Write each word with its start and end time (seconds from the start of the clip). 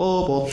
Robert. 0.00 0.50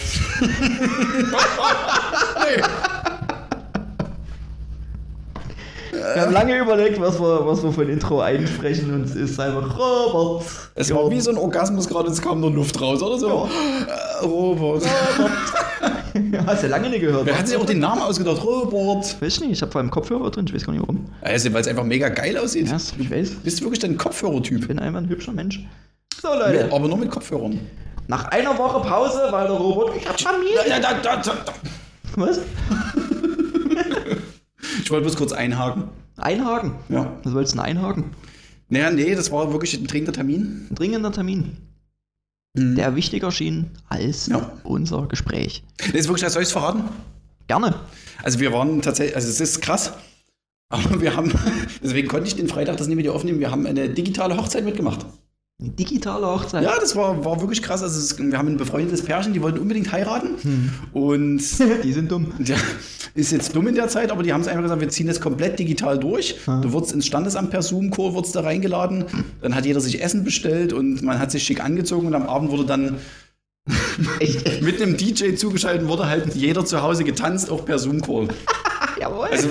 Wir 5.92 6.22
haben 6.22 6.34
lange 6.34 6.60
überlegt, 6.60 7.00
was 7.00 7.18
wir, 7.18 7.46
was 7.46 7.64
wir 7.64 7.72
für 7.72 7.84
ein 7.84 7.90
Intro 7.90 8.20
einsprechen 8.20 8.94
und 8.94 9.06
es 9.06 9.16
ist 9.16 9.40
einfach 9.40 9.78
Robert. 9.78 10.46
Es 10.76 10.94
war 10.94 11.10
wie 11.10 11.22
so 11.22 11.32
ein 11.32 11.38
Orgasmus 11.38 11.88
gerade, 11.88 12.10
es 12.10 12.22
kam 12.22 12.42
nur 12.42 12.52
Luft 12.52 12.82
raus, 12.82 13.02
oder 13.02 13.18
so? 13.18 13.50
Äh, 13.88 14.26
Robert. 14.26 14.84
Hast 16.46 16.64
du 16.64 16.68
ja 16.68 16.72
lange 16.72 16.90
nicht 16.90 17.02
gehört. 17.02 17.26
Wer 17.26 17.40
hat 17.40 17.48
sich 17.48 17.56
auch 17.56 17.66
den 17.66 17.80
Namen 17.80 18.02
ausgedacht? 18.02 18.44
Robert. 18.44 19.22
Weiß 19.22 19.36
ich 19.36 19.42
nicht, 19.42 19.52
ich 19.52 19.62
habe 19.62 19.72
vor 19.72 19.80
allem 19.80 19.92
Kopfhörer 19.92 20.30
drin, 20.30 20.46
ich 20.48 20.54
weiß 20.54 20.66
gar 20.66 20.74
nicht 20.74 20.82
warum. 20.82 21.06
Also, 21.22 21.54
weil 21.54 21.62
es 21.62 21.68
einfach 21.68 21.86
mega 21.86 22.10
geil 22.10 22.38
aussieht. 22.38 22.68
Ja, 22.68 22.76
ich 22.76 23.12
weiß. 23.12 23.32
Bist 23.44 23.60
du 23.60 23.66
wirklich 23.66 23.80
dein 23.80 23.98
Kopfhörertyp? 23.98 24.60
Ich 24.60 24.68
bin 24.68 24.80
einfach 24.80 25.00
ein 25.00 25.08
hübscher 25.08 25.32
Mensch. 25.32 25.66
So, 26.22 26.30
Leute. 26.30 26.68
Ja, 26.70 26.76
aber 26.76 26.88
nur 26.88 26.98
mit 26.98 27.12
Kopfhörern. 27.12 27.60
Nach 28.08 28.26
einer 28.26 28.58
Woche 28.58 28.88
Pause, 28.88 29.28
weil 29.32 29.48
der 29.48 29.56
Robert, 29.58 29.96
ich 29.98 30.08
hab 30.08 30.20
Familie. 30.20 30.60
Was? 32.16 32.40
Ich 34.84 34.92
wollte 34.92 35.04
bloß 35.04 35.18
kurz 35.18 35.32
einhaken. 35.34 35.90
Einhaken. 36.18 36.72
Ja. 36.90 37.12
Was 37.24 37.34
wolltest 37.34 37.54
du 37.56 37.58
denn 37.58 37.66
einhaken? 37.66 38.06
Naja, 38.70 38.90
nee, 38.90 39.14
das 39.16 39.32
war 39.32 39.52
wirklich 39.52 39.74
ein 39.76 39.86
dringender 39.86 40.14
Termin. 40.14 40.68
Ein 40.70 40.76
dringender 40.76 41.12
Termin. 41.12 41.58
Der 42.54 42.96
wichtiger 42.96 43.32
schien 43.32 43.72
als 43.90 44.28
Ja. 44.28 44.52
unser 44.64 45.08
Gespräch. 45.08 45.64
Nee, 45.92 46.00
ist 46.00 46.08
wirklich, 46.08 46.30
soll 46.32 46.42
ich 46.42 46.48
es 46.48 46.52
verraten? 46.54 46.86
Gerne. 47.48 47.76
Also 48.24 48.40
wir 48.40 48.52
waren 48.54 48.82
tatsächlich, 48.82 49.16
also 49.16 49.28
es 49.30 49.40
ist 49.42 49.62
krass, 49.62 49.94
aber 50.70 51.02
wir 51.02 51.16
haben, 51.16 51.32
deswegen 51.84 52.08
konnte 52.08 52.28
ich 52.28 52.36
den 52.36 52.48
Freitag 52.48 52.78
das 52.78 52.88
nicht 52.88 52.96
mit 52.98 53.06
dir 53.06 53.14
aufnehmen, 53.14 53.40
wir 53.40 53.52
haben 53.52 53.66
eine 53.68 53.90
digitale 53.90 54.38
Hochzeit 54.38 54.66
mitgemacht. 54.66 55.06
Eine 55.60 55.72
digitale 55.72 56.28
Hochzeit. 56.28 56.64
Ja, 56.64 56.78
das 56.80 56.96
war, 56.96 57.26
war 57.26 57.42
wirklich 57.42 57.64
krass. 57.64 57.82
Also 57.82 57.98
es, 58.00 58.20
wir 58.20 58.38
haben 58.38 58.48
ein 58.48 58.58
befreundetes 58.58 59.02
Pärchen, 59.02 59.34
die 59.34 59.42
wollten 59.42 59.58
unbedingt 59.58 59.92
heiraten 59.92 60.36
und 60.94 61.42
Die 61.84 61.94
sind 61.94 62.12
dumm. 62.12 62.32
ja, 62.46 62.56
ist 63.16 63.32
jetzt 63.32 63.56
dumm 63.56 63.66
in 63.66 63.74
der 63.74 63.88
Zeit, 63.88 64.12
aber 64.12 64.22
die 64.22 64.34
haben 64.34 64.42
es 64.42 64.48
einfach 64.48 64.62
gesagt, 64.62 64.82
wir 64.82 64.90
ziehen 64.90 65.08
das 65.08 65.20
komplett 65.20 65.58
digital 65.58 65.98
durch. 65.98 66.36
Du 66.46 66.74
wurdest 66.74 66.94
ins 66.94 67.08
Standesamt 67.08 67.50
per 67.50 67.64
Zoom-Call 67.64 68.14
wurdest 68.14 68.36
da 68.36 68.42
reingeladen, 68.42 69.06
dann 69.42 69.56
hat 69.56 69.66
jeder 69.66 69.82
sich 69.82 70.00
Essen 70.04 70.24
bestellt 70.24 70.74
und 70.74 71.02
man 71.02 71.18
hat 71.18 71.32
sich 71.32 71.42
schick 71.42 71.64
angezogen 71.64 72.06
und 72.06 72.14
am 72.14 72.28
Abend 72.28 72.52
wurde 72.52 72.66
dann 72.66 72.98
mit 74.62 74.80
einem 74.80 74.96
DJ 74.96 75.34
zugeschaltet, 75.34 75.88
wurde 75.88 76.08
halt 76.08 76.36
jeder 76.36 76.66
zu 76.66 76.84
Hause 76.84 77.04
getanzt, 77.04 77.50
auch 77.50 77.66
per 77.66 77.80
Zoom-Call. 77.80 78.28
Jawohl. 79.00 79.28
Also, 79.28 79.48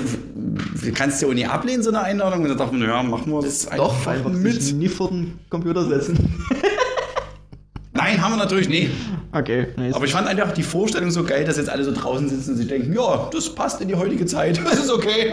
du 0.83 0.93
kannst 0.93 1.23
ja 1.23 1.29
auch 1.29 1.33
nicht 1.33 1.49
ablehnen, 1.49 1.83
so 1.83 1.91
eine 1.91 2.03
Einladung. 2.03 2.43
Und 2.43 2.49
da 2.49 2.55
dachten 2.55 2.81
wir, 2.81 2.89
ja, 2.89 3.03
machen 3.03 3.33
wir 3.33 3.43
das 3.43 3.67
Doch, 3.67 4.07
einfach 4.07 4.31
mit. 4.31 4.63
sich 4.63 4.75
nie 4.75 4.89
vor 4.89 5.09
den 5.09 5.39
Computer 5.51 5.85
setzen. 5.87 6.35
Nein, 7.93 8.23
haben 8.23 8.33
wir 8.33 8.37
natürlich 8.37 8.69
nicht. 8.69 8.91
Okay, 9.33 9.69
nice. 9.77 9.95
Aber 9.95 10.05
ich 10.05 10.13
fand 10.13 10.29
einfach 10.29 10.53
die 10.53 10.63
Vorstellung 10.63 11.11
so 11.11 11.25
geil, 11.25 11.45
dass 11.45 11.57
jetzt 11.57 11.71
alle 11.71 11.83
so 11.83 11.93
draußen 11.93 12.29
sitzen 12.29 12.51
und 12.53 12.57
sich 12.59 12.69
denken, 12.69 12.93
ja, 12.93 13.29
das 13.33 13.55
passt 13.55 13.81
in 13.81 13.89
die 13.89 13.95
heutige 13.95 14.27
Zeit. 14.27 14.61
Das 14.65 14.79
ist 14.79 14.91
okay. 14.91 15.33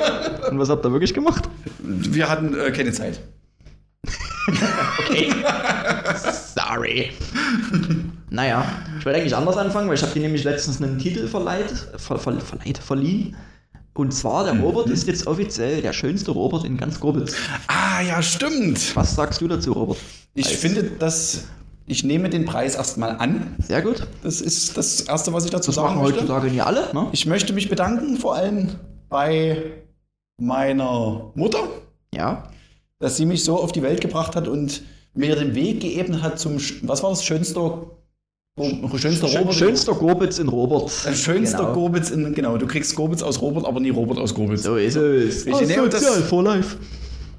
Und 0.50 0.60
was 0.60 0.70
habt 0.70 0.86
ihr 0.86 0.92
wirklich 0.92 1.14
gemacht? 1.14 1.50
Wir 1.80 2.30
hatten 2.30 2.58
äh, 2.58 2.72
keine 2.72 2.92
Zeit. 2.92 3.20
Okay. 5.10 5.32
Sorry. 6.56 7.12
Naja, 8.30 8.66
ich 9.00 9.06
wollte 9.06 9.20
eigentlich 9.20 9.36
anders 9.36 9.58
anfangen, 9.58 9.88
weil 9.88 9.96
ich 9.96 10.02
habe 10.02 10.12
dir 10.14 10.22
nämlich 10.22 10.44
letztens 10.44 10.82
einen 10.82 11.00
Titel 11.00 11.28
verleiht, 11.28 11.72
ver, 11.98 12.18
ver, 12.18 12.40
verleiht, 12.40 12.78
verliehen. 12.78 13.36
Und 13.96 14.12
zwar, 14.14 14.44
der 14.46 14.60
Robert 14.60 14.90
ist 14.90 15.08
jetzt 15.08 15.28
offiziell 15.28 15.82
der 15.82 15.94
schönste 15.94 16.32
Robert 16.32 16.66
in 16.66 16.78
ganz 16.78 17.00
Grobitz. 17.00 17.36
Ah, 17.68 18.02
ja, 18.02 18.22
stimmt. 18.24 18.96
Was 18.96 19.16
sagst 19.16 19.40
du 19.42 19.48
dazu, 19.48 19.74
Robert? 19.74 19.98
Ich 20.34 20.48
Als- 20.48 20.56
finde, 20.56 20.84
dass 20.84 21.44
ich 21.86 22.04
nehme 22.04 22.30
den 22.30 22.46
Preis 22.46 22.76
erstmal 22.76 23.18
an. 23.18 23.56
Sehr 23.60 23.82
gut. 23.84 24.08
Das 24.24 24.42
ist 24.42 24.78
das 24.78 25.02
Erste, 25.02 25.32
was 25.34 25.46
ich 25.46 25.52
dazu 25.52 25.68
Das 25.68 25.76
sagen 25.76 25.96
machen 25.96 26.04
möchte. 26.04 26.22
heutzutage 26.22 26.48
nie 26.50 26.62
alle, 26.62 26.90
ne? 26.94 27.08
Ich 27.12 27.26
möchte 27.28 27.54
mich 27.54 27.70
bedanken, 27.70 28.18
vor 28.18 28.36
allem 28.36 28.70
bei 29.10 29.62
meiner 30.40 31.32
Mutter, 31.36 31.60
Ja. 32.14 32.50
dass 33.00 33.18
sie 33.18 33.26
mich 33.26 33.44
so 33.44 33.60
auf 33.60 33.72
die 33.72 33.84
Welt 33.84 34.02
gebracht 34.02 34.36
hat 34.36 34.48
und 34.48 34.82
mir 35.14 35.36
den 35.36 35.54
Weg 35.56 35.82
geebnet 35.82 36.22
hat 36.24 36.40
zum, 36.40 36.58
was 36.84 37.04
war 37.04 37.12
das, 37.12 37.24
schönster, 37.24 37.86
schönster 38.98 39.28
Schön, 39.28 39.38
Robert? 39.40 39.56
schönster 39.56 39.94
Grobitz 39.94 40.38
in 40.40 40.48
Robert. 40.48 40.92
Äh, 41.08 41.16
Schönster 41.16 41.58
Genau. 41.60 41.74
Grobitz 41.74 42.12
in, 42.12 42.34
genau, 42.36 42.58
du 42.58 42.68
kriegst 42.68 42.96
Grobitz 42.96 43.24
aus 43.24 43.42
Robert, 43.42 43.66
aber 43.66 43.80
nie 43.80 43.90
Robert 43.90 44.20
aus 44.20 44.34
Grobitz. 44.36 44.64
So 44.64 44.76
ist 44.76 44.96
es. 44.96 45.46
Ich 45.48 45.68
nehme 45.68 45.90
das- 45.90 46.06
for 46.30 46.44
life. 46.44 46.78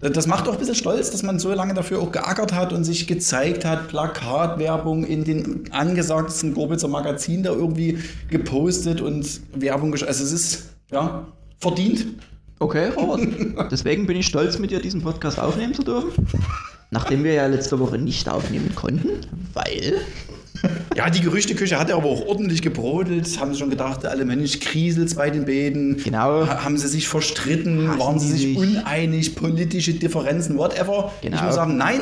Das 0.01 0.27
macht 0.27 0.47
auch 0.49 0.53
ein 0.55 0.59
bisschen 0.59 0.75
stolz, 0.75 1.11
dass 1.13 1.23
man 1.23 1.39
so 1.39 1.55
lange 1.55 1.73
dafür 1.73 2.01
auch 2.01 2.13
geackert 2.13 2.53
hat 2.53 2.75
und 2.75 2.85
sich 2.85 3.07
gezeigt 3.07 3.65
hat, 3.65 3.89
Plakatwerbung 3.89 5.05
in 5.05 5.25
den 5.25 5.73
angesagtesten 5.73 6.53
Grobitzer 6.53 6.89
Magazin 6.89 7.43
da 7.43 7.53
irgendwie 7.53 7.99
gepostet 8.29 9.01
und 9.01 9.41
Werbung 9.55 9.95
gesch- 9.95 10.05
Also 10.05 10.25
es 10.25 10.33
ist, 10.33 10.65
ja, 10.93 11.27
verdient. 11.59 12.07
Okay, 12.59 12.89
Robert. 12.97 13.71
Deswegen 13.73 14.07
bin 14.07 14.17
ich 14.19 14.27
stolz, 14.27 14.59
mit 14.59 14.71
dir 14.73 14.81
diesen 14.81 15.01
Podcast 15.01 15.39
aufnehmen 15.39 15.73
zu 15.73 15.83
dürfen. 15.85 16.27
Nachdem 16.91 17.25
wir 17.25 17.33
ja 17.33 17.47
letzte 17.47 17.79
Woche 17.79 17.97
nicht 17.97 18.29
aufnehmen 18.29 18.75
konnten, 18.75 19.09
weil. 19.55 19.95
Ja, 20.97 21.11
die 21.11 21.21
Gerüchteküche 21.23 21.79
hat 21.79 21.89
ja 21.89 21.97
aber 21.97 22.07
auch 22.09 22.25
ordentlich 22.27 22.63
gebrodelt. 22.63 23.41
Haben 23.41 23.53
sie 23.53 23.59
schon 23.59 23.71
gedacht, 23.71 24.07
alle 24.07 24.25
Mensch 24.25 24.61
kriselt's 24.61 25.17
bei 25.17 25.29
den 25.29 25.45
beiden. 25.45 25.97
Genau. 25.97 26.47
Ha- 26.47 26.63
Haben 26.65 26.79
sie 26.79 26.87
sich 26.89 27.09
verstritten? 27.09 27.89
Hassen 27.89 27.99
waren 27.99 28.19
sie 28.21 28.31
sich 28.31 28.57
uneinig? 28.57 29.35
Politische 29.35 29.95
Differenzen, 29.95 30.57
whatever. 30.57 31.13
Genau. 31.21 31.37
Ich 31.37 31.43
muss 31.43 31.55
sagen, 31.57 31.77
nein. 31.77 32.01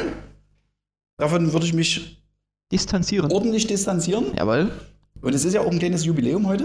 Davon 1.18 1.52
würde 1.52 1.66
ich 1.66 1.72
mich 1.72 2.22
Distanzieren. 2.70 3.30
ordentlich 3.32 3.66
distanzieren. 3.66 4.26
Jawohl. 4.36 4.70
Und 5.20 5.34
es 5.34 5.44
ist 5.44 5.54
ja 5.54 5.60
auch 5.60 5.70
ein 5.70 5.78
kleines 5.78 6.04
Jubiläum 6.04 6.46
heute. 6.46 6.64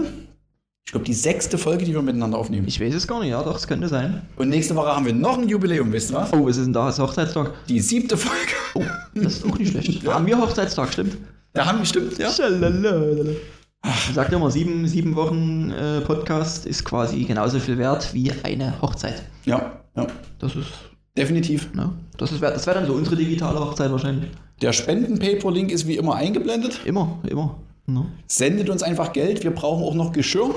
Ich 0.86 0.92
glaube, 0.92 1.04
die 1.04 1.14
sechste 1.14 1.58
Folge, 1.58 1.84
die 1.84 1.92
wir 1.92 2.00
miteinander 2.02 2.38
aufnehmen. 2.38 2.66
Ich 2.66 2.80
weiß 2.80 2.94
es 2.94 3.06
gar 3.06 3.20
nicht, 3.20 3.30
ja, 3.30 3.42
doch, 3.42 3.56
es 3.56 3.66
könnte 3.68 3.88
sein. 3.88 4.22
Und 4.36 4.48
nächste 4.48 4.74
Woche 4.74 4.88
haben 4.88 5.04
wir 5.04 5.12
noch 5.12 5.36
ein 5.38 5.46
Jubiläum, 5.48 5.92
wisst 5.92 6.10
ihr 6.10 6.14
was? 6.16 6.32
Oh, 6.32 6.46
was 6.46 6.56
ist 6.56 6.64
denn 6.64 6.72
da? 6.72 6.88
Ist 6.88 6.98
Hochzeitstag? 6.98 7.52
Die 7.68 7.78
siebte 7.80 8.16
Folge. 8.16 8.52
Oh, 8.74 8.82
das 9.14 9.34
ist 9.34 9.44
auch 9.46 9.58
nicht 9.58 9.70
schlecht. 9.72 10.02
Da 10.04 10.14
haben 10.14 10.26
wir 10.26 10.38
Hochzeitstag, 10.40 10.92
stimmt. 10.92 11.18
Da 11.52 11.66
haben 11.66 11.78
wir 11.78 11.86
stimmt, 11.86 12.18
ja. 12.18 12.30
Sagt 12.30 14.32
ja 14.32 14.36
immer, 14.38 14.50
sieben, 14.50 14.86
sieben 14.86 15.16
Wochen 15.16 15.70
äh, 15.70 16.00
Podcast 16.02 16.66
ist 16.66 16.84
quasi 16.84 17.24
genauso 17.24 17.58
viel 17.58 17.78
wert 17.78 18.12
wie 18.12 18.32
eine 18.42 18.80
Hochzeit. 18.82 19.22
Ja, 19.44 19.80
ja. 19.96 20.06
Das 20.38 20.54
ist, 20.56 20.68
Definitiv. 21.16 21.72
ne? 21.74 21.92
Das 22.16 22.32
ist. 22.32 22.42
Das 22.42 22.66
wäre 22.66 22.78
dann 22.78 22.86
so 22.86 22.94
unsere 22.94 23.16
digitale 23.16 23.58
Hochzeit 23.60 23.90
wahrscheinlich. 23.90 24.30
Der 24.62 24.72
Spenden-Paper-Link 24.72 25.70
ist 25.70 25.86
wie 25.86 25.96
immer 25.96 26.16
eingeblendet. 26.16 26.80
Immer, 26.84 27.18
immer. 27.28 27.56
Ne? 27.86 28.04
Sendet 28.26 28.68
uns 28.68 28.82
einfach 28.82 29.12
Geld. 29.12 29.42
Wir 29.44 29.52
brauchen 29.52 29.84
auch 29.84 29.94
noch 29.94 30.12
Geschirr, 30.12 30.54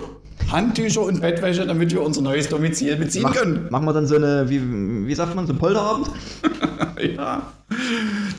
Handtücher 0.51 1.01
und 1.01 1.21
Bettwäsche, 1.21 1.65
damit 1.65 1.91
wir 1.93 2.01
unser 2.01 2.21
neues 2.21 2.49
Domizil 2.49 2.95
beziehen 2.97 3.21
Mach, 3.23 3.33
können. 3.35 3.67
machen 3.69 3.85
wir 3.85 3.93
dann 3.93 4.07
so 4.07 4.15
eine, 4.15 4.49
wie, 4.49 5.07
wie 5.07 5.15
sagt 5.15 5.35
man, 5.35 5.45
so 5.47 5.53
einen 5.53 5.59
Polterabend? 5.59 6.09
Ja. 7.15 7.41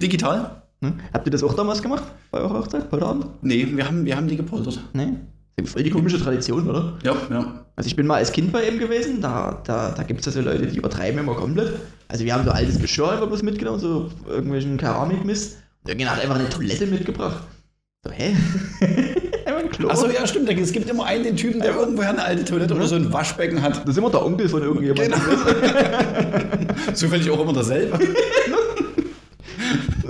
Digital? 0.00 0.61
Ne? 0.82 0.94
Habt 1.14 1.26
ihr 1.26 1.30
das 1.30 1.44
auch 1.44 1.54
damals 1.54 1.80
gemacht? 1.80 2.02
Bei 2.32 2.40
eurer 2.40 2.58
Hochzeit? 2.58 2.90
Polterabend? 2.90 3.26
Nee, 3.40 3.68
wir 3.70 3.86
haben, 3.86 4.04
wir 4.04 4.16
haben 4.16 4.26
die 4.26 4.36
gepoltert. 4.36 4.80
Ne? 4.92 5.20
Voll 5.64 5.84
die 5.84 5.90
komische 5.90 6.18
Tradition, 6.20 6.68
oder? 6.68 6.98
Ja, 7.04 7.14
ja. 7.30 7.64
Also 7.76 7.86
ich 7.86 7.94
bin 7.94 8.06
mal 8.06 8.16
als 8.16 8.32
Kind 8.32 8.50
bei 8.52 8.68
ihm 8.68 8.78
gewesen, 8.78 9.20
da, 9.20 9.62
da, 9.64 9.92
da 9.92 10.02
gibt 10.02 10.20
es 10.20 10.26
ja 10.26 10.32
so 10.32 10.40
Leute, 10.40 10.66
die 10.66 10.76
übertreiben 10.76 11.20
immer 11.20 11.34
komplett. 11.34 11.74
Also 12.08 12.24
wir 12.24 12.34
haben 12.34 12.44
so 12.44 12.50
altes 12.50 12.80
Geschirr 12.80 13.12
einfach 13.12 13.28
bloß 13.28 13.42
mitgenommen, 13.42 13.78
so 13.78 14.10
irgendwelchen 14.28 14.76
Keramikmist. 14.76 15.58
Und 15.82 15.90
irgendjemand 15.90 16.16
hat 16.16 16.24
einfach 16.24 16.40
eine 16.40 16.48
Toilette 16.48 16.86
mitgebracht. 16.86 17.44
So, 18.04 18.10
hä? 18.10 18.34
einfach 19.46 19.60
ein 19.60 19.70
Klo. 19.70 19.88
Achso, 19.88 20.08
ja, 20.08 20.26
stimmt. 20.26 20.50
Es 20.50 20.72
gibt 20.72 20.90
immer 20.90 21.04
einen 21.04 21.22
den 21.22 21.36
Typen, 21.36 21.60
der 21.60 21.76
irgendwoher 21.76 22.10
eine 22.10 22.24
alte 22.24 22.44
Toilette 22.44 22.74
oder 22.74 22.88
so 22.88 22.96
ein 22.96 23.12
Waschbecken 23.12 23.62
hat. 23.62 23.82
Das 23.82 23.90
ist 23.90 23.98
immer 23.98 24.10
der 24.10 24.26
Onkel 24.26 24.48
von 24.48 24.62
irgendjemandem. 24.62 25.12
Genau. 25.12 26.92
Zufällig 26.94 27.30
auch 27.30 27.40
immer 27.40 27.52
derselbe. 27.52 28.00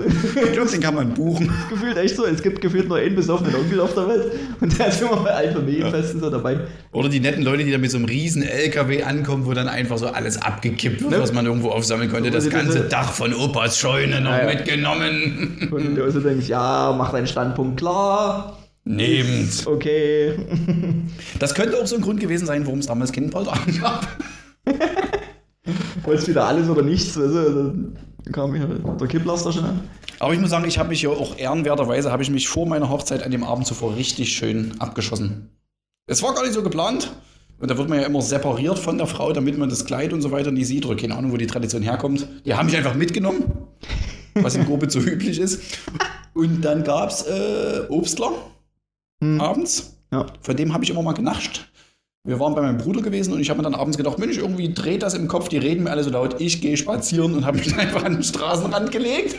ich 0.07 0.53
glaube, 0.53 0.71
den 0.71 0.81
kann 0.81 0.95
man 0.95 1.15
buchen. 1.15 1.51
Gefühlt 1.71 1.97
echt 1.97 2.17
so, 2.17 2.25
es 2.27 2.43
gibt 2.43 2.61
gefühlt 2.61 2.89
nur 2.89 2.99
einen 2.99 3.15
besoffenen 3.15 3.55
Onkel 3.55 3.81
auf 3.81 3.95
der 3.95 4.09
Welt. 4.09 4.33
Und 4.61 4.79
der 4.79 4.89
ist 4.89 5.01
immer 5.03 5.17
bei 5.17 5.31
allen 5.31 5.53
Familienfesten 5.55 6.21
so 6.21 6.31
dabei. 6.31 6.61
Oder 6.93 7.09
die 7.09 7.21
netten 7.21 7.43
Leute, 7.43 7.65
die 7.65 7.71
da 7.73 7.79
mit 7.79 7.91
so 7.91 7.97
einem 7.99 8.07
riesen 8.07 8.43
LKW 8.43 9.03
ankommen, 9.03 9.47
wo 9.47 9.53
dann 9.55 9.69
einfach 9.69 9.99
so 9.99 10.07
alles 10.09 10.41
abgekippt 10.41 11.01
wird, 11.03 11.11
Ne? 11.11 11.21
was 11.21 11.33
man 11.33 11.47
irgendwo 11.47 11.71
aufsammeln 11.71 12.11
konnte. 12.11 12.29
So, 12.31 12.35
Das 12.37 12.51
ganze 12.51 12.79
diese- 12.79 12.89
Dach 12.89 13.13
von 13.13 13.33
Opas 13.35 13.79
Scheune 13.79 14.21
noch 14.21 14.31
Ja, 14.31 14.41
ja. 14.49 14.55
mitgenommen. 14.55 15.69
Und 15.71 15.95
du 15.97 16.03
also 16.05 16.21
denkst, 16.21 16.49
ja, 16.49 16.95
mach 16.97 17.13
deinen 17.13 17.27
Standpunkt 17.27 17.79
klar. 17.79 18.59
Nehmt. 18.85 19.65
Okay. 19.67 20.35
Das 21.39 21.55
könnte 21.55 21.79
auch 21.81 21.87
so 21.87 21.95
ein 21.97 22.03
Grund 22.03 22.19
gewesen 22.21 22.47
sein, 22.47 22.67
warum 22.67 22.81
es 22.81 22.87
damals 22.87 23.13
keinen 23.13 23.31
Polterabend 23.31 23.81
gab. 23.81 24.07
Wolltest 26.05 26.29
wieder 26.29 26.45
alles 26.47 26.69
oder 26.69 26.83
nichts. 26.83 27.17
Also, 27.17 27.73
da 28.25 28.31
kam 28.33 28.55
hier 28.55 28.67
der 28.67 29.09
Kipplaster 29.09 29.53
schon 29.53 29.65
an. 29.65 29.81
Aber 30.19 30.33
ich 30.35 30.41
muss 30.41 30.51
sagen, 30.51 30.65
ich 30.67 30.79
habe 30.79 30.89
mich 30.89 31.03
ja 31.03 31.11
auch 31.11 31.37
ehrenwerterweise, 31.37 32.13
habe 32.13 32.23
ich 32.23 32.31
mich 32.31 32.49
vor 32.49 32.67
meiner 32.67 32.89
Hochzeit 32.89 33.23
an 33.23 33.31
dem 33.31 33.43
Abend 33.45 33.67
zuvor 33.67 33.97
richtig 33.97 34.33
schön 34.33 34.73
abgeschossen. 34.79 35.51
Es 36.07 36.23
war 36.23 36.35
gar 36.35 36.43
nicht 36.43 36.55
so 36.55 36.63
geplant. 36.63 37.13
Und 37.59 37.71
da 37.71 37.79
wird 37.79 37.89
man 37.89 38.01
ja 38.01 38.07
immer 38.07 38.23
separiert 38.23 38.79
von 38.79 38.99
der 38.99 39.07
Frau, 39.07 39.33
damit 39.33 39.57
man 39.57 39.69
das 39.69 39.85
Kleid 39.85 40.13
und 40.13 40.21
so 40.21 40.33
weiter 40.33 40.51
nie 40.51 40.65
sieht 40.65 40.85
oder 40.85 40.97
keine 40.97 41.15
Ahnung, 41.17 41.31
wo 41.33 41.37
die 41.37 41.47
Tradition 41.47 41.83
herkommt. 41.83 42.27
Die 42.45 42.55
haben 42.55 42.67
mich 42.67 42.77
einfach 42.77 42.95
mitgenommen, 42.95 43.45
was 44.35 44.57
in 44.57 44.65
Grobitz 44.65 44.93
so 44.95 44.99
üblich 45.01 45.39
ist. 45.39 45.61
Und 46.35 46.63
dann 46.63 46.83
gab 46.83 47.11
es 47.11 47.23
äh, 47.23 47.83
Obstler 47.89 48.33
Hm. 49.23 49.41
abends. 49.41 49.97
Ja. 50.11 50.27
Von 50.41 50.57
dem 50.57 50.75
habe 50.75 50.83
ich 50.83 50.91
immer 50.91 51.03
mal 51.03 51.13
genascht. 51.13 51.71
Wir 52.25 52.39
waren 52.39 52.55
bei 52.55 52.63
meinem 52.63 52.79
Bruder 52.79 53.03
gewesen 53.03 53.33
und 53.33 53.41
ich 53.41 53.51
habe 53.51 53.59
mir 53.59 53.65
dann 53.65 53.75
abends 53.75 53.97
gedacht, 53.97 54.17
Mensch, 54.21 54.39
irgendwie 54.39 54.73
dreht 54.73 55.03
das 55.03 55.15
im 55.15 55.27
Kopf, 55.27 55.49
die 55.49 55.59
reden 55.59 55.83
mir 55.85 55.91
alle 55.91 56.05
so 56.05 56.11
laut. 56.11 56.41
Ich 56.41 56.61
gehe 56.61 56.77
spazieren 56.77 57.35
und 57.35 57.45
habe 57.45 57.59
mich 57.59 57.75
einfach 57.79 58.05
an 58.05 58.13
den 58.15 58.23
Straßenrand 58.23 58.93
gelegt. 58.93 59.35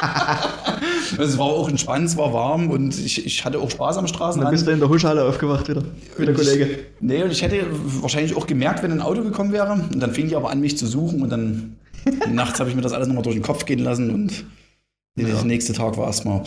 es 1.18 1.36
war 1.36 1.46
auch 1.46 1.68
entspannt, 1.68 2.06
es 2.06 2.16
war 2.16 2.32
warm 2.32 2.70
und 2.70 2.96
ich, 2.96 3.26
ich 3.26 3.44
hatte 3.44 3.58
auch 3.58 3.68
Spaß 3.70 3.96
am 3.96 4.04
Dann 4.04 4.14
Straßenrand. 4.14 4.52
bist 4.52 4.68
du 4.68 4.70
in 4.70 4.78
der 4.78 4.88
Huschhalle 4.88 5.24
aufgewacht 5.24 5.68
wieder. 5.68 5.82
Wie 6.16 6.26
der 6.26 6.34
Kollege. 6.34 6.64
Ich, 6.66 6.78
nee, 7.00 7.22
und 7.24 7.32
ich 7.32 7.42
hätte 7.42 7.66
wahrscheinlich 8.00 8.36
auch 8.36 8.46
gemerkt, 8.46 8.84
wenn 8.84 8.92
ein 8.92 9.02
Auto 9.02 9.22
gekommen 9.24 9.50
wäre. 9.52 9.72
Und 9.72 9.98
dann 9.98 10.12
fing 10.12 10.28
die 10.28 10.36
aber 10.36 10.50
an, 10.50 10.60
mich 10.60 10.78
zu 10.78 10.86
suchen. 10.86 11.22
Und 11.22 11.30
dann 11.30 11.76
nachts 12.32 12.60
habe 12.60 12.70
ich 12.70 12.76
mir 12.76 12.82
das 12.82 12.92
alles 12.92 13.08
nochmal 13.08 13.24
durch 13.24 13.34
den 13.34 13.42
Kopf 13.42 13.64
gehen 13.64 13.80
lassen. 13.80 14.10
Und 14.14 14.44
der 15.18 15.28
Ja. 15.28 15.42
nächste 15.42 15.72
Tag 15.72 15.96
war 15.96 16.06
erstmal. 16.06 16.44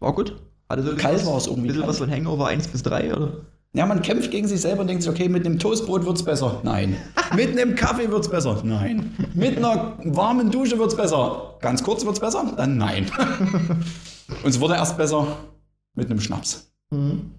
War 0.00 0.12
gut. 0.14 0.34
Hatte 0.68 0.82
so 0.82 0.90
ein 0.90 0.96
Kalt 0.96 1.14
bisschen 1.14 1.28
war 1.30 1.38
es 1.38 1.46
irgendwie, 1.46 1.68
bisschen 1.68 1.82
kalt. 1.82 1.90
was 1.90 1.98
von 1.98 2.10
Hangover 2.10 2.48
1 2.48 2.66
bis 2.66 2.82
3, 2.82 3.14
oder? 3.14 3.32
Ja, 3.74 3.86
man 3.86 4.02
kämpft 4.02 4.30
gegen 4.30 4.46
sich 4.46 4.60
selber 4.60 4.82
und 4.82 4.88
denkt 4.88 5.02
sich, 5.02 5.10
okay, 5.10 5.30
mit 5.30 5.46
einem 5.46 5.58
Toastbrot 5.58 6.04
wird's 6.04 6.22
besser. 6.22 6.60
Nein. 6.62 6.96
mit 7.34 7.50
einem 7.50 7.74
Kaffee 7.74 8.10
wird's 8.10 8.28
besser. 8.28 8.60
Nein. 8.62 9.14
Mit 9.32 9.56
einer 9.56 9.96
warmen 10.04 10.50
Dusche 10.50 10.78
wird's 10.78 10.94
besser. 10.96 11.56
Ganz 11.60 11.82
kurz 11.82 12.04
wird's 12.04 12.20
besser. 12.20 12.52
Dann 12.56 12.76
nein. 12.76 13.10
und 14.44 14.48
es 14.50 14.60
wurde 14.60 14.74
erst 14.74 14.98
besser 14.98 15.38
mit 15.94 16.10
einem 16.10 16.20
Schnaps. 16.20 16.70
Mhm. 16.90 17.30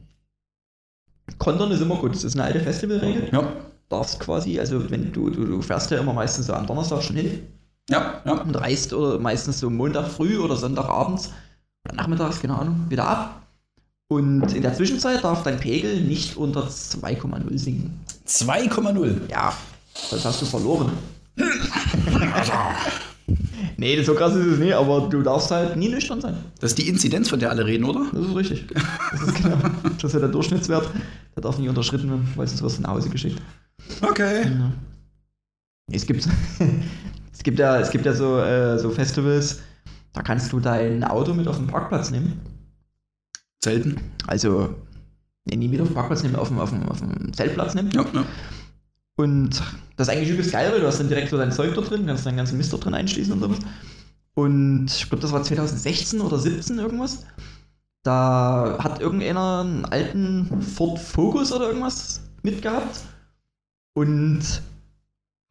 Kontern 1.38 1.70
ist 1.72 1.82
immer 1.82 1.98
gut. 1.98 2.16
Das 2.16 2.24
ist 2.24 2.36
eine 2.36 2.46
alte 2.46 2.62
Festivalregel. 2.62 3.30
Ja. 3.32 3.54
Darfst 3.90 4.20
quasi, 4.20 4.60
also 4.60 4.90
wenn 4.90 5.12
du, 5.12 5.30
du, 5.30 5.46
du 5.46 5.62
fährst 5.62 5.92
ja 5.92 6.00
immer 6.00 6.14
meistens 6.14 6.48
so 6.48 6.54
am 6.54 6.66
Donnerstag 6.66 7.04
schon 7.04 7.16
hin 7.16 7.48
Ja, 7.92 8.22
ja. 8.26 8.34
und 8.42 8.56
reist 8.56 8.92
oder 8.92 9.20
meistens 9.20 9.60
so 9.60 9.70
Montag 9.70 10.08
früh 10.08 10.40
oder 10.40 10.56
Sonntagabends 10.56 11.32
oder 11.86 11.96
nachmittags, 11.96 12.42
keine 12.42 12.58
Ahnung, 12.58 12.86
wieder 12.90 13.08
ab. 13.08 13.43
Und 14.14 14.54
in 14.54 14.62
der 14.62 14.76
Zwischenzeit 14.76 15.24
darf 15.24 15.42
dein 15.42 15.60
Pegel 15.60 16.02
nicht 16.02 16.38
unter 16.38 16.68
2,0 16.68 17.58
sinken. 17.58 18.00
2,0. 18.28 19.22
Ja, 19.28 19.58
das 20.12 20.24
hast 20.24 20.40
du 20.40 20.46
verloren. 20.46 20.92
nee, 23.78 23.96
das 23.96 24.06
so 24.06 24.14
krass 24.14 24.36
ist 24.36 24.46
es 24.46 24.60
nicht, 24.60 24.74
aber 24.74 25.10
du 25.10 25.24
darfst 25.24 25.50
halt 25.50 25.76
nie 25.78 25.90
nüchtern 25.90 26.22
sein. 26.22 26.38
Das 26.60 26.72
ist 26.72 26.78
die 26.78 26.88
Inzidenz, 26.88 27.28
von 27.28 27.40
der 27.40 27.50
alle 27.50 27.66
reden, 27.66 27.86
oder? 27.86 28.06
Das 28.14 28.28
ist 28.28 28.36
richtig. 28.36 28.68
Das 29.12 29.22
ist 29.22 29.36
genau. 29.42 29.58
Das 29.84 30.04
ist 30.04 30.14
ja 30.14 30.20
der 30.20 30.30
Durchschnittswert. 30.30 30.88
Der 31.36 31.42
darf 31.42 31.58
nie 31.58 31.70
unterschritten 31.70 32.10
werden, 32.10 32.32
weil 32.36 32.46
sonst 32.48 32.62
wirst 32.62 32.78
du 32.78 32.82
nach 32.84 32.92
Hause 32.92 33.10
geschickt. 33.10 33.42
Okay. 34.02 34.44
Ja. 34.44 34.72
Es 35.92 36.06
gibt, 36.06 36.28
es 37.34 37.42
gibt 37.42 37.58
ja, 37.58 37.80
es 37.80 37.90
gibt 37.90 38.06
ja 38.06 38.14
so, 38.14 38.38
äh, 38.38 38.78
so 38.78 38.92
Festivals, 38.92 39.62
da 40.14 40.22
kannst 40.22 40.54
du 40.54 40.60
dein 40.60 41.04
Auto 41.04 41.34
mit 41.34 41.48
auf 41.48 41.58
den 41.58 41.66
Parkplatz 41.66 42.12
nehmen. 42.12 42.53
Selten. 43.64 44.00
Also, 44.28 44.76
nee, 45.46 45.56
nie 45.56 45.68
mit 45.68 45.82
auf 45.82 45.94
Parkplatz 45.94 46.24
nehmen, 46.24 46.36
auf 46.36 46.50
dem, 46.50 46.60
auf 46.60 46.70
dem, 46.70 46.88
auf 46.90 47.00
dem 47.00 47.34
Zeltplatz 47.34 47.74
nehmen. 47.74 47.92
Ja, 47.92 48.06
ja. 48.14 48.26
Und 49.16 49.62
das 49.96 50.08
ist 50.08 50.14
eigentlich 50.14 50.30
übelst 50.30 50.52
geil, 50.52 50.72
weil 50.72 50.82
du 50.82 50.88
hast 50.88 51.00
dann 51.00 51.08
direkt 51.08 51.30
so 51.30 51.38
dein 51.38 51.52
Zeug 51.52 51.76
da 51.76 51.82
drin, 51.82 52.06
kannst 52.06 52.26
deinen 52.26 52.38
ganzen 52.38 52.58
Mist 52.58 52.74
da 52.74 52.78
drin 52.78 52.94
einschließen 52.94 53.34
und 53.34 53.40
sowas. 53.40 53.60
Und 54.36 54.88
ich 54.88 55.08
glaube, 55.10 55.22
das 55.22 55.32
war 55.32 55.44
2016 55.44 56.20
oder 56.20 56.40
17 56.40 56.80
irgendwas. 56.80 57.26
Da 58.02 58.78
hat 58.80 59.00
irgendeiner 59.00 59.62
einen 59.62 59.86
alten 59.86 60.62
Ford 60.62 61.00
Focus 61.00 61.54
oder 61.54 61.68
irgendwas 61.68 62.22
mitgehabt 62.42 63.02
und 63.94 64.42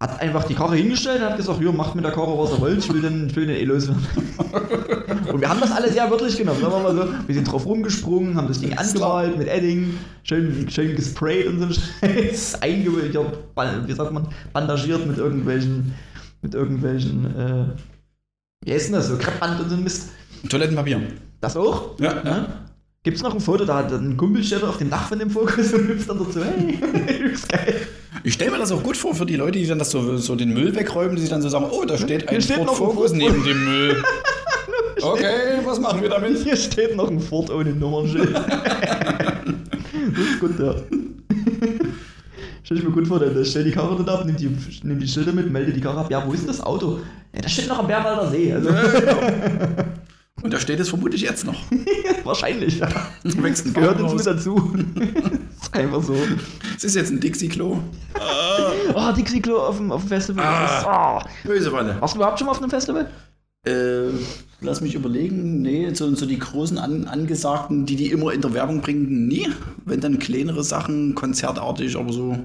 hat 0.02 0.20
einfach 0.20 0.44
die 0.44 0.54
Karre 0.54 0.74
hingestellt 0.74 1.22
und 1.22 1.28
hat 1.28 1.36
gesagt, 1.36 1.60
hier, 1.60 1.72
macht 1.72 1.94
mit 1.94 2.04
der 2.04 2.12
Karre, 2.12 2.36
was 2.36 2.50
ihr 2.50 2.60
wollt, 2.60 2.78
ich 2.78 2.92
will 2.92 3.00
den, 3.00 3.28
ich 3.28 3.36
will 3.36 3.46
den 3.46 3.56
eh 3.56 3.64
loswerden. 3.64 4.04
und 5.28 5.40
wir 5.40 5.48
haben 5.48 5.60
das 5.60 5.70
alle 5.72 5.90
sehr 5.92 6.10
wörtlich 6.10 6.36
genommen, 6.36 6.60
sagen 6.60 6.72
wir 6.72 6.92
mal 6.92 6.94
so. 6.96 7.14
Wir 7.26 7.34
sind 7.34 7.50
drauf 7.50 7.64
rumgesprungen, 7.66 8.34
haben 8.36 8.48
das 8.48 8.60
Ding 8.60 8.72
Ist 8.72 8.78
angemalt 8.78 9.36
mit 9.38 9.48
Edding, 9.48 9.94
schön, 10.24 10.68
schön 10.70 10.96
gesprayt 10.96 11.46
und 11.46 11.58
so 11.60 11.66
ein 11.66 11.74
Scheiß, 11.74 12.62
einge 12.62 12.90
ja, 13.12 13.20
ban- 13.54 13.86
wie 13.86 13.92
sagt 13.92 14.12
man, 14.12 14.28
bandagiert 14.52 15.06
mit 15.06 15.18
irgendwelchen, 15.18 15.94
mit 16.42 16.54
irgendwelchen, 16.54 17.26
äh, 17.36 17.64
wie 18.64 18.72
heißt 18.72 18.86
denn 18.88 18.94
das, 18.94 19.08
so 19.08 19.16
Kreppband 19.16 19.60
und 19.60 19.68
so 19.70 19.76
ein 19.76 19.84
Mist. 19.84 20.08
Toilettenpapier. 20.48 21.00
Das 21.40 21.56
auch? 21.56 21.98
Ja, 21.98 22.16
ja. 22.16 22.22
Ne? 22.24 22.46
Gibt's 23.04 23.20
noch 23.22 23.34
ein 23.34 23.40
Foto, 23.40 23.64
da 23.64 23.78
hat 23.78 23.92
ein 23.92 24.16
Kumpel 24.16 24.44
steht 24.44 24.62
auf 24.62 24.78
dem 24.78 24.88
Dach 24.88 25.08
von 25.08 25.18
dem 25.18 25.28
Fokus 25.28 25.72
und 25.72 25.88
hüpft 25.88 26.08
dann 26.08 26.18
dazu, 26.18 26.40
hey, 26.44 26.74
übelst 27.18 27.48
geil. 27.48 27.74
Ich 28.24 28.34
stelle 28.34 28.52
mir 28.52 28.58
das 28.58 28.70
auch 28.70 28.82
gut 28.84 28.96
vor 28.96 29.12
für 29.12 29.26
die 29.26 29.34
Leute, 29.34 29.58
die 29.58 29.66
dann 29.66 29.80
das 29.80 29.90
so, 29.90 30.16
so 30.18 30.36
den 30.36 30.52
Müll 30.54 30.72
wegräumen, 30.76 31.16
die 31.16 31.22
sich 31.22 31.30
dann 31.30 31.42
so 31.42 31.48
sagen, 31.48 31.66
oh, 31.68 31.84
da 31.84 31.98
steht 31.98 32.28
ein 32.28 32.34
Hier 32.36 32.40
steht 32.40 32.56
Ford 32.58 32.68
ein 32.68 32.76
Ford 32.76 33.12
neben 33.14 33.42
dem 33.42 33.64
Müll. 33.64 34.02
Okay, 35.02 35.60
was 35.64 35.80
machen 35.80 36.02
wir 36.02 36.08
damit? 36.08 36.38
Hier 36.38 36.56
steht 36.56 36.96
noch 36.96 37.08
ein 37.10 37.20
Ford 37.20 37.50
ohne 37.50 37.70
Nummernschild. 37.70 38.34
das 38.34 38.44
ist 40.18 40.40
gut, 40.40 40.58
ja. 40.58 40.74
Stell 42.62 42.78
ich 42.78 42.84
mir 42.84 42.90
gut 42.90 43.08
vor, 43.08 43.18
der 43.18 43.44
stellt 43.44 43.66
die 43.66 43.72
Karre 43.72 43.96
dort 43.96 44.08
ab, 44.08 44.24
nimmt 44.24 44.40
die, 44.40 44.56
nimmt 44.82 45.02
die 45.02 45.08
Schilder 45.08 45.32
mit, 45.32 45.50
meldet 45.50 45.76
die 45.76 45.80
Karre 45.80 46.00
ab. 46.00 46.10
Ja, 46.10 46.24
wo 46.26 46.32
ist 46.32 46.40
denn 46.40 46.48
das 46.48 46.60
Auto? 46.60 47.00
Ja, 47.34 47.40
das 47.40 47.52
steht 47.52 47.68
noch 47.68 47.78
am 47.78 47.86
Bärwalder 47.86 48.30
See. 48.30 48.52
Also, 48.52 48.70
Und 50.42 50.52
da 50.52 50.58
steht 50.58 50.80
es 50.80 50.88
vermutlich 50.88 51.22
jetzt 51.22 51.44
noch. 51.44 51.54
wahrscheinlich, 52.24 52.78
ja. 52.78 52.88
Wächst 53.22 53.72
Gehört 53.74 54.00
uns 54.00 54.14
mit 54.14 54.26
dazu. 54.26 54.74
ist 55.60 55.74
einfach 55.74 56.02
so. 56.02 56.16
Es 56.76 56.82
ist 56.84 56.96
jetzt 56.96 57.10
ein 57.10 57.20
Dixie-Klo. 57.20 57.78
Oh, 58.94 59.12
Dixie 59.12 59.40
Klo 59.40 59.58
auf 59.58 59.76
dem, 59.76 59.92
auf 59.92 60.02
dem 60.02 60.08
Festival. 60.08 60.44
Ist, 60.64 60.86
oh. 60.86 61.20
Böse 61.46 61.72
Walle. 61.72 61.96
Warst 62.00 62.14
du 62.14 62.18
überhaupt 62.18 62.38
schon 62.38 62.46
mal 62.46 62.52
auf 62.52 62.58
einem 62.60 62.70
Festival? 62.70 63.08
Äh, 63.64 64.08
lass 64.60 64.80
mich 64.80 64.94
überlegen. 64.94 65.62
Nee, 65.62 65.94
so, 65.94 66.12
so 66.14 66.26
die 66.26 66.38
großen 66.38 66.78
an, 66.78 67.04
angesagten, 67.06 67.86
die 67.86 67.94
die 67.96 68.10
immer 68.10 68.32
in 68.32 68.40
der 68.40 68.52
Werbung 68.54 68.80
bringen, 68.80 69.28
nie. 69.28 69.48
Wenn 69.84 70.00
dann 70.00 70.18
kleinere 70.18 70.64
Sachen, 70.64 71.14
konzertartig, 71.14 71.96
aber 71.96 72.12
so. 72.12 72.36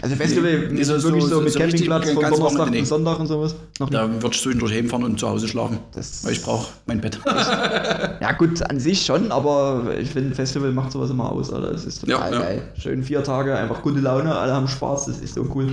Also 0.00 0.14
Festival 0.14 0.68
Nee, 0.70 0.80
ist 0.80 0.86
so- 0.88 1.02
wirklich 1.02 1.24
so- 1.24 1.28
so, 1.28 1.40
mit 1.40 1.52
so 1.52 1.58
Campingplatz 1.58 2.10
von 2.12 2.22
Donnerstag 2.22 2.70
nee. 2.70 2.84
Sonntag 2.84 3.18
und 3.18 3.26
sowas. 3.26 3.56
Noch 3.80 3.90
nicht. 3.90 4.00
Da 4.00 4.08
würde 4.08 4.28
ich 4.32 4.40
zwischendurch 4.40 4.72
hinfahren 4.72 5.04
und 5.04 5.18
zu 5.18 5.28
Hause 5.28 5.48
schlafen. 5.48 5.80
Das- 5.92 6.24
Weil 6.24 6.32
ich 6.32 6.42
brauche 6.42 6.72
mein 6.86 7.00
Bett. 7.00 7.18
Ja 8.20 8.32
gut, 8.32 8.62
an 8.70 8.78
sich 8.80 9.04
schon, 9.04 9.32
aber 9.32 9.96
ich 10.00 10.08
finde, 10.10 10.34
Festival 10.34 10.70
macht 10.72 10.92
sowas 10.92 11.10
immer 11.10 11.30
aus, 11.32 11.52
Alter. 11.52 11.72
Das 11.72 11.84
ist 11.84 12.00
total 12.00 12.30
Ja, 12.32 12.38
ja. 12.38 12.42
geil. 12.44 12.62
Schön 12.78 13.02
vier 13.02 13.22
Tage, 13.24 13.56
einfach 13.56 13.82
gute 13.82 13.98
Laune, 14.00 14.34
alle 14.36 14.52
haben 14.52 14.68
Spaß, 14.68 15.06
das 15.06 15.18
ist 15.18 15.34
so 15.34 15.44
cool. 15.54 15.66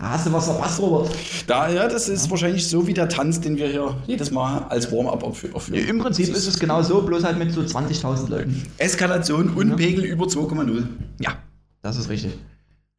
Hast 0.00 0.26
du 0.26 0.32
was 0.32 0.46
verpasst, 0.46 0.80
Robert. 0.80 1.10
Da, 1.46 1.68
ja, 1.68 1.86
das 1.86 2.08
ist 2.08 2.30
wahrscheinlich 2.30 2.66
so 2.66 2.86
wie 2.86 2.94
der 2.94 3.08
Tanz, 3.10 3.40
den 3.40 3.58
wir 3.58 3.68
hier 3.68 3.96
jedes 4.06 4.30
Mal 4.30 4.62
als 4.70 4.90
Warm-up 4.90 5.22
aufführen. 5.22 5.54
Im 5.74 5.98
Prinzip 5.98 6.28
ist 6.34 6.46
es 6.46 6.58
genau 6.58 6.82
so, 6.82 7.02
bloß 7.02 7.22
halt 7.22 7.38
mit 7.38 7.52
so 7.52 7.60
20.000 7.60 8.30
Leuten. 8.30 8.62
Eskalation 8.78 9.50
und 9.50 9.76
Pegel 9.76 10.04
über 10.06 10.24
2,0. 10.24 10.84
Ja, 11.20 11.36
das 11.82 11.98
ist 11.98 12.08
richtig. 12.08 12.32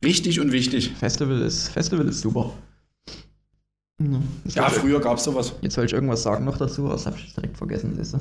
Richtig 0.06 0.40
und 0.40 0.52
wichtig. 0.52 0.94
Festival 0.94 1.42
ist, 1.42 1.70
Festival 1.70 2.08
ist 2.08 2.22
super. 2.22 2.52
Ja, 4.00 4.64
Ja, 4.64 4.70
früher 4.70 5.00
gab 5.00 5.18
es 5.18 5.24
sowas. 5.24 5.54
Jetzt 5.62 5.78
wollte 5.78 5.88
ich 5.88 5.94
irgendwas 5.94 6.22
sagen 6.22 6.46
noch 6.46 6.58
dazu, 6.58 6.84
aber 6.86 6.94
das 6.94 7.06
habe 7.08 7.18
ich 7.18 7.34
direkt 7.34 7.58
vergessen, 7.58 7.94
siehst 7.98 8.14
du. 8.14 8.20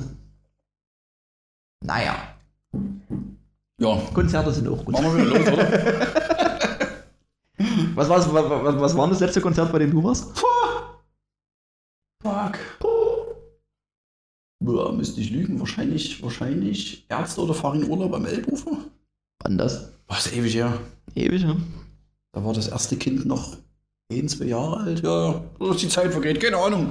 Naja, 1.83 2.15
Ja, 3.79 3.95
Konzerte 4.13 4.51
sind 4.51 4.67
auch 4.67 4.83
gut. 4.85 4.93
machen 4.93 5.17
wir 5.17 5.25
wieder 5.25 5.39
los, 5.39 5.53
oder? 5.53 6.07
Was, 8.01 8.09
was, 8.09 8.33
was, 8.33 8.79
was 8.79 8.97
war 8.97 9.07
das 9.09 9.19
letzte 9.19 9.41
Konzert, 9.41 9.71
bei 9.71 9.77
dem 9.77 9.91
du 9.91 10.03
warst? 10.03 10.35
Fuck. 12.23 12.57
Ja, 14.63 14.91
müsste 14.91 15.21
ich 15.21 15.29
lügen. 15.29 15.59
Wahrscheinlich, 15.59 16.23
wahrscheinlich 16.23 17.05
Ärzte 17.09 17.41
oder 17.41 17.53
fahren 17.53 17.83
in 17.83 17.89
Urlaub 17.89 18.15
am 18.15 18.25
Elbufer. 18.25 18.71
Wann 19.43 19.59
das? 19.59 19.91
Was, 20.07 20.33
ewig 20.33 20.55
her. 20.55 20.79
Ewig, 21.13 21.43
ne? 21.43 21.57
Da 22.31 22.43
war 22.43 22.53
das 22.53 22.69
erste 22.69 22.95
Kind 22.95 23.25
noch 23.25 23.57
ein, 24.11 24.27
zwei 24.27 24.45
Jahre 24.45 24.77
alt. 24.77 25.03
Ja, 25.03 25.33
ja. 25.33 25.43
Dass 25.59 25.77
die 25.77 25.89
Zeit 25.89 26.11
vergeht, 26.11 26.41
keine 26.41 26.57
Ahnung. 26.57 26.89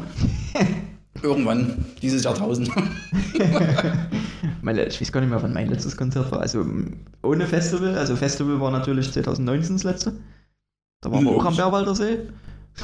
Irgendwann, 1.22 1.86
dieses 2.00 2.22
Jahrtausend. 2.22 2.70
Meine, 4.62 4.84
ich 4.84 5.00
weiß 5.00 5.10
gar 5.10 5.20
nicht 5.22 5.30
mehr, 5.30 5.42
wann 5.42 5.54
mein 5.54 5.68
letztes 5.68 5.96
Konzert 5.96 6.30
war. 6.30 6.40
Also 6.40 6.64
ohne 7.24 7.46
Festival. 7.48 7.96
Also 7.96 8.14
Festival 8.14 8.60
war 8.60 8.70
natürlich 8.70 9.10
2019 9.10 9.74
das 9.74 9.84
letzte. 9.84 10.12
Da 11.00 11.10
waren 11.10 11.24
wir 11.24 11.32
auch 11.32 11.44
am 11.44 11.56
Bärwalder 11.56 11.94
See. 11.94 12.18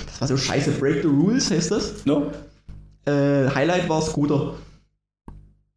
Das 0.06 0.20
war 0.20 0.28
so 0.28 0.36
scheiße. 0.36 0.72
Break 0.72 1.02
the 1.02 1.08
Rules 1.08 1.50
heißt 1.50 1.70
das. 1.70 2.04
no? 2.06 2.32
Äh, 3.04 3.48
Highlight 3.54 3.88
war 3.88 4.02
Scooter. 4.02 4.54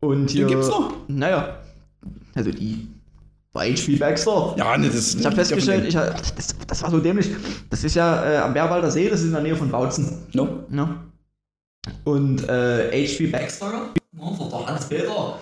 Und 0.01 0.29
hier. 0.29 0.45
Den 0.47 0.49
gibt's 0.49 0.67
noch? 0.69 0.93
Naja. 1.07 1.57
Also 2.35 2.51
die. 2.51 2.87
War 3.51 3.63
HP 3.65 3.95
Baxter. 3.97 4.55
Ja, 4.57 4.77
ne, 4.77 4.89
das 4.89 5.15
Ich 5.15 5.25
habe 5.25 5.35
festgestellt, 5.35 5.85
ich, 5.87 5.95
hab- 5.95 6.15
das, 6.35 6.55
das 6.67 6.83
war 6.83 6.91
so 6.91 6.99
dämlich. 6.99 7.29
Das 7.69 7.83
ist 7.83 7.95
ja 7.95 8.23
äh, 8.23 8.37
am 8.37 8.53
Bärwalder 8.53 8.91
See, 8.91 9.09
das 9.09 9.21
ist 9.21 9.27
in 9.27 9.33
der 9.33 9.41
Nähe 9.41 9.55
von 9.55 9.69
Bautzen. 9.71 10.19
No? 10.33 10.63
Ne? 10.69 10.95
Und 12.03 12.47
äh, 12.47 13.07
H.P. 13.07 13.27
Baxter, 13.27 13.89
unser 14.17 14.67
Hans-Peter, 14.67 15.39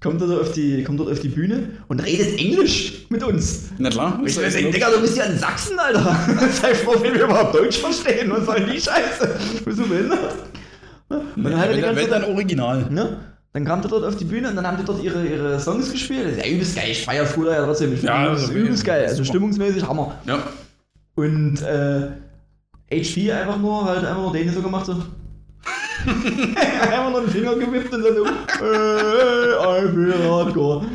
kommt 0.00 0.20
dort, 0.20 0.40
auf 0.40 0.52
die, 0.52 0.82
kommt 0.84 1.00
dort 1.00 1.10
auf 1.10 1.20
die 1.20 1.28
Bühne 1.28 1.70
und 1.88 2.00
redet 2.00 2.38
Englisch 2.38 3.06
mit 3.08 3.22
uns. 3.24 3.70
Na 3.78 3.90
klar. 3.90 4.20
Ich 4.24 4.36
will 4.36 4.50
sagen, 4.50 4.70
Digga, 4.72 4.90
du 4.90 5.00
bist 5.00 5.16
ja 5.16 5.24
in 5.24 5.38
Sachsen, 5.38 5.78
Alter. 5.78 6.16
Sei 6.60 6.74
froh, 6.74 6.94
wenn 7.00 7.14
wir 7.14 7.24
überhaupt 7.24 7.54
Deutsch 7.54 7.78
verstehen. 7.78 8.30
Was 8.30 8.46
soll 8.46 8.60
die 8.64 8.80
Scheiße? 8.80 9.36
Bist 9.64 9.78
du 9.78 9.88
behindert? 9.88 10.34
Ne? 11.10 11.22
Und 11.36 11.44
dann 11.44 11.56
hat 11.58 11.68
er 11.68 11.74
die 11.74 11.76
wenn, 11.76 11.82
ganze 11.82 12.00
wenn 12.02 12.10
Zeit, 12.10 12.22
dann 12.22 12.30
original. 12.30 12.90
ne? 12.90 13.18
Dann 13.54 13.64
kam 13.64 13.80
der 13.80 13.90
dort 13.90 14.04
auf 14.04 14.16
die 14.16 14.24
Bühne 14.24 14.50
und 14.50 14.56
dann 14.56 14.66
haben 14.66 14.76
die 14.76 14.84
dort 14.84 15.02
ihre, 15.02 15.26
ihre 15.26 15.58
Songs 15.58 15.90
gespielt. 15.90 16.26
Das 16.26 16.32
ist 16.36 16.44
ja 16.44 16.52
übelst 16.52 16.76
geil. 16.76 16.88
Ich 16.90 17.04
feier 17.04 17.26
Scooter 17.26 17.52
ja 17.56 17.64
trotzdem. 17.64 17.94
Ich 17.94 18.02
Ja, 18.02 18.28
das 18.28 18.42
ist 18.44 18.50
übelst 18.50 18.84
geil. 18.84 19.04
Also 19.04 19.16
super. 19.16 19.28
stimmungsmäßig 19.28 19.88
Hammer. 19.88 20.16
Ja. 20.26 20.38
Und 21.14 21.62
äh, 21.62 22.10
HP 22.92 23.32
einfach 23.32 23.58
nur, 23.58 23.84
halt 23.84 24.04
einfach 24.04 24.22
nur 24.22 24.32
den 24.32 24.52
so 24.52 24.60
gemacht 24.62 24.86
so. 24.86 25.02
Einfach 26.06 27.10
nur 27.10 27.20
den 27.22 27.30
Finger 27.30 27.54
gewippt 27.56 27.92
und 27.92 28.02
dann 28.04 28.14
so, 28.14 28.24
äh, 28.24 29.82
I 29.84 29.88
feel 29.92 30.14
hardcore. 30.30 30.86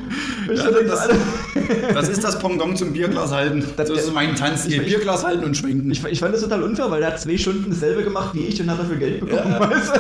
Ja, 0.50 0.56
so 0.58 0.64
so, 0.74 0.84
das- 0.84 1.10
Das 1.94 2.10
ist 2.10 2.24
das 2.24 2.40
Pendant 2.40 2.78
zum 2.78 2.94
Bierglas 2.94 3.32
halten. 3.32 3.64
Das, 3.78 3.90
Das- 3.90 4.00
ist 4.06 4.14
mein 4.14 4.36
Tanz. 4.36 4.66
Hier, 4.66 4.82
ich- 4.82 4.88
Bierglas 4.90 5.24
halten 5.24 5.44
und 5.44 5.56
schwenken. 5.56 5.90
ich, 5.92 6.04
ich 6.06 6.20
fand 6.20 6.34
das 6.34 6.42
total 6.42 6.64
unfair, 6.64 6.90
weil 6.92 7.00
der 7.02 7.12
hat 7.12 7.20
zwei 7.22 7.38
Stunden 7.38 7.70
dasselbe 7.70 8.04
gemacht 8.04 8.34
wie 8.34 8.42
ich 8.46 8.60
und 8.62 8.70
hat 8.70 8.80
dafür 8.80 8.96
Geld 8.98 9.20
bekommen. 9.22 9.52
Ja. 9.52 9.60
Weißt 9.70 9.90
du? 9.96 10.00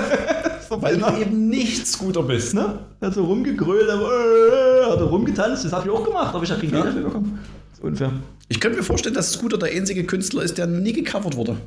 so 0.69 0.81
Weil 0.81 0.98
du 0.98 1.05
eben 1.22 1.50
nicht 1.50 1.86
Scooter 1.88 2.24
bist. 2.24 2.53
ne? 2.53 2.79
Er 3.00 3.07
hat 3.07 3.13
so 3.15 3.24
rumgegrölt, 3.25 3.89
aber, 3.89 4.10
äh, 4.12 4.91
hat 4.91 5.00
er 5.00 5.05
rumgetanzt, 5.05 5.65
das 5.65 5.72
habe 5.74 5.88
ich 5.88 5.93
auch 5.93 6.03
gemacht, 6.05 6.33
aber 6.33 6.43
ich 6.43 6.51
habe 6.51 6.62
kein 6.62 6.72
Geld 6.72 6.83
Ja. 6.86 6.89
dafür 6.91 7.03
bekommen. 7.03 7.39
Das 7.72 7.79
ist 7.79 7.83
unfair. 7.83 8.12
Ich 8.50 8.60
könnte 8.60 8.77
mir 8.77 8.83
vorstellen, 8.83 9.15
dass 9.15 9.31
Scooter 9.33 9.57
der 9.57 9.69
einzige 9.72 10.03
Künstler 10.03 10.43
ist, 10.43 10.57
der 10.57 10.67
nie 10.67 10.93
gecovert 10.93 11.36
wurde. 11.36 11.57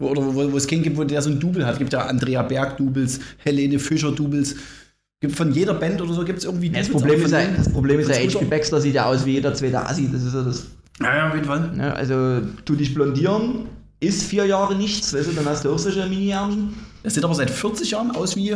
Wo- 0.00 0.08
Oder 0.08 0.22
wo, 0.34 0.50
wo 0.52 0.56
es 0.56 0.66
keinen 0.66 0.82
gibt, 0.82 0.96
wo 0.96 1.04
der 1.04 1.22
so 1.22 1.30
ein 1.30 1.38
Double 1.38 1.64
hat. 1.64 1.78
Gibt 1.78 1.92
ja 1.92 2.00
Andrea 2.06 2.42
Berg-Doubles, 2.42 3.20
Helene 3.38 3.78
Fischer-Doubles. 3.78 4.56
Gibt 5.20 5.36
von 5.36 5.52
jeder 5.52 5.74
Band 5.74 6.00
oder 6.00 6.14
so 6.14 6.24
gibt 6.24 6.38
es 6.38 6.46
irgendwie 6.46 6.70
Das 6.70 6.88
Doubles, 6.88 7.02
Problem 7.02 7.24
ist 7.26 7.30
ja, 7.32 7.44
das 7.56 7.68
Problem 7.72 8.00
ist 8.00 8.08
ja, 8.08 8.16
HP. 8.16 8.44
Baxter 8.46 8.80
sieht 8.80 8.94
ja 8.94 9.04
aus 9.04 9.24
wie 9.26 9.32
jeder 9.34 9.52
zweite 9.54 9.86
Assi, 9.86 10.08
das 10.10 10.22
ist 10.24 10.34
ja 10.34 10.42
das. 10.42 10.66
Ja, 11.00 11.16
ja, 11.16 11.28
auf 11.28 11.34
jeden 11.34 11.46
Fall. 11.46 11.70
Ne? 11.76 11.94
Also, 11.94 12.40
tu 12.64 12.74
dich 12.74 12.94
blondieren, 12.94 13.66
ist 14.00 14.22
vier 14.24 14.46
Jahre 14.46 14.74
nichts, 14.74 15.12
weißt 15.12 15.28
du, 15.28 15.32
dann 15.32 15.44
hast 15.44 15.64
du 15.64 15.70
auch 15.72 15.78
solche 15.78 16.06
Mini-Ärmchen. 16.06 16.72
Er 17.02 17.10
sieht 17.10 17.22
aber 17.24 17.34
seit 17.34 17.50
40 17.50 17.90
Jahren 17.90 18.10
aus 18.12 18.34
wie 18.36 18.54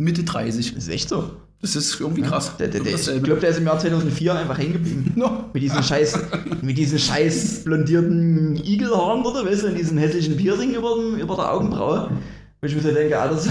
Mitte 0.00 0.24
30. 0.24 0.74
Das 0.74 0.84
ist 0.84 0.88
echt 0.88 1.08
so. 1.08 1.30
Das 1.62 1.76
ist 1.76 2.00
irgendwie 2.00 2.22
krass. 2.22 2.56
Der, 2.58 2.68
der, 2.68 2.80
der, 2.80 2.94
ich 2.94 3.22
glaube, 3.22 3.40
der 3.40 3.50
ist 3.50 3.58
im 3.58 3.66
Jahr 3.66 3.78
2004 3.78 4.34
einfach 4.34 4.58
hängen 4.58 4.72
geblieben. 4.72 5.12
No. 5.16 5.44
Mit 5.52 5.62
diesen 5.62 5.82
scheiß, 5.82 6.18
mit 6.62 6.78
diesen 6.78 6.98
scheiß 6.98 7.64
blondierten 7.64 8.56
Igelhaaren 8.56 9.22
oder 9.26 9.44
weißt 9.44 9.64
du, 9.64 9.66
und 9.68 9.74
diesen 9.78 9.98
hässlichen 9.98 10.38
Piercing 10.38 10.74
über, 10.74 10.94
dem, 10.94 11.20
über 11.20 11.36
der 11.36 11.52
Augenbraue. 11.52 12.10
Wo 12.62 12.66
ich 12.66 12.74
mir 12.74 12.82
so 12.82 12.90
denke, 12.90 13.18
Alter, 13.18 13.38
so, 13.38 13.50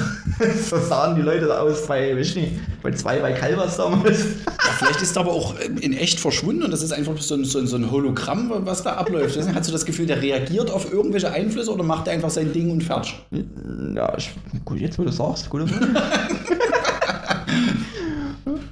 so 0.69 0.77
sahen 0.77 1.15
die 1.15 1.21
Leute 1.21 1.47
da 1.47 1.59
aus 1.59 1.85
bei, 1.87 2.15
weiß 2.15 2.29
ich 2.29 2.35
nicht, 2.35 2.51
bei 2.81 2.91
zwei 2.91 3.19
bei 3.19 3.31
Calvas 3.33 3.77
damals. 3.77 4.19
Ja, 4.45 4.71
vielleicht 4.77 5.01
ist 5.01 5.15
er 5.15 5.21
aber 5.21 5.31
auch 5.31 5.55
in 5.59 5.93
echt 5.93 6.19
verschwunden 6.19 6.63
und 6.63 6.71
das 6.71 6.83
ist 6.83 6.91
einfach 6.91 7.17
so 7.17 7.35
ein, 7.35 7.43
so 7.43 7.59
ein, 7.59 7.67
so 7.67 7.75
ein 7.75 7.89
Hologramm, 7.89 8.51
was 8.65 8.83
da 8.83 8.93
abläuft. 8.93 9.35
Deswegen 9.35 9.55
Hast 9.55 9.67
du 9.67 9.71
das 9.71 9.85
Gefühl, 9.85 10.05
der 10.05 10.21
reagiert 10.21 10.69
auf 10.69 10.91
irgendwelche 10.91 11.31
Einflüsse 11.31 11.71
oder 11.71 11.83
macht 11.83 12.07
er 12.07 12.13
einfach 12.13 12.29
sein 12.29 12.53
Ding 12.53 12.71
und 12.71 12.83
fertig? 12.83 13.19
Ja, 13.95 14.15
ich, 14.15 14.31
gut, 14.63 14.79
jetzt 14.79 14.99
wo 14.99 15.03
du 15.03 15.11
sagst, 15.11 15.49
gut. 15.49 15.61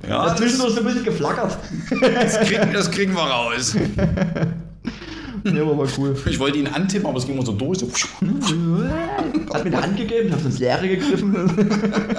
Ja, 0.07 0.25
das 0.25 0.37
zwischendurch 0.37 0.73
so 0.73 0.79
ein 0.79 0.85
bisschen 0.85 1.03
geflackert. 1.03 1.57
das, 2.01 2.39
kriegen, 2.39 2.73
das 2.73 2.91
kriegen 2.91 3.13
wir 3.13 3.23
raus. 3.23 3.75
Ja, 5.43 5.61
aber 5.61 5.77
war 5.77 5.87
cool. 5.97 6.15
Ich 6.25 6.39
wollte 6.39 6.57
ihn 6.57 6.67
antippen, 6.67 7.07
aber 7.07 7.19
es 7.19 7.25
ging 7.25 7.35
immer 7.35 7.45
so 7.45 7.53
durch. 7.53 7.79
So. 7.79 7.87
Hat 9.53 9.63
mir 9.63 9.69
die 9.69 9.77
Hand 9.77 9.95
gegeben, 9.95 10.27
ich 10.27 10.33
hab's 10.33 10.43
ins 10.43 10.59
Leere 10.59 10.87
gegriffen. 10.87 11.51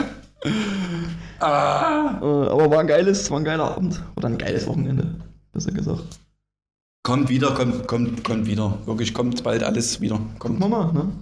Ah. 1.41 2.19
Äh, 2.21 2.25
aber 2.25 2.69
war 2.69 2.81
ein 2.81 2.89
geiles, 2.89 3.31
war 3.31 3.39
ein 3.39 3.45
geiler 3.45 3.77
Abend. 3.77 4.03
Oder 4.17 4.27
ein 4.27 4.39
geiles 4.39 4.67
Wochenende, 4.67 5.15
besser 5.53 5.71
gesagt. 5.71 6.19
Kommt 7.05 7.29
wieder, 7.29 7.53
kommt, 7.53 7.87
kommt, 7.87 8.25
kommt 8.25 8.47
wieder. 8.47 8.79
Wirklich, 8.87 9.15
kommt 9.15 9.45
bald 9.45 9.63
alles 9.63 10.01
wieder. 10.01 10.19
Kommt. 10.41 10.59
Gucken 10.59 10.71
wir 10.71 11.13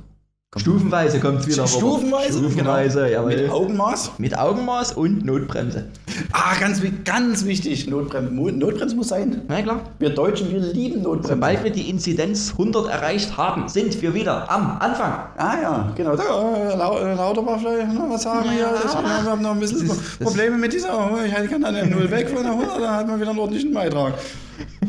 ne? 0.54 0.60
Stufenweise 0.60 1.20
kommt's 1.20 1.46
wieder. 1.46 1.62
aber- 1.62 1.68
Stufenweise? 1.68 2.38
Stufenweise, 2.38 3.06
genau. 3.08 3.26
Mit 3.26 3.50
Augenmaß. 3.50 4.12
Mit 4.18 4.38
Augenmaß 4.38 4.92
und 4.92 5.24
Notbremse. 5.24 5.88
Ah, 6.32 6.54
ganz, 6.58 6.80
ganz 7.04 7.44
wichtig. 7.44 7.88
Notbremse, 7.88 8.32
Notbremse 8.32 8.96
muss 8.96 9.08
sein. 9.08 9.42
Na 9.48 9.60
klar. 9.60 9.80
Wir 9.98 10.10
Deutschen, 10.10 10.50
wir 10.50 10.60
lieben 10.60 11.02
Notbremse. 11.02 11.34
Sobald 11.34 11.64
wir 11.64 11.70
die 11.72 11.90
Inzidenz 11.90 12.52
100 12.52 12.88
erreicht 12.88 13.36
haben, 13.36 13.68
sind 13.68 14.00
wir 14.00 14.14
wieder 14.14 14.50
am 14.50 14.78
Anfang. 14.78 15.12
Ah 15.36 15.54
ja, 15.60 15.92
genau. 15.96 16.16
Da, 16.16 16.22
äh, 16.24 16.72
äh, 16.72 17.14
Lauterbach 17.16 17.58
vielleicht 17.60 17.92
noch 17.92 18.08
was 18.08 18.22
sagen 18.22 18.50
hier. 18.50 18.68
Das, 18.82 18.94
wir 18.94 19.30
haben 19.30 19.42
noch 19.42 19.52
ein 19.52 19.60
bisschen 19.60 19.84
ist- 19.90 20.20
Probleme 20.20 20.56
mit 20.56 20.72
dieser. 20.72 20.96
Oh, 21.12 21.18
ich 21.24 21.50
kann 21.50 21.60
dann 21.62 21.74
eine 21.74 21.88
Null 21.90 22.10
weg 22.10 22.30
von 22.30 22.42
der 22.42 22.52
100, 22.52 22.80
dann 22.80 22.90
hat 22.94 23.06
man 23.06 23.20
wieder 23.20 23.30
einen 23.30 23.38
ordentlichen 23.40 23.74
Beitrag. 23.74 24.14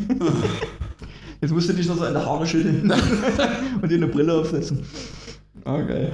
Jetzt 1.40 1.52
musst 1.52 1.68
du 1.68 1.72
dich 1.72 1.86
noch 1.86 1.96
so 1.96 2.04
an 2.04 2.14
der 2.14 2.24
Haare 2.26 2.44
schütteln 2.46 2.90
und 3.82 3.88
dir 3.88 3.94
eine 3.96 4.08
Brille 4.08 4.32
aufsetzen. 4.32 4.84
Okay. 5.68 6.12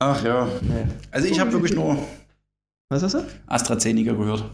Ach 0.00 0.22
ja. 0.22 0.46
Nee. 0.60 0.84
Also 1.10 1.28
ich 1.28 1.40
habe 1.40 1.50
wirklich 1.52 1.74
nur 1.74 1.96
Was 2.90 3.02
hast 3.02 3.14
du? 3.14 3.24
AstraZeneca 3.46 4.12
gehört. 4.12 4.44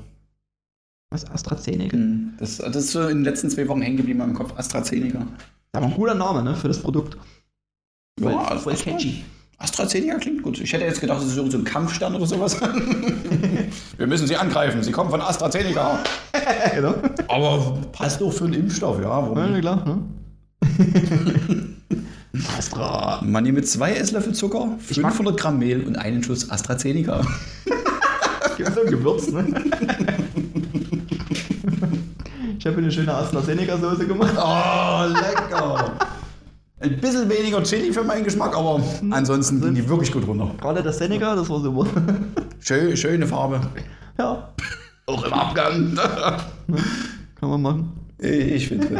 Was? 1.12 1.28
AstraZeneca? 1.28 1.96
Das, 2.38 2.58
das 2.58 2.76
ist 2.76 2.92
so 2.92 3.02
in 3.08 3.18
den 3.18 3.24
letzten 3.24 3.50
zwei 3.50 3.66
Wochen 3.66 3.82
hängen 3.82 3.96
geblieben 3.96 4.20
im 4.20 4.34
Kopf. 4.34 4.56
AstraZeneca. 4.56 5.26
Aber 5.72 5.86
ein 5.86 5.94
cooler 5.94 6.14
Name, 6.14 6.42
ne? 6.44 6.54
Für 6.54 6.68
das 6.68 6.78
Produkt. 6.80 7.16
Voll, 8.20 8.32
Ja, 8.32 8.56
voll 8.58 8.74
Astra- 8.74 8.92
catchy. 8.92 9.24
AstraZeneca 9.58 10.18
klingt 10.18 10.42
gut. 10.42 10.60
Ich 10.60 10.72
hätte 10.72 10.84
jetzt 10.84 11.00
gedacht, 11.00 11.20
das 11.20 11.26
ist 11.28 11.36
irgend 11.36 11.52
so 11.52 11.58
ein 11.58 11.64
Kampfstern 11.64 12.14
oder 12.14 12.26
sowas. 12.26 12.60
Wir 13.98 14.06
müssen 14.06 14.26
sie 14.28 14.36
angreifen. 14.36 14.82
Sie 14.84 14.92
kommen 14.92 15.10
von 15.10 15.20
AstraZeneca. 15.20 15.98
genau. 16.74 16.94
Aber 17.28 17.76
passt 17.92 18.20
doch 18.20 18.32
für 18.32 18.44
einen 18.44 18.54
Impfstoff, 18.54 19.00
ja. 19.00 19.08
Warum 19.08 19.36
Ja, 19.36 19.58
klar, 19.60 19.84
ne? 19.84 20.02
Astra. 22.56 23.20
Manni 23.24 23.50
mit 23.52 23.66
zwei 23.68 23.92
Esslöffel 23.94 24.32
Zucker, 24.34 24.68
Ich 24.88 24.98
mag- 25.00 25.12
500 25.12 25.40
Gramm 25.40 25.58
Mehl 25.58 25.82
und 25.84 25.96
einen 25.96 26.22
Schuss 26.22 26.48
AstraZeneca. 26.50 27.22
Gibt 28.56 28.74
so 28.74 28.80
ein 28.82 28.90
Gewürz, 28.90 29.28
ne? 29.28 29.46
Ich 32.58 32.66
habe 32.66 32.76
eine 32.78 32.92
schöne 32.92 33.12
AstraZeneca-Soße 33.14 34.06
gemacht. 34.06 34.34
Oh, 34.36 35.04
lecker. 35.08 35.92
Ein 36.80 36.98
bisschen 37.00 37.28
weniger 37.28 37.62
Chili 37.62 37.92
für 37.92 38.02
meinen 38.04 38.24
Geschmack, 38.24 38.56
aber 38.56 38.80
ansonsten 39.10 39.60
ging 39.60 39.74
die 39.74 39.88
wirklich 39.88 40.12
gut 40.12 40.26
runter. 40.26 40.50
Gerade 40.60 40.82
das 40.82 40.98
Seneca, 40.98 41.34
das 41.34 41.48
war 41.48 41.60
super. 41.60 41.86
Schön, 42.60 42.96
schöne 42.96 43.26
Farbe. 43.26 43.60
ja, 44.18 44.50
Auch 45.06 45.24
im 45.24 45.32
Abgang. 45.32 45.94
kann 47.38 47.48
man 47.50 47.62
machen. 47.62 47.92
Ich 48.18 48.68
finde 48.68 48.86
gut. 48.88 48.98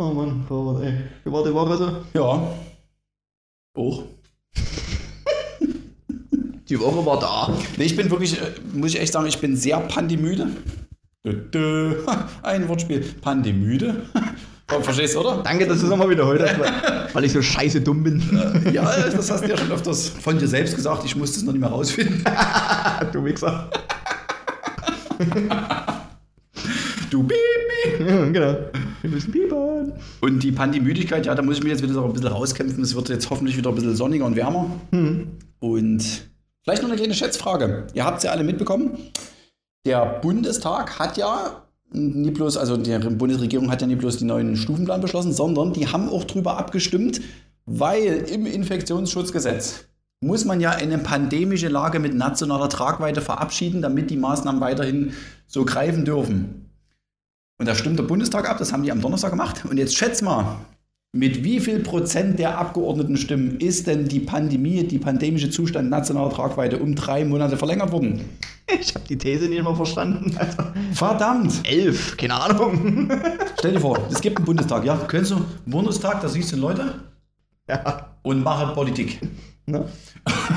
Oh 0.00 0.14
Mann, 0.14 0.46
Torwart, 0.48 0.82
ey. 0.82 0.94
Wie 1.24 1.30
war 1.30 1.44
die 1.44 1.52
Woche 1.52 1.76
so? 1.76 2.18
Ja. 2.18 2.48
Auch. 3.76 4.04
Die 6.70 6.80
Woche 6.80 7.04
war 7.04 7.20
da. 7.20 7.52
Nee, 7.76 7.84
ich 7.84 7.96
bin 7.96 8.10
wirklich, 8.10 8.40
äh, 8.40 8.46
muss 8.72 8.94
ich 8.94 9.00
echt 9.00 9.12
sagen, 9.12 9.26
ich 9.26 9.38
bin 9.38 9.56
sehr 9.56 9.78
pandemüde. 9.80 10.52
Ein 12.42 12.66
Wortspiel. 12.68 13.04
Pandemüde. 13.20 14.06
Oh, 14.72 14.80
Verstehst 14.80 15.16
du, 15.16 15.18
oder? 15.18 15.42
Danke, 15.42 15.66
dass 15.66 15.80
du 15.80 15.86
es 15.86 15.90
nochmal 15.90 16.08
wiederholt 16.08 16.40
hast, 16.40 16.56
weil, 16.60 17.08
weil 17.12 17.24
ich 17.24 17.32
so 17.32 17.42
scheiße 17.42 17.80
dumm 17.80 18.04
bin. 18.04 18.22
Ja, 18.72 18.84
das 18.84 19.28
hast 19.28 19.42
du 19.42 19.48
ja 19.48 19.56
schon 19.56 19.72
öfters 19.72 20.10
von 20.10 20.38
dir 20.38 20.46
selbst 20.46 20.76
gesagt. 20.76 21.04
Ich 21.04 21.16
musste 21.16 21.38
es 21.38 21.42
noch 21.42 21.52
nicht 21.52 21.60
mehr 21.60 21.70
rausfinden. 21.70 22.22
du 23.12 23.24
Wichser. 23.24 23.68
Du 27.10 27.24
Baby. 27.24 27.38
Ja, 28.06 28.26
genau. 28.26 28.56
Wir 29.00 29.10
müssen 29.10 29.32
piepern. 29.32 29.92
Und 30.20 30.42
die 30.42 30.52
Pandemüdigkeit, 30.52 31.24
ja, 31.24 31.34
da 31.34 31.42
muss 31.42 31.56
ich 31.56 31.62
mich 31.62 31.72
jetzt 31.72 31.82
wieder 31.82 31.94
so 31.94 32.04
ein 32.04 32.12
bisschen 32.12 32.28
rauskämpfen. 32.28 32.82
Es 32.82 32.94
wird 32.94 33.08
jetzt 33.08 33.30
hoffentlich 33.30 33.56
wieder 33.56 33.70
ein 33.70 33.74
bisschen 33.74 33.96
sonniger 33.96 34.26
und 34.26 34.36
wärmer. 34.36 34.70
Und 35.60 36.02
vielleicht 36.62 36.82
noch 36.82 36.88
eine 36.88 36.98
kleine 36.98 37.14
Schätzfrage. 37.14 37.86
Ihr 37.94 38.04
habt 38.04 38.18
es 38.18 38.24
ja 38.24 38.30
alle 38.32 38.44
mitbekommen. 38.44 38.98
Der 39.86 40.04
Bundestag 40.20 40.98
hat 40.98 41.16
ja 41.16 41.64
nicht 41.92 42.34
bloß, 42.34 42.58
also 42.58 42.76
die 42.76 42.96
Bundesregierung 42.98 43.70
hat 43.70 43.80
ja 43.80 43.86
nicht 43.86 43.98
bloß 43.98 44.18
den 44.18 44.28
neuen 44.28 44.56
Stufenplan 44.56 45.00
beschlossen, 45.00 45.32
sondern 45.32 45.72
die 45.72 45.88
haben 45.88 46.08
auch 46.10 46.24
drüber 46.24 46.58
abgestimmt, 46.58 47.20
weil 47.64 48.26
im 48.30 48.46
Infektionsschutzgesetz 48.46 49.86
muss 50.22 50.44
man 50.44 50.60
ja 50.60 50.70
eine 50.70 50.98
pandemische 50.98 51.68
Lage 51.68 51.98
mit 51.98 52.14
nationaler 52.14 52.68
Tragweite 52.68 53.22
verabschieden, 53.22 53.80
damit 53.80 54.10
die 54.10 54.18
Maßnahmen 54.18 54.60
weiterhin 54.60 55.14
so 55.46 55.64
greifen 55.64 56.04
dürfen. 56.04 56.59
Und 57.60 57.66
da 57.66 57.74
stimmt 57.74 57.98
der 57.98 58.04
Bundestag 58.04 58.48
ab, 58.48 58.56
das 58.56 58.72
haben 58.72 58.84
die 58.84 58.90
am 58.90 59.02
Donnerstag 59.02 59.32
gemacht. 59.32 59.66
Und 59.66 59.76
jetzt 59.76 59.94
schätz 59.94 60.22
mal, 60.22 60.56
mit 61.12 61.44
wie 61.44 61.60
viel 61.60 61.80
Prozent 61.80 62.38
der 62.38 62.56
Abgeordnetenstimmen 62.56 63.60
ist 63.60 63.86
denn 63.86 64.08
die 64.08 64.20
Pandemie, 64.20 64.82
die 64.84 64.98
pandemische 64.98 65.50
Zustand 65.50 65.90
nationaler 65.90 66.30
Tragweite 66.30 66.78
um 66.78 66.94
drei 66.94 67.22
Monate 67.22 67.58
verlängert 67.58 67.92
worden? 67.92 68.24
Ich 68.80 68.94
habe 68.94 69.06
die 69.06 69.18
These 69.18 69.50
nicht 69.50 69.62
mal 69.62 69.74
verstanden. 69.74 70.34
Also, 70.38 70.56
Verdammt! 70.94 71.60
elf, 71.64 72.16
keine 72.16 72.40
Ahnung. 72.40 73.10
Stell 73.58 73.72
dir 73.72 73.80
vor, 73.80 73.98
es 74.10 74.22
gibt 74.22 74.38
einen 74.38 74.46
Bundestag, 74.46 74.86
ja? 74.86 74.96
Kennst 75.06 75.32
du? 75.32 75.44
Bundestag, 75.66 76.22
da 76.22 76.28
siehst 76.30 76.52
du 76.52 76.56
Leute 76.56 76.94
ja. 77.68 78.16
und 78.22 78.42
mache 78.42 78.72
Politik. 78.72 79.20
Ne? 79.66 79.84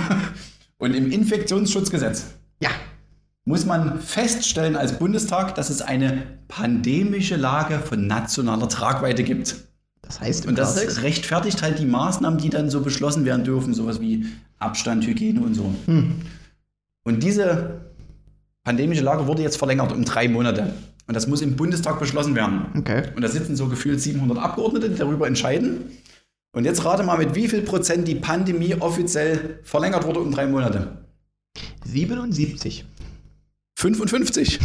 Und 0.78 0.94
im 0.94 1.12
Infektionsschutzgesetz 1.12 2.28
Ja. 2.62 2.70
Muss 3.46 3.66
man 3.66 4.00
feststellen 4.00 4.76
als 4.76 4.94
Bundestag, 5.00 5.56
dass 5.56 5.70
es 5.70 5.82
eine 5.82 6.24
pandemische 6.48 7.36
Lage 7.36 7.80
von 7.80 8.08
nationaler 8.08 8.70
Tragweite 8.70 9.24
gibt. 9.24 9.56
Das 10.02 10.20
heißt, 10.22 10.48
Und 10.48 10.58
das 10.58 10.76
Klartext- 10.78 11.02
rechtfertigt 11.02 11.62
halt 11.62 11.80
die 11.80 11.86
Maßnahmen, 11.86 12.40
die 12.40 12.50
dann 12.50 12.70
so 12.70 12.82
beschlossen 12.82 13.26
werden 13.26 13.44
dürfen, 13.44 13.74
sowas 13.74 14.00
wie 14.02 14.26
Abstand, 14.60 15.06
Hygiene 15.06 15.42
und 15.42 15.56
so. 15.56 15.74
Und 17.06 17.24
diese 17.24 17.82
pandemische 18.64 19.04
Lage 19.04 19.28
wurde 19.28 19.42
jetzt 19.42 19.58
verlängert 19.58 19.92
um 19.92 20.06
drei 20.06 20.28
Monate. 20.30 20.74
Und 21.06 21.16
das 21.16 21.28
muss 21.28 21.42
im 21.42 21.58
Bundestag 21.58 22.00
beschlossen 22.00 22.34
werden. 22.36 22.68
Okay. 22.78 23.04
Und 23.16 23.22
da 23.24 23.28
sitzen 23.28 23.58
so 23.58 23.68
gefühlt 23.68 24.00
700 24.00 24.38
Abgeordnete, 24.38 24.90
die 24.90 24.96
darüber 24.96 25.28
entscheiden. 25.28 25.92
Und 26.56 26.64
jetzt 26.64 26.86
rate 26.86 27.04
mal, 27.04 27.18
mit 27.18 27.36
wie 27.36 27.50
viel 27.50 27.62
Prozent 27.62 28.08
die 28.08 28.16
Pandemie 28.16 28.76
offiziell 28.76 29.60
verlängert 29.64 30.06
wurde 30.06 30.20
um 30.22 30.32
drei 30.32 30.48
Monate. 30.48 31.04
77. 31.86 32.86
55. 33.84 34.60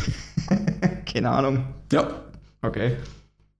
Keine 1.13 1.31
Ahnung. 1.31 1.65
Ja. 1.93 2.09
Okay. 2.63 2.93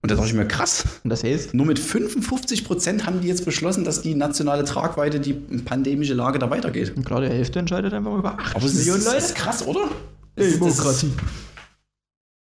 Und 0.01 0.09
da 0.09 0.15
dachte 0.15 0.29
ich 0.29 0.33
mir, 0.33 0.47
krass. 0.47 0.85
Und 1.03 1.09
das 1.09 1.23
heißt? 1.25 1.53
Nur 1.53 1.65
mit 1.65 1.77
55 1.77 2.63
Prozent 2.63 3.05
haben 3.05 3.19
die 3.19 3.27
jetzt 3.27 3.43
beschlossen, 3.43 3.83
dass 3.83 4.01
die 4.01 4.15
nationale 4.15 4.63
Tragweite, 4.63 5.19
die 5.19 5.33
pandemische 5.33 6.13
Lage 6.13 6.39
da 6.39 6.49
weitergeht. 6.49 6.93
Klar, 7.05 7.19
die 7.21 7.27
Hälfte 7.27 7.59
entscheidet 7.59 7.93
einfach 7.93 8.17
über 8.17 8.39
8 8.39 8.55
Aber 8.55 8.65
es 8.65 8.71
ist, 8.71 8.77
Millionen 8.79 9.03
das 9.03 9.13
Leute. 9.13 9.25
ist 9.25 9.35
krass, 9.35 9.67
oder? 9.67 9.89
Ist 10.37 11.05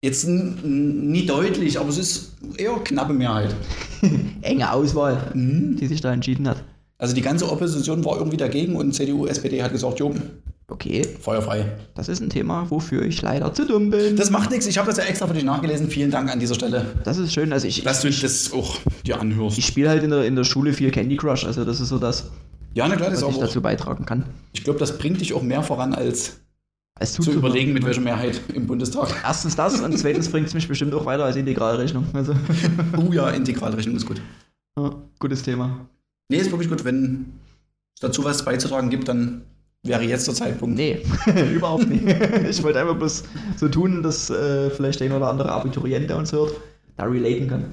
Jetzt 0.02 0.28
nie 0.28 1.26
deutlich, 1.26 1.80
aber 1.80 1.90
es 1.90 1.98
ist 1.98 2.34
eher 2.58 2.76
knappe 2.84 3.14
Mehrheit. 3.14 3.56
Enge 4.42 4.72
Auswahl, 4.72 5.32
Mhm. 5.34 5.76
die 5.78 5.88
sich 5.88 6.02
da 6.02 6.14
entschieden 6.14 6.48
hat. 6.48 6.64
Also 7.00 7.16
die 7.16 7.22
ganze 7.22 7.52
Opposition 7.52 8.06
war 8.06 8.18
irgendwie 8.18 8.38
dagegen 8.38 8.76
und 8.76 8.94
CDU, 8.94 9.26
SPD 9.26 9.64
hat 9.64 9.72
gesagt, 9.72 10.00
jo, 10.00 10.14
Okay, 10.70 11.02
feuerfrei. 11.20 11.66
das 11.96 12.10
ist 12.10 12.22
ein 12.22 12.30
Thema, 12.30 12.70
wofür 12.70 13.02
ich 13.04 13.22
leider 13.22 13.54
zu 13.54 13.66
dumm 13.66 13.90
bin. 13.90 14.16
Das 14.16 14.30
macht 14.30 14.52
nichts, 14.52 14.68
ich 14.68 14.78
habe 14.78 14.88
das 14.88 14.98
ja 14.98 15.04
extra 15.06 15.26
für 15.28 15.34
dich 15.34 15.44
nachgelesen. 15.44 15.90
Vielen 15.90 16.12
Dank 16.12 16.32
an 16.32 16.40
dieser 16.40 16.54
Stelle, 16.56 16.86
Das 17.04 17.18
ist 17.18 17.34
schön. 17.34 17.52
Also 17.52 17.68
ich, 17.68 17.84
dass 17.84 18.04
ich, 18.04 18.16
du 18.18 18.22
das 18.22 18.54
auch 18.54 18.78
dir 19.06 19.20
anhörst. 19.20 19.58
ich 19.58 19.66
spiele 19.66 19.90
halt 19.90 20.04
in 20.04 20.12
der, 20.12 20.26
in 20.26 20.36
der 20.36 20.44
Schule 20.44 20.74
viel 20.74 20.92
Candy 20.92 21.18
Crush. 21.18 21.44
Also 21.46 21.66
das 21.66 21.80
ist 21.80 21.90
so 21.90 21.98
das, 21.98 22.30
ja, 22.76 22.88
na 22.88 22.96
klar, 22.96 23.10
das 23.10 23.22
was 23.24 23.30
ist 23.30 23.36
ich 23.36 23.42
auch, 23.42 23.48
dazu 23.48 23.62
beitragen 23.62 24.06
kann. 24.06 24.26
ich 24.54 24.64
glaube, 24.64 24.78
das 24.80 24.98
bringt 24.98 25.20
dich 25.22 25.34
auch 25.34 25.42
mehr 25.42 25.64
voran, 25.64 25.96
als 25.96 26.38
Als 26.94 27.14
zu 27.14 27.32
überlegen, 27.32 27.74
mit 27.74 27.84
welcher 27.84 28.02
Mehrheit 28.02 28.40
im 28.54 28.68
Bundestag. 28.68 29.10
Erstens 29.24 29.56
das 29.56 29.82
und 29.82 29.98
zweitens 29.98 30.30
bringt 30.30 30.48
es 30.48 30.54
mich 30.54 30.68
bestimmt 30.68 30.94
auch 30.94 31.06
weiter 31.06 31.26
als 31.26 31.36
Integralrechnung. 31.36 32.06
Also, 32.14 32.34
Oh 32.98 33.12
ja, 33.12 33.30
Integralrechnung 33.32 33.96
ist 33.96 34.06
gut. 34.06 34.22
ja, 34.78 34.94
gutes 35.18 35.42
Thema. 35.42 35.88
Nee, 36.32 36.38
ist 36.38 36.52
wirklich 36.52 36.70
gut. 36.70 36.86
Wenn 36.86 37.34
es 37.96 38.02
dazu 38.02 38.24
was 38.24 38.46
beizutragen 38.46 38.92
gibt, 38.92 39.08
dann 39.08 39.42
wäre 39.84 40.04
jetzt 40.04 40.28
der 40.28 40.36
Zeitpunkt. 40.36 40.78
Nee, 40.78 41.00
überhaupt 41.54 41.88
nicht. 41.88 42.04
Ich 42.50 42.64
wollte 42.64 42.80
einfach 42.80 42.98
bloß 42.98 43.24
so 43.58 43.68
tun, 43.68 44.04
dass 44.04 44.30
äh, 44.30 44.70
vielleicht 44.70 45.00
der 45.00 45.08
ein 45.08 45.14
oder 45.14 45.30
andere 45.30 45.52
Abiturient, 45.52 46.10
der 46.10 46.18
uns 46.18 46.32
hört, 46.32 46.52
da 46.98 47.06
relaten 47.06 47.48
kann. 47.48 47.66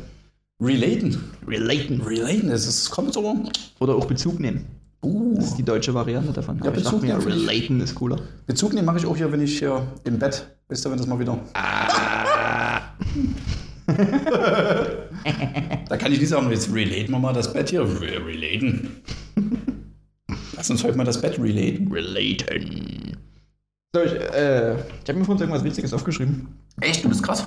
Relaten. 0.61 1.19
Relaten. 1.47 2.01
Relaten, 2.01 2.49
das 2.49 2.67
ist, 2.67 2.91
kommt 2.91 3.17
aber. 3.17 3.35
Oder 3.79 3.95
auch 3.95 4.07
Bezug 4.07 4.41
nehmen. 4.41 4.65
Uh, 5.05 5.35
Das 5.37 5.49
ist 5.49 5.59
die 5.59 5.63
deutsche 5.63 5.93
Variante 5.93 6.33
davon. 6.33 6.59
Ja, 6.59 6.69
Aber 6.69 6.79
ich 6.79 6.85
dachte 6.85 6.97
Bezug 6.97 7.09
mir, 7.09 7.19
nehmen 7.19 7.33
relaten 7.33 7.81
ist 7.81 7.95
cooler. 7.95 8.19
Bezug 8.47 8.73
nehmen 8.73 8.87
mache 8.87 8.99
ich 8.99 9.07
auch 9.07 9.17
hier, 9.17 9.31
wenn 9.31 9.43
ich 9.43 9.59
hier 9.59 9.87
im 10.05 10.19
Bett. 10.19 10.47
Wisst 10.69 10.87
ihr, 10.87 10.91
wenn 10.91 10.99
das 10.99 11.07
mal 11.07 11.19
wieder. 11.19 11.39
da 15.89 15.97
kann 15.97 16.13
ich 16.13 16.19
nicht 16.19 16.29
sagen, 16.29 16.51
jetzt 16.51 16.73
relaten 16.73 17.13
wir 17.13 17.19
mal 17.19 17.33
das 17.35 17.53
Bett 17.53 17.71
hier. 17.71 17.83
Re 17.83 18.25
relaten. 18.27 18.97
Lass 20.57 20.71
uns 20.71 20.83
heute 20.83 20.97
mal 20.97 21.05
das 21.05 21.21
Bett 21.21 21.39
relaten. 21.39 21.93
Relaten. 21.93 23.17
So, 23.95 24.03
ich, 24.03 24.13
äh, 24.13 24.75
ich 24.75 25.09
habe 25.09 25.19
mir 25.19 25.25
vorhin 25.25 25.41
irgendwas 25.41 25.65
Witziges 25.65 25.93
aufgeschrieben. 25.93 26.49
Echt, 26.81 27.05
du 27.05 27.09
bist 27.09 27.23
krass. 27.23 27.45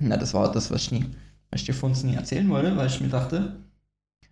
Na, 0.00 0.16
das 0.16 0.32
war 0.34 0.50
das, 0.50 0.70
was 0.70 0.82
ich, 0.82 0.92
nie, 0.92 1.04
was 1.50 1.60
ich 1.60 1.66
dir 1.66 1.74
vorhin 1.74 2.10
nie 2.10 2.16
erzählen 2.16 2.48
wollte, 2.48 2.76
weil 2.76 2.86
ich 2.86 3.00
mir 3.00 3.08
dachte. 3.08 3.56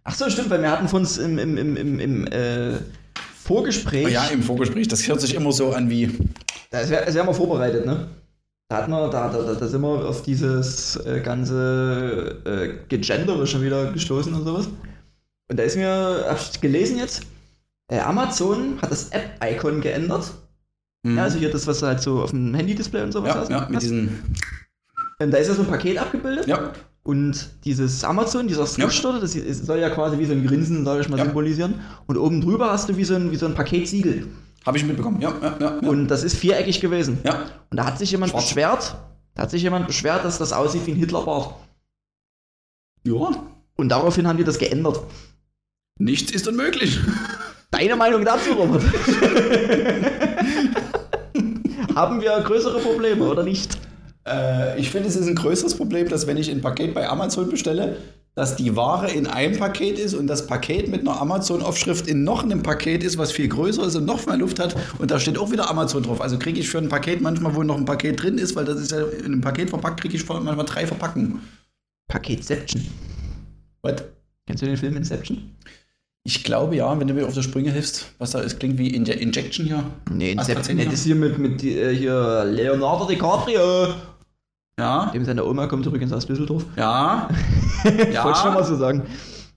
Ach 0.05 0.15
so, 0.15 0.29
stimmt, 0.31 0.51
weil 0.51 0.63
wir 0.63 0.71
hatten 0.71 0.89
vorhin 0.89 1.39
im, 1.39 1.39
im, 1.39 1.59
im, 1.59 1.77
im, 1.77 2.01
im 2.01 2.27
äh, 2.29 2.79
Vorgespräch. 3.45 4.07
Oh 4.07 4.09
ja, 4.09 4.27
im 4.27 4.43
Vorgespräch, 4.43 4.89
das 4.89 5.07
hört 5.07 5.21
sich 5.21 5.35
immer 5.35 5.53
so 5.53 5.73
an 5.73 5.91
wie. 5.91 6.11
Das 6.71 6.89
wäre 6.89 7.13
wär 7.13 7.25
mal 7.25 7.33
vorbereitet, 7.33 7.85
ne? 7.85 8.09
Da 8.69 8.77
hatten 8.77 8.93
wir, 8.93 9.09
da, 9.11 9.29
da, 9.29 9.55
da 9.55 9.67
sind 9.67 9.81
wir 9.81 10.09
auf 10.09 10.23
dieses 10.23 10.95
äh, 11.05 11.21
ganze 11.21 12.41
äh, 12.45 12.87
Gegendere 12.89 13.47
schon 13.47 13.63
wieder 13.63 13.93
gestoßen 13.93 14.33
und 14.33 14.45
sowas. 14.45 14.69
Und 15.49 15.59
da 15.59 15.65
ist 15.65 15.77
mir, 15.77 16.25
hab 16.29 16.41
ich 16.41 16.61
gelesen 16.61 16.97
jetzt, 16.99 17.23
Amazon 17.99 18.79
hat 18.81 18.91
das 18.91 19.09
App-Icon 19.11 19.81
geändert. 19.81 20.31
Hm. 21.07 21.17
Ja, 21.17 21.25
also 21.25 21.39
hier 21.39 21.51
das, 21.51 21.67
was 21.67 21.81
du 21.81 21.87
halt 21.87 22.01
so 22.01 22.23
auf 22.23 22.31
dem 22.31 22.55
Handy-Display 22.55 23.03
und 23.03 23.13
sowas 23.13 23.35
ja, 23.35 23.41
hast. 23.41 23.51
ja, 23.51 23.69
mit 23.69 23.83
diesen. 23.83 24.35
Und 25.19 25.31
da 25.33 25.39
ist 25.39 25.49
ja 25.49 25.55
so 25.55 25.63
ein 25.63 25.69
Paket 25.69 25.99
abgebildet. 25.99 26.47
Ja, 26.47 26.73
Und 27.03 27.51
dieses 27.65 28.05
Amazon, 28.05 28.47
dieser 28.49 28.67
Switch 28.67 29.03
dort, 29.03 29.23
das 29.23 29.33
soll 29.33 29.79
ja 29.79 29.91
quasi 29.91 30.19
wie 30.19 30.27
so 30.27 30.33
ein 30.33 30.47
Grinsen, 30.47 30.85
sag 30.85 31.01
ich 31.01 31.09
mal, 31.09 31.19
Ja. 31.19 31.25
symbolisieren. 31.25 31.81
Und 32.07 32.17
oben 32.17 32.41
drüber 32.41 32.71
hast 32.71 32.89
du 32.89 32.97
wie 32.97 33.05
so 33.05 33.15
ein, 33.15 33.31
wie 33.31 33.37
so 33.37 33.47
ein 33.47 33.55
Paketsiegel. 33.55 34.27
habe 34.67 34.77
ich 34.79 34.85
mitbekommen. 34.85 35.21
Ja, 35.21 35.33
ja, 35.43 35.57
ja. 35.59 35.79
ja. 35.83 35.89
Und 35.89 36.09
das 36.09 36.23
ist 36.23 36.37
viereckig 36.37 36.81
gewesen. 36.81 37.19
ja. 37.25 37.47
Und 37.71 37.77
da 37.79 37.87
hat 37.87 37.99
sich 37.99 38.11
jemand 38.11 38.31
Schwarz. 38.33 38.45
beschwert, 38.45 38.95
da 39.35 39.43
hat 39.43 39.51
sich 39.51 39.63
jemand 39.63 39.87
beschwert, 39.87 40.25
dass 40.25 40.39
das 40.39 40.53
aussieht 40.53 40.87
wie 40.87 40.93
ein 40.93 40.97
Hitlerbart. 40.97 41.55
ja. 43.05 43.31
Und 43.77 43.89
daraufhin 43.89 44.27
haben 44.29 44.37
die 44.37 44.45
das 44.45 44.59
geändert. 44.59 45.01
Nichts 45.99 46.31
ist 46.33 46.47
unmöglich. 46.47 46.99
Deine 47.71 47.97
Meinung 47.97 48.25
dazu, 48.25 48.53
Robert? 48.53 48.83
haben 51.95 52.21
wir 52.21 52.41
größere 52.41 52.79
Probleme 52.81 53.25
oder 53.25 53.43
nicht? 53.43 53.79
Äh, 54.27 54.79
ich 54.79 54.91
finde, 54.91 55.09
es 55.09 55.17
ist 55.17 55.27
ein 55.27 55.35
größeres 55.35 55.77
Problem, 55.77 56.09
dass 56.09 56.27
wenn 56.27 56.37
ich 56.37 56.51
ein 56.51 56.61
Paket 56.61 56.95
bei 56.95 57.09
Amazon 57.09 57.49
bestelle, 57.49 57.97
dass 58.35 58.57
die 58.57 58.77
Ware 58.77 59.11
in 59.11 59.27
einem 59.27 59.59
Paket 59.59 59.99
ist 59.99 60.15
und 60.15 60.27
das 60.27 60.47
Paket 60.47 60.89
mit 60.89 61.01
einer 61.01 61.21
Amazon-Aufschrift 61.21 62.07
in 62.07 62.23
noch 62.25 62.45
einem 62.45 62.63
Paket 62.63 63.03
ist, 63.03 63.19
was 63.19 63.33
viel 63.33 63.49
größer 63.49 63.85
ist 63.85 63.97
und 63.97 64.05
noch 64.05 64.25
mehr 64.27 64.37
Luft 64.37 64.61
hat. 64.61 64.77
Und 64.99 65.11
da 65.11 65.19
steht 65.19 65.37
auch 65.37 65.51
wieder 65.51 65.69
Amazon 65.69 66.05
drauf. 66.05 66.21
Also 66.21 66.39
kriege 66.39 66.61
ich 66.61 66.71
für 66.71 66.79
ein 66.79 66.89
Paket 66.89 67.21
manchmal, 67.21 67.55
wo 67.55 67.63
noch 67.63 67.77
ein 67.77 67.85
Paket 67.85 68.23
drin 68.23 68.39
ist, 68.39 68.55
weil 68.55 68.65
das 68.65 68.81
ist 68.81 68.93
ja 68.93 69.05
in 69.05 69.27
einem 69.27 69.41
Paket 69.41 69.71
verpackt, 69.71 70.01
kriege 70.01 70.17
ich 70.17 70.27
manchmal 70.29 70.65
drei 70.65 70.87
Verpackungen. 70.87 71.41
Paketception. 72.09 72.87
Was? 73.83 74.05
Kennst 74.47 74.63
du 74.63 74.67
den 74.67 74.77
Film 74.77 74.97
Inception? 74.97 75.57
Ich 76.33 76.45
glaube 76.45 76.77
ja, 76.77 76.99
wenn 77.01 77.09
du 77.09 77.15
mir 77.15 77.27
auf 77.27 77.35
die 77.35 77.43
Sprünge 77.43 77.73
hilfst, 77.73 78.07
was 78.19 78.31
da 78.31 78.39
ist, 78.39 78.61
klingt 78.61 78.79
wie 78.79 78.87
Inje 78.95 79.15
Injection 79.15 79.67
hier. 79.67 79.83
Nee, 80.13 80.31
Inception. 80.31 80.59
AstraZeneca? 80.59 80.91
Das 80.91 81.01
ist 81.01 81.07
hier 81.07 81.17
mit, 81.17 81.39
mit 81.39 81.65
äh, 81.65 81.93
hier 81.93 82.45
Leonardo 82.49 83.05
DiCaprio. 83.07 83.89
Ja, 84.79 85.07
Dem 85.13 85.25
seine 85.25 85.45
Oma 85.45 85.67
kommt 85.67 85.85
übrigens 85.87 86.13
aus 86.13 86.27
Düsseldorf. 86.27 86.65
ja. 86.77 87.29
Ja. 88.13 88.25
Wollte 88.25 88.37
ich 88.39 88.43
schon 88.45 88.55
mal 88.55 88.63
so 88.65 88.77
sagen. 88.77 89.03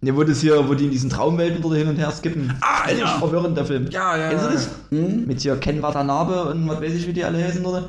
Ne, 0.02 0.16
wo 0.16 0.24
das 0.24 0.40
hier, 0.42 0.68
wo 0.68 0.74
die 0.74 0.86
in 0.86 0.92
diesen 0.92 1.10
Traumwelten 1.10 1.62
dort 1.62 1.76
hin 1.76 1.88
und 1.88 1.96
her 1.98 2.12
skippen. 2.12 2.54
Ah, 2.62 2.90
ja. 2.92 3.08
verwirrend, 3.20 3.56
der 3.56 3.66
Film. 3.66 3.88
Ja, 3.92 4.18
ja. 4.18 4.30
Kennst 4.30 4.46
du 4.46 4.50
das? 4.52 4.70
Hm? 4.90 5.26
Mit 5.28 5.42
hier 5.42 5.56
Ken 5.58 5.82
Watanabe 5.82 6.46
und 6.46 6.68
was 6.68 6.82
weiß 6.82 6.94
ich, 6.94 7.08
wie 7.08 7.14
die 7.14 7.24
alle 7.24 7.42
heißen, 7.44 7.64
oder? 7.66 7.84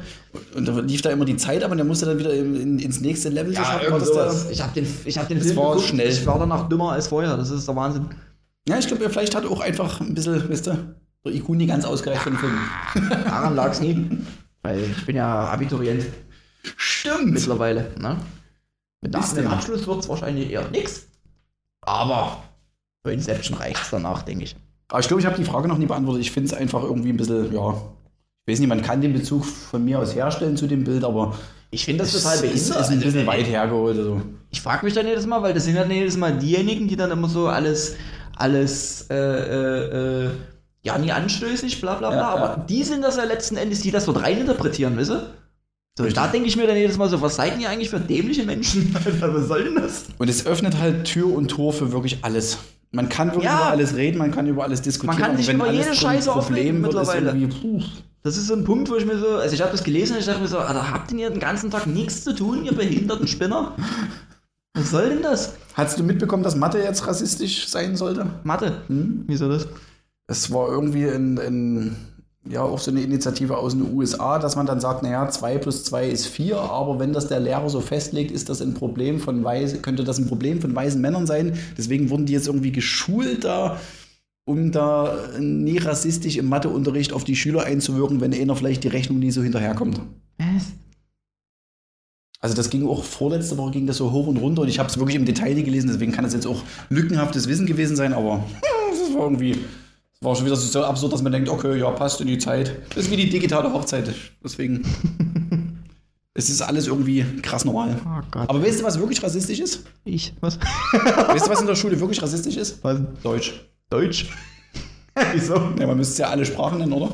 Und 0.57 0.69
da 0.69 0.79
lief 0.81 1.03
da 1.03 1.11
immer 1.11 1.25
die 1.25 1.37
Zeit 1.37 1.65
ab 1.65 1.71
und 1.73 1.79
der 1.79 1.87
musste 1.87 2.07
dann 2.07 2.19
wieder 2.19 2.33
in, 2.35 2.55
in, 2.55 2.79
ins 2.79 3.01
nächste 3.01 3.31
Level 3.31 3.53
das 3.55 4.13
der- 4.13 4.51
Ich 4.51 4.61
hab 4.63 4.75
den, 4.75 4.87
ich 5.05 5.17
hab 5.19 5.27
den 5.29 5.39
Das 5.39 5.47
Film 5.49 5.57
war 5.59 5.79
schnell. 5.81 6.09
Ich 6.11 6.25
war 6.27 6.39
danach 6.39 6.69
dümmer 6.69 6.93
als 6.93 7.09
vorher. 7.09 7.37
Das 7.37 7.51
ist 7.51 7.67
der 7.67 7.75
Wahnsinn. 7.77 8.07
Ja, 8.69 8.79
ich 8.79 8.87
glaube, 8.87 9.09
vielleicht 9.11 9.35
hat 9.35 9.45
auch 9.47 9.61
einfach 9.61 10.01
ein 10.01 10.15
bisschen, 10.15 10.49
wisst 10.49 10.67
ihr, 10.69 10.97
der 11.25 11.35
IQ 11.35 11.51
nie 11.51 11.67
ganz 11.67 11.85
ausgereicht 11.85 12.23
für 12.23 12.31
den 12.31 12.39
Film. 12.39 12.59
Daran 13.25 13.55
lag's 13.55 13.81
nie. 13.81 14.09
Weil 14.63 14.81
ich 14.85 15.05
bin 15.07 15.17
ja 15.17 15.49
Abiturient 15.49 16.05
Stimmt. 16.77 17.33
mittlerweile. 17.33 17.91
Ne? 17.99 18.17
Mit 19.03 19.13
nach 19.13 19.33
dem? 19.35 19.47
Abschluss 19.49 19.87
wird's 19.87 20.09
wahrscheinlich 20.09 20.51
eher 20.51 20.69
nix. 20.71 21.07
Aber 21.83 22.43
für 23.05 23.13
Inception 23.13 23.59
reicht's 23.59 23.91
danach, 23.91 24.23
denke 24.23 24.45
ich. 24.45 24.57
Aber 24.89 25.01
ich 25.01 25.09
glaube, 25.09 25.21
ich 25.21 25.27
habe 25.27 25.37
die 25.37 25.45
Frage 25.45 25.69
noch 25.69 25.77
nie 25.79 25.87
beantwortet. 25.87 26.23
Ich 26.23 26.31
finde 26.31 26.49
es 26.49 26.55
einfach 26.55 26.83
irgendwie 26.83 27.11
ein 27.11 27.17
bisschen, 27.19 27.53
ja, 27.53 27.75
ich 28.47 28.53
weiß 28.53 28.61
nicht, 28.61 28.69
man 28.69 28.81
kann 28.83 29.01
den 29.03 29.13
Bezug 29.13 29.45
von 29.45 29.85
mir 29.85 29.99
aus 29.99 30.15
herstellen 30.15 30.57
zu 30.57 30.67
dem 30.67 30.85
Bild, 30.85 31.05
aber 31.05 31.37
Ich 31.71 31.85
finde 31.85 32.05
das 32.05 32.15
es 32.15 32.23
total 32.23 32.37
ist, 32.37 32.41
behindert. 32.43 32.81
ist 32.81 32.89
ein 32.91 33.01
bisschen 33.01 33.29
Also, 33.29 33.31
weit 33.33 33.47
hergeholt. 33.47 33.99
Also. 33.99 34.23
Ich 34.51 34.61
frage 34.63 34.85
mich 34.87 34.95
dann 34.95 35.07
jedes 35.07 35.27
Mal, 35.27 35.43
weil 35.43 35.53
das 35.53 35.65
sind 35.65 35.77
dann 35.77 35.91
jedes 35.91 36.17
Mal 36.17 36.39
diejenigen, 36.39 36.89
die 36.89 36.97
dann 36.97 37.11
immer 37.11 37.29
so 37.29 37.49
alles, 37.49 37.97
alles, 38.37 39.07
äh, 39.11 39.15
äh, 39.17 40.27
äh, 40.27 40.31
ja, 40.83 40.99
nie 40.99 41.13
anstößig, 41.13 41.81
bla 41.81 41.95
bla 41.95 42.11
bla. 42.11 42.19
Ja, 42.19 42.29
aber 42.29 42.47
ja. 42.47 42.57
die 42.69 42.83
sind 42.85 43.03
das 43.03 43.17
ja 43.17 43.25
letzten 43.25 43.57
Endes, 43.57 43.81
die 43.81 43.91
das 43.91 44.05
dort 44.05 44.23
reininterpretieren, 44.23 44.97
wisst 44.97 45.13
ihr? 45.13 45.31
So, 45.97 46.03
Richtig. 46.03 46.21
da 46.21 46.29
denke 46.29 46.49
ich 46.49 46.57
mir 46.57 46.67
dann 46.67 46.77
jedes 46.77 46.99
Mal 46.99 47.09
so, 47.09 47.23
was 47.23 47.37
seid 47.37 47.59
ihr 47.61 47.69
eigentlich 47.71 47.89
für 47.89 48.01
dämliche 48.01 48.43
Menschen? 48.43 48.95
Alter, 48.95 49.33
was 49.35 49.47
soll 49.47 49.65
denn 49.65 49.77
das? 49.77 50.07
Und 50.19 50.29
es 50.29 50.45
öffnet 50.45 50.77
halt 50.79 51.05
Tür 51.05 51.33
und 51.33 51.49
Tor 51.49 51.73
für 51.73 51.93
wirklich 51.93 52.19
alles. 52.23 52.59
Man 52.91 53.09
kann 53.09 53.29
wirklich 53.29 53.45
Ja. 53.45 53.59
über 53.59 53.71
alles 53.71 53.95
reden, 53.95 54.19
man 54.19 54.33
kann 54.33 54.47
über 54.47 54.65
alles 54.65 54.83
diskutieren. 54.83 55.21
Man 55.21 55.29
kann 55.29 55.37
sich 55.37 55.49
über 55.49 55.71
jede 55.71 55.95
Scheiße 55.95 56.31
Problem 56.31 56.39
aufregen 56.39 56.81
mittlerweile. 56.81 57.49
Das 58.25 58.37
ist 58.37 58.47
so 58.49 58.55
ein 58.55 58.65
Punkt, 58.65 58.91
wo 58.91 58.97
ich 58.97 59.05
mir 59.05 59.19
so, 59.19 59.37
also 59.37 59.55
ich 59.55 59.61
habe 59.61 59.71
das 59.71 59.85
gelesen 59.85 60.15
und 60.15 60.21
ich 60.21 60.27
dachte 60.27 60.41
mir 60.41 60.49
so, 60.49 60.59
Alter, 60.59 60.91
habt 60.91 61.13
ihr 61.13 61.31
den 61.31 61.41
ganzen 61.41 61.71
Tag 61.71 61.87
nichts 61.87 62.25
zu 62.25 62.35
tun, 62.35 62.65
ihr 62.65 62.75
behinderten 62.75 63.29
Spinner? 63.29 63.77
Was 64.75 64.91
soll 64.91 65.09
denn 65.09 65.23
das? 65.23 65.55
Hast 65.75 65.99
du 65.99 66.03
mitbekommen, 66.03 66.43
dass 66.43 66.57
Mathe 66.57 66.79
jetzt 66.79 67.07
rassistisch 67.07 67.69
sein 67.69 67.97
sollte? 67.97 68.27
Mathe. 68.43 68.83
Hm? 68.89 69.25
Wieso 69.29 69.49
das? 69.49 69.69
Es 70.27 70.53
war 70.53 70.69
irgendwie 70.69 71.05
in, 71.05 71.37
in, 71.37 71.97
ja, 72.49 72.63
auch 72.63 72.81
so 72.81 72.91
eine 72.91 73.03
Initiative 73.03 73.57
aus 73.57 73.73
den 73.73 73.95
USA, 73.95 74.39
dass 74.41 74.57
man 74.57 74.67
dann 74.67 74.81
sagt, 74.81 75.03
naja, 75.03 75.29
2 75.29 75.59
plus 75.59 75.85
2 75.85 76.09
ist 76.09 76.27
4, 76.27 76.59
aber 76.59 76.99
wenn 76.99 77.13
das 77.13 77.29
der 77.29 77.41
Lehrer 77.41 77.71
so 77.71 77.81
festlegt, 77.81 78.33
ist 78.33 78.49
das 78.49 78.61
ein 78.61 78.75
Problem 78.75 79.21
von 79.21 79.45
weise, 79.45 79.79
könnte 79.79 80.03
das 80.03 80.19
ein 80.19 80.27
Problem 80.27 80.61
von 80.61 80.75
weisen 80.75 81.01
Männern 81.01 81.27
sein. 81.27 81.57
Deswegen 81.79 82.11
wurden 82.11 82.27
die 82.27 82.33
jetzt 82.33 82.49
irgendwie 82.49 82.73
geschult, 82.73 83.45
da 83.45 83.79
um 84.47 84.73
da 84.73 85.17
nie 85.39 85.79
rassistisch 85.79 86.37
im 86.37 86.49
Matheunterricht 86.49 87.13
auf 87.13 87.25
die 87.25 87.37
Schüler 87.37 87.65
einzuwirken, 87.65 88.21
wenn 88.21 88.35
einer 88.35 88.57
vielleicht 88.57 88.85
die 88.85 88.89
Rechnung 88.89 89.19
nie 89.19 89.31
so 89.31 89.43
hinterherkommt. 89.43 90.01
Also 92.45 92.55
das 92.55 92.69
ging 92.69 92.87
auch 92.87 93.03
vorletzte 93.03 93.57
Woche 93.57 93.71
ging 93.71 93.87
das 93.87 93.97
so 93.97 94.13
hoch 94.13 94.27
und 94.27 94.37
runter 94.37 94.61
und 94.61 94.69
ich 94.69 94.79
habe 94.79 94.91
es 94.91 94.99
wirklich 94.99 95.17
im 95.17 95.25
Detail 95.25 95.55
nicht 95.55 95.65
gelesen, 95.65 95.89
deswegen 95.89 96.13
kann 96.13 96.25
das 96.25 96.35
jetzt 96.35 96.47
auch 96.47 96.63
lückenhaftes 96.91 97.49
Wissen 97.49 97.65
gewesen 97.65 97.97
sein, 97.97 98.13
aber 98.13 98.45
das 98.91 99.15
war 99.15 99.23
irgendwie, 99.23 99.53
das 99.53 100.21
war 100.21 100.37
schon 100.37 100.45
wieder 100.45 100.57
so 100.57 100.85
absurd, 100.85 101.15
dass 101.15 101.23
man 101.23 101.33
denkt, 101.33 101.49
okay, 101.49 101.79
ja, 101.79 101.91
passt 101.93 102.21
in 102.21 102.27
die 102.27 102.37
Zeit. 102.37 102.83
Das 102.91 103.07
ist 103.07 103.11
wie 103.11 103.17
die 103.17 103.31
digitale 103.31 103.73
Hochzeit, 103.73 104.15
deswegen. 104.45 104.83
es 106.35 106.51
ist 106.51 106.61
alles 106.61 106.87
irgendwie 106.87 107.25
krass 107.41 107.65
normal. 107.65 107.99
Oh. 108.05 108.39
Aber 108.47 108.63
weißt 108.63 108.81
du, 108.81 108.85
was 108.85 108.99
wirklich 108.99 109.23
rassistisch 109.23 109.61
ist? 109.61 109.85
ich, 110.05 110.35
was? 110.43 110.59
Weißt 110.93 111.47
du, 111.47 111.51
was 111.51 111.63
in 111.63 111.67
der 111.67 111.77
Schule 111.77 111.99
wirklich 111.99 112.21
rassistisch 112.21 112.59
ist? 112.59 112.85
was? 112.85 113.01
Deutsch. 113.23 113.55
Deutsch? 113.89 114.29
Wieso? 115.33 115.55
Ja, 115.81 115.87
man 115.87 115.97
müsste 115.97 116.13
es 116.13 116.19
ja 116.19 116.29
alle 116.29 116.45
Sprachen 116.45 116.77
nennen, 116.77 116.93
oder? 116.93 117.11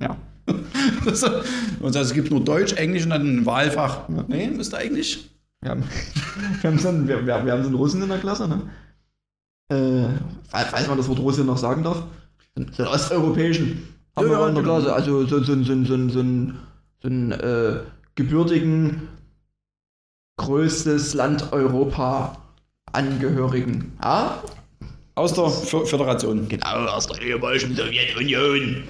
Ja. 0.00 0.16
Das, 1.04 1.22
und 1.80 1.96
es 1.96 2.12
gibt 2.12 2.30
nur 2.30 2.40
Deutsch, 2.40 2.72
Englisch 2.74 3.04
und 3.04 3.10
dann 3.10 3.40
ein 3.40 3.46
Wahlfach. 3.46 4.08
Nee, 4.28 4.48
müsste 4.48 4.78
eigentlich. 4.78 5.30
Wir 5.60 5.72
haben, 5.72 5.84
wir, 6.60 6.70
haben 6.70 6.78
so 6.78 6.88
einen, 6.88 7.08
wir, 7.08 7.26
wir, 7.26 7.34
haben 7.34 7.46
so 7.62 7.68
einen 7.68 7.74
Russen 7.74 8.02
in 8.02 8.08
der 8.08 8.18
Klasse, 8.18 8.48
ne? 8.48 8.62
Äh, 9.68 10.08
falls 10.48 10.88
man 10.88 10.96
das 10.96 11.08
Wort 11.08 11.20
Russe 11.20 11.44
noch 11.44 11.58
sagen 11.58 11.84
darf. 11.84 12.02
So 12.54 12.82
einen 12.82 12.92
osteuropäischen. 12.92 13.88
Haben 14.16 14.30
Ja, 14.30 14.38
wir 14.40 14.48
in 14.48 14.54
der. 14.54 14.64
Klasse. 14.64 14.92
Also 14.92 15.26
so, 15.26 15.38
so, 15.42 15.62
so, 15.62 15.84
so, 15.84 15.84
so, 15.84 16.08
so 16.08 17.08
einen, 17.08 17.32
äh, 17.32 17.80
gebürtigen, 18.14 19.08
größtes 20.38 21.14
Land 21.14 21.52
Europa 21.52 22.36
Angehörigen. 22.92 23.92
Ja? 24.02 24.42
Aus 25.14 25.34
der 25.34 25.44
F 25.44 25.88
Föderation. 25.88 26.48
Genau, 26.48 26.86
aus 26.86 27.06
der 27.06 27.20
ehemaligen 27.22 27.76
Sowjetunion. 27.76 28.84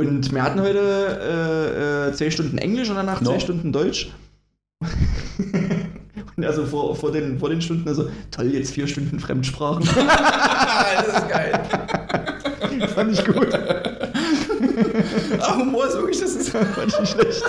Und 0.00 0.32
wir 0.32 0.42
hatten 0.42 0.62
heute 0.62 2.08
äh, 2.08 2.08
äh, 2.08 2.12
10 2.14 2.30
Stunden 2.30 2.56
Englisch 2.56 2.88
und 2.88 2.96
danach 2.96 3.20
No. 3.20 3.32
10 3.32 3.40
Stunden 3.40 3.70
Deutsch. 3.70 4.10
und 6.36 6.44
also 6.44 6.64
vor, 6.64 6.96
vor, 6.96 7.12
den, 7.12 7.38
vor 7.38 7.50
den 7.50 7.60
Stunden, 7.60 7.86
also 7.86 8.08
toll, 8.30 8.46
jetzt 8.46 8.72
vier 8.72 8.86
Stunden 8.86 9.20
Fremdsprachen. 9.20 9.84
das 9.94 11.06
ist 11.06 11.28
geil. 11.28 11.52
Fand 12.94 13.12
ich 13.12 13.22
gut. 13.26 13.52
Ah, 15.38 15.56
Humor 15.58 15.86
ist 15.86 15.96
wirklich, 15.96 16.20
das 16.20 16.34
ist. 16.34 16.48
Fand 16.48 16.86
ich 16.86 17.00
nicht 17.00 17.12
schlecht. 17.12 17.42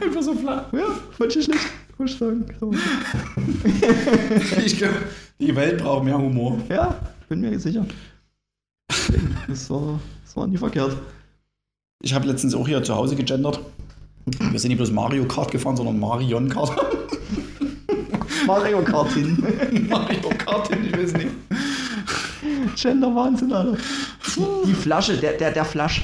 Einfach 0.00 0.22
so 0.22 0.32
flach. 0.34 0.72
Ja, 0.72 0.84
fand 1.18 1.30
ich 1.30 1.36
nicht 1.38 1.46
schlecht. 1.46 1.66
Muss 1.98 2.12
ich 2.12 2.18
sagen. 2.18 2.46
Ich 4.64 4.78
glaube, 4.78 4.94
die 5.40 5.56
Welt 5.56 5.82
braucht 5.82 6.04
mehr 6.04 6.18
Humor. 6.18 6.60
Ja, 6.68 6.94
bin 7.28 7.40
mir 7.40 7.58
sicher. 7.58 7.86
Das 9.48 9.70
war, 9.70 10.00
das 10.24 10.36
war 10.36 10.48
nie 10.48 10.56
verkehrt. 10.56 10.96
Ich 12.02 12.12
habe 12.12 12.26
letztens 12.26 12.54
auch 12.54 12.66
hier 12.66 12.82
zu 12.82 12.94
Hause 12.94 13.14
gegendert. 13.14 13.60
Wir 14.26 14.58
sind 14.58 14.70
nicht 14.70 14.78
bloß 14.78 14.90
Mario 14.90 15.24
Kart 15.26 15.52
gefahren, 15.52 15.76
sondern 15.76 16.00
Marion 16.00 16.48
Kart. 16.48 16.76
Mario 18.46 18.82
Kart 18.82 19.12
hin. 19.12 19.86
Mario 19.88 20.28
Kart, 20.30 20.68
ich 20.70 20.92
weiß 20.92 21.12
nicht. 21.12 21.28
Gender 22.74 23.14
Wahnsinn, 23.14 23.52
Alter. 23.52 23.78
Die, 24.66 24.74
Flasche, 24.74 25.16
der, 25.16 25.34
der, 25.34 25.52
der 25.52 25.64
Flasch. 25.64 26.02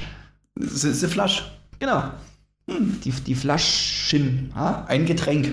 Das 0.55 0.85
ist 0.85 1.03
eine 1.03 1.13
Flasche. 1.13 1.45
Genau. 1.81 2.05
Die, 2.69 3.11
die 3.11 3.35
Flaschen. 3.35 4.53
Ha? 4.55 4.85
Ein 4.87 5.05
Getränk. 5.05 5.53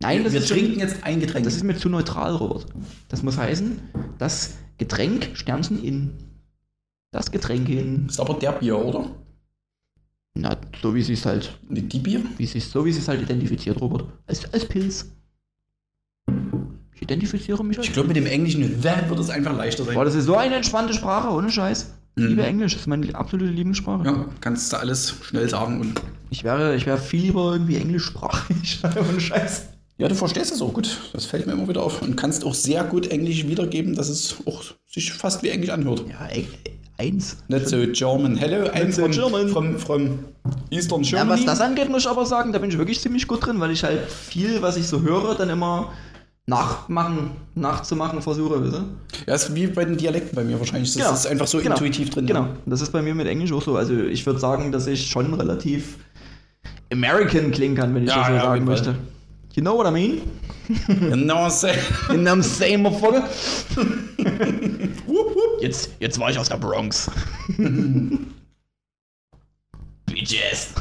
Nein, 0.00 0.24
das 0.24 0.34
wir 0.34 0.40
ist 0.40 0.48
trinken 0.48 0.78
jetzt 0.78 1.02
ein 1.04 1.20
Getränk. 1.20 1.44
Das 1.44 1.56
ist 1.56 1.64
mir 1.64 1.76
zu 1.76 1.88
neutral, 1.88 2.36
Robert. 2.36 2.66
Das 3.08 3.22
muss 3.22 3.38
heißen, 3.38 3.80
das 4.18 4.54
Getränk 4.78 5.30
Sternchen 5.34 5.82
in. 5.82 6.12
Das 7.12 7.30
Getränk 7.30 7.68
in. 7.68 8.06
ist 8.08 8.20
aber 8.20 8.34
der 8.34 8.52
Bier, 8.52 8.78
oder? 8.78 9.10
Na, 10.34 10.56
so 10.82 10.94
wie 10.94 11.02
sie 11.02 11.14
es 11.14 11.24
halt. 11.24 11.58
Nicht 11.68 11.92
die 11.92 11.98
Bier? 11.98 12.20
Wie 12.36 12.46
sie 12.46 12.60
so 12.60 12.84
wie 12.84 12.92
sie 12.92 13.00
es 13.00 13.08
halt 13.08 13.22
identifiziert, 13.22 13.80
Robert. 13.80 14.04
Als, 14.26 14.52
als 14.52 14.66
Pilz. 14.66 15.06
Ich 16.94 17.02
identifiziere 17.02 17.64
mich 17.64 17.78
als 17.78 17.86
Ich 17.86 17.92
glaube, 17.92 18.08
mit 18.08 18.16
dem 18.16 18.26
englischen 18.26 18.62
The 18.82 19.08
wird 19.08 19.18
es 19.18 19.30
einfach 19.30 19.56
leichter 19.56 19.84
sein. 19.84 19.94
Boah, 19.94 20.04
das 20.04 20.14
ist 20.14 20.24
so 20.26 20.36
eine 20.36 20.56
entspannte 20.56 20.92
Sprache, 20.92 21.30
ohne 21.30 21.50
Scheiß. 21.50 21.92
Mhm. 22.16 22.28
liebe 22.28 22.46
Englisch, 22.46 22.72
das 22.72 22.82
ist 22.82 22.86
meine 22.86 23.14
absolute 23.14 23.50
Lieblingssprache. 23.50 24.04
Ja, 24.04 24.24
kannst 24.40 24.72
du 24.72 24.78
alles 24.78 25.14
schnell 25.22 25.48
sagen 25.48 25.80
und. 25.80 26.00
Ich 26.30 26.44
wäre, 26.44 26.74
ich 26.74 26.86
wäre 26.86 26.98
viel 26.98 27.22
lieber 27.22 27.52
irgendwie 27.52 27.76
englischsprachig. 27.76 28.82
ohne 28.96 29.20
Scheiß. 29.20 29.68
Ja, 29.98 30.08
du 30.08 30.14
verstehst 30.14 30.52
es 30.52 30.60
auch 30.60 30.74
gut. 30.74 30.98
Das 31.12 31.24
fällt 31.24 31.46
mir 31.46 31.52
immer 31.54 31.68
wieder 31.68 31.82
auf. 31.82 32.02
Und 32.02 32.16
kannst 32.16 32.44
auch 32.44 32.54
sehr 32.54 32.84
gut 32.84 33.06
Englisch 33.08 33.46
wiedergeben, 33.46 33.94
dass 33.94 34.08
es 34.10 34.36
auch 34.44 34.62
sich 34.86 35.12
fast 35.12 35.42
wie 35.42 35.48
Englisch 35.48 35.70
anhört. 35.70 36.04
Ja, 36.10 36.28
e 36.34 36.44
eins. 36.98 37.36
Nicht 37.48 37.68
so 37.68 37.78
German. 37.92 38.36
Hello, 38.36 38.68
I'm 38.70 38.90
so 38.92 39.02
from, 39.02 39.10
German. 39.12 39.48
from, 39.48 39.78
from 39.78 40.18
Eastern 40.70 41.02
Ja, 41.02 41.18
Germany. 41.18 41.30
was 41.40 41.44
das 41.46 41.60
angeht, 41.60 41.88
muss 41.90 42.02
ich 42.02 42.08
aber 42.08 42.24
sagen, 42.26 42.52
da 42.52 42.58
bin 42.58 42.70
ich 42.70 42.78
wirklich 42.78 43.00
ziemlich 43.00 43.26
gut 43.26 43.44
drin, 43.46 43.58
weil 43.60 43.70
ich 43.70 43.84
halt 43.84 44.10
viel, 44.10 44.60
was 44.62 44.76
ich 44.76 44.86
so 44.86 45.00
höre, 45.02 45.34
dann 45.34 45.48
immer 45.50 45.92
nachmachen, 46.46 47.32
nachzumachen 47.54 48.22
versuche, 48.22 48.62
weißt 48.64 48.74
du? 48.74 48.84
Ja, 49.26 49.34
ist 49.34 49.54
wie 49.54 49.66
bei 49.66 49.84
den 49.84 49.96
Dialekten 49.96 50.34
bei 50.36 50.44
mir 50.44 50.58
wahrscheinlich. 50.58 50.92
Das 50.94 51.02
Genau. 51.02 51.14
ist 51.14 51.26
einfach 51.26 51.46
so 51.46 51.58
Genau. 51.58 51.72
intuitiv 51.74 52.10
drin. 52.10 52.26
Genau, 52.26 52.48
das 52.66 52.80
ist 52.82 52.92
bei 52.92 53.02
mir 53.02 53.14
mit 53.14 53.26
Englisch 53.26 53.52
auch 53.52 53.62
so. 53.62 53.76
Also 53.76 53.94
ich 53.94 54.24
würde 54.24 54.38
sagen, 54.40 54.72
dass 54.72 54.86
ich 54.86 55.06
schon 55.10 55.34
relativ 55.34 55.96
American 56.92 57.50
klingen 57.50 57.74
kann, 57.76 57.94
wenn 57.94 58.04
ich 58.04 58.10
Ja, 58.10 58.18
das 58.18 58.26
so 58.28 58.32
ja, 58.34 58.42
sagen 58.42 58.64
möchte. 58.64 58.84
Fall. 58.94 58.98
You 59.56 59.62
know 59.62 59.74
what 59.74 59.86
I 59.86 59.90
mean? 59.90 60.20
Genau, 60.86 61.48
say. 61.48 61.78
In 62.10 62.24
them 62.24 62.42
same 62.42 62.82
motherfucker. 62.82 63.26
jetzt, 65.62 65.92
jetzt 65.98 66.18
war 66.18 66.28
ich 66.30 66.38
aus 66.38 66.50
der 66.50 66.58
Bronx. 66.58 67.10
Bitches. 70.04 70.74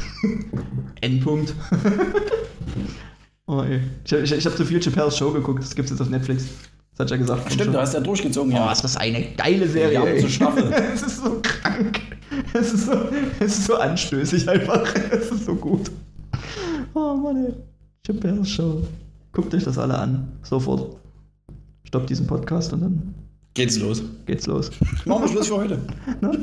Endpunkt. 1.00 1.56
oh, 3.48 3.62
ey. 3.62 3.80
Ich, 4.04 4.12
ich, 4.12 4.32
ich 4.34 4.46
habe 4.46 4.58
zu 4.58 4.66
viel 4.66 4.82
Chappelle's 4.82 5.18
Show 5.18 5.32
geguckt, 5.32 5.64
das 5.64 5.74
gibt's 5.74 5.92
jetzt 5.92 6.02
auf 6.02 6.10
Netflix. 6.10 6.44
Das 6.98 7.06
hat 7.06 7.12
ja 7.12 7.18
gesagt. 7.18 7.54
Stimmt, 7.54 7.74
du 7.74 7.80
hast 7.80 7.94
ja 7.94 8.02
durchgezogen, 8.02 8.52
Oh, 8.52 8.58
ja. 8.58 8.74
ist 8.74 8.84
das 8.84 8.98
eine 8.98 9.24
geile 9.38 9.70
Serie. 9.70 10.16
Ja, 10.16 10.22
so 10.22 10.28
Staffel. 10.28 10.74
es 10.74 11.02
ist 11.02 11.24
so 11.24 11.40
krank. 11.42 12.02
Es 12.54 12.74
ist 12.74 12.88
so, 12.88 13.08
es 13.40 13.58
ist 13.58 13.68
so 13.68 13.76
anstößig 13.76 14.50
einfach. 14.50 14.94
Es 15.12 15.32
ist 15.32 15.46
so 15.46 15.56
gut. 15.56 15.90
Oh 16.94 17.16
Mann, 17.16 17.46
ey. 17.46 17.54
Chappelle's 18.06 18.50
Show. 18.50 18.84
Guckt 19.32 19.54
euch 19.54 19.64
das 19.64 19.78
alle 19.78 19.98
an. 19.98 20.28
Sofort. 20.44 20.98
Stoppt 21.86 22.10
diesen 22.10 22.28
Podcast 22.28 22.72
und 22.74 22.82
dann 22.82 23.16
Geht's 23.56 23.80
los. 23.80 24.04
geht's 24.26 24.48
los. 24.48 24.70
Machen 25.06 25.24
wir 25.24 25.30
Schluss 25.30 25.48
für 25.48 25.56
heute. 25.58 25.80
Ne? 26.22 26.38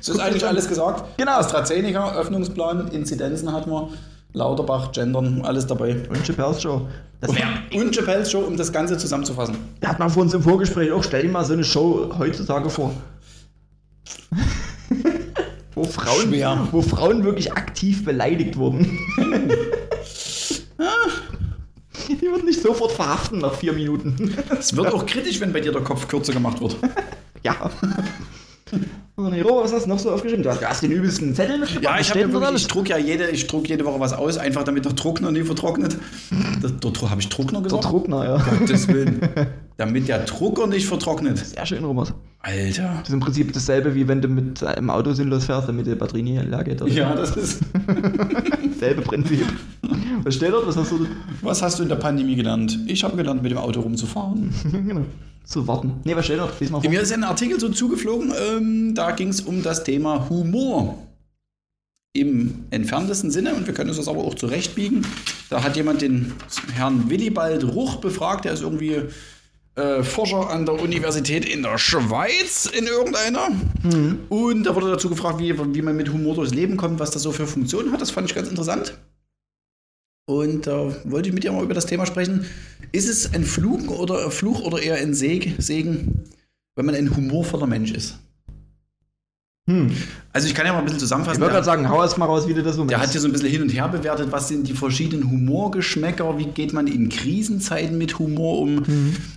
Es 0.00 0.08
ist 0.08 0.20
eigentlich 0.20 0.46
alles 0.46 0.68
gesagt. 0.68 1.16
Genau. 1.18 1.32
AstraZeneca, 1.32 2.14
Öffnungsplan, 2.14 2.88
Inzidenzen 2.88 3.52
hatten 3.52 3.70
wir. 3.70 3.88
Lauterbach, 4.32 4.92
Gendern, 4.92 5.42
alles 5.42 5.66
dabei. 5.66 5.96
Und 6.08 6.24
Chappelle's 6.24 6.62
Show. 6.62 6.88
Das 7.20 7.34
wär, 7.34 7.46
Und 7.80 7.94
Chappelle's 7.94 8.30
Show, 8.30 8.40
um 8.40 8.56
das 8.56 8.72
Ganze 8.72 8.96
zusammenzufassen. 8.96 9.56
hat 9.84 9.98
man 9.98 10.10
vor 10.10 10.22
uns 10.22 10.32
im 10.34 10.42
Vorgespräch 10.42 10.90
auch. 10.92 11.02
Stell 11.04 11.22
dir 11.22 11.28
mal 11.30 11.44
so 11.44 11.52
eine 11.52 11.64
Show 11.64 12.10
heutzutage 12.18 12.70
vor. 12.70 12.92
wo, 15.74 15.84
Frauen, 15.84 16.28
Schwer. 16.28 16.68
wo 16.72 16.82
Frauen 16.82 17.24
wirklich 17.24 17.52
aktiv 17.52 18.04
beleidigt 18.04 18.56
wurden. 18.56 18.98
Die 22.20 22.22
würden 22.22 22.46
nicht 22.46 22.60
sofort 22.60 22.92
verhaften 22.92 23.38
nach 23.38 23.54
vier 23.54 23.72
Minuten. 23.72 24.34
Es 24.58 24.76
wird 24.76 24.92
auch 24.92 25.06
kritisch, 25.06 25.40
wenn 25.40 25.52
bei 25.52 25.60
dir 25.60 25.72
der 25.72 25.82
Kopf 25.82 26.08
kürzer 26.08 26.32
gemacht 26.32 26.60
wird. 26.60 26.76
ja. 27.42 27.70
Oh 29.16 29.22
Robert, 29.22 29.64
was 29.64 29.72
hast 29.72 29.84
du 29.84 29.90
noch 29.90 30.00
so 30.00 30.10
aufgeschrieben? 30.10 30.42
Du 30.42 30.50
hast, 30.50 30.60
du 30.60 30.68
hast 30.68 30.82
den 30.82 30.90
übelsten 30.90 31.32
Zettel 31.32 31.58
mitgebracht. 31.58 31.84
Ja, 31.84 32.00
ich, 32.00 32.08
ja 32.08 32.32
wirklich, 32.32 32.62
ich 32.62 32.66
druck 32.66 32.88
ja 32.88 32.98
jede, 32.98 33.30
ich 33.30 33.46
druck 33.46 33.68
jede 33.68 33.84
Woche 33.84 34.00
was 34.00 34.12
aus, 34.12 34.36
einfach 34.36 34.64
damit 34.64 34.84
der 34.84 34.96
Trockner 34.96 35.30
nie 35.30 35.44
vertrocknet. 35.44 35.96
Der, 36.60 36.70
der, 36.70 37.10
habe 37.10 37.20
ich 37.20 37.28
Trockner 37.28 37.60
Der 37.60 37.68
gesagt? 37.68 37.84
Druckner, 37.84 38.24
ja. 38.24 38.36
Gottes 38.58 38.88
Willen. 38.88 39.20
Damit 39.76 40.08
der 40.08 40.24
Drucker 40.24 40.66
nicht 40.66 40.88
vertrocknet. 40.88 41.38
Sehr 41.38 41.64
schön, 41.64 41.84
Robert. 41.84 42.14
Alter. 42.44 42.96
Das 43.00 43.08
ist 43.08 43.14
im 43.14 43.20
Prinzip 43.20 43.52
dasselbe, 43.54 43.94
wie 43.94 44.06
wenn 44.06 44.20
du 44.20 44.28
mit 44.28 44.62
einem 44.62 44.90
Auto 44.90 45.14
sinnlos 45.14 45.46
fährst, 45.46 45.66
damit 45.66 45.86
die 45.86 45.94
Batterie 45.94 46.22
nie 46.22 46.38
leer 46.38 46.62
geht. 46.62 46.82
oder? 46.82 46.92
Ja, 46.92 47.14
das 47.14 47.34
ist. 47.36 47.60
Selbe 48.78 49.00
Prinzip. 49.00 49.46
Was 50.22 50.34
steht 50.34 50.52
dort? 50.52 50.66
Was 50.66 50.76
hast 50.76 50.92
du? 50.92 51.06
Was 51.40 51.62
hast 51.62 51.78
du 51.78 51.84
in 51.84 51.88
der 51.88 51.96
Pandemie 51.96 52.36
gelernt? 52.36 52.78
Ich 52.86 53.02
habe 53.02 53.16
gelernt, 53.16 53.42
mit 53.42 53.50
dem 53.50 53.58
Auto 53.58 53.80
rumzufahren. 53.80 54.52
genau. 54.72 55.06
Zu 55.44 55.66
warten. 55.66 55.94
Nee, 56.04 56.14
was 56.16 56.26
steht 56.26 56.38
dort? 56.38 56.58
Lies 56.60 56.70
mal 56.70 56.82
vor. 56.82 56.90
Mir 56.90 57.00
ist 57.00 57.12
ein 57.12 57.24
Artikel 57.24 57.58
so 57.58 57.70
zugeflogen, 57.70 58.32
ähm, 58.56 58.94
da 58.94 59.12
ging 59.12 59.28
es 59.28 59.40
um 59.40 59.62
das 59.62 59.82
Thema 59.84 60.28
Humor. 60.28 60.98
Im 62.16 62.66
entferntesten 62.70 63.30
Sinne, 63.30 63.54
und 63.54 63.66
wir 63.66 63.74
können 63.74 63.88
uns 63.88 63.98
das 63.98 64.06
aber 64.06 64.22
auch 64.22 64.34
zurechtbiegen. 64.34 65.04
Da 65.50 65.64
hat 65.64 65.76
jemand 65.76 66.00
den 66.02 66.32
Herrn 66.74 67.10
Willibald 67.10 67.64
Ruch 67.64 67.96
befragt, 67.96 68.44
der 68.44 68.52
ist 68.52 68.62
irgendwie 68.62 69.02
äh, 69.76 70.02
Forscher 70.02 70.50
an 70.50 70.66
der 70.66 70.80
Universität 70.80 71.44
in 71.44 71.62
der 71.62 71.78
Schweiz, 71.78 72.66
in 72.66 72.86
irgendeiner. 72.86 73.48
Und 74.28 74.64
da 74.64 74.74
wurde 74.74 74.90
dazu 74.90 75.08
gefragt, 75.08 75.38
wie, 75.40 75.56
wie 75.74 75.82
man 75.82 75.96
mit 75.96 76.12
Humor 76.12 76.34
durchs 76.34 76.54
Leben 76.54 76.76
kommt, 76.76 77.00
was 77.00 77.10
das 77.10 77.22
so 77.22 77.32
für 77.32 77.46
Funktionen 77.46 77.92
hat. 77.92 78.00
Das 78.00 78.10
fand 78.10 78.28
ich 78.28 78.34
ganz 78.34 78.48
interessant. 78.48 78.96
Und 80.26 80.66
da 80.66 80.94
wollte 81.04 81.28
ich 81.28 81.34
mit 81.34 81.44
dir 81.44 81.52
mal 81.52 81.64
über 81.64 81.74
das 81.74 81.86
Thema 81.86 82.06
sprechen. 82.06 82.46
Ist 82.92 83.08
es 83.08 83.34
ein 83.34 83.44
Fluch 83.44 83.88
oder, 83.88 84.30
Fluch 84.30 84.62
oder 84.62 84.80
eher 84.80 84.96
ein 84.96 85.12
Seg, 85.12 85.54
Segen, 85.58 86.24
wenn 86.76 86.86
man 86.86 86.94
ein 86.94 87.14
humorvoller 87.14 87.66
Mensch 87.66 87.90
ist? 87.90 88.18
Hm. 89.66 89.90
Also 90.34 90.46
ich 90.46 90.54
kann 90.54 90.66
ja 90.66 90.72
mal 90.72 90.80
ein 90.80 90.84
bisschen 90.84 90.96
Ich 90.98 91.02
zusammenfassen. 91.04 91.40
wollte 91.40 91.54
Der, 91.54 91.62
gerade 91.62 91.64
sagen, 91.64 91.88
hau 91.88 92.02
erst 92.02 92.18
mal 92.18 92.26
raus, 92.26 92.46
wie 92.46 92.52
du 92.52 92.62
das 92.62 92.76
so 92.76 92.84
der 92.84 93.00
hat 93.00 93.12
hier 93.12 93.20
so 93.20 93.28
ein 93.28 93.32
bisschen 93.32 93.48
hin 93.48 93.62
und 93.62 93.70
her 93.70 93.88
bewertet, 93.88 94.30
was 94.30 94.48
sind 94.48 94.68
die 94.68 94.74
verschiedenen 94.74 95.30
Humorgeschmäcker, 95.30 96.36
wie 96.36 96.46
geht 96.46 96.74
man 96.74 96.86
in 96.86 97.08
Krisenzeiten 97.08 97.96
mit 97.96 98.18
Humor 98.18 98.58
um, 98.58 98.82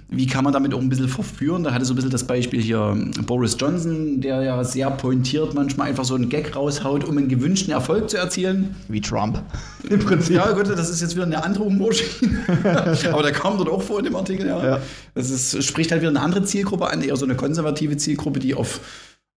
wie 0.09 0.27
kann 0.27 0.43
man 0.43 0.51
damit 0.51 0.73
auch 0.73 0.81
ein 0.81 0.89
bisschen 0.89 1.07
verführen. 1.07 1.63
Da 1.63 1.73
hatte 1.73 1.85
so 1.85 1.93
ein 1.93 1.95
bisschen 1.95 2.11
das 2.11 2.25
Beispiel 2.25 2.61
hier 2.61 2.97
Boris 3.25 3.55
Johnson, 3.57 4.19
der 4.19 4.41
ja 4.41 4.61
sehr 4.65 4.91
pointiert 4.91 5.53
manchmal 5.53 5.87
einfach 5.89 6.03
so 6.03 6.15
einen 6.15 6.27
Gag 6.27 6.53
raushaut, 6.57 7.05
um 7.05 7.17
einen 7.17 7.29
gewünschten 7.29 7.71
Erfolg 7.71 8.09
zu 8.09 8.17
erzielen. 8.17 8.75
Wie 8.89 8.99
Trump. 8.99 9.41
Im 9.89 9.99
Prinzip. 9.99 10.35
Ja, 10.35 10.51
gut, 10.51 10.67
das 10.67 10.89
ist 10.89 10.99
jetzt 10.99 11.15
wieder 11.15 11.25
eine 11.25 11.41
andere 11.41 11.63
Humorschiene. 11.63 12.39
Aber 13.13 13.23
der 13.23 13.31
kam 13.31 13.55
dort 13.57 13.69
auch 13.69 13.81
vor 13.81 13.99
in 13.99 14.05
dem 14.05 14.15
Artikel, 14.17 14.47
ja. 14.47 14.61
Ja. 14.65 14.81
Das 15.13 15.29
ist, 15.29 15.63
spricht 15.63 15.91
halt 15.91 16.01
wieder 16.01 16.09
eine 16.09 16.19
andere 16.21 16.43
Zielgruppe 16.43 16.89
an, 16.89 17.01
eher 17.01 17.15
so 17.15 17.23
eine 17.25 17.35
konservative 17.35 17.95
Zielgruppe, 17.95 18.39
die 18.39 18.55
auf, 18.55 18.81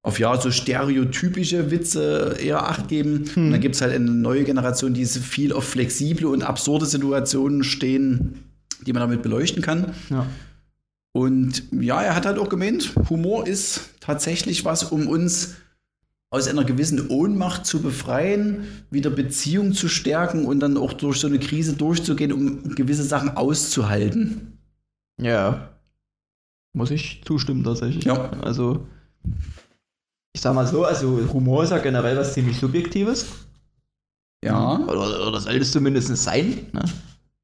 auf 0.03 0.19
ja, 0.19 0.41
so 0.41 0.51
stereotypische 0.51 1.71
Witze 1.71 2.37
eher 2.41 2.67
Acht 2.69 2.89
geben. 2.89 3.31
Und 3.37 3.51
dann 3.51 3.61
gibt 3.61 3.75
es 3.75 3.83
halt 3.83 3.95
eine 3.95 4.11
neue 4.11 4.45
Generation, 4.45 4.95
die 4.95 5.05
viel 5.05 5.53
auf 5.53 5.65
flexible 5.65 6.27
und 6.27 6.43
absurde 6.43 6.87
Situationen 6.87 7.65
stehen, 7.65 8.45
die 8.87 8.93
man 8.93 9.01
damit 9.01 9.23
beleuchten 9.23 9.63
kann. 9.63 9.95
Ja. 10.09 10.27
Und 11.13 11.65
ja, 11.73 12.03
er 12.03 12.15
hat 12.15 12.25
halt 12.25 12.39
auch 12.39 12.49
gemeint, 12.49 12.95
Humor 13.11 13.47
ist 13.47 13.91
tatsächlich 14.01 14.65
was, 14.65 14.85
um 14.85 15.09
uns 15.09 15.57
aus 16.31 16.47
einer 16.47 16.65
gewissen 16.65 17.09
Ohnmacht 17.09 17.67
zu 17.67 17.83
befreien, 17.83 18.69
wieder 18.91 19.11
Beziehung 19.11 19.73
zu 19.73 19.89
stärken 19.89 20.45
und 20.47 20.61
dann 20.61 20.77
auch 20.77 20.93
durch 20.93 21.19
so 21.19 21.27
eine 21.27 21.41
Krise 21.41 21.73
durchzugehen, 21.73 22.33
um 22.33 22.77
gewisse 22.77 23.03
Sachen 23.03 23.31
auszuhalten. 23.31 24.59
Ja. 25.21 25.71
Muss 26.73 26.93
ich 26.93 27.23
zustimmen 27.25 27.65
tatsächlich. 27.65 28.05
Ja. 28.05 28.31
Also, 28.43 28.87
ich 30.33 30.41
sag 30.41 30.55
mal 30.55 30.67
so, 30.67 30.85
also 30.85 31.21
Humor 31.33 31.65
ist 31.65 31.71
ja 31.71 31.79
generell 31.79 32.17
was 32.17 32.35
ziemlich 32.35 32.59
Subjektives. 32.59 33.27
Ja. 34.45 34.79
Oder, 34.79 35.29
oder 35.29 35.41
soll 35.41 35.57
es 35.57 35.73
zumindest 35.73 36.17
sein. 36.17 36.67
Ne? 36.73 36.83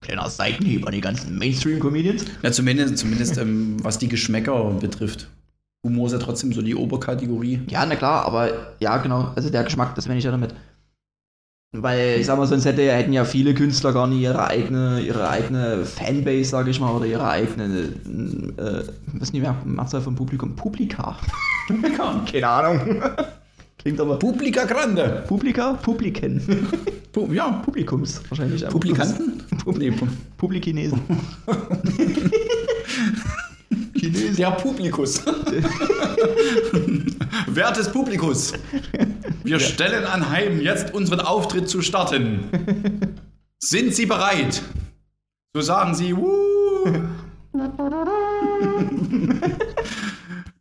Kleiner 0.01 0.29
Seitenhieb 0.31 0.87
an 0.87 0.93
die 0.93 1.01
ganzen 1.01 1.37
Mainstream-Comedians. 1.37 2.25
ja 2.43 2.53
zumindest, 2.53 2.99
zumindest 2.99 3.39
ähm, 3.39 3.77
was 3.83 3.99
die 3.99 4.09
Geschmäcker 4.09 4.71
betrifft. 4.81 5.29
Humor 5.85 6.07
ist 6.07 6.13
ja 6.13 6.19
trotzdem 6.19 6.53
so 6.53 6.63
die 6.63 6.75
Oberkategorie. 6.75 7.63
Ja, 7.69 7.85
na 7.87 7.97
klar, 7.97 8.25
aber 8.25 8.75
ja, 8.81 8.97
genau. 8.99 9.33
Also 9.37 9.51
der 9.51 9.65
Geschmack, 9.65 9.95
das 9.95 10.07
meine 10.07 10.19
ich 10.19 10.25
ja 10.25 10.31
damit. 10.31 10.55
Weil, 11.73 12.21
ich 12.21 12.27
sag 12.27 12.39
mal, 12.39 12.47
sonst 12.47 12.65
hätte, 12.65 12.83
hätten 12.91 13.13
ja 13.13 13.25
viele 13.25 13.53
Künstler 13.53 13.93
gar 13.93 14.07
nicht 14.07 14.21
ihre 14.21 14.47
eigene, 14.47 15.01
ihre 15.01 15.29
eigene 15.29 15.85
Fanbase, 15.85 16.45
sage 16.51 16.71
ich 16.71 16.81
mal, 16.81 16.93
oder 16.95 17.05
ihre 17.07 17.29
eigene, 17.29 17.93
äh, 18.57 18.85
was 19.15 19.33
nicht 19.33 19.43
mehr, 19.43 19.57
Mehrzahl 19.65 20.01
von 20.01 20.15
Publikum, 20.15 20.55
Publika. 20.57 21.19
Publika? 21.67 22.25
Keine 22.33 22.49
Ahnung. 22.49 23.03
Klingt 23.79 24.01
aber 24.01 24.19
Publica 24.19 24.65
Grande. 24.65 25.25
Publika? 25.29 25.75
Publiken. 25.75 26.41
Pu 27.13 27.33
ja, 27.33 27.51
Publikums 27.65 28.23
wahrscheinlich. 28.29 28.67
Publikanten? 28.69 29.43
Nee, 29.77 29.91
Pu- 29.91 30.09
Publikinesen. 30.39 31.01
Chinesen. 33.95 34.37
Der 34.37 34.51
Publikus. 34.53 35.23
Wertes 37.49 37.91
Publikus. 37.91 38.53
Wir 39.47 39.61
stellen 39.61 40.05
anheim, 40.05 40.61
jetzt 40.61 40.93
unseren 40.93 41.21
Auftritt 41.21 41.69
zu 41.69 41.81
starten. 41.81 42.41
Sind 43.63 43.95
Sie 43.95 44.05
bereit? 44.05 44.61
So 45.55 45.61
sagen 45.61 45.95
Sie. 45.95 46.13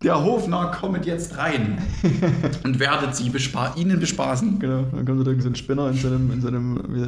Der 0.03 0.23
Hofner 0.23 0.69
kommt 0.79 1.03
jetzt 1.07 1.35
rein 1.35 1.79
und 2.63 2.79
werdet 2.79 3.15
Sie 3.15 3.31
bespa 3.31 3.73
Ihnen 3.75 3.99
bespaßen. 3.99 4.59
Genau, 4.59 4.83
dann 4.91 5.03
kommt 5.03 5.25
da 5.25 5.31
irgend 5.31 5.41
so 5.41 5.49
ein 5.49 5.55
Spinner 5.55 5.89
in 5.89 5.97
seinem, 5.97 6.31
in 6.31 6.41
seinem, 6.41 6.79
wie, 6.89 7.07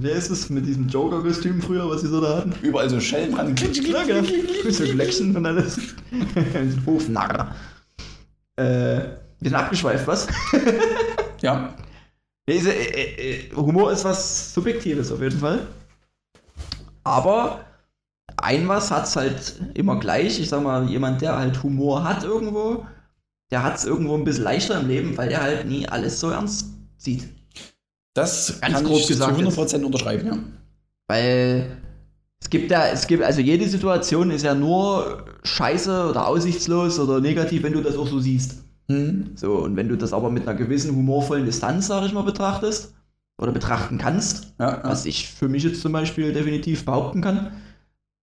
wer 0.00 0.16
ist 0.16 0.30
es, 0.30 0.50
mit 0.50 0.66
diesem 0.66 0.88
Joker-Kostüm 0.88 1.62
früher, 1.62 1.88
was 1.88 2.00
sie 2.00 2.08
so 2.08 2.20
da 2.20 2.38
hatten? 2.38 2.54
Überall 2.62 2.90
so 2.90 2.98
Schellen 2.98 3.36
dran. 3.36 3.54
Ja, 3.54 4.02
genau. 4.02 4.24
So 4.68 4.82
Glöckchen 4.82 5.36
und 5.36 5.46
alles. 5.46 5.78
Ein 6.10 6.82
Hofnarr. 6.84 7.54
Äh, 8.56 8.62
wir 8.64 9.23
sind 9.48 9.56
abgeschweift, 9.56 10.06
was? 10.06 10.26
Ja, 11.42 11.74
äh, 12.48 12.56
äh, 12.56 13.54
Humor 13.54 13.92
ist 13.92 14.04
was 14.04 14.54
Subjektives 14.54 15.10
auf 15.10 15.20
jeden 15.20 15.38
Fall. 15.38 15.66
Aber 17.02 17.64
ein 18.36 18.68
was 18.68 18.90
hat 18.90 19.04
es 19.04 19.16
halt 19.16 19.60
immer 19.74 19.98
gleich. 19.98 20.40
Ich 20.40 20.48
sag 20.48 20.62
mal, 20.62 20.88
jemand, 20.88 21.22
der 21.22 21.36
halt 21.36 21.62
Humor 21.62 22.04
hat 22.04 22.24
irgendwo, 22.24 22.86
der 23.50 23.62
hat 23.62 23.76
es 23.76 23.84
irgendwo 23.84 24.14
ein 24.14 24.24
bisschen 24.24 24.44
leichter 24.44 24.80
im 24.80 24.88
Leben, 24.88 25.16
weil 25.16 25.28
der 25.28 25.42
halt 25.42 25.66
nie 25.66 25.88
alles 25.88 26.20
so 26.20 26.30
ernst 26.30 26.66
sieht. 26.96 27.28
das 28.14 28.60
Ganz 28.60 28.74
kann 28.74 28.84
grob 28.84 28.98
ich 28.98 29.08
gesagt 29.08 29.36
zu 29.36 29.42
100% 29.42 29.84
unterschreiben. 29.84 30.26
Ja. 30.26 30.38
Weil 31.08 31.76
es 32.40 32.50
gibt 32.50 32.70
ja, 32.70 32.88
es 32.88 33.06
gibt, 33.06 33.22
also 33.22 33.40
jede 33.40 33.68
Situation 33.68 34.30
ist 34.30 34.42
ja 34.42 34.54
nur 34.54 35.24
scheiße 35.44 36.08
oder 36.10 36.26
aussichtslos 36.26 36.98
oder 36.98 37.20
negativ, 37.20 37.62
wenn 37.62 37.72
du 37.72 37.82
das 37.82 37.96
auch 37.96 38.06
so 38.06 38.18
siehst. 38.18 38.63
Hm. 38.88 39.30
So, 39.34 39.54
und 39.56 39.76
wenn 39.76 39.88
du 39.88 39.96
das 39.96 40.12
aber 40.12 40.30
mit 40.30 40.46
einer 40.46 40.56
gewissen 40.56 40.94
humorvollen 40.94 41.46
Distanz, 41.46 41.86
sag 41.86 42.04
ich 42.06 42.12
mal, 42.12 42.22
betrachtest 42.22 42.94
oder 43.40 43.52
betrachten 43.52 43.98
kannst, 43.98 44.54
Ja, 44.58 44.70
ja. 44.72 44.80
was 44.84 45.06
ich 45.06 45.28
für 45.30 45.48
mich 45.48 45.64
jetzt 45.64 45.80
zum 45.80 45.92
Beispiel 45.92 46.32
definitiv 46.32 46.84
behaupten 46.84 47.20
kann, 47.20 47.52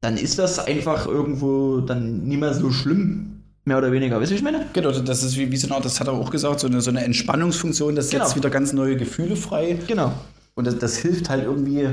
dann 0.01 0.17
ist 0.17 0.39
das 0.39 0.59
einfach 0.59 1.07
irgendwo 1.07 1.79
dann 1.81 2.23
nicht 2.23 2.39
mehr 2.39 2.53
so 2.53 2.71
schlimm, 2.71 3.43
mehr 3.65 3.77
oder 3.77 3.91
weniger. 3.91 4.19
Weißt 4.19 4.31
du, 4.31 4.33
wie 4.33 4.37
ich 4.39 4.43
meine? 4.43 4.65
Genau, 4.73 4.91
das 4.91 5.23
ist 5.23 5.37
wie, 5.37 5.51
wie 5.51 5.57
so 5.57 5.67
eine 5.67 5.75
Art, 5.75 5.85
das 5.85 5.99
hat 5.99 6.07
er 6.07 6.13
auch 6.13 6.31
gesagt, 6.31 6.59
so 6.59 6.67
eine, 6.67 6.81
so 6.81 6.89
eine 6.89 7.03
Entspannungsfunktion, 7.03 7.95
das 7.95 8.09
setzt 8.09 8.23
Genau. 8.25 8.35
wieder 8.35 8.49
ganz 8.49 8.73
neue 8.73 8.97
Gefühle 8.97 9.35
frei. 9.35 9.77
Genau. 9.87 10.11
Und 10.55 10.65
das, 10.67 10.77
das 10.79 10.97
hilft 10.97 11.29
halt 11.29 11.43
irgendwie 11.43 11.87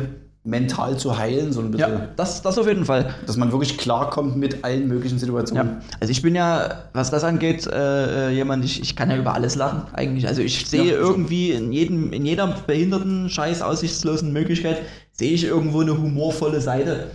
mental 0.44 0.96
zu 0.96 1.18
heilen, 1.18 1.52
so 1.52 1.60
ein 1.60 1.70
bisschen. 1.70 1.92
Ja, 1.92 2.08
das, 2.16 2.42
das 2.42 2.58
auf 2.58 2.66
jeden 2.66 2.84
Fall. 2.84 3.14
Dass 3.26 3.36
man 3.36 3.52
wirklich 3.52 3.76
klarkommt 3.76 4.36
mit 4.36 4.64
allen 4.64 4.88
möglichen 4.88 5.18
Situationen. 5.18 5.66
Ja, 5.66 5.80
also 6.00 6.10
ich 6.10 6.22
bin 6.22 6.34
ja, 6.34 6.84
was 6.94 7.10
das 7.10 7.24
angeht, 7.24 7.66
äh, 7.66 8.28
äh, 8.28 8.34
jemand, 8.34 8.64
ich, 8.64 8.80
ich 8.80 8.96
kann 8.96 9.10
ja 9.10 9.16
über 9.16 9.34
alles 9.34 9.56
lachen 9.56 9.82
eigentlich. 9.92 10.26
Also 10.26 10.40
ich 10.42 10.66
sehe 10.66 10.92
Ja, 10.92 10.92
irgendwie 10.92 11.50
in 11.50 11.72
jedem, 11.72 12.12
in 12.12 12.24
jeder 12.24 12.46
behinderten, 12.66 13.28
scheiß 13.28 13.62
aussichtslosen 13.62 14.32
Möglichkeit, 14.32 14.82
sehe 15.12 15.32
ich 15.32 15.44
irgendwo 15.44 15.80
eine 15.80 15.98
humorvolle 15.98 16.60
Seite. 16.60 17.10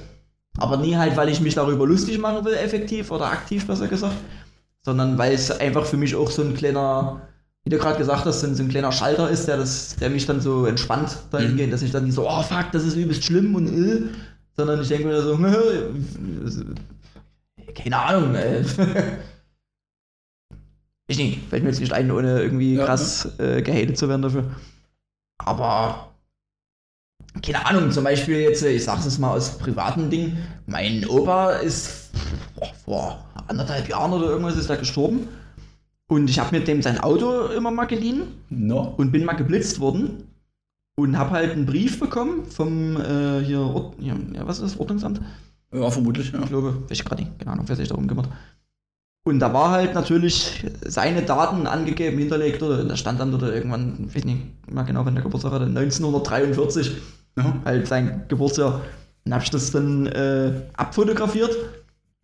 Aber 0.58 0.78
nie 0.78 0.96
halt, 0.96 1.18
weil 1.18 1.30
ich 1.30 1.42
mich 1.42 1.56
darüber 1.56 1.88
lustig 1.88 2.20
machen 2.20 2.46
will, 2.46 2.54
effektiv 2.54 3.10
oder 3.10 3.26
aktiv, 3.26 3.66
besser 3.66 3.88
gesagt. 3.88 4.16
Sondern 4.84 5.18
weil 5.18 5.34
es 5.34 5.50
einfach 5.50 5.86
für 5.86 5.98
mich 5.98 6.16
auch 6.16 6.30
so 6.30 6.44
ein 6.44 6.54
kleiner, 6.54 7.22
wie 7.66 7.70
du 7.70 7.78
gerade 7.78 7.98
gesagt 7.98 8.26
hast, 8.26 8.42
so 8.42 8.48
ein, 8.48 8.56
so 8.56 8.64
ein 8.64 8.70
kleiner 8.70 8.92
Schalter 8.92 9.30
ist, 9.30 9.48
der, 9.48 9.58
das, 9.58 9.96
der 9.96 10.10
mich 10.10 10.26
dann 10.26 10.42
so 10.42 10.66
entspannt 10.66 11.18
dahingehend, 11.32 11.72
dass 11.72 11.82
ich 11.82 11.92
dann 11.92 12.06
nicht 12.06 12.16
so, 12.16 12.30
oh 12.30 12.44
fuck, 12.44 12.72
das 12.74 12.84
ist 12.84 12.96
übelst 12.96 13.24
schlimm 13.24 13.56
und 13.56 13.68
äh, 13.68 14.02
sondern 14.56 14.82
ich 14.82 14.90
denke 14.90 15.08
mir 15.08 15.22
so, 15.22 15.38
keine 17.76 17.98
Ahnung, 17.98 18.36
ey. 18.36 18.64
Ich 21.06 21.18
nicht, 21.18 21.50
fällt 21.50 21.64
mir 21.64 21.70
jetzt 21.70 21.82
nicht 21.82 21.92
ein, 21.92 22.10
ohne 22.12 22.42
irgendwie 22.42 22.76
Ja, 22.76 22.86
krass 22.86 23.38
äh, 23.38 23.62
gehatet 23.62 23.98
zu 23.98 24.08
werden 24.08 24.22
dafür. 24.22 24.56
Aber 25.38 26.14
keine 27.42 27.66
Ahnung, 27.66 27.92
zum 27.92 28.06
Beispiel 28.06 28.38
jetzt, 28.38 28.64
äh, 28.64 28.72
ich 28.72 28.86
sag's 28.86 29.04
jetzt 29.04 29.20
mal 29.20 29.32
aus 29.32 29.58
privaten 29.58 30.10
Dingen, 30.10 30.38
mein 30.66 31.06
Opa 31.06 31.52
ist 31.52 32.12
boah, 32.56 32.74
vor 32.86 33.26
anderthalb 33.48 33.90
Jahren 33.90 34.14
oder 34.14 34.28
irgendwas 34.28 34.56
ist 34.56 34.70
er 34.70 34.78
gestorben. 34.78 35.28
Und 36.10 36.30
ich 36.30 36.40
habe 36.40 36.58
mit 36.58 36.68
dem 36.68 36.82
sein 36.82 37.00
Auto 37.00 37.48
immer 37.48 37.72
mal 37.72 37.86
geliehen 37.86 38.24
No. 38.50 38.94
und 38.98 39.12
bin 39.12 39.26
mal 39.26 39.34
geblitzt 39.34 39.80
worden 39.80 40.24
und 40.96 41.18
habe 41.18 41.32
halt 41.32 41.52
einen 41.52 41.66
Brief 41.66 42.00
bekommen 42.00 42.46
vom 42.46 42.98
äh, 42.98 43.42
hier, 43.44 43.62
Ord 43.62 43.96
ja, 44.00 44.16
was 44.46 44.60
ist 44.60 44.74
das, 44.74 44.80
Ordnungsamt? 44.80 45.22
Ja, 45.74 45.90
vermutlich, 45.90 46.32
ja. 46.32 46.40
Ich 46.42 46.50
glaube, 46.50 46.84
weiß 46.84 46.92
ich 47.00 47.06
gerade 47.06 47.24
nicht, 47.24 47.40
keine 47.40 47.52
Ahnung, 47.52 47.66
wer 47.68 47.76
sich 47.76 47.88
darum 47.88 48.08
kümmert. 48.08 48.30
Und 49.26 49.40
da 49.40 49.54
war 49.54 49.72
halt 49.72 49.94
natürlich 49.96 50.66
seine 50.86 51.22
Daten 51.22 51.66
angegeben, 51.66 52.18
hinterlegt, 52.18 52.62
oder 52.62 52.84
da 52.84 52.98
stand 52.98 53.22
dann 53.22 53.32
dort 53.32 53.44
irgendwann, 53.44 54.06
ich 54.08 54.16
weiß 54.16 54.26
nicht 54.26 54.42
mehr 54.70 54.84
genau, 54.84 55.06
wann 55.06 55.16
der 55.16 55.24
Geburtstag 55.24 55.54
hatte, 55.54 55.66
1943, 55.66 56.92
ja. 57.38 57.56
halt 57.64 57.88
sein 57.88 58.26
Geburtsjahr. 58.28 58.82
Dann 59.24 59.34
hab 59.36 59.44
ich 59.44 59.50
das 59.50 59.72
dann 59.72 60.08
äh, 60.08 60.52
abfotografiert, 60.74 61.56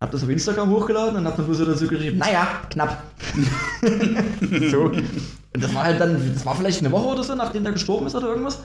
hab 0.00 0.10
das 0.10 0.22
auf 0.22 0.28
Instagram 0.30 0.70
hochgeladen 0.70 1.16
und 1.18 1.26
hab 1.26 1.36
dann 1.36 1.44
bloß 1.46 1.58
so 1.58 1.64
dazu 1.66 1.86
geschrieben, 1.86 2.18
naja, 2.18 2.46
knapp. 2.70 3.02
so. 4.70 4.84
Und 4.84 5.62
das 5.64 5.74
war 5.74 5.84
halt 5.84 6.00
dann, 6.00 6.32
das 6.32 6.46
war 6.46 6.54
vielleicht 6.56 6.80
eine 6.80 6.90
Woche 6.90 7.08
oder 7.08 7.22
so, 7.22 7.34
nachdem 7.34 7.64
der 7.64 7.72
gestorben 7.74 8.06
ist 8.06 8.14
oder 8.14 8.28
irgendwas. 8.28 8.60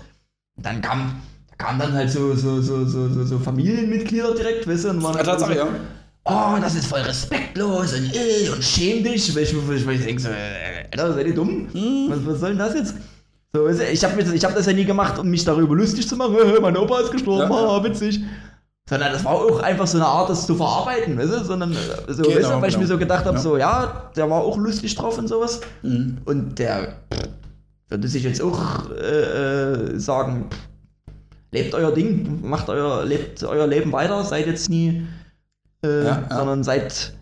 Und 0.55 0.65
dann 0.65 0.81
kam, 0.81 1.21
da 1.49 1.55
kamen 1.65 1.79
dann 1.79 1.93
halt 1.93 2.09
so, 2.09 2.33
so, 2.35 2.61
so, 2.61 2.85
so, 2.85 3.25
so, 3.25 3.39
Familienmitglieder 3.39 4.33
direkt, 4.33 4.67
weißt 4.67 4.85
du, 4.85 4.89
und 4.91 5.03
waren 5.03 5.17
Ja, 5.17 5.23
Tatsache, 5.23 5.53
so, 5.53 5.59
ja. 5.59 5.67
oh, 6.23 6.57
das 6.61 6.75
ist 6.75 6.87
voll 6.87 7.01
respektlos 7.01 7.93
und, 7.93 8.15
äh, 8.15 8.49
und 8.49 8.63
schäm 8.63 9.03
dich. 9.03 9.35
Weil 9.35 9.43
ich, 9.43 9.85
weil 9.85 9.95
ich, 9.95 10.05
denke 10.05 10.21
so, 10.21 10.29
äh, 10.29 10.85
Alter, 10.91 11.13
seid 11.15 11.27
ihr 11.27 11.35
dumm? 11.35 11.67
Hm. 11.73 12.05
Was, 12.09 12.25
was 12.25 12.39
soll 12.39 12.49
denn 12.51 12.59
das 12.59 12.75
jetzt? 12.75 12.95
So, 13.53 13.65
weißt 13.65 13.79
du, 13.81 13.85
ich 13.87 14.03
habe 14.05 14.23
hab 14.23 14.55
das 14.55 14.65
ja 14.67 14.73
nie 14.73 14.85
gemacht, 14.85 15.19
um 15.19 15.27
mich 15.29 15.43
darüber 15.43 15.75
lustig 15.75 16.07
zu 16.07 16.15
machen. 16.15 16.35
"Äh, 16.35 16.59
Mein 16.61 16.77
Opa 16.77 17.01
ist 17.01 17.11
gestorben, 17.11 17.51
ja. 17.51 17.57
haha, 17.57 17.83
witzig. 17.83 18.21
Sondern 18.87 19.13
das 19.13 19.25
war 19.25 19.31
auch 19.33 19.59
einfach 19.61 19.87
so 19.87 19.97
eine 19.97 20.05
Art, 20.05 20.29
das 20.29 20.45
zu 20.45 20.55
verarbeiten, 20.55 21.17
weißt 21.17 21.33
du? 21.33 21.43
Sondern 21.43 21.71
äh, 21.71 22.13
so, 22.13 22.21
Genau, 22.21 22.35
weißt 22.35 22.49
du, 22.49 22.61
weil 22.61 22.69
ich 22.69 22.75
genau. 22.75 22.79
mir 22.81 22.87
so 22.87 22.97
gedacht 22.99 23.25
habe, 23.25 23.37
Ja. 23.37 23.41
so, 23.41 23.57
ja, 23.57 24.11
der 24.15 24.29
war 24.29 24.41
auch 24.41 24.57
lustig 24.57 24.93
drauf 24.95 25.17
und 25.17 25.27
sowas. 25.27 25.61
Mhm. 25.81 26.19
Und 26.25 26.59
der 26.59 26.93
würde 27.89 28.07
sich 28.07 28.23
jetzt 28.23 28.41
auch 28.43 28.91
äh, 28.91 29.93
äh, 29.95 29.99
sagen, 29.99 30.49
lebt 31.51 31.73
euer 31.73 31.91
Ding, 31.93 32.47
macht 32.47 32.69
euer, 32.69 33.03
lebt 33.05 33.43
euer 33.43 33.65
Leben 33.65 33.91
weiter, 33.91 34.23
seid 34.23 34.45
jetzt 34.45 34.69
nie, 34.69 35.07
äh, 35.83 36.03
Ja, 36.05 36.23
ja. 36.29 36.37
sondern 36.37 36.63
seid, 36.63 37.13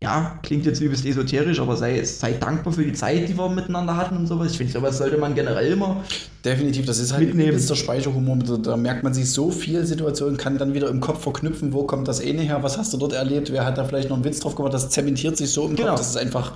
ja, 0.00 0.38
klingt 0.44 0.64
jetzt 0.64 0.80
übelst 0.80 1.04
esoterisch, 1.04 1.58
aber 1.58 1.76
sei, 1.76 2.04
seid 2.04 2.40
dankbar 2.40 2.72
für 2.72 2.84
die 2.84 2.92
Zeit, 2.92 3.28
die 3.28 3.36
wir 3.36 3.48
miteinander 3.48 3.96
hatten 3.96 4.16
und 4.16 4.28
sowas. 4.28 4.52
Ich 4.52 4.56
finde, 4.58 4.72
sowas 4.72 4.96
sollte 4.98 5.18
man 5.18 5.34
generell 5.34 5.72
immer. 5.72 6.04
Definitiv, 6.44 6.86
das 6.86 6.98
ist 7.00 7.12
halt 7.12 7.26
Mitnehmen. 7.26 7.48
übelster 7.48 7.74
Speicherhumor. 7.74 8.36
Da- 8.62 8.76
merkt 8.76 9.02
man 9.02 9.12
sich 9.12 9.28
so 9.32 9.50
viel 9.50 9.84
Situationen, 9.84 10.36
kann 10.36 10.56
dann 10.56 10.72
wieder 10.72 10.88
im 10.88 11.00
Kopf 11.00 11.22
verknüpfen, 11.24 11.72
wo 11.72 11.82
kommt 11.82 12.06
das 12.06 12.20
eine 12.20 12.42
her, 12.42 12.62
was 12.62 12.78
hast 12.78 12.92
du 12.92 12.96
dort 12.96 13.12
erlebt, 13.12 13.50
wer 13.50 13.64
hat 13.64 13.76
da 13.76 13.84
vielleicht 13.84 14.08
noch 14.08 14.16
einen 14.16 14.24
Witz 14.24 14.38
drauf 14.38 14.54
gemacht, 14.54 14.72
das 14.72 14.88
zementiert 14.90 15.36
sich 15.36 15.50
so 15.50 15.66
im 15.66 15.74
Genau. 15.74 15.88
Kopf, 15.88 15.98
das 15.98 16.10
ist 16.10 16.16
einfach, 16.16 16.52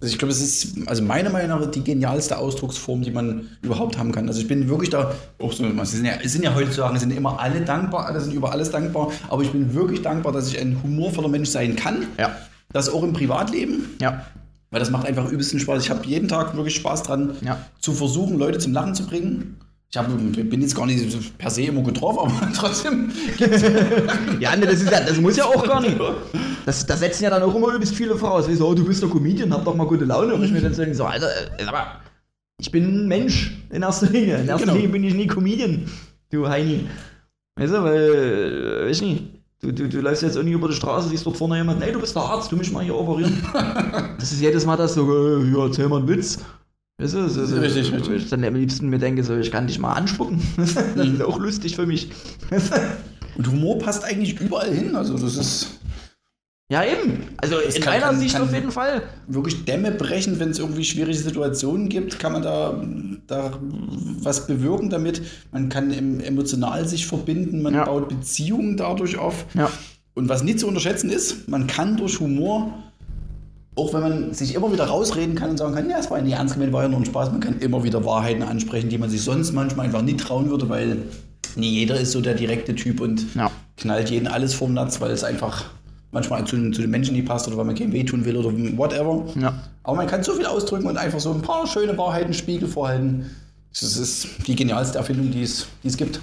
also 0.00 0.12
ich 0.12 0.18
glaube, 0.18 0.30
es 0.30 0.40
ist, 0.40 0.76
also 0.86 1.02
meiner 1.02 1.30
Meinung 1.30 1.58
nach 1.62 1.68
die 1.72 1.82
genialste 1.82 2.38
Ausdrucksform, 2.38 3.02
die 3.02 3.10
man 3.10 3.48
überhaupt 3.62 3.98
haben 3.98 4.12
kann. 4.12 4.28
Also 4.28 4.40
ich 4.40 4.46
bin 4.46 4.68
wirklich 4.68 4.90
da, 4.90 5.12
auch 5.40 5.52
so, 5.52 5.64
es 5.64 5.90
sind 5.90 6.04
ja, 6.04 6.12
sind 6.22 6.44
ja 6.44 6.54
heutzutage, 6.54 6.96
sind 7.00 7.10
immer 7.10 7.40
alle 7.40 7.62
dankbar, 7.62 8.06
alle 8.06 8.20
sind 8.20 8.34
über 8.34 8.52
alles 8.52 8.70
dankbar, 8.70 9.10
aber 9.28 9.42
ich 9.42 9.50
bin 9.50 9.74
wirklich 9.74 10.02
dankbar, 10.02 10.32
dass 10.32 10.46
ich 10.46 10.60
ein 10.60 10.80
humorvoller 10.80 11.28
Mensch 11.28 11.48
sein 11.48 11.74
kann, 11.74 12.06
Ja. 12.20 12.36
Das 12.74 12.90
auch 12.90 13.02
im 13.02 13.14
Privatleben, 13.14 13.86
Ja. 14.02 14.26
weil 14.70 14.80
das 14.80 14.90
macht 14.90 15.06
einfach 15.06 15.30
übelsten 15.30 15.58
Spaß. 15.60 15.82
Ich 15.82 15.90
habe 15.90 16.04
jeden 16.06 16.28
Tag 16.28 16.54
wirklich 16.56 16.74
Spaß 16.76 17.04
dran, 17.04 17.36
Ja. 17.42 17.58
zu 17.80 17.92
versuchen, 17.92 18.38
Leute 18.38 18.58
zum 18.58 18.72
Lachen 18.74 18.94
zu 18.94 19.06
bringen. 19.06 19.56
Ich 19.90 19.96
hab, 19.96 20.08
bin 20.08 20.60
jetzt 20.60 20.74
gar 20.74 20.86
nicht 20.86 21.38
per 21.38 21.50
se 21.50 21.62
immer 21.62 21.82
drauf, 21.92 22.18
aber 22.40 22.52
trotzdem. 22.52 23.12
Ja, 24.40 24.56
ne, 24.56 24.66
das, 24.66 24.82
ist 24.82 24.90
ja, 24.90 25.00
das 25.00 25.18
muss 25.20 25.36
ja 25.36 25.44
auch 25.44 25.64
gar 25.66 25.80
nicht. 25.80 25.96
Das, 26.66 26.86
das 26.86 27.00
setzen 27.00 27.24
ja 27.24 27.30
dann 27.30 27.42
auch 27.42 27.54
immer 27.54 27.74
übelst 27.74 27.94
viele 27.94 28.16
voraus. 28.16 28.48
Wie 28.48 28.54
so, 28.54 28.66
oh, 28.68 28.74
du 28.74 28.86
bist 28.86 29.02
doch 29.02 29.10
Comedian, 29.10 29.52
hab 29.52 29.66
doch 29.66 29.74
mal 29.76 29.86
gute 29.86 30.06
Laune. 30.06 30.32
Und 30.34 30.42
ich 30.44 30.50
mir 30.50 30.62
dann 30.62 30.72
so 30.72 30.80
denke, 30.80 30.96
so, 30.96 31.04
Alter, 31.04 31.28
äh, 31.58 31.64
aber 31.66 32.00
ich 32.58 32.70
bin 32.72 32.84
ein 33.04 33.06
Mensch 33.06 33.54
in 33.70 33.82
erster 33.82 34.06
Linie. 34.06 34.38
In 34.38 34.48
erster 34.48 34.60
Genau. 34.64 34.72
Linie 34.72 34.88
bin 34.88 35.04
ich 35.04 35.12
nie 35.12 35.26
Comedian, 35.26 35.82
du 36.30 36.48
Heini. 36.48 36.86
Weißt 37.56 37.74
du, 37.74 37.82
weil, 37.84 38.00
äh, 38.86 38.88
weiß 38.88 39.02
nicht, 39.02 39.24
du, 39.64 39.72
du, 39.72 39.88
du 39.88 40.00
läufst 40.00 40.22
jetzt 40.22 40.36
irgendwie 40.36 40.54
über 40.54 40.68
die 40.68 40.74
Straße, 40.74 41.08
siehst 41.08 41.26
dort 41.26 41.36
vorne 41.36 41.56
jemanden, 41.56 41.82
ey, 41.82 41.92
du 41.92 42.00
bist 42.00 42.14
der 42.14 42.22
Arzt, 42.22 42.52
du 42.52 42.56
mich 42.56 42.70
mal 42.70 42.84
hier 42.84 42.94
operieren. 42.94 43.42
das 44.18 44.32
ist 44.32 44.40
jedes 44.40 44.66
Mal 44.66 44.76
das 44.76 44.94
so, 44.94 45.10
äh, 45.10 45.44
ja, 45.50 45.64
erzähl 45.64 45.88
mal 45.88 45.98
einen 45.98 46.08
Witz. 46.08 46.38
Weißt 46.98 47.14
du, 47.14 47.22
das 47.22 47.36
ist, 47.36 47.52
Richtig, 47.52 47.90
wo 47.90 47.96
richtig. 47.96 48.22
ich 48.24 48.30
dann 48.30 48.44
am 48.44 48.54
liebsten 48.54 48.88
mir 48.88 48.98
denke, 48.98 49.24
so, 49.24 49.36
ich 49.36 49.50
kann 49.50 49.66
dich 49.66 49.78
mal 49.78 49.94
anspucken. 49.94 50.40
das 50.56 50.76
ist 50.76 51.22
auch 51.22 51.38
lustig 51.38 51.74
für 51.74 51.86
mich. 51.86 52.10
Und 53.36 53.50
Humor 53.50 53.78
passt 53.78 54.04
eigentlich 54.04 54.40
überall 54.40 54.72
hin. 54.72 54.94
Also 54.94 55.18
das 55.18 55.36
ist 55.36 55.80
Ja, 56.70 56.82
eben. 56.82 57.24
Also 57.36 57.58
in 57.58 57.70
kann- 57.82 57.92
meiner 57.94 58.06
kann- 58.06 58.18
Sicht 58.20 58.32
kann- 58.34 58.42
auf 58.42 58.52
jeden 58.54 58.70
Fall. 58.70 59.02
wirklich 59.28 59.64
Dämme 59.66 59.90
brechen, 59.92 60.40
wenn 60.40 60.48
es 60.50 60.58
irgendwie 60.58 60.84
schwierige 60.84 61.16
Situationen 61.16 61.90
gibt, 61.90 62.18
kann 62.18 62.32
man 62.32 62.42
da, 62.42 62.82
da 63.26 63.52
was 64.22 64.46
bewirken 64.46 64.88
damit. 64.88 65.20
Man 65.52 65.68
kann 65.68 65.90
em- 65.92 66.20
emotional 66.20 66.88
sich 66.88 67.06
verbinden, 67.06 67.60
man 67.60 67.74
Ja. 67.74 67.84
baut 67.84 68.08
Beziehungen 68.08 68.78
dadurch 68.78 69.18
auf. 69.18 69.44
Ja. 69.54 69.70
Und 70.14 70.28
was 70.30 70.42
nicht 70.42 70.58
zu 70.58 70.66
unterschätzen 70.66 71.10
ist, 71.10 71.48
man 71.48 71.66
kann 71.66 71.98
durch 71.98 72.18
Humor, 72.20 72.72
auch 73.76 73.92
wenn 73.92 74.00
man 74.00 74.32
sich 74.34 74.54
immer 74.54 74.72
wieder 74.72 74.86
rausreden 74.86 75.34
kann 75.34 75.50
und 75.50 75.58
sagen 75.58 75.74
kann, 75.74 75.90
ja, 75.90 75.98
es 75.98 76.10
war 76.10 76.20
nicht 76.22 76.32
ernst 76.32 76.54
gemeint, 76.54 76.72
war 76.72 76.84
ja 76.84 76.88
nur 76.88 77.00
ein 77.00 77.04
Spaß, 77.04 77.30
man 77.30 77.40
kann 77.40 77.58
immer 77.58 77.84
wieder 77.84 78.04
Wahrheiten 78.06 78.42
ansprechen, 78.42 78.88
die 78.88 78.96
man 78.96 79.10
sich 79.10 79.20
sonst 79.22 79.52
manchmal 79.52 79.86
einfach 79.86 80.00
nicht 80.02 80.20
trauen 80.20 80.48
würde, 80.48 80.68
weil 80.70 80.96
nie 81.56 81.68
jeder 81.70 82.00
ist 82.00 82.12
so 82.12 82.22
der 82.22 82.34
direkte 82.34 82.74
Typ 82.74 83.00
und 83.02 83.34
Ja. 83.34 83.50
knallt 83.76 84.08
jeden 84.08 84.28
alles 84.28 84.54
vom 84.54 84.72
Natz, 84.72 85.00
weil 85.02 85.10
es 85.10 85.24
einfach 85.24 85.64
manchmal 86.14 86.46
zu, 86.46 86.56
zu 86.70 86.80
den 86.80 86.90
Menschen 86.90 87.14
nicht 87.14 87.26
passt 87.26 87.46
oder 87.46 87.58
weil 87.58 87.66
man 87.66 87.74
keinem 87.74 87.92
wehtun 87.92 88.24
will 88.24 88.36
oder 88.38 88.50
whatever. 88.78 89.26
Ja. 89.38 89.62
Aber 89.82 89.96
man 89.98 90.06
kann 90.06 90.22
so 90.22 90.32
viel 90.32 90.46
ausdrücken 90.46 90.86
und 90.86 90.96
einfach 90.96 91.20
so 91.20 91.32
ein 91.32 91.42
paar 91.42 91.66
schöne 91.66 91.96
Wahrheiten 91.98 92.32
Spiegel 92.32 92.68
vorhalten. 92.68 93.26
Das 93.78 93.96
ist 93.96 94.28
die 94.46 94.54
genialste 94.56 94.96
Erfindung, 94.98 95.30
die 95.30 95.42
es, 95.42 95.66
die 95.82 95.88
es 95.88 95.96
gibt. 95.98 96.20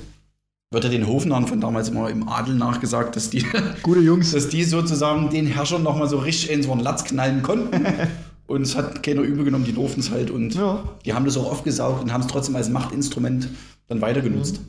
Wird 0.73 0.85
ja 0.85 0.89
den 0.89 1.05
Hofnarren 1.05 1.47
von 1.47 1.59
damals 1.59 1.89
immer 1.89 2.09
im 2.09 2.29
Adel 2.29 2.55
nachgesagt, 2.55 3.15
dass 3.17 3.29
die, 3.29 3.45
Gute 3.83 3.99
Jungs. 3.99 4.31
dass 4.31 4.47
die 4.47 4.63
sozusagen 4.63 5.29
den 5.29 5.45
Herrschern 5.45 5.83
nochmal 5.83 6.07
so 6.07 6.17
richtig 6.17 6.49
in 6.49 6.63
so 6.63 6.71
einen 6.71 6.79
Latz 6.81 7.03
knallen 7.03 7.41
konnten. 7.43 7.85
und 8.47 8.61
es 8.61 8.77
hat 8.77 9.03
keiner 9.03 9.21
übel 9.21 9.43
genommen, 9.43 9.65
die 9.65 9.73
durften 9.73 9.99
es 9.99 10.11
halt. 10.11 10.31
Und 10.31 10.55
Ja. 10.55 10.83
die 11.05 11.13
haben 11.13 11.25
das 11.25 11.35
auch 11.37 11.51
aufgesaugt 11.51 12.01
und 12.01 12.13
haben 12.13 12.21
es 12.21 12.27
trotzdem 12.27 12.55
als 12.55 12.69
Machtinstrument 12.69 13.49
dann 13.89 13.99
weiter 13.99 14.21
genutzt. 14.21 14.61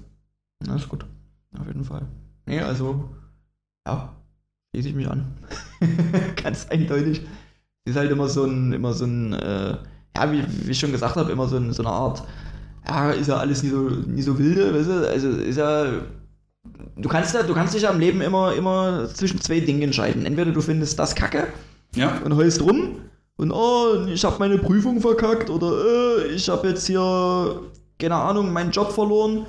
Na, 0.67 0.75
ist 0.75 0.89
gut. 0.89 1.05
Auf 1.59 1.67
jeden 1.69 1.85
Fall. 1.85 2.03
Nee, 2.47 2.61
also, 2.61 3.05
ja, 3.87 4.13
schließe 4.73 4.89
ich 4.89 4.95
mich 4.95 5.09
an. 5.09 5.27
Ganz 6.43 6.67
eindeutig. 6.71 7.23
Ist 7.85 7.97
halt 7.97 8.11
immer 8.11 8.29
so 8.29 8.45
ein, 8.45 8.73
immer 8.73 8.93
so 8.93 9.05
ein, 9.05 9.35
äh, 9.35 9.77
ja, 10.17 10.33
wie, 10.33 10.45
wie 10.65 10.71
ich 10.71 10.79
schon 10.79 10.93
gesagt 10.93 11.17
habe, 11.17 11.31
immer 11.33 11.47
so, 11.49 11.57
ein, 11.57 11.73
so 11.73 11.83
eine 11.83 11.93
Art, 11.93 12.23
ja, 12.89 13.11
ist 13.11 13.29
ja 13.29 13.37
alles 13.37 13.63
nie 13.63 13.71
so, 13.71 13.77
nie 13.91 14.23
so 14.23 14.39
wilde, 14.39 14.75
weißt 14.75 14.89
du? 14.89 15.09
Also 15.09 15.29
ist 15.31 15.57
ja. 15.57 15.87
Du 16.97 17.09
kannst 17.09 17.35
ja, 17.35 17.43
du 17.43 17.55
kannst 17.55 17.75
dich 17.75 17.83
ja 17.83 17.91
im 17.91 17.99
Leben 17.99 18.21
immer, 18.21 18.55
immer 18.55 19.09
zwischen 19.13 19.41
zwei 19.41 19.61
Dingen 19.61 19.83
entscheiden. 19.83 20.25
Entweder 20.27 20.53
du 20.53 20.61
findest 20.61 20.99
das 20.99 21.15
Kacke 21.15 21.49
Ja. 21.95 22.19
und 22.25 22.37
heulst 22.37 22.63
rum 22.63 23.01
und 23.37 23.51
oh, 23.51 24.07
ich 24.07 24.25
habe 24.25 24.37
meine 24.39 24.59
Prüfung 24.59 25.01
verkackt 25.01 25.51
oder 25.51 25.73
äh, 25.85 26.27
ich 26.29 26.49
habe 26.49 26.69
jetzt 26.69 26.87
hier, 26.87 27.63
keine 27.99 28.15
Ahnung, 28.15 28.53
meinen 28.53 28.71
Job 28.71 28.93
verloren. 28.93 29.47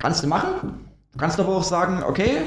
Kannst 0.00 0.22
du 0.22 0.28
machen. 0.28 0.86
Du 1.12 1.18
kannst 1.18 1.38
aber 1.40 1.56
auch 1.56 1.64
sagen, 1.64 2.02
okay, 2.04 2.42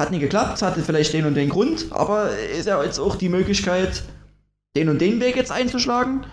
hat 0.00 0.10
nicht 0.10 0.20
geklappt, 0.20 0.62
hatte 0.62 0.82
vielleicht 0.82 1.12
den 1.12 1.26
und 1.26 1.34
den 1.34 1.48
Grund, 1.48 1.86
aber 1.90 2.30
ist 2.36 2.66
ja 2.66 2.82
jetzt 2.82 2.98
auch 2.98 3.16
die 3.16 3.28
Möglichkeit, 3.28 4.02
den 4.76 4.88
und 4.88 5.00
den 5.00 5.20
Weg 5.20 5.36
jetzt 5.36 5.52
einzuschlagen. 5.52 6.26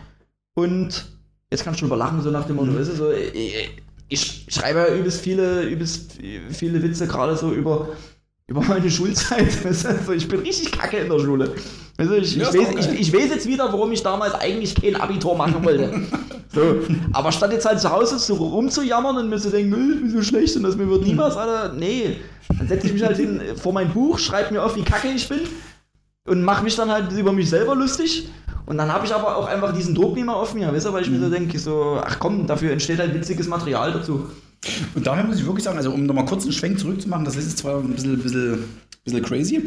Und 0.56 1.06
jetzt 1.52 1.64
kannst 1.64 1.78
du 1.78 1.82
schon 1.82 1.90
überlachen, 1.90 2.22
so 2.22 2.32
nach 2.32 2.46
dem 2.46 2.56
Motto, 2.56 2.76
weißt 2.76 2.92
du, 2.92 2.96
so, 2.96 3.12
ich, 3.12 3.78
ich 4.10 4.46
schreibe 4.50 4.80
ja 4.80 4.96
übelst 4.96 5.22
viele, 5.22 5.64
übelst 5.64 6.14
viele 6.50 6.82
Witze 6.82 7.08
gerade 7.08 7.36
so 7.36 7.52
über, 7.52 7.90
über 8.48 8.62
meine 8.62 8.90
Schulzeit. 8.90 9.64
Weißt 9.66 9.86
du, 9.86 10.00
so, 10.06 10.12
ich 10.14 10.28
bin 10.28 10.40
richtig 10.40 10.72
kacke 10.72 10.98
in 10.98 11.10
der 11.10 11.20
Schule. 11.20 11.54
Also 11.98 12.14
ich, 12.16 12.36
Ja, 12.36 12.50
ich, 12.50 12.56
weiß, 12.56 12.86
ich, 12.94 13.00
ich 13.00 13.14
weiß 13.14 13.30
jetzt 13.30 13.48
wieder, 13.48 13.72
warum 13.72 13.92
ich 13.92 14.02
damals 14.04 14.34
eigentlich 14.36 14.76
kein 14.76 14.96
Abitur 14.96 15.36
machen 15.36 15.64
wollte. 15.64 15.92
so. 16.54 16.76
Aber 17.12 17.32
statt 17.32 17.52
jetzt 17.52 17.66
halt 17.66 17.80
zu 17.80 17.92
Hause 17.92 18.20
so 18.20 18.36
rumzujammern 18.36 19.18
und 19.18 19.30
mir 19.30 19.38
zu 19.38 19.50
denken, 19.50 19.74
"Äh, 19.74 19.96
ich 19.96 20.02
bin 20.02 20.12
so 20.12 20.22
schlecht 20.22 20.56
und 20.56 20.64
das 20.64 20.76
mir 20.78 20.88
wird 20.90 21.04
niemals, 21.06 21.36
Alter, 21.36 21.74
nee. 21.74 22.18
Dann 22.58 22.68
setze 22.68 22.88
ich 22.88 22.94
mich 22.94 23.04
halt 23.04 23.18
hin 23.18 23.42
vor 23.62 23.74
mein 23.74 23.92
Buch, 23.92 24.18
schreibe 24.18 24.54
mir 24.54 24.64
auf, 24.64 24.76
wie 24.76 24.84
kacke 24.84 25.10
ich 25.10 25.28
bin 25.28 25.40
und 26.28 26.44
mache 26.44 26.64
mich 26.64 26.76
dann 26.76 26.90
halt 26.90 27.12
über 27.12 27.34
mich 27.34 27.50
selber 27.50 27.76
lustig. 27.76 28.30
Und 28.66 28.78
dann 28.78 28.92
habe 28.92 29.06
ich 29.06 29.14
aber 29.14 29.36
auch 29.38 29.48
einfach 29.48 29.74
diesen 29.74 29.96
Druck 29.96 30.16
nicht 30.16 30.26
mehr 30.26 30.36
auf 30.36 30.54
mir, 30.54 30.72
weißt 30.74 30.86
du, 30.88 30.94
weil 30.94 31.02
ich 31.02 31.10
mir 31.10 31.20
so 31.20 31.30
denke, 31.30 31.58
so, 31.58 32.00
ach 32.04 32.18
komm, 32.20 32.46
dafür 32.48 32.72
entsteht 32.72 33.00
halt 33.00 33.14
witziges 33.14 33.48
Material 33.48 33.92
dazu. 33.94 34.28
Und 34.96 35.06
daher 35.08 35.24
muss 35.24 35.38
ich 35.38 35.46
wirklich 35.46 35.64
sagen, 35.64 35.78
also 35.78 35.92
um 35.92 36.06
nochmal 36.06 36.26
kurz 36.26 36.44
einen 36.44 36.52
Schwenk 36.52 36.80
zurückzumachen, 36.80 37.26
das 37.26 37.36
ist 37.36 37.46
jetzt 37.46 37.58
zwar 37.60 37.80
ein 37.80 37.92
bisschen, 37.94 38.18
bisschen, 38.22 38.60
bisschen 39.06 39.22
crazy. 39.24 39.62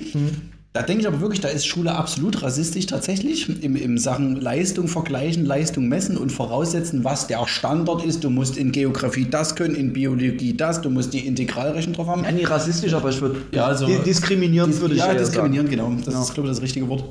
Da 0.73 0.83
denke 0.83 1.01
ich 1.03 1.09
aber 1.09 1.21
wirklich, 1.21 1.41
da 1.41 1.49
ist 1.49 1.67
Schule 1.67 1.93
absolut 1.93 2.43
rassistisch 2.43 2.87
tatsächlich. 2.87 3.49
Im, 3.63 3.75
Im 3.75 3.99
Sachen 3.99 4.37
Leistung 4.41 4.87
vergleichen, 4.87 5.45
Leistung 5.45 5.89
messen 5.89 6.17
und 6.17 6.31
voraussetzen, 6.31 7.03
was 7.03 7.27
der 7.27 7.45
Standard 7.49 8.05
ist. 8.05 8.23
Du 8.23 8.31
musst 8.31 8.57
in 8.57 8.71
Geografie 8.71 9.27
das 9.29 9.57
können, 9.57 9.75
in 9.75 9.93
Biologie 9.93 10.57
das, 10.57 10.81
du 10.81 10.91
musst 10.91 11.13
die 11.13 11.27
Integralrechnung 11.27 11.95
drauf 11.97 12.07
haben. 12.07 12.23
Ja, 12.25 12.31
nicht 12.31 12.49
rassistisch, 12.51 12.95
aber 12.95 13.09
ich 13.11 13.21
würde 13.21 13.41
Ja, 13.53 13.67
also- 13.67 13.87
di 13.87 13.99
diskriminierend 14.05 14.75
Dis- 14.75 14.81
würde 14.81 14.95
ich 14.95 15.01
ja, 15.01 15.13
diskriminieren, 15.15 15.69
genau. 15.69 15.93
Das 16.05 16.15
Ja. 16.15 16.23
ist, 16.23 16.35
glaube 16.35 16.49
ich, 16.49 16.55
das 16.55 16.63
richtige 16.63 16.87
Wort. 16.89 17.05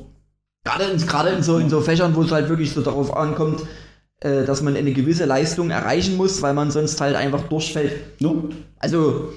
Gerade 0.64 0.86
in, 0.86 0.98
gerade 1.06 1.30
in, 1.32 1.44
so, 1.44 1.58
in 1.58 1.70
so 1.70 1.82
Fächern, 1.82 2.16
wo 2.16 2.22
es 2.22 2.32
halt 2.32 2.48
wirklich 2.48 2.72
so 2.72 2.82
darauf 2.82 3.16
ankommt, 3.16 3.62
äh, 4.22 4.44
dass 4.46 4.62
man 4.62 4.76
eine 4.76 4.92
gewisse 4.92 5.26
Leistung 5.26 5.70
erreichen 5.70 6.18
muss, 6.18 6.42
weil 6.42 6.54
man 6.54 6.72
sonst 6.72 7.00
halt 7.02 7.16
einfach 7.16 7.44
durchfällt. 7.44 8.22
No? 8.22 8.50
Also, 8.80 9.34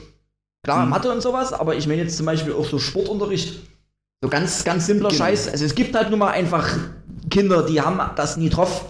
klar, 0.65 0.85
Mhm. 0.85 0.91
Mathe 0.91 1.11
und 1.13 1.21
sowas, 1.23 1.53
aber 1.53 1.75
ich 1.77 1.87
meine 1.87 2.03
jetzt 2.03 2.17
zum 2.17 2.27
Beispiel 2.27 2.53
auch 2.53 2.67
so 2.67 2.79
Sportunterricht. 2.79 3.61
So 4.23 4.29
ganz, 4.29 4.65
ganz 4.65 4.87
simpler 4.87 5.09
Genau. 5.11 5.19
Scheiß. 5.25 5.49
Also 5.49 5.65
es 5.65 5.75
gibt 5.75 5.95
halt 5.97 6.11
nun 6.11 6.19
mal 6.21 6.31
einfach 6.31 6.69
Kinder, 7.31 7.65
die 7.65 7.81
haben 7.81 8.01
das 8.17 8.37
nie 8.37 8.49
drauf. 8.51 8.85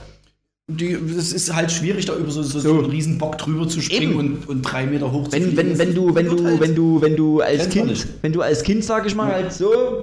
Die, 0.70 0.92
es 0.92 1.32
ist 1.32 1.54
halt 1.54 1.72
schwierig, 1.72 2.04
da 2.06 2.14
über 2.14 2.30
so, 2.30 2.42
so, 2.42 2.60
so 2.60 2.70
einen 2.78 2.84
riesen 2.86 3.18
Bock 3.18 3.36
drüber 3.36 3.66
zu 3.68 3.80
springen 3.80 4.14
und, 4.16 4.48
und 4.48 4.62
drei 4.62 4.86
Meter 4.86 5.10
hoch 5.10 5.24
zu 5.24 5.32
Wenn, 5.32 5.42
fliegen. 5.44 5.56
wenn, 5.56 5.78
wenn 5.78 5.94
du, 5.94 6.14
wenn 6.14 6.26
du, 6.26 6.44
halt- 6.44 6.60
wenn 6.60 6.74
du, 6.74 7.00
wenn 7.02 7.16
du 7.16 7.40
als 7.40 7.68
Kind, 7.68 8.06
wenn 8.22 8.32
du 8.32 8.40
als 8.42 8.62
Kind, 8.62 8.84
sag 8.84 9.04
ich 9.06 9.14
mal, 9.14 9.30
halt 9.32 9.52
so 9.52 10.00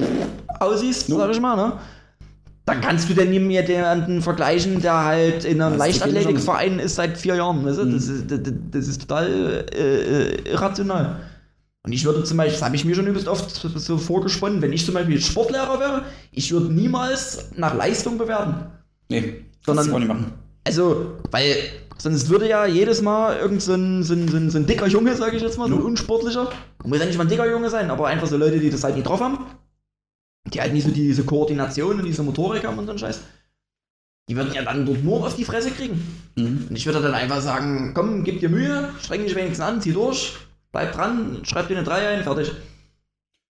aussiehst, 0.59 1.09
No. 1.09 1.17
sag 1.17 1.31
ich 1.31 1.39
mal, 1.39 1.55
ne? 1.55 1.73
Dann 2.69 2.81
kannst 2.81 3.09
du 3.09 3.13
denn 3.13 3.29
nie 3.31 3.39
mehr 3.39 3.65
jemanden 3.67 4.21
vergleichen, 4.21 4.81
der 4.81 5.03
halt 5.05 5.45
in 5.45 5.61
einem 5.61 5.77
Leichtathletikverein 5.77 6.79
ist 6.79 6.95
seit 6.95 7.17
vier 7.17 7.35
Jahren. 7.35 7.65
Weißt 7.65 7.79
du? 7.79 7.85
Mhm. 7.85 7.93
das, 7.93 8.07
ist, 8.07 8.31
das, 8.31 8.39
das 8.71 8.87
ist 8.87 9.01
total 9.01 9.65
äh, 9.73 10.49
irrational. 10.49 11.19
Und 11.85 11.93
ich 11.93 12.03
würde 12.05 12.23
zum 12.23 12.37
Beispiel, 12.37 12.53
das 12.53 12.61
habe 12.63 12.75
ich 12.75 12.85
mir 12.85 12.93
schon 12.93 13.07
übelst 13.07 13.27
oft 13.27 13.49
so- 13.51 13.97
vorgesponnen, 13.97 14.61
wenn 14.61 14.73
ich 14.73 14.85
zum 14.85 14.93
Beispiel 14.93 15.19
Sportlehrer 15.19 15.79
wäre, 15.79 16.03
ich 16.31 16.51
würde 16.51 16.71
niemals 16.73 17.49
nach 17.55 17.73
Leistung 17.73 18.17
bewerten. 18.17 18.65
Nee, 19.09 19.45
Sondern- 19.65 19.85
das 19.85 19.91
kann 19.93 20.01
ich 20.03 20.07
nicht 20.07 20.17
machen. 20.19 20.33
Also, 20.65 21.13
weil 21.31 21.55
sonst 21.97 22.29
würde 22.29 22.47
ja 22.49 22.65
jedes 22.65 23.01
Mal 23.01 23.37
irgend 23.37 23.61
so 23.61 23.73
ein, 23.73 24.03
so 24.03 24.13
ein, 24.13 24.27
so 24.27 24.37
ein, 24.37 24.49
so 24.51 24.57
ein 24.57 24.65
dicker 24.67 24.87
Junge, 24.87 25.15
sage 25.15 25.37
ich 25.37 25.41
jetzt 25.41 25.57
mal, 25.57 25.67
so 25.69 25.75
ein 25.75 25.81
unsportlicher, 25.81 26.49
muss 26.83 26.99
ja 26.99 27.05
nicht 27.05 27.17
mal 27.17 27.23
ein 27.23 27.29
dicker 27.29 27.49
Junge 27.49 27.69
sein, 27.69 27.89
aber 27.89 28.07
einfach 28.07 28.27
so 28.27 28.37
Leute, 28.37 28.59
die 28.59 28.69
das 28.69 28.83
halt 28.83 28.95
nicht 28.95 29.07
drauf 29.07 29.21
haben, 29.21 29.39
die 30.53 30.61
halt 30.61 30.73
nicht 30.73 30.85
so 30.85 30.91
diese 30.91 31.23
Koordination 31.23 31.99
und 31.99 32.05
diese 32.05 32.23
Motorik 32.23 32.65
haben 32.65 32.77
und 32.77 32.85
so 32.85 32.91
ein 32.91 32.99
Scheiß, 32.99 33.21
die 34.29 34.35
würden 34.35 34.53
ja 34.53 34.63
dann 34.63 34.85
dort 34.85 35.03
nur 35.03 35.25
auf 35.25 35.35
die 35.35 35.45
Fresse 35.45 35.71
kriegen. 35.71 36.03
Mhm. 36.35 36.67
Und 36.69 36.75
ich 36.75 36.85
würde 36.85 37.01
dann 37.01 37.13
einfach 37.13 37.41
sagen, 37.41 37.93
komm, 37.93 38.23
gib 38.23 38.39
dir 38.39 38.49
Mühe, 38.49 38.89
streng 39.01 39.23
dich 39.23 39.35
wenigstens 39.35 39.65
an, 39.65 39.81
zieh 39.81 39.93
durch, 39.93 40.37
bleib 40.71 40.93
dran, 40.93 41.39
schreib 41.43 41.67
dir 41.67 41.77
eine 41.77 41.85
3 41.85 42.07
ein, 42.09 42.23
fertig. 42.23 42.51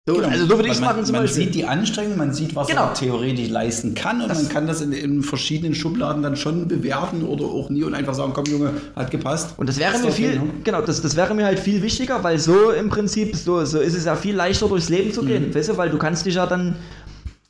So, 0.09 0.15
Genau. 0.15 0.29
Also 0.29 0.47
so 0.47 0.51
würde 0.51 0.69
ich 0.69 0.75
es 0.75 0.81
machen 0.81 1.05
zum 1.05 1.15
man 1.15 1.23
Beispiel. 1.25 1.45
sieht 1.47 1.55
die 1.57 1.65
Anstrengung, 1.65 2.17
man 2.17 2.33
sieht, 2.33 2.55
was 2.55 2.69
Genau. 2.69 2.85
er 2.85 2.95
theoretisch 2.95 3.49
leisten 3.49 3.95
kann 3.95 4.21
und 4.23 4.29
Das- 4.29 4.41
man 4.41 4.49
kann 4.49 4.67
das 4.69 4.81
in, 4.81 4.93
in 4.93 5.25
verschiedenen 5.25 5.75
Schubladen 5.75 6.23
dann 6.23 6.37
schon 6.37 6.69
bewerten 6.69 7.25
oder 7.25 7.45
auch 7.47 7.71
nie 7.71 7.83
und 7.83 7.93
einfach 7.93 8.15
sagen, 8.15 8.33
komm 8.33 8.45
Junge, 8.45 8.71
hat 8.95 9.11
gepasst. 9.11 9.55
Und 9.57 9.69
das 9.69 9.79
wäre 9.79 9.95
Ist 9.97 10.05
mir 10.05 10.13
viel, 10.13 10.37
ne? 10.39 10.45
genau, 10.63 10.81
das, 10.81 11.03
das 11.03 11.17
wäre 11.17 11.35
mir 11.35 11.45
halt 11.45 11.59
viel 11.59 11.83
wichtiger, 11.83 12.23
weil 12.23 12.39
so 12.39 12.71
im 12.71 12.89
Prinzip, 12.89 13.35
so, 13.35 13.65
so 13.65 13.81
ist 13.81 13.95
es 13.95 14.05
ja 14.05 14.15
viel 14.15 14.37
leichter 14.37 14.69
durchs 14.69 14.89
Leben 14.91 15.13
zu 15.13 15.23
Mhm. 15.23 15.27
gehen, 15.27 15.55
weißt 15.55 15.71
du, 15.71 15.77
weil 15.77 15.91
du 15.91 15.99
kannst 15.99 16.25
dich 16.25 16.37
ja 16.37 16.47
dann, 16.47 16.77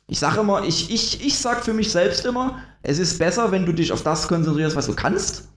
ich 0.07 0.17
sage 0.17 0.39
immer, 0.39 0.63
ich, 0.65 0.91
ich, 0.91 1.23
ich 1.23 1.37
sag 1.37 1.63
für 1.63 1.73
mich 1.75 1.91
selbst 1.91 2.25
immer, 2.25 2.57
es 2.81 2.97
ist 2.97 3.19
besser, 3.19 3.51
wenn 3.51 3.67
du 3.67 3.71
dich 3.71 3.91
auf 3.91 4.01
das 4.01 4.27
konzentrierst, 4.27 4.75
was 4.75 4.87
du 4.87 4.95
kannst, 4.95 5.47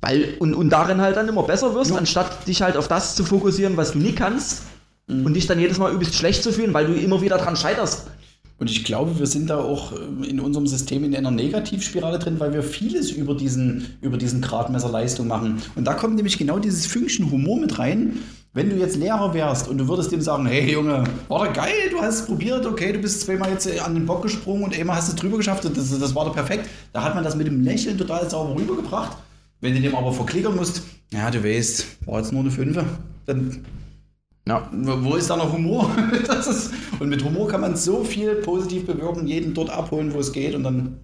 weil, 0.00 0.34
und, 0.40 0.54
und 0.54 0.70
darin 0.70 1.00
halt 1.00 1.16
dann 1.16 1.28
immer 1.28 1.44
besser 1.44 1.72
wirst, 1.72 1.92
Ja. 1.92 1.98
anstatt 1.98 2.48
dich 2.48 2.62
halt 2.62 2.76
auf 2.76 2.88
das 2.88 3.14
zu 3.14 3.22
fokussieren, 3.24 3.76
was 3.76 3.92
du 3.92 3.98
nie 3.98 4.12
kannst 4.12 4.62
Mhm. 5.06 5.26
und 5.26 5.34
dich 5.34 5.46
dann 5.46 5.60
jedes 5.60 5.78
Mal 5.78 5.92
übelst 5.92 6.14
schlecht 6.14 6.42
zu 6.42 6.52
fühlen, 6.52 6.74
weil 6.74 6.86
du 6.86 6.94
immer 6.94 7.20
wieder 7.20 7.38
dran 7.38 7.56
scheiterst. 7.56 8.08
Und 8.58 8.70
ich 8.70 8.84
glaube, 8.84 9.18
wir 9.18 9.26
sind 9.26 9.50
da 9.50 9.58
auch 9.58 9.92
ähm, 9.92 10.22
in 10.24 10.40
unserem 10.40 10.66
System 10.66 11.04
in 11.04 11.14
einer 11.14 11.30
Negativspirale 11.30 12.18
drin, 12.18 12.40
weil 12.40 12.54
wir 12.54 12.62
vieles 12.62 13.10
über 13.10 13.34
diesen, 13.34 13.98
über 14.00 14.16
diesen 14.16 14.40
Gradmesser 14.40 14.88
Leistung 14.88 15.28
machen. 15.28 15.62
Und 15.74 15.84
da 15.84 15.92
kommt 15.92 16.16
nämlich 16.16 16.38
genau 16.38 16.58
dieses 16.58 16.86
Fünkchen 16.86 17.30
Humor 17.30 17.60
mit 17.60 17.78
rein. 17.78 18.14
Wenn 18.54 18.70
du 18.70 18.76
jetzt 18.76 18.96
Lehrer 18.96 19.34
wärst 19.34 19.68
und 19.68 19.76
du 19.76 19.86
würdest 19.86 20.10
dem 20.10 20.22
sagen, 20.22 20.46
hey 20.46 20.72
Junge, 20.72 21.04
war 21.28 21.44
doch 21.44 21.52
geil, 21.52 21.90
du 21.90 22.00
hast 22.00 22.20
es 22.20 22.26
probiert, 22.26 22.64
okay, 22.64 22.90
du 22.94 22.98
bist 22.98 23.20
zweimal 23.20 23.50
jetzt 23.50 23.66
äh, 23.66 23.78
an 23.80 23.92
den 23.92 24.06
Bock 24.06 24.22
gesprungen 24.22 24.64
und 24.64 24.74
einmal 24.74 24.96
hast 24.96 25.08
du 25.08 25.12
es 25.12 25.20
drüber 25.20 25.36
geschafft, 25.36 25.66
das, 25.66 25.98
das 25.98 26.14
war 26.14 26.24
doch 26.24 26.34
perfekt. 26.34 26.66
Da 26.94 27.04
hat 27.04 27.14
man 27.14 27.22
das 27.22 27.36
mit 27.36 27.46
dem 27.46 27.62
Lächeln 27.62 27.98
total 27.98 28.28
sauber 28.30 28.58
rübergebracht. 28.58 29.18
Wenn 29.60 29.74
du 29.74 29.80
dem 29.82 29.94
aber 29.94 30.12
verklickern 30.14 30.56
musst, 30.56 30.82
ja, 31.12 31.30
du 31.30 31.44
weißt, 31.44 32.06
war 32.06 32.20
jetzt 32.20 32.32
nur 32.32 32.40
eine 32.40 32.50
Fünfe, 32.50 32.86
dann 33.26 33.64
Ja. 34.48 34.70
wo 34.72 35.16
ist 35.16 35.28
da 35.28 35.36
noch 35.36 35.52
Humor? 35.52 35.90
Ist, 36.28 36.70
und 37.00 37.08
mit 37.08 37.24
Humor 37.24 37.48
kann 37.48 37.60
man 37.60 37.76
so 37.76 38.04
viel 38.04 38.36
positiv 38.36 38.86
bewirken, 38.86 39.26
jeden 39.26 39.54
dort 39.54 39.70
abholen, 39.70 40.14
wo 40.14 40.20
es 40.20 40.32
geht. 40.32 40.54
Und 40.54 40.62
dann, 40.62 41.00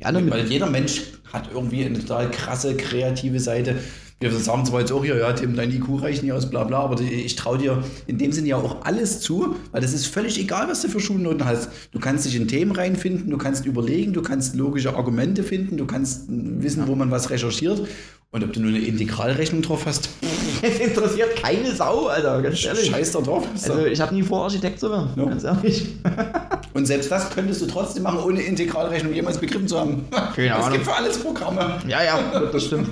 Ja, 0.00 0.10
ne, 0.10 0.30
weil 0.30 0.46
jeder 0.50 0.70
Mensch 0.70 1.02
hat 1.32 1.50
irgendwie 1.52 1.84
eine 1.84 1.98
total 1.98 2.30
krasse, 2.30 2.76
kreative 2.76 3.40
Seite. 3.40 3.76
Wir 4.22 4.30
sagen 4.32 4.66
zwar 4.66 4.80
jetzt 4.80 4.92
auch 4.92 5.02
hier, 5.02 5.16
ja, 5.16 5.32
Tim, 5.32 5.56
dein 5.56 5.70
IQ 5.70 6.02
reicht 6.02 6.22
nicht 6.22 6.32
aus, 6.32 6.50
bla 6.50 6.64
bla, 6.64 6.80
aber 6.80 7.00
ich 7.00 7.36
traue 7.36 7.56
dir 7.56 7.82
in 8.06 8.18
dem 8.18 8.32
Sinne 8.32 8.48
ja 8.48 8.56
auch 8.56 8.84
alles 8.84 9.20
zu, 9.20 9.56
weil 9.72 9.80
das 9.80 9.94
ist 9.94 10.06
völlig 10.06 10.38
egal, 10.38 10.68
was 10.68 10.82
du 10.82 10.88
für 10.88 11.00
Schulnoten 11.00 11.46
hast. 11.46 11.70
Du 11.92 11.98
kannst 11.98 12.26
dich 12.26 12.36
in 12.36 12.46
Themen 12.46 12.72
reinfinden, 12.72 13.30
du 13.30 13.38
kannst 13.38 13.64
überlegen, 13.64 14.12
du 14.12 14.20
kannst 14.20 14.56
logische 14.56 14.94
Argumente 14.94 15.42
finden, 15.42 15.78
du 15.78 15.86
kannst 15.86 16.26
wissen, 16.28 16.86
wo 16.86 16.94
man 16.94 17.10
was 17.10 17.30
recherchiert. 17.30 17.88
Und 18.32 18.44
ob 18.44 18.52
du 18.52 18.60
nur 18.60 18.68
eine 18.70 18.78
Integralrechnung 18.78 19.60
drauf 19.62 19.86
hast, 19.86 20.08
es 20.62 20.78
interessiert 20.78 21.34
keine 21.42 21.74
Sau, 21.74 22.06
Alter, 22.06 22.40
ganz 22.42 22.64
ehrlich. 22.64 22.86
scheiß 22.88 23.10
da 23.12 23.20
drauf. 23.20 23.44
Also 23.52 23.86
ich 23.86 24.00
habe 24.00 24.14
nie 24.14 24.22
vor, 24.22 24.44
Architekt 24.44 24.78
zu 24.78 24.88
werden, 24.90 25.10
Ja. 25.16 25.24
ganz 25.24 25.42
ehrlich. 25.42 25.96
Und 26.74 26.86
selbst 26.86 27.10
das 27.10 27.28
könntest 27.30 27.60
du 27.62 27.66
trotzdem 27.66 28.04
machen, 28.04 28.20
ohne 28.20 28.40
Integralrechnung 28.42 29.12
jemals 29.12 29.38
begriffen 29.38 29.66
zu 29.66 29.80
haben. 29.80 30.04
Keine 30.36 30.48
es 30.50 30.54
Ahnung. 30.54 30.72
gibt 30.72 30.84
für 30.84 30.94
alles 30.94 31.18
Programme. 31.18 31.78
Ja, 31.88 32.04
ja, 32.04 32.40
das 32.52 32.64
stimmt. 32.66 32.88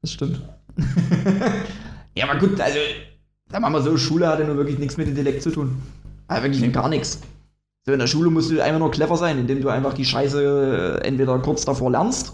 Das 0.00 0.12
stimmt. 0.12 0.40
ja, 2.14 2.28
aber 2.28 2.38
gut, 2.38 2.58
also, 2.58 2.78
sagen 3.50 3.64
wir 3.64 3.70
mal 3.70 3.82
so, 3.82 3.96
Schule 3.98 4.26
hatte 4.28 4.44
nur 4.44 4.56
wirklich 4.56 4.78
nichts 4.78 4.96
mit 4.96 5.08
Intellekt 5.08 5.42
zu 5.42 5.50
tun. 5.50 5.76
Also 6.28 6.42
wirklich 6.44 6.72
gar 6.72 6.88
nichts. 6.88 7.20
So, 7.84 7.92
in 7.92 7.98
der 7.98 8.06
Schule 8.06 8.30
musst 8.30 8.50
du 8.50 8.60
einfach 8.62 8.78
nur 8.78 8.90
clever 8.90 9.16
sein, 9.18 9.38
indem 9.38 9.60
du 9.60 9.68
einfach 9.68 9.92
die 9.92 10.04
Scheiße 10.06 11.00
äh, 11.02 11.06
entweder 11.06 11.38
kurz 11.38 11.64
davor 11.66 11.90
lernst 11.90 12.32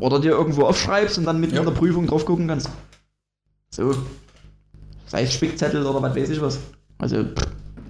oder 0.00 0.18
dir 0.20 0.30
irgendwo 0.32 0.62
aufschreibst 0.64 1.18
und 1.18 1.24
dann 1.24 1.40
mitten 1.40 1.54
Ja. 1.54 1.60
in 1.60 1.66
der 1.66 1.74
Prüfung 1.74 2.06
drauf 2.06 2.24
gucken 2.24 2.48
kannst. 2.48 2.68
So. 3.70 3.94
Sei 5.06 5.22
es 5.22 5.32
Spickzettel 5.34 5.84
oder 5.84 6.02
was 6.02 6.14
weiß 6.16 6.30
ich 6.30 6.40
was. 6.40 6.58
Also, 6.98 7.24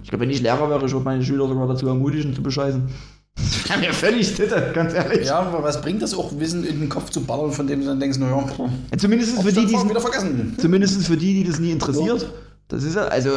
ich 0.02 0.08
glaube, 0.08 0.22
wenn 0.22 0.30
ich 0.30 0.40
Lehrer 0.40 0.68
wäre, 0.70 0.84
ich 0.86 0.92
würde 0.92 1.04
meine 1.04 1.22
Schüler 1.24 1.46
sogar 1.48 1.66
dazu 1.68 1.86
ermutigen, 1.86 2.34
zu 2.34 2.42
bescheißen. 2.42 2.88
Das 3.36 3.64
kann 3.68 3.80
mir 3.80 3.92
völlig 3.92 4.34
titte, 4.34 4.72
ganz 4.74 4.92
ehrlich. 4.94 5.26
Ja, 5.26 5.40
aber 5.40 5.62
was 5.62 5.80
bringt 5.80 6.02
das 6.02 6.14
auch, 6.14 6.38
Wissen 6.38 6.64
in 6.64 6.80
den 6.80 6.88
Kopf 6.88 7.10
zu 7.10 7.22
ballern, 7.22 7.52
von 7.52 7.66
dem 7.66 7.80
du 7.80 7.86
dann 7.86 8.00
denkst, 8.00 8.18
naja, 8.18 8.44
Ja, 8.90 8.98
zumindest 8.98 9.40
für 9.42 9.52
die, 9.52 9.66
die 9.66 9.72
wieder 9.72 10.00
vergessen. 10.00 10.56
Zumindest 10.58 11.06
für 11.06 11.16
die, 11.16 11.34
die 11.42 11.44
das 11.44 11.58
nie 11.58 11.70
interessiert. 11.70 12.28
Das 12.68 12.84
ist 12.84 12.94
ja, 12.94 13.02
also, 13.06 13.30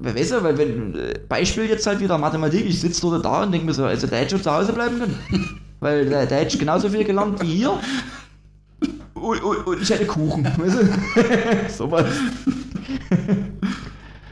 weißt 0.00 0.32
du, 0.32 0.42
weil 0.42 0.58
wenn, 0.58 0.94
äh, 0.96 1.14
Beispiel 1.28 1.64
jetzt 1.66 1.86
halt 1.86 2.00
wieder 2.00 2.18
Mathematik, 2.18 2.66
ich 2.66 2.80
sitze 2.80 3.00
dort 3.02 3.24
da 3.24 3.44
und 3.44 3.52
denke 3.52 3.66
mir 3.66 3.74
so, 3.74 3.84
also 3.84 4.06
der 4.06 4.18
hätte 4.18 4.30
schon 4.30 4.42
zu 4.42 4.50
Hause 4.52 4.72
bleiben 4.72 4.98
können. 4.98 5.18
weil 5.86 6.08
der, 6.08 6.26
der 6.26 6.38
hätte 6.38 6.58
genauso 6.58 6.88
viel 6.88 7.04
gelernt 7.04 7.40
wie 7.40 7.46
hier. 7.46 7.78
Und, 9.14 9.42
und, 9.42 9.66
und 9.66 9.80
ich 9.80 9.88
hätte 9.88 10.04
Kuchen, 10.04 10.44
du? 10.44 11.68
Sowas. 11.68 12.06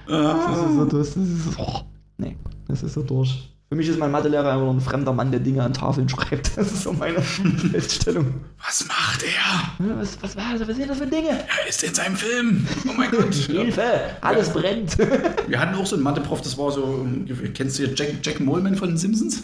Das 0.06 0.58
ist 0.58 0.74
so, 0.74 0.84
das 0.84 1.16
ist, 1.16 1.58
oh, 1.58 1.80
nee, 2.18 2.36
das 2.66 2.82
ist 2.82 2.94
so 2.94 3.02
durch. 3.02 3.50
Für 3.68 3.76
mich 3.76 3.88
ist 3.88 3.98
mein 3.98 4.10
Mathelehrer 4.10 4.52
einfach 4.52 4.64
nur 4.64 4.74
ein 4.74 4.80
fremder 4.80 5.12
Mann, 5.12 5.30
der 5.30 5.40
Dinge 5.40 5.62
an 5.62 5.72
Tafeln 5.72 6.08
schreibt. 6.08 6.56
Das 6.56 6.70
ist 6.70 6.82
so 6.82 6.92
meine 6.92 7.22
Feststellung. 7.22 8.34
Was 8.64 8.86
macht 8.86 9.22
er? 9.22 9.96
Was, 9.96 10.18
was, 10.22 10.36
was, 10.36 10.68
was 10.68 10.76
sind 10.76 10.90
das 10.90 10.98
für 10.98 11.06
Dinge? 11.06 11.30
Er 11.30 11.68
ist 11.68 11.82
in 11.82 11.94
seinem 11.94 12.16
Film. 12.16 12.66
Oh 12.86 12.92
mein 12.96 13.10
Gott. 13.10 13.34
Hilfe, 13.34 13.82
alles 14.20 14.50
brennt. 14.50 14.98
Wir 15.48 15.58
hatten 15.58 15.74
auch 15.76 15.86
so 15.86 15.96
einen 15.96 16.04
Matheprof, 16.04 16.42
das 16.42 16.58
war 16.58 16.72
so, 16.72 17.06
kennst 17.54 17.78
du 17.78 17.84
Jack, 17.86 18.08
Jack 18.22 18.40
Moleman 18.40 18.74
von 18.74 18.90
den 18.90 18.98
Simpsons? 18.98 19.40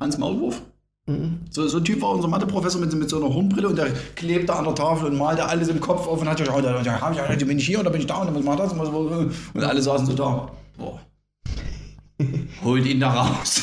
Hans 0.00 0.18
Maulwurf? 0.18 0.60
Mhm. 1.06 1.40
So, 1.50 1.66
so 1.66 1.78
ein 1.78 1.84
Typ 1.84 2.00
war 2.00 2.10
unser 2.10 2.28
Matheprofessor 2.28 2.80
mit, 2.80 2.92
mit 2.94 3.10
so 3.10 3.16
einer 3.16 3.34
Hornbrille 3.34 3.68
und 3.68 3.76
der 3.76 3.90
klebte 4.14 4.54
an 4.54 4.64
der 4.64 4.74
Tafel 4.74 5.08
und 5.08 5.18
malte 5.18 5.44
alles 5.44 5.68
im 5.68 5.80
Kopf 5.80 6.06
auf 6.06 6.20
und 6.20 6.28
hat 6.28 6.38
gesagt, 6.38 6.56
oh, 6.56 7.32
ich, 7.36 7.46
bin 7.46 7.58
ich 7.58 7.66
hier 7.66 7.78
und 7.78 7.84
da 7.84 7.90
bin 7.90 8.00
ich 8.00 8.06
da 8.06 8.18
und 8.18 8.32
dann 8.32 8.44
macht 8.44 8.60
das 8.60 8.72
und, 8.72 8.78
was- 8.80 9.34
und 9.54 9.64
alle 9.64 9.82
saßen 9.82 10.06
so 10.06 10.12
da. 10.12 10.50
Boah. 10.78 11.00
Holt 12.64 12.86
ihn 12.86 13.00
da 13.00 13.10
raus. 13.10 13.62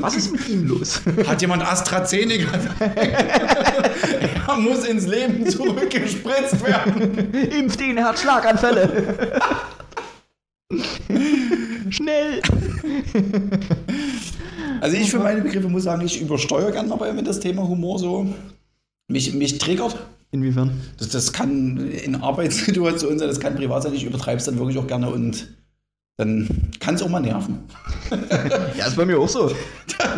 Was 0.00 0.16
ist 0.16 0.32
mit 0.32 0.48
ihm 0.48 0.66
los? 0.66 1.02
Hat 1.26 1.42
jemand 1.42 1.62
AstraZeneca? 1.62 2.58
er 4.46 4.56
muss 4.56 4.84
ins 4.86 5.06
Leben 5.06 5.46
zurückgespritzt 5.46 6.64
werden. 6.66 7.34
Impft 7.34 7.80
ihn, 7.82 7.98
er 7.98 8.06
hat 8.06 8.18
Schlaganfälle. 8.18 9.38
Schnell. 11.90 12.40
Also 14.82 14.96
ich 14.96 15.12
für 15.12 15.20
meine 15.20 15.40
Begriffe 15.42 15.68
muss 15.68 15.84
sagen, 15.84 16.04
ich 16.04 16.20
übersteuere 16.20 16.72
gerne 16.72 16.88
mal 16.88 17.12
mir 17.12 17.22
das 17.22 17.38
Thema 17.38 17.68
Humor 17.68 18.00
so. 18.00 18.26
Mich, 19.06 19.32
mich 19.32 19.58
triggert. 19.58 19.96
Inwiefern? 20.32 20.72
Das, 20.98 21.10
das 21.10 21.32
kann 21.32 21.88
in 21.88 22.16
Arbeitssituationen 22.16 23.16
sein, 23.16 23.28
das 23.28 23.38
kann 23.38 23.54
privat 23.54 23.84
sein. 23.84 23.94
Ich 23.94 24.02
übertreibe 24.02 24.38
es 24.38 24.44
dann 24.44 24.58
wirklich 24.58 24.76
auch 24.78 24.88
gerne 24.88 25.08
und 25.08 25.46
dann 26.16 26.72
kann 26.80 26.96
es 26.96 27.02
auch 27.02 27.08
mal 27.08 27.20
nerven. 27.20 27.60
Ja, 28.76 28.86
ist 28.86 28.96
bei 28.96 29.04
mir 29.04 29.18
auch 29.18 29.28
so. 29.28 29.52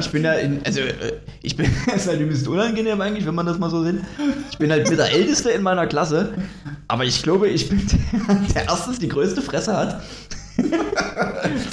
Ich 0.01 0.09
bin 0.11 0.25
ja 0.25 0.33
in, 0.33 0.65
also 0.65 0.81
äh, 0.81 1.21
ich 1.43 1.57
bin, 1.57 1.67
es 1.89 2.03
ist 2.03 2.09
halt 2.09 2.21
übelst 2.21 2.49
unangenehm 2.49 2.99
eigentlich, 3.03 3.27
wenn 3.27 3.35
man 3.35 3.45
das 3.45 3.59
mal 3.59 3.69
so 3.69 3.85
sieht. 3.85 4.01
Ich 4.51 4.57
bin 4.57 4.71
halt 4.71 4.89
mit 4.89 4.99
der 4.99 5.12
Älteste 5.12 5.51
in 5.51 5.62
meiner 5.62 5.87
Klasse, 5.87 6.33
aber 6.89 7.05
ich 7.05 7.23
glaube, 7.23 7.49
ich 7.49 7.69
bin 7.69 7.87
der, 8.29 8.35
der 8.55 8.65
erstens 8.65 8.99
die 8.99 9.09
größte 9.09 9.43
Fresse 9.43 9.77
hat, 9.77 10.03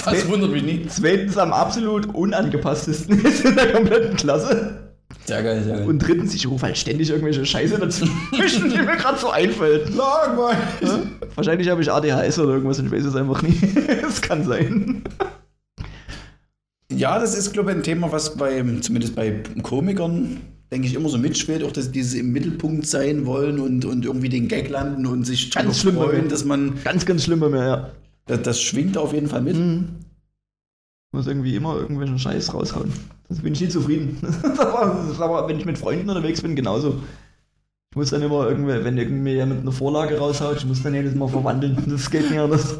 Das 0.06 0.28
wundert 0.28 0.52
mich 0.52 0.64
nie. 0.64 0.86
zweitens 0.88 1.38
am 1.38 1.54
absolut 1.54 2.14
unangepasstesten 2.14 3.24
ist 3.26 3.46
in 3.46 3.56
der 3.56 3.72
kompletten 3.72 4.16
Klasse 4.18 4.92
Sehr 5.26 5.44
geil, 5.44 5.64
sehr 5.64 5.78
geil. 5.78 5.88
und 5.88 6.00
drittens, 6.00 6.34
ich 6.34 6.48
rufe 6.48 6.66
halt 6.66 6.78
ständig 6.78 7.10
irgendwelche 7.10 7.46
Scheiße 7.46 7.78
dazwischen, 7.78 8.70
die 8.70 8.78
mir 8.78 8.98
gerade 8.98 9.20
so 9.20 9.30
einfällt. 9.30 9.90
Langweilig. 9.96 10.60
Ja? 10.82 11.00
Wahrscheinlich 11.36 11.70
habe 11.70 11.82
ich 11.82 11.92
ADHS 11.92 12.40
oder 12.40 12.54
irgendwas, 12.54 12.80
ich 12.80 12.92
weiß 12.92 13.06
es 13.06 13.16
einfach 13.16 13.42
nicht. 13.42 13.62
Es 14.08 14.22
kann 14.22 14.44
sein. 14.46 15.04
Ja, 16.92 17.18
das 17.20 17.36
ist, 17.38 17.54
glaube 17.54 17.72
ich, 17.72 17.78
ein 17.78 17.84
Thema, 17.84 18.12
was 18.12 18.36
bei, 18.36 18.64
zumindest 18.82 19.16
bei 19.16 19.42
Komikern, 19.64 20.42
denke 20.72 20.88
ich, 20.88 20.94
immer 20.96 21.08
so 21.10 21.18
mitschwelt, 21.18 21.64
auch 21.64 21.72
dass 21.72 21.92
diese 21.92 22.20
im 22.20 22.32
Mittelpunkt 22.32 22.86
sein 22.86 23.26
wollen 23.26 23.60
und, 23.60 23.86
und 23.86 24.04
irgendwie 24.06 24.28
den 24.30 24.48
Gag 24.50 24.70
landen 24.70 25.06
und 25.06 25.26
sich 25.26 25.52
Ganz 25.52 25.80
schlimm 25.80 25.96
freuen, 25.96 26.28
dass 26.28 26.44
man, 26.44 26.74
Ganz, 26.84 27.06
ganz 27.06 27.24
schlimm 27.24 27.40
bei 27.40 27.50
mir, 27.50 27.66
ja. 27.66 27.92
Das, 28.26 28.42
das 28.42 28.62
schwingt 28.62 28.98
auf 28.98 29.14
jeden 29.14 29.28
Fall 29.28 29.42
mit. 29.42 29.58
Mhm. 29.58 30.00
Muss 31.14 31.28
irgendwie 31.28 31.56
immer 31.56 31.76
irgendwelchen 31.76 32.20
Scheiß 32.20 32.54
raushauen. 32.54 32.94
Das 33.28 33.40
bin 33.40 33.54
ich 33.54 33.62
nie 33.62 33.70
zufrieden. 33.70 34.18
Das 34.44 35.20
aber, 35.20 35.48
wenn 35.48 35.60
ich 35.60 35.66
mit 35.66 35.78
Freunden 35.78 36.10
unterwegs 36.10 36.42
bin, 36.42 36.56
genauso. 36.56 37.02
Ich 37.94 37.98
muss 37.98 38.12
dann 38.12 38.22
immer 38.22 38.48
irgendwie, 38.48 38.86
wenn 38.86 38.98
irgendwie 38.98 39.32
jemand 39.34 39.64
eine 39.64 39.72
Vorlage 39.74 40.18
raushaut, 40.18 40.56
ich 40.60 40.66
muss 40.66 40.82
dann 40.82 40.94
jedes 40.94 41.14
Mal 41.14 41.28
verwandeln. 41.28 41.78
Das 41.90 42.10
geht 42.10 42.32
nicht 42.32 42.40
anders. 42.40 42.78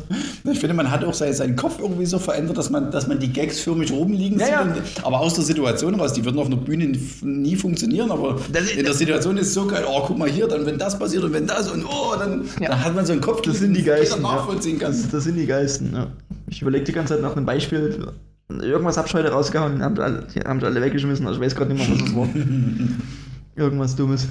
Ich 0.50 0.58
finde, 0.58 0.74
man 0.74 0.90
hat 0.90 1.04
auch 1.04 1.14
seinen, 1.14 1.58
Kopf 1.58 1.80
irgendwie 1.82 2.06
so 2.06 2.18
verändert, 2.18 2.58
dass 2.58 2.70
man, 2.70 2.92
dass 2.92 3.10
man 3.10 3.20
die 3.20 3.28
Gags 3.28 3.60
förmlich 3.60 3.92
rumliegen 3.92 4.40
Ja, 4.40 4.48
ja. 4.48 4.62
Und, 4.62 4.82
aber 5.04 5.20
aus 5.20 5.34
der 5.34 5.44
Situation 5.44 5.96
raus, 5.96 6.14
die 6.14 6.24
würden 6.24 6.40
auf 6.40 6.46
einer 6.46 6.56
Bühne 6.56 6.98
nie 7.24 7.58
funktionieren, 7.58 8.10
aber 8.10 8.40
Das 8.54 8.72
in 8.72 8.86
der 8.86 8.94
Situation 8.94 9.36
ist 9.36 9.54
so 9.54 9.68
geil, 9.68 9.84
oh, 9.86 10.02
guck 10.08 10.18
mal 10.18 10.30
hier, 10.30 10.48
dann 10.48 10.66
wenn 10.66 10.78
das 10.78 10.98
passiert 10.98 11.26
und 11.26 11.34
wenn 11.34 11.46
das 11.46 11.70
und 11.70 11.84
oh, 11.84 12.16
dann, 12.18 12.46
Ja. 12.62 12.70
dann 12.70 12.82
hat 12.86 12.96
man 12.96 13.06
so 13.06 13.12
einen 13.12 13.20
Kopf, 13.20 13.42
Das 13.42 13.60
sind 13.60 13.74
die 13.74 13.84
Geisten. 13.84 14.22
Nachvollziehen 14.22 14.80
kann. 14.80 14.94
Das, 14.94 15.10
das 15.10 15.26
sind 15.26 15.36
die 15.36 15.46
Geisten, 15.46 15.92
ja. 15.94 16.08
Ich 16.48 16.62
überlege 16.62 16.86
die 16.86 16.94
ganze 16.94 17.16
Zeit 17.16 17.22
nach 17.22 17.36
einem 17.36 17.46
Beispiel. 17.46 18.08
Irgendwas 18.50 18.96
hab 18.96 19.08
ich 19.08 19.14
heute 19.14 19.28
rausgehauen, 19.30 19.84
haben 19.84 20.00
alle, 20.00 20.26
haben 20.48 20.64
alle 20.64 20.82
weggeschmissen, 20.82 21.28
also 21.28 21.38
ich 21.38 21.46
weiß 21.46 21.54
gerade 21.54 21.74
nicht 21.74 21.86
mehr, 21.86 22.00
was 22.00 22.06
das 22.06 22.16
war. 22.16 22.30
Irgendwas 23.58 23.98
Dummes. 23.98 24.30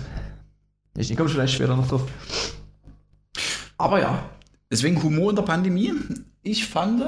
Ich 0.96 1.16
komme 1.16 1.28
vielleicht 1.28 1.54
später 1.54 1.76
noch 1.76 1.88
drauf. 1.88 2.02
Aber 3.78 4.00
ja, 4.00 4.28
Deswegen 4.72 5.02
Humor 5.02 5.30
in 5.30 5.36
der 5.36 5.42
Pandemie. 5.42 5.92
Ich 6.42 6.66
fand, 6.66 7.02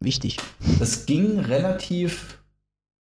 wichtig. 0.00 0.36
das 0.78 1.06
ging 1.06 1.38
relativ 1.40 2.38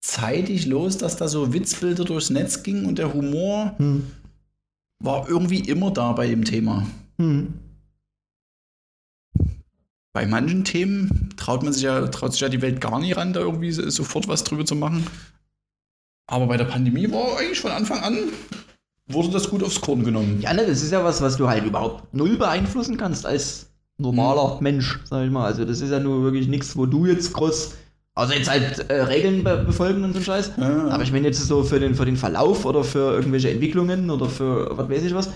zeitig 0.02 0.68
los, 0.68 0.98
dass 1.00 1.18
da 1.18 1.28
so 1.28 1.52
Witzbilder 1.52 2.06
durchs 2.06 2.30
Netz 2.30 2.62
gingen 2.62 2.86
und 2.86 3.00
der 3.00 3.12
Humor 3.14 3.74
Hm. 3.78 4.06
war 5.04 5.28
irgendwie 5.28 5.62
immer 5.62 5.90
da 5.92 6.12
bei 6.12 6.28
dem 6.28 6.46
Thema. 6.46 6.86
Hm. 7.18 7.56
Bei 10.14 10.26
manchen 10.26 10.64
Themen 10.64 11.34
traut 11.38 11.64
man 11.64 11.74
sich 11.74 11.84
ja, 11.84 12.08
traut 12.08 12.32
sich 12.34 12.42
ja 12.42 12.50
die 12.50 12.62
Welt 12.62 12.82
gar 12.82 13.00
nicht 13.00 13.18
ran, 13.18 13.34
da 13.34 13.40
irgendwie 13.40 13.72
so- 13.72 13.88
sofort 13.90 14.28
was 14.28 14.44
drüber 14.44 14.66
zu 14.66 14.76
machen. 14.76 15.06
Aber 16.28 16.48
bei 16.48 16.58
der 16.58 16.66
Pandemie 16.66 17.12
war 17.12 17.38
eigentlich 17.38 17.60
von 17.60 17.72
Anfang 17.72 18.00
an, 18.02 18.18
wurde 19.08 19.30
das 19.30 19.50
gut 19.50 19.64
aufs 19.64 19.80
Korn 19.82 20.04
genommen. 20.04 20.40
Ja, 20.42 20.54
ne, 20.54 20.66
das 20.66 20.84
ist 20.84 20.92
ja 20.92 21.04
was, 21.04 21.22
was 21.22 21.38
du 21.38 21.48
halt 21.48 21.66
überhaupt 21.66 22.14
null 22.14 22.38
beeinflussen 22.38 22.98
kannst 22.98 23.26
als 23.26 23.68
normaler 23.98 24.58
Mensch, 24.62 25.00
sag 25.06 25.26
ich 25.26 25.32
mal. 25.32 25.46
Also 25.46 25.66
das 25.66 25.82
ist 25.82 25.92
ja 25.92 26.00
nur 26.00 26.24
wirklich 26.24 26.48
nichts, 26.48 26.76
wo 26.78 26.86
du 26.86 27.06
jetzt 27.06 27.34
groß, 27.34 27.76
außer 28.16 28.36
jetzt 28.36 28.50
halt 28.50 28.90
äh, 28.90 29.02
Regeln 29.04 29.44
be 29.44 29.64
befolgen 29.66 30.04
und 30.04 30.14
so 30.14 30.20
ein 30.20 30.26
Scheiß. 30.26 30.52
Ja. 30.58 30.90
Aber 30.90 31.04
ich 31.04 31.12
meine 31.12 31.28
jetzt 31.28 31.46
so 31.46 31.64
für 31.64 31.80
den, 31.80 31.96
für 31.96 32.06
den 32.06 32.18
Verlauf 32.18 32.66
oder 32.66 32.84
für 32.84 33.14
irgendwelche 33.14 33.50
Entwicklungen 33.50 34.10
oder 34.10 34.28
für 34.28 34.78
was 34.78 34.90
weiß 34.90 35.04
ich 35.04 35.16
was. 35.16 35.30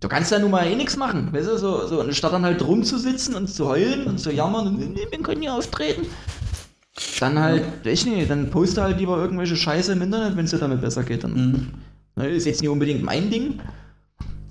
Du 0.00 0.06
kannst 0.06 0.30
ja 0.30 0.38
nun 0.38 0.52
mal 0.52 0.64
eh 0.64 0.76
nichts 0.76 0.96
machen, 0.96 1.32
weißt 1.32 1.48
du, 1.48 1.58
so, 1.58 1.86
so 1.88 2.00
anstatt 2.00 2.32
dann 2.32 2.44
halt 2.44 2.64
rumzusitzen 2.64 3.34
und 3.34 3.48
zu 3.48 3.66
heulen 3.66 4.04
und 4.06 4.20
zu 4.20 4.30
jammern 4.30 4.68
und 4.68 4.96
wir 4.96 5.22
können 5.22 5.42
hier 5.42 5.52
auftreten. 5.52 6.06
Dann 7.18 7.38
halt, 7.38 7.64
ich 7.84 8.06
nicht, 8.06 8.30
dann 8.30 8.50
poste 8.50 8.82
halt 8.82 8.98
lieber 8.98 9.16
irgendwelche 9.18 9.56
Scheiße 9.56 9.92
im 9.92 10.02
Internet, 10.02 10.36
wenn 10.36 10.44
es 10.44 10.52
dir 10.52 10.58
damit 10.58 10.80
besser 10.80 11.02
geht. 11.02 11.24
Dann 11.24 11.34
Mhm. 11.34 11.68
Ne, 12.18 12.28
ist 12.28 12.46
jetzt 12.46 12.60
nicht 12.60 12.70
unbedingt 12.70 13.02
mein 13.04 13.30
Ding. 13.30 13.60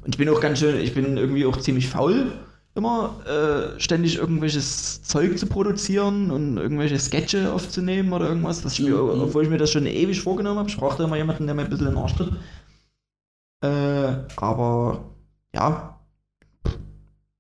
Und 0.03 0.15
ich 0.15 0.18
bin 0.18 0.30
auch 0.30 0.39
ganz 0.39 0.59
schön, 0.59 0.80
ich 0.80 0.93
bin 0.93 1.18
irgendwie 1.18 1.45
auch 1.45 1.57
ziemlich 1.57 1.89
faul, 1.89 2.32
immer 2.76 3.20
äh, 3.26 3.78
ständig 3.80 4.18
irgendwelches 4.18 5.03
Zeug 5.03 5.38
zu 5.38 5.47
produzieren 5.47 6.32
und 6.32 6.57
irgendwelche 6.57 6.97
Sketche 6.97 7.51
aufzunehmen 7.51 8.13
oder 8.13 8.30
irgendwas. 8.30 8.61
Das 8.61 8.74
ich 8.80 8.86
mir, 8.86 8.95
Mhm. 8.95 9.22
obwohl 9.22 9.43
ich 9.43 9.49
mir 9.49 9.57
das 9.57 9.72
schon 9.72 9.86
ewig 9.86 10.22
vorgenommen 10.22 10.59
habe. 10.59 10.70
Ich 10.70 10.78
brauchte 10.78 11.03
immer 11.03 11.18
jemanden, 11.18 11.45
der 11.45 11.55
mir 11.55 11.63
ein 11.63 11.70
bisschen 11.70 11.88
in 11.88 11.93
den 11.93 12.01
Arsch 12.01 12.15
tritt. 12.15 12.32
Äh, 13.63 14.13
aber 14.38 15.03
ja. 15.53 15.99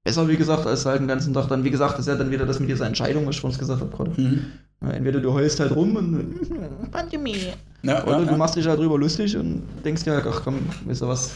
Besser, 0.03 0.27
wie 0.27 0.37
gesagt, 0.37 0.65
als 0.65 0.85
halt 0.85 0.99
den 1.01 1.07
ganzen 1.07 1.33
Tag 1.33 1.47
dann, 1.47 1.63
wie 1.63 1.71
gesagt, 1.71 1.93
das 1.93 2.01
ist 2.01 2.07
ja 2.07 2.15
dann 2.15 2.31
wieder 2.31 2.45
das 2.45 2.59
mit 2.59 2.69
dieser 2.69 2.87
Entscheidung, 2.87 3.25
was 3.27 3.35
ich 3.35 3.41
vorhin 3.41 3.59
gesagt 3.59 3.79
habe 3.81 3.95
gerade. 3.95 4.21
Mhm. 4.21 4.45
Entweder 4.81 5.19
du 5.19 5.33
heulst 5.33 5.59
halt 5.59 5.75
rum 5.75 5.95
und 5.95 6.91
Pandemie. 6.91 7.35
Ja, 7.81 8.03
Oder 8.03 8.19
ja, 8.19 8.25
du 8.25 8.31
ja. 8.31 8.37
machst 8.37 8.55
dich 8.55 8.67
halt 8.67 8.79
drüber 8.79 8.97
lustig 8.97 9.35
und 9.35 9.63
denkst 9.83 10.03
dir, 10.03 10.23
ach 10.27 10.41
komm, 10.43 10.59
weißt 10.85 11.01
du 11.01 11.07
was, 11.07 11.31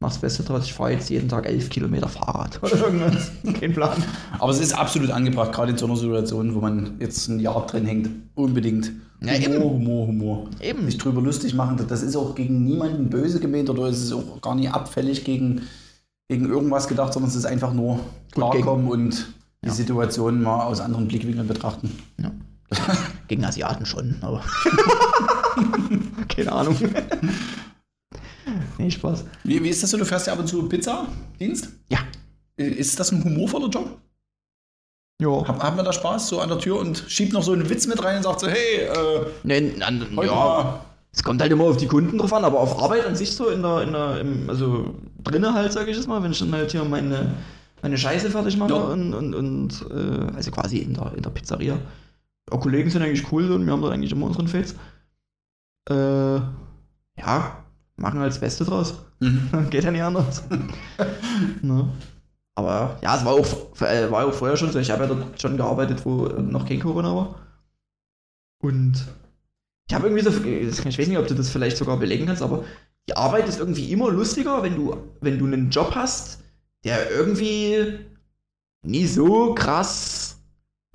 mach's 0.00 0.14
das 0.14 0.20
Beste 0.20 0.42
draus, 0.42 0.64
ich 0.64 0.72
fahre 0.72 0.92
jetzt 0.92 1.10
jeden 1.10 1.28
Tag 1.28 1.46
elf 1.46 1.68
Kilometer 1.68 2.08
Fahrrad 2.08 2.58
oder 2.62 2.76
irgendwas. 2.76 3.30
Kein 3.60 3.72
Plan. 3.74 4.02
Aber 4.38 4.52
es 4.52 4.60
ist 4.60 4.72
absolut 4.72 5.10
angebracht, 5.10 5.52
gerade 5.52 5.72
in 5.72 5.78
so 5.78 5.86
einer 5.86 5.96
Situation, 5.96 6.54
wo 6.54 6.60
man 6.60 6.96
jetzt 6.98 7.28
ein 7.28 7.40
Jahr 7.40 7.66
drin 7.66 7.84
hängt. 7.84 8.08
Unbedingt. 8.34 8.92
Ja, 9.20 9.32
Humor, 9.34 9.54
eben. 9.54 9.64
Humor, 9.64 10.06
Humor. 10.06 10.48
Eben. 10.60 10.84
Sich 10.86 10.96
drüber 10.98 11.20
lustig 11.20 11.52
machen, 11.54 11.78
das 11.88 12.02
ist 12.02 12.16
auch 12.16 12.34
gegen 12.34 12.64
niemanden 12.64 13.10
böse 13.10 13.40
gemeint 13.40 13.68
oder 13.68 13.84
es 13.88 14.02
ist 14.02 14.12
auch 14.12 14.40
gar 14.40 14.54
nicht 14.54 14.72
abfällig 14.72 15.24
gegen, 15.24 15.62
gegen 16.28 16.48
irgendwas 16.48 16.86
gedacht, 16.88 17.12
sondern 17.12 17.28
es 17.28 17.36
ist 17.36 17.44
einfach 17.44 17.72
nur 17.74 18.00
klarkommen 18.32 18.88
und 18.88 19.26
die 19.64 19.68
Ja. 19.68 19.74
Situation 19.74 20.40
mal 20.42 20.64
aus 20.64 20.80
anderen 20.80 21.08
Blickwinkeln 21.08 21.48
betrachten. 21.48 21.90
Ja. 22.22 22.30
Gegen 23.28 23.44
Asiaten 23.44 23.86
schon, 23.86 24.16
aber. 24.20 24.42
Keine 26.28 26.52
Ahnung. 26.52 26.76
nee, 28.78 28.90
Spaß. 28.90 29.24
Wie, 29.44 29.62
wie 29.62 29.68
ist 29.68 29.82
das 29.82 29.90
so? 29.90 29.96
Du 29.98 30.04
fährst 30.04 30.26
ja 30.26 30.32
ab 30.34 30.38
und 30.38 30.46
zu 30.46 30.68
Pizza-Dienst? 30.68 31.68
Ja. 31.90 31.98
Ist 32.56 32.98
das 32.98 33.12
ein 33.12 33.22
humorvoller 33.24 33.68
Job? 33.68 33.98
Ja. 35.20 35.46
Hab, 35.48 35.62
hat 35.62 35.76
man 35.76 35.84
da 35.84 35.92
Spaß 35.92 36.28
so 36.28 36.40
an 36.40 36.48
der 36.48 36.58
Tür 36.58 36.78
und 36.78 37.04
schiebt 37.08 37.32
noch 37.32 37.42
so 37.42 37.52
einen 37.52 37.68
Witz 37.68 37.86
mit 37.86 38.02
rein 38.04 38.18
und 38.18 38.22
sagt 38.22 38.40
so, 38.40 38.48
hey, 38.48 38.82
äh, 38.82 39.26
Nee, 39.42 39.72
an, 39.82 40.06
ja. 40.22 40.84
Es 41.10 41.22
kommt 41.24 41.40
halt 41.40 41.50
immer 41.50 41.64
auf 41.64 41.76
die 41.78 41.86
Kunden 41.88 42.18
drauf 42.18 42.32
an, 42.32 42.44
aber 42.44 42.60
auf 42.60 42.80
Arbeit 42.80 43.04
an 43.06 43.16
sich 43.16 43.34
so 43.34 43.48
in 43.48 43.62
der, 43.62 43.82
in 43.82 43.92
der 43.92 44.20
im, 44.20 44.48
also 44.48 44.94
drinnen 45.24 45.52
halt, 45.52 45.72
sage 45.72 45.90
ich 45.90 45.96
jetzt 45.96 46.06
mal, 46.06 46.22
wenn 46.22 46.30
ich 46.32 46.38
dann 46.38 46.52
halt 46.52 46.70
hier 46.70 46.84
meine, 46.84 47.32
meine 47.82 47.98
Scheiße 47.98 48.30
fertig 48.30 48.56
mache 48.56 48.74
Ja. 48.74 48.76
und, 48.76 49.14
und, 49.14 49.34
und 49.34 49.86
äh, 49.90 50.36
also 50.36 50.50
quasi 50.52 50.78
in 50.78 50.94
der, 50.94 51.12
in 51.16 51.22
der 51.22 51.30
Pizzeria. 51.30 51.78
Auch 52.50 52.60
Kollegen 52.60 52.90
sind 52.90 53.02
eigentlich 53.02 53.30
cool 53.32 53.50
und 53.52 53.64
wir 53.66 53.72
haben 53.72 53.82
da 53.82 53.90
eigentlich 53.90 54.12
immer 54.12 54.26
unseren 54.26 54.48
Fates. 54.48 54.74
Äh, 55.88 56.40
ja, 57.20 57.64
machen 57.96 58.20
halt 58.20 58.32
das 58.32 58.40
Beste 58.40 58.64
draus. 58.64 58.94
Mhm. 59.20 59.48
Geht 59.70 59.84
ja 59.84 59.90
nicht 59.90 60.02
anders. 60.02 60.44
ne? 61.62 61.88
Aber 62.54 62.98
ja, 63.02 63.16
es 63.16 63.24
war 63.24 63.34
auch, 63.34 63.80
äh, 63.82 64.10
war 64.10 64.26
auch 64.26 64.32
vorher 64.32 64.56
schon 64.56 64.72
so. 64.72 64.78
Ich 64.78 64.90
habe 64.90 65.04
ja 65.04 65.14
dort 65.14 65.40
schon 65.40 65.56
gearbeitet, 65.56 66.04
wo 66.04 66.26
noch 66.26 66.66
kein 66.66 66.80
Corona 66.80 67.14
war. 67.14 67.36
Und 68.60 69.06
ich 69.88 69.94
habe 69.94 70.08
irgendwie 70.08 70.24
so, 70.24 70.30
ich 70.44 70.98
weiß 70.98 71.06
nicht, 71.06 71.18
ob 71.18 71.28
du 71.28 71.34
das 71.34 71.50
vielleicht 71.50 71.76
sogar 71.76 71.96
belegen 71.96 72.26
kannst, 72.26 72.42
aber 72.42 72.64
die 73.08 73.16
Arbeit 73.16 73.48
ist 73.48 73.58
irgendwie 73.58 73.90
immer 73.90 74.10
lustiger, 74.10 74.62
wenn 74.62 74.74
du, 74.74 74.96
wenn 75.20 75.38
du 75.38 75.46
einen 75.46 75.70
Job 75.70 75.92
hast, 75.94 76.42
der 76.84 77.10
irgendwie 77.10 78.00
nie 78.82 79.06
so 79.06 79.54
krass 79.54 80.27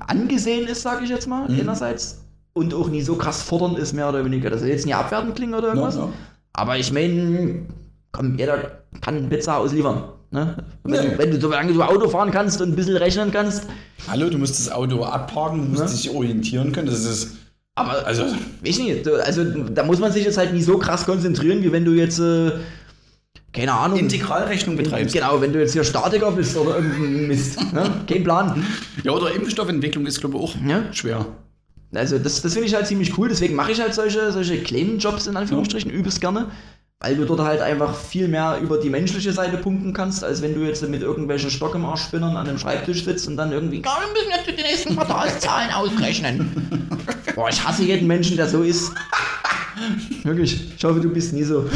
angesehen 0.07 0.67
ist, 0.67 0.81
sage 0.81 1.03
ich 1.03 1.09
jetzt 1.09 1.27
mal, 1.27 1.47
Mhm. 1.49 1.59
einerseits. 1.61 2.19
Und 2.53 2.73
auch 2.73 2.87
nie 2.89 3.01
so 3.01 3.15
krass 3.15 3.41
fordernd 3.41 3.79
ist, 3.79 3.93
mehr 3.93 4.07
oder 4.09 4.23
weniger. 4.23 4.49
Das 4.49 4.59
soll 4.59 4.69
jetzt 4.69 4.85
nicht 4.85 4.95
abwertend 4.95 5.35
klingen 5.35 5.55
oder 5.55 5.69
irgendwas. 5.69 5.95
ja. 5.95 6.09
Aber 6.53 6.77
ich 6.77 6.91
meine, 6.93 7.63
komm, 8.11 8.37
jeder 8.37 8.83
kann 9.01 9.27
Pizza 9.29 9.57
ausliefern. 9.57 10.03
Ne? 10.29 10.55
Wenn, 10.83 10.93
du, 11.11 11.17
wenn 11.17 11.31
du, 11.31 11.39
solange 11.41 11.73
du 11.73 11.81
Auto 11.81 12.07
fahren 12.09 12.29
kannst 12.31 12.61
und 12.61 12.69
ein 12.69 12.75
bisschen 12.75 12.97
rechnen 12.97 13.31
kannst. 13.31 13.65
Hallo, 14.07 14.29
du 14.29 14.37
musst 14.37 14.59
das 14.59 14.71
Auto 14.71 15.03
abparken, 15.03 15.61
du 15.63 15.69
musst 15.79 15.83
Ne? 15.83 15.89
dich 15.89 16.09
orientieren 16.15 16.71
können. 16.71 16.87
Das 16.87 17.05
ist. 17.05 17.37
Aber, 17.75 18.05
Also- 18.05 18.23
weiß 18.23 18.33
ich 18.63 18.79
nicht. 18.79 19.07
Also, 19.07 19.43
da 19.45 19.83
muss 19.83 19.97
man 19.99 20.11
sich 20.11 20.23
jetzt 20.25 20.37
halt 20.37 20.53
nicht 20.53 20.65
so 20.65 20.77
krass 20.77 21.05
konzentrieren, 21.05 21.63
wie 21.63 21.71
wenn 21.71 21.85
du 21.85 21.91
jetzt, 21.93 22.19
äh, 22.19 22.51
keine 23.53 23.71
Ahnung. 23.73 23.99
Integralrechnung 23.99 24.75
betreibst. 24.75 25.13
genau, 25.13 25.39
wenn 25.39 25.53
du 25.53 25.59
jetzt 25.59 25.73
hier 25.73 25.83
Statiker 25.83 26.31
bist 26.31 26.57
oder 26.57 26.75
irgendein 26.77 27.27
Mist. 27.27 27.59
Ne? 27.73 27.89
Kein 28.07 28.23
Plan. 28.23 28.65
Ja, 29.03 29.11
oder 29.11 29.31
Impfstoffentwicklung 29.33 30.05
ist, 30.07 30.19
glaube 30.19 30.37
ich, 30.37 30.43
auch 30.43 30.55
Ja. 30.67 30.83
schwer. 30.91 31.25
Also, 31.95 32.17
das, 32.17 32.41
das 32.41 32.53
finde 32.53 32.67
ich 32.67 32.73
halt 32.73 32.87
ziemlich 32.87 33.15
cool. 33.17 33.29
Deswegen 33.29 33.53
mache 33.55 33.71
ich 33.71 33.79
halt 33.79 33.93
solche, 33.93 34.31
solche 34.31 34.57
kleinen 34.63 34.97
Jobs 34.97 35.27
in 35.27 35.37
Anführungsstrichen 35.37 35.91
übelst 35.91 36.19
gerne. 36.19 36.47
Weil 37.03 37.17
du 37.17 37.25
dort 37.25 37.41
halt 37.41 37.59
einfach 37.59 37.93
viel 37.97 38.29
mehr 38.29 38.59
über 38.61 38.77
die 38.77 38.89
menschliche 38.89 39.33
Seite 39.33 39.57
punkten 39.57 39.91
kannst, 39.91 40.23
als 40.23 40.41
wenn 40.41 40.55
du 40.55 40.61
jetzt 40.61 40.87
mit 40.87 41.01
irgendwelchen 41.01 41.49
Stock 41.49 41.75
im 41.75 41.83
Arschspinnern 41.83 42.37
an 42.37 42.47
einem 42.47 42.57
Schreibtisch 42.57 43.03
sitzt 43.03 43.27
und 43.27 43.35
dann 43.35 43.51
irgendwie, 43.51 43.81
ja, 43.83 43.97
wir 43.99 44.13
müssen 44.13 44.31
jetzt 44.33 44.57
die 44.57 44.63
nächsten 44.63 44.95
Quartalszahlen 44.95 45.71
ausrechnen. 45.71 46.87
Boah, 47.35 47.49
ich 47.49 47.61
hasse 47.61 47.83
jeden 47.83 48.07
Menschen, 48.07 48.37
der 48.37 48.47
so 48.47 48.63
ist. 48.63 48.93
Wirklich. 50.23 50.73
Ich 50.77 50.83
hoffe, 50.85 51.01
du 51.01 51.09
bist 51.09 51.33
nie 51.33 51.43
so. 51.43 51.69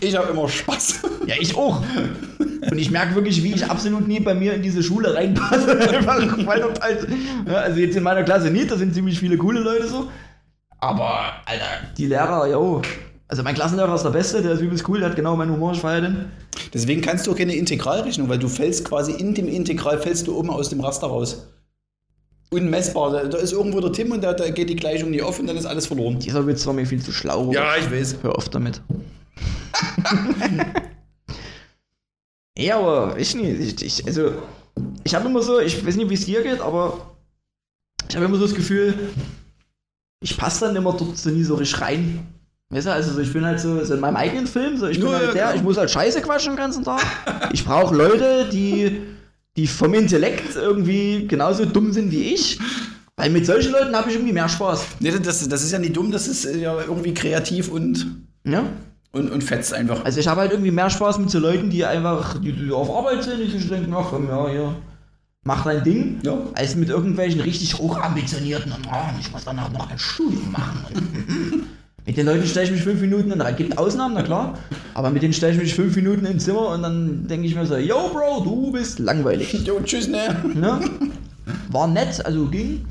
Ich 0.00 0.14
habe 0.14 0.30
immer 0.30 0.46
Spaß. 0.46 1.00
Ja, 1.26 1.36
ich 1.40 1.56
auch. 1.56 1.82
Und 2.70 2.78
ich 2.78 2.90
merke 2.90 3.14
wirklich, 3.14 3.42
wie 3.42 3.54
ich 3.54 3.64
absolut 3.64 4.06
nie 4.06 4.20
bei 4.20 4.34
mir 4.34 4.52
in 4.52 4.60
diese 4.60 4.82
Schule 4.82 5.14
reinpasse. 5.14 5.78
Einfach, 5.88 6.46
weil 6.46 6.60
dort 6.60 6.82
halt, 6.82 7.06
ja, 7.46 7.54
also 7.54 7.78
jetzt 7.78 7.96
in 7.96 8.02
meiner 8.02 8.24
Klasse 8.24 8.50
nicht, 8.50 8.70
da 8.70 8.76
sind 8.76 8.94
ziemlich 8.94 9.18
viele 9.18 9.38
coole 9.38 9.60
Leute 9.60 9.88
so. 9.88 10.10
Aber, 10.84 11.32
Alter, 11.46 11.64
die 11.96 12.06
Lehrer, 12.06 12.46
jo. 12.46 12.82
Also 13.26 13.42
mein 13.42 13.54
Klassenlehrer 13.54 13.94
ist 13.94 14.02
der 14.02 14.10
Beste, 14.10 14.42
der 14.42 14.52
ist 14.52 14.60
übelst 14.60 14.86
cool, 14.86 15.00
der 15.00 15.08
hat 15.08 15.16
genau 15.16 15.34
meinen 15.34 15.52
Humor, 15.52 15.72
ich 15.72 15.80
feier 15.80 16.02
den. 16.02 16.30
Deswegen 16.74 17.00
kannst 17.00 17.26
du 17.26 17.32
auch 17.32 17.36
keine 17.36 17.54
Integralrechnung, 17.54 18.28
weil 18.28 18.38
du 18.38 18.48
fällst 18.48 18.84
quasi 18.84 19.12
in 19.12 19.34
dem 19.34 19.48
Integral, 19.48 19.98
fällst 19.98 20.26
du 20.26 20.36
oben 20.36 20.50
aus 20.50 20.68
dem 20.68 20.80
Raster 20.80 21.06
raus. 21.06 21.48
Unmessbar. 22.50 23.12
Da, 23.12 23.24
da 23.24 23.38
ist 23.38 23.52
irgendwo 23.52 23.80
der 23.80 23.92
Tim 23.92 24.12
und 24.12 24.22
da, 24.22 24.34
da 24.34 24.50
geht 24.50 24.68
die 24.68 24.76
Gleichung 24.76 25.10
nie 25.10 25.22
auf 25.22 25.40
und 25.40 25.46
dann 25.46 25.56
ist 25.56 25.64
alles 25.64 25.86
verloren. 25.86 26.18
Dieser 26.18 26.46
Witz 26.46 26.66
war 26.66 26.74
mir 26.74 26.84
viel 26.86 27.02
zu 27.02 27.12
schlau. 27.12 27.50
Ja, 27.50 27.76
ich 27.76 27.90
weiß. 27.90 28.16
Hör 28.20 28.36
auf 28.36 28.50
damit. 28.50 28.82
ja, 32.58 32.78
aber 32.78 33.18
ich 33.18 33.34
nicht. 33.34 33.82
Ich, 33.82 34.00
ich, 34.00 34.06
also, 34.06 34.32
ich 35.02 35.14
habe 35.14 35.30
immer 35.30 35.40
so, 35.40 35.60
ich 35.60 35.84
weiß 35.84 35.96
nicht, 35.96 36.10
wie 36.10 36.14
es 36.14 36.26
dir 36.26 36.42
geht, 36.42 36.60
aber 36.60 37.14
ich 38.06 38.14
habe 38.14 38.26
immer 38.26 38.36
so 38.36 38.44
das 38.44 38.54
Gefühl, 38.54 38.94
ich 40.24 40.36
passe 40.38 40.64
dann 40.66 40.74
immer 40.76 40.92
dort 40.94 41.18
so 41.18 41.28
nie 41.30 41.44
so 41.44 41.54
richtig 41.54 41.80
rein. 41.82 42.26
Weißt 42.70 42.86
du, 42.86 42.92
also 42.92 43.12
so, 43.12 43.20
ich 43.20 43.32
bin 43.32 43.44
halt 43.44 43.60
so, 43.60 43.84
so 43.84 43.94
in 43.94 44.00
meinem 44.00 44.16
eigenen 44.16 44.46
Film, 44.46 44.78
so 44.78 44.86
ich 44.88 44.98
bin 44.98 45.08
Ja, 45.08 45.16
halt 45.18 45.26
ja, 45.28 45.32
der, 45.32 45.54
ich 45.54 45.62
muss 45.62 45.76
halt 45.76 45.90
Scheiße 45.90 46.22
quatschen 46.22 46.52
den 46.52 46.56
ganzen 46.56 46.82
Tag. 46.82 47.02
Ich 47.52 47.64
brauche 47.64 47.94
Leute, 47.94 48.48
die, 48.50 49.02
die 49.56 49.66
vom 49.66 49.92
Intellekt 49.92 50.56
irgendwie 50.56 51.26
genauso 51.28 51.66
dumm 51.66 51.92
sind 51.92 52.10
wie 52.10 52.32
ich. 52.34 52.58
Weil 53.16 53.30
mit 53.30 53.46
solchen 53.46 53.70
Leuten 53.70 53.94
habe 53.94 54.08
ich 54.08 54.16
irgendwie 54.16 54.32
mehr 54.32 54.48
Spaß. 54.48 54.86
Nee, 54.98 55.12
das, 55.22 55.46
das 55.46 55.62
ist 55.62 55.70
ja 55.72 55.78
nicht 55.78 55.96
dumm, 55.96 56.10
das 56.10 56.26
ist 56.26 56.46
äh, 56.46 56.58
ja 56.58 56.74
irgendwie 56.80 57.14
kreativ 57.14 57.70
und, 57.70 58.06
Ja? 58.44 58.64
und, 59.12 59.30
und 59.30 59.44
fetzt 59.44 59.72
einfach. 59.74 60.04
Also 60.04 60.18
ich 60.18 60.26
habe 60.26 60.40
halt 60.40 60.50
irgendwie 60.50 60.72
mehr 60.72 60.90
Spaß 60.90 61.18
mit 61.18 61.30
so 61.30 61.38
Leuten, 61.38 61.68
die 61.70 61.84
einfach 61.84 62.40
die, 62.40 62.50
die 62.52 62.72
auf 62.72 62.90
Arbeit 62.90 63.22
sind, 63.22 63.38
die 63.38 63.50
sich 63.50 63.68
denken, 63.68 63.94
ach 63.94 64.06
komm, 64.10 64.26
ja, 64.26 64.48
hier, 64.48 64.74
mach 65.44 65.64
dein 65.64 65.84
Ding, 65.84 66.18
Ja. 66.22 66.38
als 66.54 66.74
mit 66.74 66.88
irgendwelchen 66.88 67.40
richtig 67.40 67.78
hochambitionierten 67.78 68.72
und 68.72 68.86
oh, 68.90 69.10
ich 69.20 69.30
muss 69.32 69.44
danach 69.44 69.70
noch 69.72 69.90
ein 69.90 69.98
Studium 69.98 70.50
machen. 70.52 71.66
Mit 72.06 72.18
den 72.18 72.26
Leuten 72.26 72.46
stelle 72.46 72.66
ich 72.66 72.72
mich 72.72 72.82
fünf 72.82 73.00
Minuten 73.00 73.32
und 73.32 73.40
es 73.40 73.56
gibt 73.56 73.78
Ausnahmen, 73.78 74.12
na 74.14 74.22
klar, 74.22 74.58
aber 74.92 75.08
mit 75.08 75.22
denen 75.22 75.32
stelle 75.32 75.54
ich 75.54 75.58
mich 75.58 75.74
fünf 75.74 75.96
Minuten 75.96 76.26
ins 76.26 76.44
Zimmer 76.44 76.68
und 76.68 76.82
dann 76.82 77.26
denke 77.26 77.46
ich 77.46 77.54
mir 77.54 77.64
so, 77.64 77.78
yo 77.78 78.10
Bro, 78.12 78.44
du 78.44 78.72
bist 78.72 78.98
langweilig. 78.98 79.54
Jo, 79.64 79.80
tschüss, 79.82 80.06
ne? 80.08 80.36
Ne? 80.54 80.80
War 81.70 81.86
nett, 81.86 82.22
also 82.26 82.44
ging. 82.44 82.84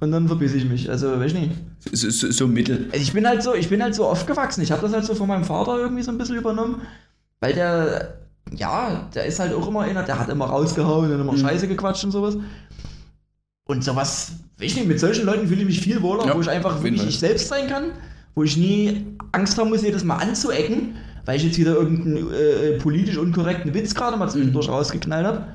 Und 0.00 0.10
dann 0.10 0.26
verbiss 0.26 0.52
ich 0.54 0.64
mich. 0.64 0.90
Also, 0.90 1.20
weiß 1.20 1.32
ich 1.32 1.38
nicht. 1.38 1.52
So, 1.92 2.10
so, 2.10 2.30
so 2.32 2.48
mittel. 2.48 2.88
Also 2.90 3.02
ich 3.04 3.12
bin 3.12 3.24
halt 3.26 3.44
so, 3.44 3.54
ich 3.54 3.68
bin 3.68 3.80
halt 3.80 3.94
so 3.94 4.04
aufgewachsen. 4.06 4.62
Ich 4.62 4.72
habe 4.72 4.82
das 4.82 4.92
halt 4.92 5.04
so 5.04 5.14
von 5.14 5.28
meinem 5.28 5.44
Vater 5.44 5.78
irgendwie 5.78 6.02
so 6.02 6.10
ein 6.10 6.18
bisschen 6.18 6.36
übernommen, 6.38 6.82
weil 7.38 7.52
der, 7.52 8.14
ja, 8.54 9.08
der 9.14 9.24
ist 9.26 9.38
halt 9.40 9.52
auch 9.54 9.66
immer 9.68 9.80
einer, 9.82 10.02
der 10.02 10.18
hat 10.18 10.28
immer 10.28 10.46
rausgehauen 10.46 11.10
und 11.12 11.20
immer 11.20 11.32
Mhm. 11.32 11.38
Scheiße 11.38 11.68
gequatscht 11.68 12.04
und 12.04 12.10
sowas. 12.12 12.36
Und 13.68 13.82
sowas, 13.82 14.32
weiß 14.58 14.66
ich 14.70 14.76
nicht, 14.76 14.88
mit 14.88 15.00
solchen 15.00 15.26
Leuten 15.26 15.48
fühle 15.48 15.62
ich 15.62 15.66
mich 15.66 15.80
viel 15.80 16.00
wohler, 16.02 16.26
Ja, 16.26 16.36
wo 16.36 16.40
ich 16.40 16.48
einfach 16.48 16.82
wirklich 16.82 17.06
ich 17.06 17.18
selbst 17.18 17.48
sein 17.48 17.66
kann, 17.68 17.90
wo 18.34 18.44
ich 18.44 18.56
nie 18.56 19.06
Angst 19.32 19.58
haben 19.58 19.70
muss, 19.70 19.82
jedes 19.82 20.04
Mal 20.04 20.16
anzuecken, 20.18 20.94
weil 21.24 21.36
ich 21.38 21.44
jetzt 21.44 21.58
wieder 21.58 21.74
irgendeinen 21.74 22.32
äh, 22.32 22.78
politisch 22.78 23.16
unkorrekten 23.18 23.74
Witz 23.74 23.94
gerade 23.94 24.16
mal 24.16 24.26
Mhm. 24.26 24.30
zwischendurch 24.30 24.68
rausgeknallt 24.68 25.26
habe. 25.26 25.46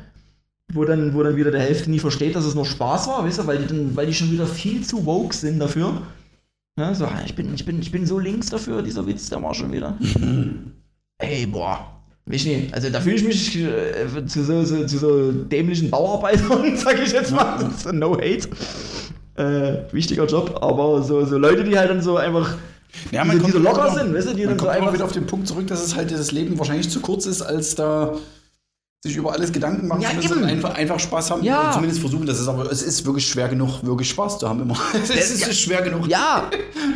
Wo 0.73 0.85
dann, 0.85 1.13
wo 1.13 1.21
dann 1.23 1.35
wieder 1.35 1.51
der 1.51 1.61
Hälfte 1.61 1.89
nie 1.89 1.99
versteht, 1.99 2.35
dass 2.35 2.45
es 2.45 2.55
nur 2.55 2.65
Spaß 2.65 3.07
war, 3.07 3.25
weißt 3.25 3.39
du, 3.39 3.47
weil 3.47 3.57
die, 3.59 3.67
dann, 3.67 3.95
weil 3.95 4.07
die 4.07 4.13
schon 4.13 4.31
wieder 4.31 4.45
viel 4.47 4.81
zu 4.85 5.05
woke 5.05 5.33
sind 5.35 5.59
dafür. 5.59 6.01
Ja, 6.79 6.93
so, 6.95 7.05
ah, 7.05 7.21
ich 7.25 7.35
bin, 7.35 7.53
ich, 7.53 7.65
bin, 7.65 7.81
ich 7.81 7.91
bin 7.91 8.05
so 8.05 8.17
links 8.19 8.47
dafür, 8.49 8.81
dieser 8.81 9.05
Witz, 9.05 9.29
der 9.29 9.41
war 9.43 9.53
schon 9.53 9.71
wieder. 9.73 9.97
Ey, 11.17 11.45
boah. 11.45 12.00
Weiß 12.25 12.45
nicht. 12.45 12.73
Also 12.73 12.89
da 12.89 13.01
fühle 13.01 13.15
ich 13.15 13.23
mich 13.23 13.57
äh, 13.57 14.25
zu, 14.27 14.43
so, 14.43 14.63
so, 14.63 14.85
zu 14.85 14.97
so 14.97 15.31
dämlichen 15.31 15.89
Bauarbeitern, 15.89 16.75
sag 16.77 17.01
ich 17.01 17.11
jetzt 17.11 17.31
mal. 17.31 17.69
So, 17.83 17.91
no 17.91 18.15
hate. 18.15 18.47
Äh, 19.37 19.91
wichtiger 19.93 20.25
Job, 20.25 20.59
aber 20.61 21.01
so, 21.01 21.25
so 21.25 21.37
Leute, 21.37 21.63
die 21.63 21.77
halt 21.77 21.89
dann 21.89 22.01
so 22.01 22.17
einfach 22.17 22.55
Ja, 23.11 23.23
die, 23.25 23.37
so- 23.37 23.45
die 23.45 23.51
so 23.51 23.57
locker 23.59 23.91
wieder- 23.91 24.03
sind, 24.03 24.13
weißt 24.13 24.29
du, 24.29 24.33
die 24.35 24.45
man 24.45 24.49
dann 24.49 24.59
so 24.59 24.65
kommt 24.65 24.75
immer 24.77 24.81
einfach 24.87 24.93
wieder 24.93 25.05
auf 25.05 25.11
den 25.13 25.25
Punkt 25.25 25.47
zurück, 25.47 25.67
dass 25.67 25.83
es 25.83 25.95
halt 25.95 26.11
das 26.11 26.31
Leben 26.31 26.59
wahrscheinlich 26.59 26.89
zu 26.89 26.99
kurz 26.99 27.25
ist, 27.25 27.41
als 27.41 27.73
da 27.75 28.17
sich 29.03 29.15
über 29.15 29.31
alles 29.33 29.51
Gedanken 29.51 29.87
machen 29.87 30.01
Ja, 30.01 30.09
zu 30.09 30.15
müssen 30.17 30.31
eben. 30.33 30.41
und 30.43 30.47
einfach, 30.49 30.75
einfach 30.75 30.99
Spaß 30.99 31.31
haben. 31.31 31.43
Ja. 31.43 31.61
Oder 31.61 31.71
zumindest 31.71 32.01
versuchen, 32.01 32.27
das 32.27 32.39
ist 32.39 32.47
aber, 32.47 32.71
es 32.71 32.83
ist 32.83 33.03
wirklich 33.05 33.25
schwer 33.27 33.47
genug, 33.49 33.83
wirklich 33.83 34.09
Spaß 34.09 34.37
zu 34.37 34.47
haben 34.47 34.61
immer. 34.61 34.77
es 35.03 35.09
ist 35.31 35.41
ja. 35.47 35.51
schwer 35.53 35.81
genug. 35.81 36.07
Ja, 36.07 36.51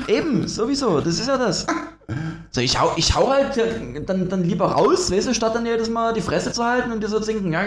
eben, 0.07 0.47
sowieso, 0.47 0.99
das 1.01 1.17
ist 1.19 1.27
ja 1.27 1.37
das. 1.37 1.65
So, 2.55 2.61
ich 2.61 2.79
hau, 2.79 2.93
ich 2.95 3.13
hau 3.13 3.29
halt 3.29 3.57
äh, 3.57 4.01
dann, 4.05 4.29
dann 4.29 4.45
lieber 4.45 4.67
raus, 4.71 5.11
weißt 5.11 5.27
du, 5.27 5.33
statt 5.33 5.53
dann 5.55 5.65
jedes 5.65 5.89
Mal 5.89 6.13
die 6.13 6.21
Fresse 6.21 6.53
zu 6.53 6.63
halten 6.63 6.89
und 6.93 7.03
dir 7.03 7.09
so 7.09 7.19
zu 7.19 7.25
denken, 7.25 7.51
ja, 7.51 7.65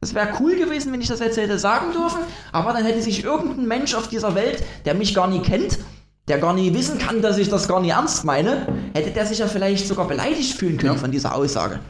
das 0.00 0.14
wäre 0.14 0.28
cool 0.38 0.54
gewesen, 0.54 0.92
wenn 0.92 1.00
ich 1.00 1.08
das 1.08 1.18
jetzt 1.18 1.36
hätte 1.36 1.58
sagen 1.58 1.90
dürfen, 1.90 2.20
aber 2.52 2.72
dann 2.72 2.84
hätte 2.84 3.02
sich 3.02 3.24
irgendein 3.24 3.66
Mensch 3.66 3.94
auf 3.96 4.06
dieser 4.06 4.36
Welt, 4.36 4.62
der 4.84 4.94
mich 4.94 5.12
gar 5.12 5.26
nie 5.26 5.40
kennt, 5.40 5.80
der 6.28 6.38
gar 6.38 6.54
nie 6.54 6.72
wissen 6.72 6.98
kann, 7.00 7.20
dass 7.20 7.36
ich 7.36 7.48
das 7.48 7.66
gar 7.66 7.80
nie 7.80 7.88
ernst 7.88 8.24
meine, 8.24 8.68
hätte 8.94 9.10
der 9.10 9.26
sich 9.26 9.38
ja 9.38 9.48
vielleicht 9.48 9.88
sogar 9.88 10.06
beleidigt 10.06 10.54
fühlen 10.56 10.76
können 10.76 10.94
Ja. 10.94 11.00
von 11.00 11.10
dieser 11.10 11.34
Aussage. 11.34 11.80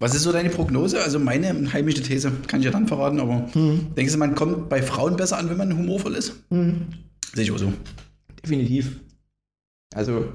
Was 0.00 0.14
ist 0.14 0.24
so 0.24 0.30
deine 0.32 0.50
Prognose? 0.50 1.02
Also 1.02 1.18
meine 1.18 1.72
heimische 1.72 2.02
These 2.02 2.32
kann 2.48 2.60
ich 2.60 2.66
ja 2.66 2.70
dann 2.70 2.86
verraten, 2.86 3.18
aber 3.18 3.46
Hm. 3.54 3.94
denkst 3.96 4.12
du, 4.12 4.18
man 4.18 4.34
kommt 4.34 4.68
bei 4.68 4.82
Frauen 4.82 5.16
besser 5.16 5.38
an, 5.38 5.48
wenn 5.48 5.56
man 5.56 5.74
humorvoll 5.74 6.16
ist? 6.16 6.34
Sehe 6.50 7.44
ich 7.44 7.50
auch 7.50 7.56
so. 7.58 7.72
Definitiv. 8.42 9.00
Also, 9.94 10.26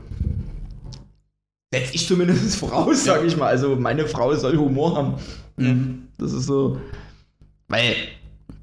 setze 1.74 1.96
ich 1.96 2.08
zumindest 2.08 2.56
voraus, 2.58 3.04
sage 3.04 3.28
ich 3.28 3.38
mal. 3.38 3.48
Also, 3.48 3.76
meine 3.76 4.08
Frau 4.08 4.34
soll 4.36 4.58
Humor 4.58 4.96
haben. 4.96 5.16
Mhm. 5.58 6.08
Das 6.18 6.34
ist 6.34 6.46
so. 6.46 6.80
Weil, 7.68 7.96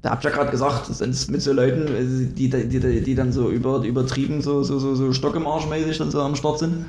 da 0.01 0.11
habt 0.11 0.25
ihr 0.25 0.29
ja 0.29 0.35
gerade 0.35 0.51
gesagt, 0.51 0.89
das 0.89 0.97
sind 0.97 1.29
mit 1.29 1.41
so 1.41 1.53
Leuten, 1.53 1.87
also 1.95 2.25
die, 2.25 2.49
die, 2.49 2.67
die, 2.67 3.01
die 3.01 3.15
dann 3.15 3.31
so 3.31 3.49
über, 3.49 3.81
übertrieben, 3.83 4.41
so, 4.41 4.63
so, 4.63 4.79
so, 4.79 4.95
so 4.95 5.13
Stock 5.13 5.35
im 5.35 5.47
Arsch 5.47 5.65
mäßig 5.67 5.97
dann 5.97 6.11
so 6.11 6.21
am 6.21 6.35
Start 6.35 6.59
sind. 6.59 6.85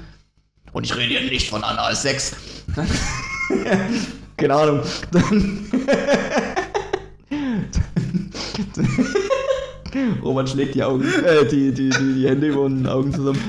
Und 0.73 0.85
ich 0.85 0.97
rede 0.97 1.19
hier 1.19 1.31
nicht 1.31 1.49
von 1.49 1.65
Anal 1.65 1.95
Sex. 1.95 2.35
Keine 4.37 4.55
Ahnung. 4.55 4.81
Dann. 5.11 5.67
Robert 10.23 10.51
schlägt 10.51 10.75
die 10.75 10.83
Augen, 10.83 11.05
äh, 11.25 11.47
die, 11.47 11.73
die, 11.73 11.89
die, 11.89 12.15
die 12.15 12.29
Hände 12.29 12.49
über 12.49 12.69
den 12.69 12.87
Augen 12.87 13.15
zusammen. 13.15 13.41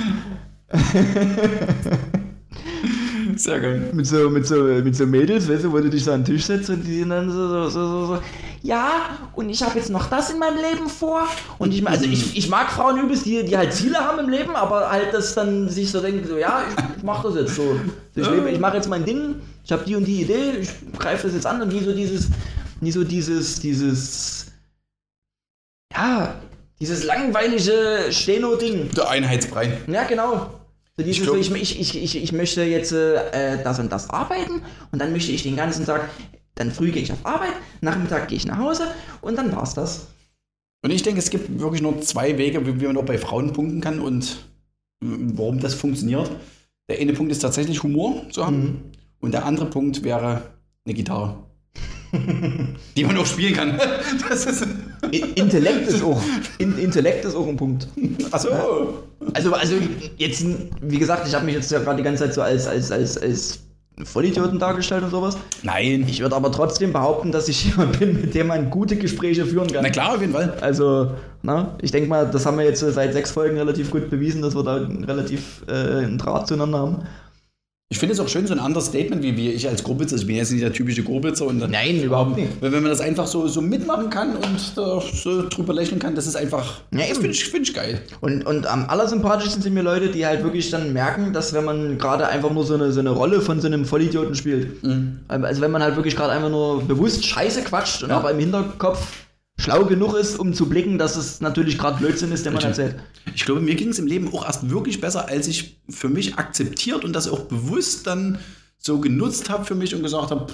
Sehr 3.40 3.60
geil. 3.62 3.90
mit 3.94 4.06
so, 4.06 4.30
mit 4.30 4.46
so, 4.46 4.56
mit 4.64 4.96
so 4.96 5.06
Mädels, 5.06 5.48
weißt 5.48 5.64
du, 5.64 5.72
wo 5.72 5.78
du 5.80 5.90
dich 5.90 6.04
so 6.04 6.12
an 6.12 6.24
den 6.24 6.36
Tisch 6.36 6.46
setzt 6.46 6.70
und 6.70 6.84
die 6.84 7.00
sind 7.00 7.10
dann 7.10 7.32
so, 7.32 7.48
so, 7.48 7.70
so, 7.70 8.06
so, 8.08 8.20
ja, 8.62 9.18
und 9.34 9.50
ich 9.50 9.64
habe 9.64 9.80
jetzt 9.80 9.90
noch 9.90 10.10
das 10.10 10.30
in 10.30 10.40
meinem 10.40 10.58
Leben 10.58 10.90
vor. 10.90 11.26
Und 11.58 11.74
ich, 11.74 11.88
also 11.88 12.04
ich, 12.04 12.36
ich 12.38 12.50
mag 12.50 12.70
Frauen 12.70 13.00
übelst, 13.00 13.26
die, 13.26 13.46
die 13.46 13.58
halt 13.58 13.74
Ziele 13.74 13.98
haben 13.98 14.20
im 14.20 14.30
Leben, 14.30 14.56
aber 14.58 14.92
halt 14.92 15.14
das 15.14 15.36
dann 15.36 15.70
sich 15.70 15.90
so 15.90 16.02
denken, 16.02 16.28
so, 16.28 16.38
ja, 16.38 16.64
ich, 16.68 16.98
ich 16.98 17.04
mach 17.04 17.24
das 17.24 17.36
jetzt 17.36 17.56
so. 17.56 17.80
so 18.14 18.22
ich 18.22 18.30
lebe, 18.30 18.50
ich 18.50 18.60
mache 18.60 18.76
jetzt 18.76 18.90
mein 18.90 19.06
Ding, 19.06 19.36
ich 19.64 19.72
habe 19.72 19.86
die 19.86 19.96
und 19.96 20.04
die 20.04 20.24
Idee, 20.24 20.58
ich 20.60 20.70
greife 20.98 21.28
das 21.28 21.34
jetzt 21.34 21.46
an 21.46 21.62
und 21.62 21.72
nie 21.72 21.82
so 21.82 21.94
dieses, 21.94 22.28
nie 22.82 22.92
so 22.92 23.06
dieses, 23.06 23.62
dieses, 23.62 24.48
ja, 25.94 26.36
dieses 26.82 27.06
langweilige 27.06 28.08
Steno-Ding. 28.10 28.92
Der 28.92 29.10
Einheitsbrei. 29.10 29.78
Ja, 29.88 30.04
genau. 30.04 30.59
So 31.00 31.06
dieses, 31.06 31.18
Ich 31.20 31.24
glaub- 31.24 31.42
so, 31.42 31.56
ich, 31.56 31.80
ich, 31.80 31.98
ich, 32.04 32.22
ich, 32.24 32.32
möchte 32.34 32.62
jetzt 32.64 32.92
äh, 32.92 33.64
das 33.64 33.80
und 33.80 33.90
das 33.90 34.10
arbeiten 34.10 34.62
und 34.92 35.00
dann 35.02 35.14
möchte 35.14 35.32
ich 35.32 35.44
den 35.44 35.56
ganzen 35.56 35.86
Tag, 35.86 36.10
dann 36.56 36.72
früh 36.72 36.92
gehe 36.92 37.02
ich 37.02 37.12
auf 37.14 37.26
Arbeit, 37.26 37.54
Nachmittag 37.80 38.28
gehe 38.28 38.36
ich 38.36 38.46
nach 38.46 38.58
Hause 38.58 38.84
und 39.22 39.38
dann 39.38 39.56
war's 39.56 39.74
das. 39.76 40.08
Und 40.84 40.92
ich 40.92 41.02
denke, 41.02 41.20
es 41.20 41.30
gibt 41.30 41.58
wirklich 41.62 41.82
nur 41.82 42.02
zwei 42.02 42.38
Wege, 42.38 42.66
wie 42.68 42.82
wie 42.82 42.86
man 42.88 42.98
auch 42.98 43.06
bei 43.06 43.18
Frauen 43.18 43.54
punkten 43.54 43.80
kann 43.80 44.02
und 44.02 44.44
mm, 45.02 45.38
warum 45.38 45.62
das 45.62 45.74
funktioniert. 45.74 46.30
Der 46.90 47.00
eine 47.00 47.14
Punkt 47.14 47.32
ist 47.32 47.40
tatsächlich 47.40 47.82
Humor 47.82 48.30
zu 48.30 48.46
haben 48.46 48.62
Mhm. 48.62 48.82
und 49.22 49.32
der 49.34 49.46
andere 49.46 49.68
Punkt 49.68 50.04
wäre 50.04 50.42
eine 50.86 50.94
Gitarre. 50.94 51.38
die 52.98 53.06
man 53.06 53.16
auch 53.18 53.26
spielen 53.26 53.54
kann. 53.54 53.80
Das 54.30 54.46
ist. 54.46 54.68
Intellekt 55.12 55.88
ist 55.88 56.04
auch, 56.04 56.22
in, 56.58 56.78
Intellekt 56.78 57.26
ist 57.26 57.36
auch 57.36 57.48
ein 57.48 57.58
Punkt. 57.58 57.88
Achso. 58.32 58.50
Also, 59.34 59.54
also 59.54 59.76
jetzt, 60.18 60.46
wie 60.82 60.98
gesagt, 60.98 61.28
ich 61.28 61.34
habe 61.34 61.46
mich 61.46 61.56
jetzt 61.56 61.72
ja 61.72 61.80
gerade 61.80 61.98
die 61.98 62.04
ganze 62.04 62.26
Zeit 62.26 62.34
so 62.34 62.42
als, 62.42 62.68
als, 62.68 62.92
als, 62.92 63.18
als 63.18 63.60
Vollidioten 64.04 64.60
dargestellt 64.60 65.04
und 65.04 65.12
sowas. 65.12 65.38
Nein. 65.64 66.06
Ich 66.08 66.22
würde 66.22 66.36
aber 66.36 66.52
trotzdem 66.52 66.94
behaupten, 66.94 67.32
dass 67.32 67.48
ich 67.48 67.66
jemand 67.70 68.00
bin, 68.00 68.22
mit 68.22 68.34
dem 68.34 68.48
man 68.48 68.70
gute 68.70 68.96
Gespräche 68.96 69.46
führen 69.46 69.68
kann. 69.68 69.84
Na 69.84 69.90
klar, 69.90 70.16
auf 70.16 70.22
jeden 70.22 70.34
Fall. 70.34 70.58
Also, 70.62 71.12
na, 71.42 71.76
ich 71.82 71.92
denke 71.92 72.10
mal, 72.10 72.30
das 72.30 72.46
haben 72.46 72.58
wir 72.58 72.66
jetzt 72.66 72.80
seit 72.80 73.14
sechs 73.14 73.32
Folgen 73.32 73.58
relativ 73.58 73.92
gut 73.92 74.10
bewiesen, 74.10 74.42
dass 74.42 74.56
wir 74.56 74.64
da 74.64 74.76
relativ 74.76 75.64
äh, 75.68 75.74
einen 75.74 76.18
Draht 76.18 76.48
zueinander 76.48 76.80
haben. 76.80 76.98
Ich 77.92 77.98
finde 77.98 78.14
es 78.14 78.20
auch 78.20 78.28
schön, 78.28 78.46
so 78.46 78.54
ein 78.54 78.60
anderes 78.60 78.86
Statement 78.86 79.24
wie, 79.24 79.36
wie 79.36 79.50
ich 79.50 79.68
als 79.68 79.84
Grobitzer. 79.84 80.16
Ich 80.16 80.28
bin 80.28 80.36
jetzt 80.36 80.52
nicht 80.52 80.62
der 80.62 80.72
typische 80.72 81.02
Grobitzer. 81.02 81.48
Und 81.48 81.60
dann, 81.60 81.72
Nein, 81.72 82.04
überhaupt 82.04 82.38
nicht. 82.38 82.50
Wenn 82.62 82.72
wenn 82.72 82.84
man 82.84 82.92
das 82.92 83.02
einfach 83.02 83.26
so, 83.26 83.48
so 83.48 83.62
mitmachen 83.62 84.12
kann 84.12 84.36
und 84.36 84.78
da 84.78 85.02
so 85.02 85.50
drüber 85.50 85.74
lächeln 85.74 85.98
kann, 86.00 86.14
das 86.14 86.28
ist 86.28 86.36
einfach. 86.36 86.82
Ja, 86.94 87.00
das 87.10 87.18
finde 87.18 87.32
ich, 87.32 87.44
find 87.46 87.68
ich 87.68 87.74
geil. 87.74 88.00
Und, 88.22 88.46
und 88.46 88.68
am 88.68 88.86
allersympathischsten 88.88 89.64
sind 89.64 89.74
mir 89.74 89.82
Leute, 89.82 90.10
die 90.10 90.24
halt 90.24 90.44
wirklich 90.44 90.70
dann 90.70 90.94
merken, 90.94 91.34
dass 91.34 91.52
wenn 91.56 91.66
man 91.66 91.98
gerade 91.98 92.28
einfach 92.28 92.52
nur 92.52 92.64
so 92.64 92.76
eine, 92.76 92.92
so 92.92 93.00
eine 93.00 93.10
Rolle 93.10 93.42
von 93.42 93.60
so 93.60 93.66
einem 93.66 93.86
Vollidioten 93.86 94.36
spielt. 94.36 94.68
Also 95.28 95.62
wenn 95.62 95.72
man 95.72 95.82
halt 95.82 95.96
wirklich 95.96 96.16
gerade 96.16 96.32
einfach 96.34 96.50
nur 96.52 96.84
bewusst 96.84 97.26
Scheiße 97.26 97.64
quatscht 97.64 98.04
und 98.04 98.10
Ja. 98.12 98.18
aber 98.18 98.30
im 98.30 98.38
Hinterkopf 98.38 99.00
schlau 99.60 99.86
genug 99.86 100.16
ist, 100.16 100.40
um 100.40 100.54
zu 100.54 100.68
blicken, 100.68 100.98
dass 100.98 101.16
es 101.16 101.42
natürlich 101.42 101.78
gerade 101.78 101.98
Blödsinn 102.00 102.32
ist, 102.32 102.46
den 102.46 102.54
man 102.54 102.64
erzählt. 102.64 102.96
Ich 103.36 103.46
glaube, 103.46 103.62
mir 103.62 103.76
ging 103.76 103.90
es 103.90 104.00
im 104.00 104.08
Leben 104.08 104.34
auch 104.34 104.46
erst 104.46 104.70
wirklich 104.70 105.02
besser, 105.02 105.28
als 105.28 105.48
ich 105.48 105.80
für 105.90 106.10
mich 106.10 106.38
akzeptiert 106.38 107.04
und 107.06 107.14
das 107.14 107.28
auch 107.28 107.42
bewusst 107.42 108.08
dann 108.08 108.40
so 108.78 109.00
genutzt 109.00 109.50
habe 109.50 109.66
für 109.66 109.76
mich 109.76 109.94
und 109.94 110.02
gesagt 110.02 110.32
habe, 110.32 110.48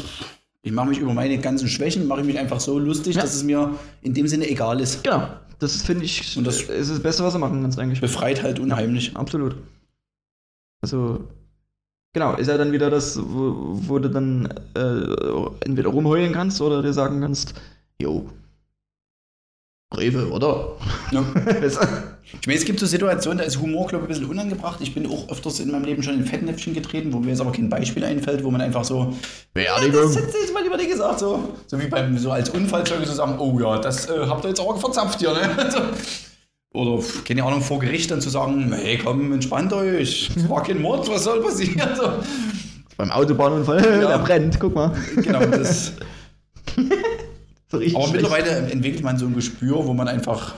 ich 0.63 0.71
mache 0.71 0.87
mich 0.89 0.97
über 0.97 1.13
meine 1.13 1.37
ganzen 1.37 1.67
Schwächen, 1.69 2.07
mache 2.07 2.21
ich 2.21 2.25
mich 2.25 2.39
einfach 2.39 2.59
so 2.59 2.79
lustig, 2.79 3.15
Ja. 3.15 3.21
dass 3.21 3.35
es 3.35 3.43
mir 3.43 3.75
in 4.01 4.13
dem 4.15 4.27
Sinne 4.27 4.49
egal 4.49 4.81
ist. 4.81 5.03
Genau. 5.03 5.29
Das 5.59 5.83
finde 5.83 6.03
ich 6.05 6.35
Und 6.37 6.45
das- 6.45 6.63
ist 6.63 6.89
das 6.91 6.99
Beste, 6.99 7.23
was 7.23 7.33
du 7.33 7.39
machen 7.39 7.61
kannst 7.61 7.77
eigentlich. 7.79 8.01
Befreit 8.01 8.41
halt 8.43 8.59
unheimlich. 8.59 9.15
Absolut. 9.15 9.55
Also, 10.81 11.27
genau, 12.13 12.35
ist 12.35 12.47
ja 12.47 12.57
dann 12.57 12.71
wieder 12.71 12.89
das, 12.89 13.17
wo, 13.17 13.77
wo 13.87 13.99
du 13.99 14.09
dann 14.09 14.47
äh, 14.75 15.65
entweder 15.65 15.89
rumheulen 15.89 16.33
kannst 16.33 16.59
oder 16.61 16.81
dir 16.81 16.93
sagen 16.93 17.21
kannst, 17.21 17.53
jo, 18.01 18.27
Rewe, 19.97 20.29
oder? 20.29 20.73
Ja. 21.11 21.23
Ich 22.41 22.47
meine, 22.47 22.59
es 22.59 22.65
gibt 22.65 22.79
so 22.79 22.85
Situationen, 22.85 23.37
da 23.37 23.43
ist 23.43 23.61
Humor, 23.61 23.87
glaube 23.87 24.05
ich, 24.05 24.09
ein 24.09 24.13
bisschen 24.13 24.29
unangebracht. 24.29 24.79
Ich 24.81 24.93
bin 24.93 25.07
auch 25.07 25.29
öfters 25.29 25.59
in 25.59 25.71
meinem 25.71 25.85
Leben 25.85 26.03
schon 26.03 26.15
in 26.15 26.25
Fettnäpfchen 26.25 26.73
getreten, 26.73 27.13
wo 27.13 27.19
mir 27.19 27.29
jetzt 27.29 27.41
aber 27.41 27.51
kein 27.51 27.69
Beispiel 27.69 28.03
einfällt, 28.03 28.43
wo 28.43 28.51
man 28.51 28.61
einfach 28.61 28.83
so, 28.83 29.13
ja, 29.55 29.77
Beerdigung. 29.77 30.01
das 30.01 30.15
hätte 30.15 30.37
ich 30.43 30.53
mal 30.53 30.63
lieber 30.63 30.77
nicht 30.77 30.89
gesagt, 30.89 31.19
so, 31.19 31.55
so 31.67 31.79
wie 31.79 31.87
beim, 31.87 32.17
so 32.17 32.31
als 32.31 32.49
Unfallzeuge 32.49 33.05
so 33.05 33.13
sagen, 33.13 33.35
oh 33.39 33.59
ja, 33.59 33.77
das 33.77 34.09
äh, 34.09 34.25
habt 34.27 34.43
ihr 34.43 34.49
jetzt 34.49 34.59
auch 34.59 34.77
verzapft 34.79 35.19
hier, 35.19 35.33
ne? 35.33 35.69
So. 35.71 36.79
Oder, 36.79 37.03
keine 37.23 37.43
Ahnung, 37.43 37.61
vor 37.61 37.79
Gericht 37.79 38.11
dann 38.11 38.19
zu 38.19 38.29
sagen, 38.29 38.73
hey, 38.73 38.99
komm, 39.01 39.31
entspannt 39.31 39.71
euch, 39.71 40.29
es 40.35 40.49
war 40.49 40.61
kein 40.61 40.81
Mord, 40.81 41.09
was 41.09 41.23
soll 41.23 41.41
passieren? 41.41 41.89
So. 41.95 42.11
Beim 42.97 43.11
Autobahnunfall, 43.11 43.81
der 43.81 44.19
brennt, 44.19 44.59
guck 44.59 44.75
mal. 44.75 44.91
Genau, 45.15 45.39
das. 45.45 45.93
Richtig 47.79 47.95
Aber 47.95 48.07
schlecht. 48.07 48.21
mittlerweile 48.23 48.71
entwickelt 48.71 49.03
man 49.03 49.17
so 49.17 49.25
ein 49.25 49.33
Gespür, 49.35 49.85
wo 49.85 49.93
man 49.93 50.07
einfach 50.07 50.55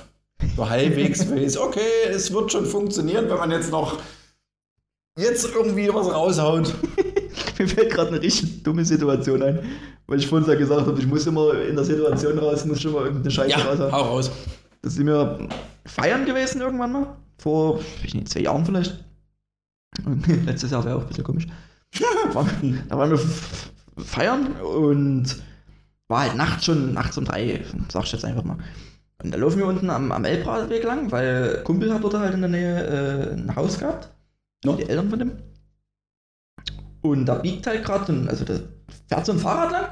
so 0.55 0.69
halbwegs 0.69 1.29
weiß, 1.31 1.57
okay, 1.57 1.79
es 2.09 2.31
wird 2.33 2.51
schon 2.51 2.65
funktionieren, 2.65 3.29
wenn 3.29 3.37
man 3.37 3.51
jetzt 3.51 3.71
noch 3.71 3.99
jetzt 5.17 5.49
irgendwie 5.53 5.89
was 5.93 6.11
raushaut. 6.13 6.73
Mir 7.59 7.67
fällt 7.67 7.91
gerade 7.91 8.09
eine 8.09 8.21
richtig 8.21 8.61
dumme 8.63 8.85
Situation 8.85 9.41
ein, 9.41 9.59
weil 10.05 10.19
ich 10.19 10.27
vorhin 10.27 10.47
ja 10.47 10.55
gesagt 10.55 10.85
habe, 10.85 10.99
ich 10.99 11.07
muss 11.07 11.25
immer 11.25 11.59
in 11.61 11.75
der 11.75 11.85
Situation 11.85 12.37
raus, 12.37 12.65
muss 12.65 12.81
schon 12.81 12.93
mal 12.93 13.05
irgendeine 13.05 13.31
Scheiße 13.31 13.49
Ja, 13.49 13.57
raushauen. 13.57 13.91
hau 13.91 14.01
raus. 14.03 14.31
Da 14.83 14.89
sind 14.89 15.07
wir 15.07 15.47
feiern 15.85 16.25
gewesen 16.25 16.61
irgendwann 16.61 16.91
mal. 16.91 17.15
Vor, 17.39 17.79
ich 18.03 18.13
nicht, 18.13 18.29
zwei 18.29 18.41
Jahren 18.41 18.63
vielleicht. 18.65 19.03
Und 20.05 20.25
letztes 20.45 20.69
Jahr 20.71 20.85
wäre 20.85 20.97
auch 20.97 21.01
ein 21.01 21.07
bisschen 21.07 21.23
komisch. 21.23 21.47
Da 21.99 22.35
waren, 22.35 23.09
wir 23.11 23.19
feiern 24.05 24.51
und 24.61 25.35
war 26.07 26.21
halt 26.21 26.35
nachts 26.35 26.65
schon, 26.65 26.93
nachts 26.93 27.17
um 27.17 27.25
drei, 27.25 27.63
sag 27.91 28.03
ich 28.03 28.11
jetzt 28.11 28.25
einfach 28.25 28.43
mal. 28.43 28.57
Und 29.23 29.33
da 29.33 29.37
laufen 29.37 29.57
wir 29.57 29.65
unten 29.65 29.89
am, 29.89 30.11
am 30.11 30.25
Elbradweg 30.25 30.83
lang, 30.83 31.11
weil 31.11 31.63
Kumpel 31.63 31.93
hat 31.93 32.03
dort 32.03 32.13
halt 32.13 32.33
in 32.33 32.41
der 32.41 32.49
Nähe 32.49 32.83
äh, 32.85 33.33
ein 33.33 33.55
Haus 33.55 33.79
gehabt. 33.79 34.09
Ja. 34.63 34.73
Die 34.73 34.87
Eltern 34.87 35.09
von 35.09 35.19
dem. 35.19 35.31
Und 37.01 37.25
da 37.25 37.35
biegt 37.35 37.65
halt 37.65 37.83
gerade, 37.83 38.25
also 38.27 38.45
da 38.45 38.59
fährt 39.07 39.25
so 39.25 39.31
ein 39.31 39.39
Fahrrad 39.39 39.71
lang. 39.71 39.85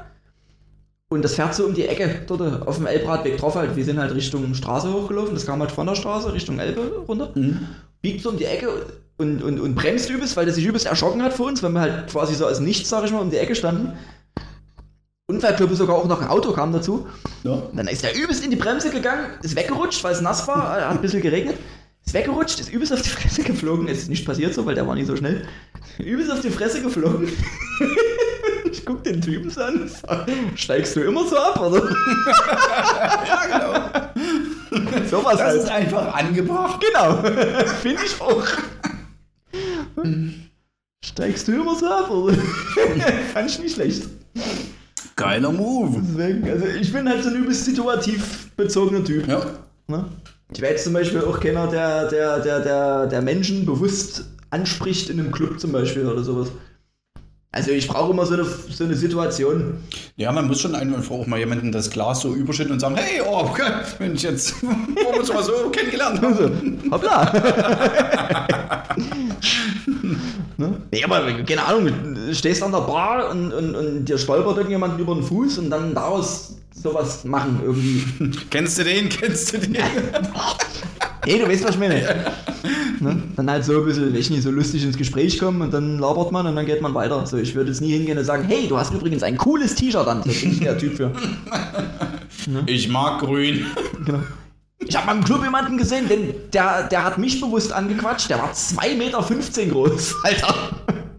Und 1.08 1.22
das 1.22 1.34
fährt 1.34 1.54
so 1.54 1.66
um 1.66 1.74
die 1.74 1.86
Ecke 1.86 2.22
dort 2.26 2.66
auf 2.66 2.76
dem 2.76 2.86
Elbradweg 2.86 3.38
drauf 3.38 3.54
halt. 3.54 3.76
Wir 3.76 3.84
sind 3.84 3.98
halt 3.98 4.14
Richtung 4.14 4.54
Straße 4.54 4.92
hochgelaufen. 4.92 5.34
Das 5.34 5.46
kam 5.46 5.60
halt 5.60 5.70
von 5.70 5.86
der 5.86 5.94
Straße 5.94 6.32
Richtung 6.32 6.58
Elbe 6.58 7.04
runter. 7.06 7.30
Mhm. 7.34 7.60
Biegt 8.02 8.22
so 8.22 8.30
um 8.30 8.36
die 8.36 8.44
Ecke 8.44 8.68
und, 9.16 9.42
und, 9.42 9.60
und 9.60 9.74
bremst 9.76 10.10
übelst, 10.10 10.36
weil 10.36 10.46
der 10.46 10.54
sich 10.54 10.66
übelst 10.66 10.86
erschrocken 10.86 11.22
hat 11.22 11.32
vor 11.32 11.46
uns, 11.46 11.62
weil 11.62 11.70
wir 11.70 11.80
halt 11.80 12.10
quasi 12.10 12.34
so 12.34 12.46
als 12.46 12.60
nichts, 12.60 12.88
sag 12.88 13.04
ich 13.04 13.12
mal, 13.12 13.20
um 13.20 13.30
die 13.30 13.38
Ecke 13.38 13.54
standen. 13.54 13.92
Unfallgruppe 15.30 15.74
sogar 15.74 15.96
auch 15.96 16.06
noch 16.06 16.22
ein 16.22 16.28
Auto 16.28 16.52
kam 16.52 16.72
dazu. 16.72 17.08
Ja. 17.42 17.60
Dann 17.72 17.88
ist 17.88 18.04
er 18.04 18.14
übelst 18.14 18.44
in 18.44 18.50
die 18.50 18.56
Bremse 18.56 18.90
gegangen, 18.90 19.26
ist 19.42 19.56
weggerutscht, 19.56 20.04
weil 20.04 20.12
es 20.12 20.20
nass 20.20 20.46
war, 20.46 20.78
äh, 20.78 20.82
hat 20.82 20.90
ein 20.92 21.00
bisschen 21.00 21.20
geregnet. 21.20 21.56
Ist 22.04 22.14
weggerutscht, 22.14 22.60
ist 22.60 22.72
übelst 22.72 22.92
auf 22.92 23.02
die 23.02 23.08
Fresse 23.08 23.42
geflogen. 23.42 23.88
Ist 23.88 24.08
nicht 24.08 24.24
passiert 24.24 24.54
so, 24.54 24.64
weil 24.64 24.76
der 24.76 24.86
war 24.86 24.94
nicht 24.94 25.08
so 25.08 25.16
schnell. 25.16 25.44
Übelst 25.98 26.30
auf 26.30 26.40
die 26.40 26.50
Fresse 26.50 26.80
geflogen. 26.80 27.28
ich 28.70 28.84
guck 28.86 29.02
den 29.02 29.20
Typen 29.20 29.50
so 29.50 29.62
an. 29.62 29.88
sag, 29.88 30.28
Steigst 30.54 30.94
du 30.94 31.00
immer 31.00 31.26
so 31.26 31.36
ab, 31.36 31.60
oder? 31.60 31.82
Ja, 33.26 34.10
genau. 34.70 35.02
so 35.10 35.24
was 35.24 35.38
Das 35.38 35.54
ist 35.56 35.72
halt. 35.72 35.86
einfach 35.86 36.14
angebracht. 36.14 36.80
Genau. 36.80 37.16
Finde 37.82 38.02
ich 38.04 38.20
auch. 38.20 38.44
Steigst 41.04 41.48
du 41.48 41.52
immer 41.52 41.74
so 41.74 41.86
ab, 41.86 42.08
oder? 42.12 42.36
Fand 43.32 43.50
ich 43.50 43.58
nicht 43.58 43.74
schlecht. 43.74 44.04
Geiler 45.16 45.50
Move. 45.50 46.02
Deswegen, 46.02 46.48
also 46.48 46.66
ich 46.66 46.92
bin 46.92 47.08
halt 47.08 47.22
so 47.22 47.30
ein 47.30 47.36
übelst 47.36 47.64
situativ 47.64 48.50
bezogener 48.56 49.02
Typ. 49.02 49.26
Ja. 49.26 49.46
Ne? 49.88 50.04
Ich 50.52 50.60
wäre 50.60 50.72
jetzt 50.72 50.84
zum 50.84 50.92
Beispiel 50.92 51.22
auch 51.22 51.40
keiner, 51.40 51.66
der, 51.66 52.08
der, 52.08 52.38
der, 52.40 52.60
der, 52.60 53.06
der 53.06 53.22
Menschen 53.22 53.66
bewusst 53.66 54.26
anspricht 54.50 55.10
in 55.10 55.18
einem 55.18 55.32
Club 55.32 55.58
zum 55.58 55.72
Beispiel 55.72 56.06
oder 56.06 56.22
sowas. 56.22 56.52
Also 57.50 57.70
ich 57.70 57.88
brauche 57.88 58.12
immer 58.12 58.26
so 58.26 58.34
eine, 58.34 58.44
so 58.44 58.84
eine 58.84 58.94
Situation. 58.94 59.78
Ja, 60.16 60.30
man 60.30 60.46
muss 60.46 60.60
schon 60.60 60.74
einfach 60.74 61.10
auch 61.10 61.26
mal 61.26 61.38
jemanden 61.38 61.72
das 61.72 61.90
Glas 61.90 62.20
so 62.20 62.34
überschütten 62.34 62.72
und 62.74 62.80
sagen, 62.80 62.96
hey, 62.96 63.22
oh, 63.26 63.46
okay, 63.48 63.72
Mensch, 63.98 64.24
jetzt 64.24 64.62
wollen 64.62 64.94
wir 64.94 65.20
uns 65.20 65.32
mal 65.32 65.42
so 65.42 65.70
kennengelernt 65.70 66.20
haben. 66.20 66.34
Also, 66.34 66.50
hoppla. 66.90 68.46
ne? 70.56 70.82
Nee, 70.90 71.04
aber 71.04 71.32
keine 71.44 71.64
Ahnung, 71.64 71.90
du 72.14 72.34
stehst 72.34 72.62
an 72.62 72.72
der 72.72 72.80
Bar 72.80 73.30
und, 73.30 73.52
und, 73.52 73.74
und 73.74 74.04
dir 74.04 74.18
stolpert 74.18 74.56
irgendjemand 74.56 74.98
über 75.00 75.14
den 75.14 75.22
Fuß 75.22 75.58
und 75.58 75.70
dann 75.70 75.94
daraus 75.94 76.56
sowas 76.74 77.24
machen 77.24 77.60
irgendwie. 77.64 78.04
Kennst 78.50 78.78
du 78.78 78.84
den? 78.84 79.08
Kennst 79.08 79.52
du 79.52 79.58
den? 79.58 79.76
Hey, 81.28 81.40
du 81.40 81.48
weißt, 81.48 81.64
was 81.64 81.72
ich 81.72 81.80
meine. 81.80 81.96
ne? 83.00 83.20
Dann 83.34 83.50
halt 83.50 83.64
so 83.64 83.80
ein 83.80 83.84
bisschen, 83.84 84.14
ich 84.14 84.30
nicht, 84.30 84.44
so 84.44 84.50
lustig 84.52 84.84
ins 84.84 84.96
Gespräch 84.96 85.40
kommen 85.40 85.60
und 85.60 85.74
dann 85.74 85.98
labert 85.98 86.30
man 86.30 86.46
und 86.46 86.54
dann 86.54 86.66
geht 86.66 86.80
man 86.80 86.94
weiter. 86.94 87.26
So, 87.26 87.36
ich 87.36 87.52
würde 87.52 87.70
jetzt 87.70 87.80
nie 87.80 87.90
hingehen 87.90 88.16
und 88.16 88.24
sagen, 88.24 88.44
hey, 88.46 88.68
du 88.68 88.78
hast 88.78 88.94
übrigens 88.94 89.24
ein 89.24 89.36
cooles 89.36 89.74
T-Shirt 89.74 90.06
an. 90.06 90.22
Das 90.24 90.40
bin 90.40 90.52
ich 90.52 90.60
der 90.60 90.78
Typ 90.78 90.96
für. 90.96 91.10
Ich 92.66 92.88
mag 92.88 93.18
grün. 93.18 93.66
Genau. 94.04 94.20
Ich 94.78 94.94
habe 94.94 95.06
mal 95.06 95.16
im 95.16 95.24
Club 95.24 95.42
jemanden 95.42 95.78
gesehen, 95.78 96.06
denn 96.08 96.34
der, 96.52 96.84
der 96.84 97.04
hat 97.04 97.18
mich 97.18 97.40
bewusst 97.40 97.72
angequatscht. 97.72 98.28
Der 98.28 98.38
war 98.38 98.52
2,15 98.52 98.96
Meter 98.96 99.72
groß, 99.72 100.14
Alter. 100.24 100.54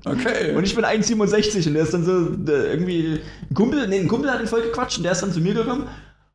Okay. 0.05 0.55
Und 0.55 0.63
ich 0.63 0.75
bin 0.75 0.85
1,67 0.85 1.67
und 1.67 1.73
der 1.73 1.83
ist 1.83 1.93
dann 1.93 2.05
so 2.05 2.25
der, 2.25 2.71
irgendwie 2.71 3.19
ein 3.49 3.53
Kumpel, 3.53 3.87
nee, 3.87 3.99
ein 3.99 4.07
Kumpel 4.07 4.31
hat 4.31 4.39
ihn 4.39 4.47
voll 4.47 4.61
gequatscht 4.61 4.97
und 4.97 5.03
der 5.03 5.11
ist 5.11 5.21
dann 5.21 5.33
zu 5.33 5.41
mir 5.41 5.53
gekommen 5.53 5.87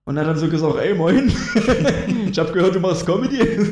und 0.04 0.18
hat 0.18 0.26
dann 0.26 0.36
so 0.36 0.48
gesagt, 0.48 0.76
ey 0.78 0.94
moin, 0.94 1.32
ich 2.30 2.38
habe 2.38 2.52
gehört, 2.52 2.74
du 2.74 2.80
machst 2.80 3.06
Comedy. 3.06 3.38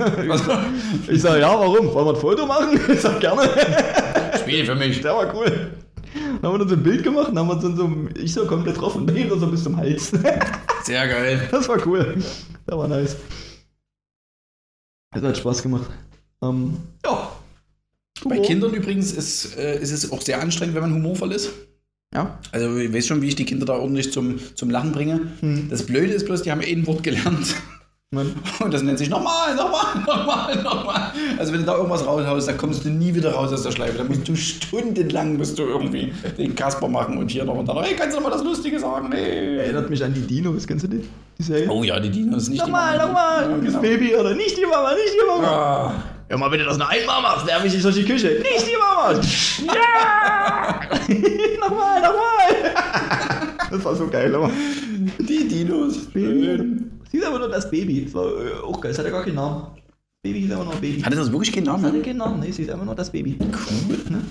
Ich 1.08 1.22
sag, 1.22 1.40
ja, 1.40 1.50
warum? 1.50 1.92
Wollen 1.92 2.06
wir 2.06 2.14
ein 2.14 2.20
Foto 2.20 2.46
machen? 2.46 2.80
Ich 2.88 3.00
sag, 3.00 3.20
gerne. 3.20 3.42
Spiel 4.38 4.64
für 4.64 4.76
mich. 4.76 5.00
Der 5.00 5.14
war 5.14 5.34
cool. 5.34 5.72
Dann 6.40 6.42
haben 6.42 6.54
wir 6.54 6.58
dann 6.60 6.68
so 6.68 6.76
ein 6.76 6.82
Bild 6.82 7.02
gemacht 7.02 7.28
und 7.30 7.38
haben 7.38 7.48
wir 7.48 7.56
dann 7.56 7.76
so, 7.76 7.90
ich 8.14 8.32
so 8.32 8.46
komplett 8.46 8.80
drauf 8.80 8.94
und 8.94 9.10
ihm 9.14 9.28
so 9.38 9.46
bis 9.48 9.64
zum 9.64 9.76
Hals. 9.76 10.12
Sehr 10.84 11.08
geil. 11.08 11.48
Das 11.50 11.68
war 11.68 11.84
cool. 11.86 12.16
Das 12.70 12.78
war 12.78 12.86
nice. 12.86 13.16
Das 15.12 15.24
hat 15.24 15.36
Spaß 15.36 15.62
gemacht. 15.64 15.90
Ähm, 16.40 16.76
ja. 17.04 17.32
Bei 18.22 18.36
Humor. 18.36 18.46
Kindern 18.46 18.74
übrigens 18.74 19.10
ist, 19.10 19.56
äh, 19.56 19.80
ist 19.80 19.90
es 19.90 20.12
auch 20.12 20.20
sehr 20.22 20.40
anstrengend, 20.40 20.76
wenn 20.76 20.82
man 20.82 20.94
humorvoll 20.94 21.32
ist. 21.32 21.50
Ja. 22.14 22.38
Also 22.52 22.76
ich 22.76 22.92
weiß 22.92 23.08
schon, 23.08 23.22
wie 23.22 23.28
ich 23.28 23.34
die 23.34 23.44
Kinder 23.44 23.66
da 23.66 23.74
ordentlich 23.74 24.12
zum, 24.12 24.38
zum 24.54 24.70
Lachen 24.70 24.92
bringe. 24.92 25.32
Hm. 25.40 25.68
Das 25.68 25.84
Blöde 25.84 26.12
ist 26.12 26.26
bloß, 26.26 26.42
die 26.42 26.52
haben 26.52 26.60
ein 26.60 26.86
Wort 26.86 27.02
gelernt. 27.02 27.56
Man, 28.12 28.34
Und 28.58 28.74
das 28.74 28.82
nennt 28.82 28.98
sich 28.98 29.08
nochmal, 29.08 29.54
nochmal, 29.54 30.02
nochmal, 30.04 30.56
nochmal. 30.64 31.12
Also 31.38 31.52
wenn 31.52 31.60
du 31.60 31.66
da 31.66 31.76
irgendwas 31.76 32.04
raushaust, 32.04 32.48
da 32.48 32.54
kommst 32.54 32.84
du 32.84 32.88
nie 32.88 33.14
wieder 33.14 33.32
raus 33.32 33.52
aus 33.52 33.62
der 33.62 33.70
Schleife. 33.70 33.98
Da 33.98 34.02
musst 34.02 34.26
du 34.26 34.34
stundenlang 34.34 35.36
musst 35.36 35.56
du 35.56 35.62
irgendwie 35.62 36.12
den 36.36 36.56
Kasper 36.56 36.88
machen 36.88 37.18
und 37.18 37.30
hier 37.30 37.44
noch 37.44 37.54
und 37.54 37.68
da 37.68 37.74
noch. 37.74 37.84
Hey, 37.84 37.94
kannst 37.94 38.16
du 38.16 38.20
noch 38.20 38.28
mal 38.28 38.34
das 38.34 38.42
Lustige 38.42 38.80
sagen? 38.80 39.10
Nee. 39.10 39.58
erinnert 39.58 39.90
mich 39.90 40.02
an 40.02 40.12
die 40.12 40.22
Dinos, 40.22 40.66
kennst 40.66 40.86
du 40.86 40.88
die? 40.88 41.04
Die 41.38 41.42
Serie? 41.44 41.70
Oh 41.70 41.84
ja, 41.84 42.00
die 42.00 42.10
Dinos 42.10 42.48
nicht 42.48 42.58
nochmal, 42.60 42.94
die 42.94 42.98
Mama. 42.98 43.06
nochmal, 43.06 43.42
Ja, 43.42 43.56
das 43.58 43.64
genau. 43.66 43.80
Baby 43.80 44.14
oder 44.16 44.34
nicht 44.34 44.58
die 44.58 44.66
Mama, 44.66 44.90
nicht 44.92 45.14
die 45.14 45.26
Mama. 45.28 45.46
Ah. 45.48 45.94
Ja, 46.28 46.36
mal 46.36 46.50
bitte 46.50 46.64
das 46.64 46.78
noch 46.78 46.88
einmal 46.88 47.22
machst, 47.22 47.46
werfe 47.46 47.68
ich 47.68 47.74
dich 47.74 47.82
durch 47.82 47.94
die 47.94 48.04
Küche. 48.04 48.42
Nicht 48.42 48.66
die 48.66 48.76
Mama. 48.76 49.20
Ja! 49.72 50.80
nochmal, 51.60 52.00
nochmal. 52.02 52.74
das 53.70 53.84
war 53.84 53.94
so 53.94 54.08
geil, 54.08 54.34
aber. 54.34 54.50
Die 55.20 55.46
Dinos. 55.46 55.96
Baby. 56.06 56.80
Sie 57.10 57.18
ist 57.18 57.24
aber 57.26 57.38
nur 57.38 57.48
das 57.48 57.70
Baby. 57.70 58.04
Das 58.04 58.14
war 58.14 58.26
äh, 58.26 58.52
auch 58.62 58.80
geil, 58.80 58.92
es 58.92 58.98
hatte 58.98 59.10
gar 59.10 59.24
keinen 59.24 59.34
Namen. 59.36 59.66
Baby 60.22 60.40
hieß 60.42 60.52
einfach 60.52 60.64
nur 60.66 60.74
Baby. 60.76 61.00
Hatte 61.02 61.16
das 61.16 61.32
wirklich 61.32 61.52
keinen 61.52 61.64
Namen? 61.64 61.84
hatte 61.84 62.02
keinen 62.02 62.18
Namen, 62.18 62.40
nee, 62.40 62.50
sie 62.50 62.62
ist 62.62 62.70
einfach 62.70 62.84
nur 62.84 62.94
das 62.94 63.10
Baby. 63.10 63.38
Cool. 63.40 63.98
Ne? 64.10 64.22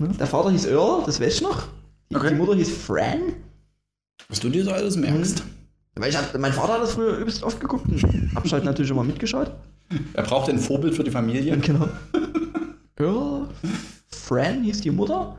Der 0.18 0.26
Vater 0.26 0.50
hieß 0.50 0.66
Earl, 0.66 1.02
das 1.04 1.20
weiß 1.20 1.34
ich 1.34 1.42
noch. 1.42 1.64
Die, 2.10 2.16
Okay. 2.16 2.28
die 2.30 2.34
Mutter 2.36 2.54
hieß 2.54 2.70
Fran. 2.70 3.34
Was 4.28 4.40
du 4.40 4.48
dir 4.48 4.64
so 4.64 4.70
alles 4.72 4.96
merkst. 4.96 5.42
Weil 5.96 6.10
ich 6.10 6.16
hab, 6.16 6.36
mein 6.38 6.52
Vater 6.52 6.74
hat 6.74 6.82
das 6.82 6.92
früher 6.92 7.16
übelst 7.18 7.42
oft 7.42 7.60
geguckt 7.60 7.86
und 7.88 8.02
hab 8.34 8.50
halt 8.50 8.64
natürlich 8.64 8.90
immer 8.90 9.04
mitgeschaut. 9.04 9.50
Er 10.12 10.22
braucht 10.22 10.50
ein 10.50 10.58
Vorbild 10.58 10.94
für 10.94 11.02
die 11.02 11.10
Familie. 11.10 11.56
Genau. 11.58 11.88
Earl, 12.96 13.48
Fran 14.08 14.62
hieß 14.62 14.82
die 14.82 14.90
Mutter. 14.90 15.36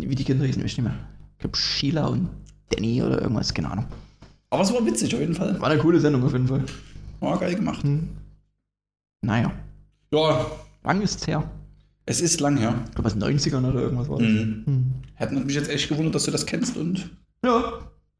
Wie 0.00 0.14
die 0.14 0.24
Kinder 0.24 0.44
hießen, 0.46 0.62
weiß 0.62 0.70
ich 0.70 0.78
nicht 0.78 0.84
mehr. 0.84 0.96
Ich 1.32 1.38
glaube 1.40 1.56
Sheila 1.56 2.06
und 2.06 2.28
Danny 2.70 3.02
oder 3.02 3.20
irgendwas, 3.22 3.52
keine 3.54 3.70
Ahnung. 3.70 3.86
Aber 4.50 4.62
es 4.62 4.72
war 4.72 4.84
witzig 4.86 5.14
auf 5.14 5.20
jeden 5.20 5.34
Fall. 5.34 5.60
War 5.60 5.70
eine 5.70 5.80
coole 5.80 6.00
Sendung 6.00 6.24
auf 6.24 6.32
jeden 6.32 6.48
Fall. 6.48 6.64
War 7.20 7.38
geil 7.38 7.54
gemacht. 7.54 7.82
Hm. 7.82 8.08
Naja, 9.22 9.52
Ja, 10.12 10.46
lang 10.84 11.02
ist's 11.02 11.26
her. 11.26 11.42
es 12.06 12.20
ist 12.20 12.40
lang 12.40 12.56
her. 12.56 12.74
Ich 12.86 12.94
glaube, 12.94 13.04
was 13.04 13.16
90ern 13.16 13.68
oder 13.68 13.80
irgendwas 13.82 14.08
war 14.08 14.18
das. 14.18 14.28
Mhm. 14.28 14.62
Hm. 14.66 14.92
Hätte 15.14 15.34
mich 15.34 15.54
jetzt 15.54 15.68
echt 15.68 15.88
gewundert, 15.88 16.14
dass 16.14 16.24
du 16.24 16.30
das 16.30 16.46
kennst 16.46 16.76
und. 16.76 17.10
Ja, 17.44 17.72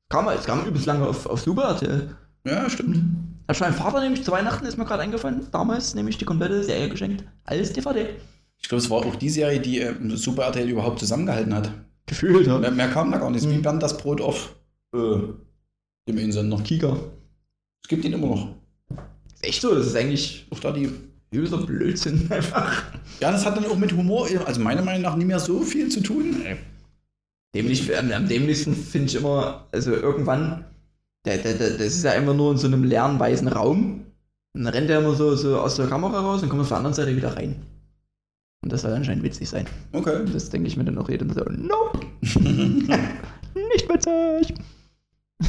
kam, 0.09 0.29
es 0.29 0.45
kam 0.45 0.65
übelst 0.67 0.87
lange 0.87 1.07
auf, 1.07 1.27
auf 1.27 1.41
Super 1.41 1.65
RTL. 1.71 2.15
Ja, 2.45 2.69
stimmt. 2.69 3.01
Hat 3.49 3.57
schon 3.57 3.69
mein 3.69 3.77
Vater 3.77 4.01
nämlich 4.01 4.25
zu 4.25 4.31
Weihnachten, 4.33 4.67
ist 4.67 4.77
mir 4.77 4.85
gerade 4.85 5.03
eingefallen, 5.03 5.47
damals 5.53 5.95
nämlich 5.95 6.19
die 6.19 6.25
komplette 6.25 6.63
Serie 6.65 6.89
geschenkt. 6.89 7.25
Alles 7.45 7.73
DVD. 7.73 8.09
Ich 8.61 8.69
glaube, 8.69 8.83
es 8.83 8.91
war 8.91 8.99
auch 8.99 9.17
die 9.17 9.31
Serie, 9.31 9.61
die 9.61 9.81
äh, 9.81 9.95
Super 10.17 10.43
RTL 10.45 10.69
überhaupt 10.69 10.99
zusammengehalten 10.99 11.55
hat. 11.55 11.71
Gefühlt, 12.09 12.47
ja. 12.47 12.59
Mehr, 12.59 12.71
mehr 12.73 12.89
kam 12.89 13.13
da 13.13 13.19
gar 13.19 13.31
nicht. 13.31 13.49
Wie 13.49 13.59
Bernd 13.59 13.83
das 13.83 13.97
Brot 13.97 14.21
auf. 14.21 14.55
Äh, 14.95 15.19
Dem 16.09 16.19
Einsender. 16.19 16.59
Kika. 16.59 16.97
Es 17.83 17.89
gibt 17.89 18.05
ihn 18.05 18.13
immer 18.15 18.27
noch. 18.29 18.49
Ist 19.35 19.45
echt 19.45 19.63
so, 19.63 19.75
das 19.75 19.87
ist 19.87 19.97
eigentlich 19.97 20.47
Auch 20.51 20.59
da 20.59 20.73
die. 20.73 20.89
übelster 21.31 21.59
Blödsinn 21.59 22.27
einfach. 22.31 22.83
Ja, 23.21 23.31
das 23.31 23.45
hat 23.45 23.57
dann 23.57 23.67
auch 23.67 23.77
mit 23.79 23.93
Humor, 23.93 24.27
also 24.47 24.61
meiner 24.61 24.83
Meinung 24.83 25.03
nach, 25.03 25.17
nicht 25.17 25.27
mehr 25.27 25.39
so 25.39 25.61
viel 25.63 25.89
zu 25.91 26.01
tun. 26.03 26.37
Dämlich, 27.55 27.97
am, 27.97 28.11
am 28.11 28.29
dämlichsten 28.29 28.75
finde 28.75 29.09
ich 29.09 29.15
immer, 29.17 29.67
also 29.73 29.93
irgendwann, 29.93 30.65
der, 31.25 31.39
der, 31.39 31.55
der, 31.55 31.71
das 31.73 31.87
ist 31.89 32.05
ja 32.05 32.13
immer 32.13 32.35
nur 32.35 32.53
in 32.53 32.59
so 32.59 32.67
einem 32.67 32.85
leeren 32.85 33.19
weißen 33.21 33.49
Raum. 33.49 34.07
Und 34.55 34.65
dann 34.65 34.73
rennt 34.73 34.91
er 34.91 35.01
immer 35.01 35.15
so, 35.15 35.35
so 35.37 35.59
aus 35.61 35.77
der 35.77 35.87
Kamera 35.89 36.21
raus 36.21 36.43
und 36.43 36.49
kommt 36.49 36.63
auf 36.63 36.69
der 36.69 36.79
anderen 36.79 36.95
Seite 36.95 37.15
wieder 37.15 37.37
rein. 37.37 37.63
Und 38.63 38.73
das 38.73 38.83
soll 38.83 38.93
anscheinend 38.93 39.23
witzig 39.23 39.49
sein. 39.49 39.67
Okay. 39.93 40.25
Das 40.33 40.51
denke 40.51 40.67
ich 40.69 40.77
mir 40.77 40.85
dann 40.85 40.99
auch 40.99 41.09
jedem 41.09 41.31
so, 41.33 41.41
nope, 41.45 42.01
nicht 43.55 43.89
witzig. 43.89 44.55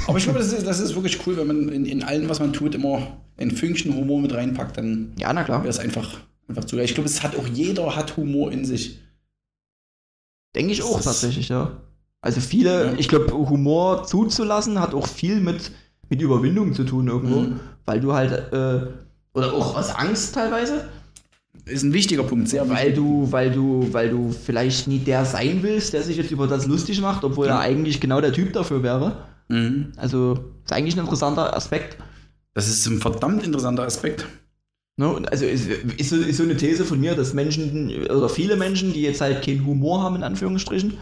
Aber 0.08 0.18
ich 0.20 0.24
glaube, 0.26 0.40
das 0.40 0.54
ist, 0.54 0.68
das 0.68 0.80
ist 0.80 0.94
wirklich 0.96 1.26
cool, 1.26 1.38
wenn 1.38 1.48
man 1.48 1.70
in, 1.70 1.86
in 1.86 2.04
allem, 2.04 2.30
was 2.30 2.40
man 2.40 2.54
tut, 2.54 2.76
immer 2.76 3.18
ein 3.38 3.50
Fünkchen 3.52 3.96
Humor 3.96 4.22
mit 4.22 4.34
reinpackt, 4.34 4.78
dann 4.78 5.14
Ja, 5.18 5.34
na 5.34 5.44
klar. 5.44 5.62
wäre 5.62 5.70
es 5.70 5.80
einfach, 5.80 6.20
einfach 6.48 6.66
zu. 6.66 6.78
Ich 6.78 6.94
glaube, 6.94 7.10
es 7.10 7.24
hat 7.24 7.36
auch 7.36 7.48
jeder 7.48 7.96
hat 7.96 8.16
Humor 8.18 8.52
in 8.52 8.66
sich. 8.66 9.00
Denke 10.56 10.72
ich 10.74 10.84
auch 10.84 10.90
Das 10.98 11.00
ist- 11.00 11.06
tatsächlich, 11.06 11.50
ja. 11.50 11.72
Also 12.22 12.42
viele, 12.42 12.88
Ja. 12.88 12.94
ich 12.98 13.08
glaube, 13.08 13.32
Humor 13.32 14.04
zuzulassen 14.04 14.80
hat 14.80 14.94
auch 14.94 15.08
viel 15.08 15.40
mit, 15.40 15.72
mit 16.10 16.22
Überwindung 16.22 16.74
zu 16.74 16.84
tun 16.84 17.08
irgendwo. 17.08 17.40
Mhm. 17.42 17.60
Weil 17.86 18.02
du 18.02 18.14
halt, 18.14 18.32
äh, 18.54 18.88
oder 19.34 19.54
auch 19.54 19.76
aus 19.78 19.90
Angst 19.96 20.36
teilweise, 20.36 20.86
Ist 21.70 21.84
ein 21.84 21.94
wichtiger 21.94 22.24
Punkt, 22.24 22.50
sehr 22.50 22.68
weil 22.70 22.94
du, 22.94 23.32
weil 23.32 23.52
du, 23.52 23.88
weil 23.92 24.10
du 24.10 24.32
vielleicht 24.32 24.88
nie 24.88 25.00
der 25.00 25.26
sein 25.26 25.60
willst, 25.62 25.94
der 25.94 26.04
sich 26.04 26.18
jetzt 26.18 26.32
über 26.32 26.48
das 26.48 26.66
lustig 26.68 27.02
macht, 27.02 27.24
obwohl 27.24 27.48
Ja. 27.48 27.54
er 27.56 27.60
eigentlich 27.62 28.00
genau 28.00 28.22
der 28.22 28.34
Typ 28.34 28.54
dafür 28.54 28.84
wäre. 28.84 29.18
Mhm. 29.50 29.92
Also 29.98 30.40
ist 30.64 30.74
eigentlich 30.74 30.96
ein 30.96 31.02
interessanter 31.02 31.56
Aspekt. 31.56 31.98
Das 32.54 32.68
ist 32.68 32.86
ein 32.88 33.00
verdammt 33.00 33.44
interessanter 33.44 33.84
Aspekt. 33.84 34.26
Ne? 34.98 35.08
Und 35.08 35.32
Also 35.32 35.46
ist, 35.46 35.68
ist, 35.98 36.12
ist 36.12 36.38
so 36.38 36.44
eine 36.44 36.58
These 36.58 36.84
von 36.86 37.00
mir, 37.00 37.16
dass 37.16 37.34
Menschen 37.34 37.90
oder 38.08 38.28
viele 38.30 38.56
Menschen, 38.58 38.92
die 38.94 39.02
jetzt 39.02 39.22
halt 39.22 39.44
keinen 39.46 39.66
Humor 39.66 40.02
haben, 40.04 40.16
in 40.18 40.24
Anführungsstrichen, 40.24 40.96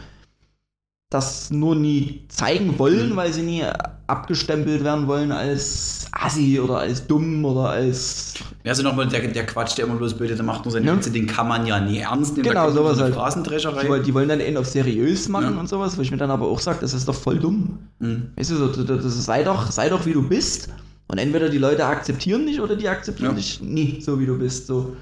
das 1.10 1.52
nur 1.52 1.76
nie 1.76 2.26
zeigen 2.28 2.78
wollen, 2.80 3.12
Mhm. 3.12 3.16
weil 3.16 3.32
sie 3.32 3.42
nie 3.42 3.64
abgestempelt 4.08 4.84
werden 4.84 5.08
wollen 5.08 5.32
als 5.32 6.06
assi 6.12 6.60
oder 6.60 6.80
als 6.80 7.08
dumm 7.08 7.44
oder 7.46 7.70
als. 7.70 8.34
Also 8.66 8.84
nochmal 8.84 9.08
der, 9.08 9.28
der 9.28 9.46
Quatsch, 9.46 9.78
der 9.78 9.86
immer 9.86 9.96
bloß 9.96 10.16
Blöde 10.16 10.42
macht, 10.44 10.66
nur 10.66 10.72
seine 10.74 10.86
Ja. 10.88 10.96
Witze, 10.98 11.12
den 11.12 11.26
kann 11.28 11.48
man 11.48 11.66
ja 11.66 11.80
nie 11.80 12.00
ernst 12.00 12.36
nehmen. 12.36 12.50
Genau, 12.50 12.70
sowas 12.72 13.00
halt. 13.00 13.16
Die, 13.16 14.04
die 14.06 14.14
wollen 14.14 14.28
dann 14.30 14.42
eben 14.42 14.58
auf 14.58 14.66
seriös 14.68 15.30
machen 15.30 15.54
Ja. 15.54 15.60
und 15.60 15.70
sowas, 15.70 15.98
wo 15.98 16.02
ich 16.02 16.12
mir 16.12 16.18
dann 16.18 16.32
aber 16.32 16.46
auch 16.48 16.60
sage, 16.60 16.80
das 16.82 16.94
ist 16.94 17.08
doch 17.08 17.16
voll 17.16 17.40
dumm. 17.40 17.80
Mhm. 18.00 18.32
Weißt 18.36 18.52
du, 18.52 18.56
so, 18.58 18.68
das, 18.68 18.86
das 19.04 19.26
sei, 19.26 19.44
doch, 19.44 19.72
sei 19.72 19.88
doch 19.90 20.06
wie 20.06 20.14
du 20.14 20.28
bist. 20.28 20.70
Und 21.10 21.20
entweder 21.20 21.48
die 21.48 21.58
Leute 21.58 21.86
akzeptieren 21.86 22.46
dich 22.46 22.60
oder 22.60 22.76
die 22.76 22.90
akzeptieren 22.90 23.32
Ja. 23.32 23.36
dich 23.38 23.62
nie, 23.62 24.02
so 24.02 24.20
wie 24.20 24.26
du 24.26 24.38
bist. 24.38 24.68
So. 24.68 24.98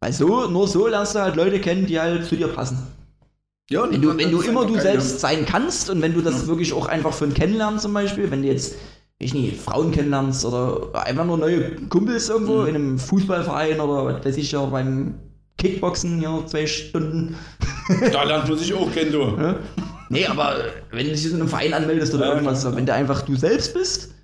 Weil 0.00 0.12
so, 0.12 0.46
nur 0.48 0.68
so 0.68 0.86
lernst 0.86 1.16
du 1.16 1.20
halt 1.20 1.34
Leute 1.34 1.60
kennen, 1.60 1.84
die 1.86 1.98
halt 1.98 2.24
zu 2.26 2.36
dir 2.36 2.46
passen. 2.46 2.78
Ja, 3.70 3.90
Wenn 3.90 4.00
du, 4.00 4.16
wenn 4.16 4.30
du 4.30 4.40
immer 4.40 4.64
du 4.64 4.78
selbst 4.78 5.20
sein 5.20 5.44
kannst 5.44 5.90
und 5.90 6.00
wenn 6.00 6.14
du 6.14 6.22
das 6.22 6.42
Ja. 6.42 6.46
wirklich 6.48 6.72
auch 6.72 6.86
einfach 6.86 7.12
von 7.12 7.34
kennenlernst 7.34 7.82
zum 7.82 7.92
Beispiel, 7.92 8.30
wenn 8.30 8.40
du 8.42 8.48
jetzt, 8.48 8.76
ich 9.18 9.34
nicht, 9.34 9.60
Frauen 9.60 9.90
kennenlernst 9.92 10.44
oder 10.46 11.04
einfach 11.04 11.26
nur 11.26 11.36
neue 11.36 11.72
Kumpels 11.88 12.30
irgendwo 12.30 12.62
Mhm. 12.62 12.68
in 12.68 12.74
einem 12.74 12.98
Fußballverein 12.98 13.78
oder 13.80 14.06
was 14.06 14.24
weiß 14.24 14.36
ich 14.38 14.52
ja 14.52 14.64
beim 14.64 15.14
Kickboxen 15.58 16.18
hier 16.18 16.42
zwei 16.46 16.66
Stunden. 16.66 17.36
Ja. 18.00 18.08
Da 18.12 18.22
lernt 18.22 18.48
man 18.48 18.58
sich 18.58 18.72
auch 18.74 18.90
kennen, 18.92 19.12
du. 19.12 19.24
Ne? 19.24 19.56
Nee, 20.10 20.26
aber 20.26 20.56
wenn 20.90 21.06
du 21.06 21.12
dich 21.12 21.26
in 21.26 21.34
einem 21.34 21.48
Verein 21.48 21.74
anmeldest 21.74 22.14
oder 22.14 22.26
Ja, 22.26 22.32
irgendwas, 22.34 22.64
wenn 22.76 22.86
du 22.86 22.94
einfach 22.94 23.22
du 23.22 23.34
selbst 23.36 23.74
bist, 23.74 24.14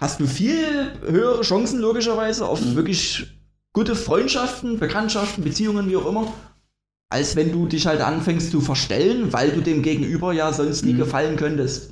hast 0.00 0.20
du 0.20 0.26
viel 0.26 0.90
höhere 1.06 1.40
Chancen 1.42 1.80
logischerweise 1.80 2.46
auf 2.46 2.60
Mhm. 2.62 2.76
wirklich 2.76 3.26
gute 3.72 3.94
Freundschaften, 3.94 4.78
Bekanntschaften, 4.78 5.42
Beziehungen, 5.44 5.88
wie 5.88 5.96
auch 5.96 6.06
immer, 6.06 6.32
als 7.10 7.36
wenn 7.36 7.52
du 7.52 7.66
dich 7.66 7.86
halt 7.86 8.00
anfängst 8.00 8.50
zu 8.50 8.60
verstellen, 8.60 9.32
weil 9.32 9.50
du 9.50 9.60
dem 9.60 9.82
Gegenüber 9.82 10.32
ja 10.32 10.52
sonst 10.52 10.84
nie 10.84 10.94
Mhm. 10.94 10.98
gefallen 10.98 11.36
könntest. 11.36 11.90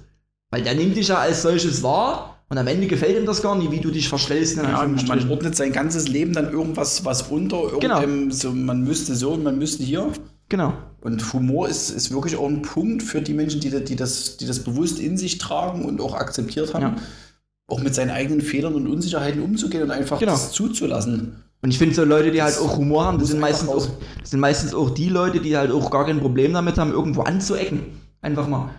Weil 0.51 0.63
der 0.63 0.75
nimmt 0.75 0.97
dich 0.97 1.09
ja 1.09 1.19
als 1.19 1.43
solches 1.43 1.83
wahr 1.83 2.39
und 2.49 2.59
am 2.59 2.67
Ende 2.67 2.87
gefällt 2.87 3.17
ihm 3.19 3.25
das 3.27 3.41
gar 3.43 3.57
nicht, 3.57 3.71
wie 3.71 3.81
du 3.81 3.91
dich 3.91 4.09
verstellst. 4.09 4.57
Ja, 4.57 4.87
man 4.87 5.31
ordnet 5.31 5.57
sein 5.57 5.73
ganzes 5.73 6.09
Leben 6.09 6.33
dann 6.33 6.51
irgendwas 6.53 7.05
was 7.05 7.23
unter, 7.23 7.63
Genau. 7.81 8.03
so, 8.31 8.51
man 8.53 8.83
müsste 8.83 9.15
so 9.15 9.31
und 9.33 9.43
man 9.45 9.59
müsste 9.59 9.83
hier. 9.85 10.13
Genau. 10.49 10.75
Und 11.01 11.33
Humor 11.33 11.69
ist, 11.69 11.89
ist 11.91 12.13
wirklich 12.13 12.37
auch 12.37 12.47
ein 12.49 12.61
Punkt 12.63 13.03
für 13.03 13.23
die 13.23 13.33
Menschen, 13.33 13.61
die, 13.61 13.71
die, 13.85 13.97
das, 13.97 14.37
die 14.37 14.47
das 14.47 14.59
bewusst 14.61 14.99
in 14.99 15.17
sich 15.17 15.39
tragen 15.39 15.85
und 15.87 16.01
auch 16.01 16.15
akzeptiert 16.15 16.75
haben, 16.75 16.83
Ja. 16.83 16.97
auch 17.69 17.81
mit 17.81 17.95
seinen 17.95 18.11
eigenen 18.11 18.43
Fehlern 18.43 18.75
und 18.75 18.87
Unsicherheiten 18.87 19.41
umzugehen 19.43 19.85
und 19.85 19.91
einfach 19.91 20.19
Genau. 20.19 20.33
das 20.33 20.53
zuzulassen. 20.53 21.37
Und 21.63 21.71
ich 21.71 21.79
finde 21.79 21.95
so 21.95 22.05
Leute, 22.05 22.33
die 22.33 22.43
halt 22.43 22.59
auch 22.59 22.77
Humor 22.77 23.05
haben, 23.05 23.19
das 23.19 23.29
sind, 23.29 23.39
meistens 23.41 23.69
auch, 23.69 23.87
das 24.21 24.31
sind 24.31 24.41
meistens 24.41 24.75
auch 24.75 24.91
die 24.91 25.09
Leute, 25.09 25.41
die 25.41 25.57
halt 25.57 25.71
auch 25.71 25.91
gar 25.91 26.05
kein 26.05 26.19
Problem 26.21 26.53
damit 26.53 26.77
haben, 26.77 26.93
irgendwo 26.93 27.23
anzuecken. 27.23 28.01
Einfach 28.21 28.49
mal. 28.49 28.71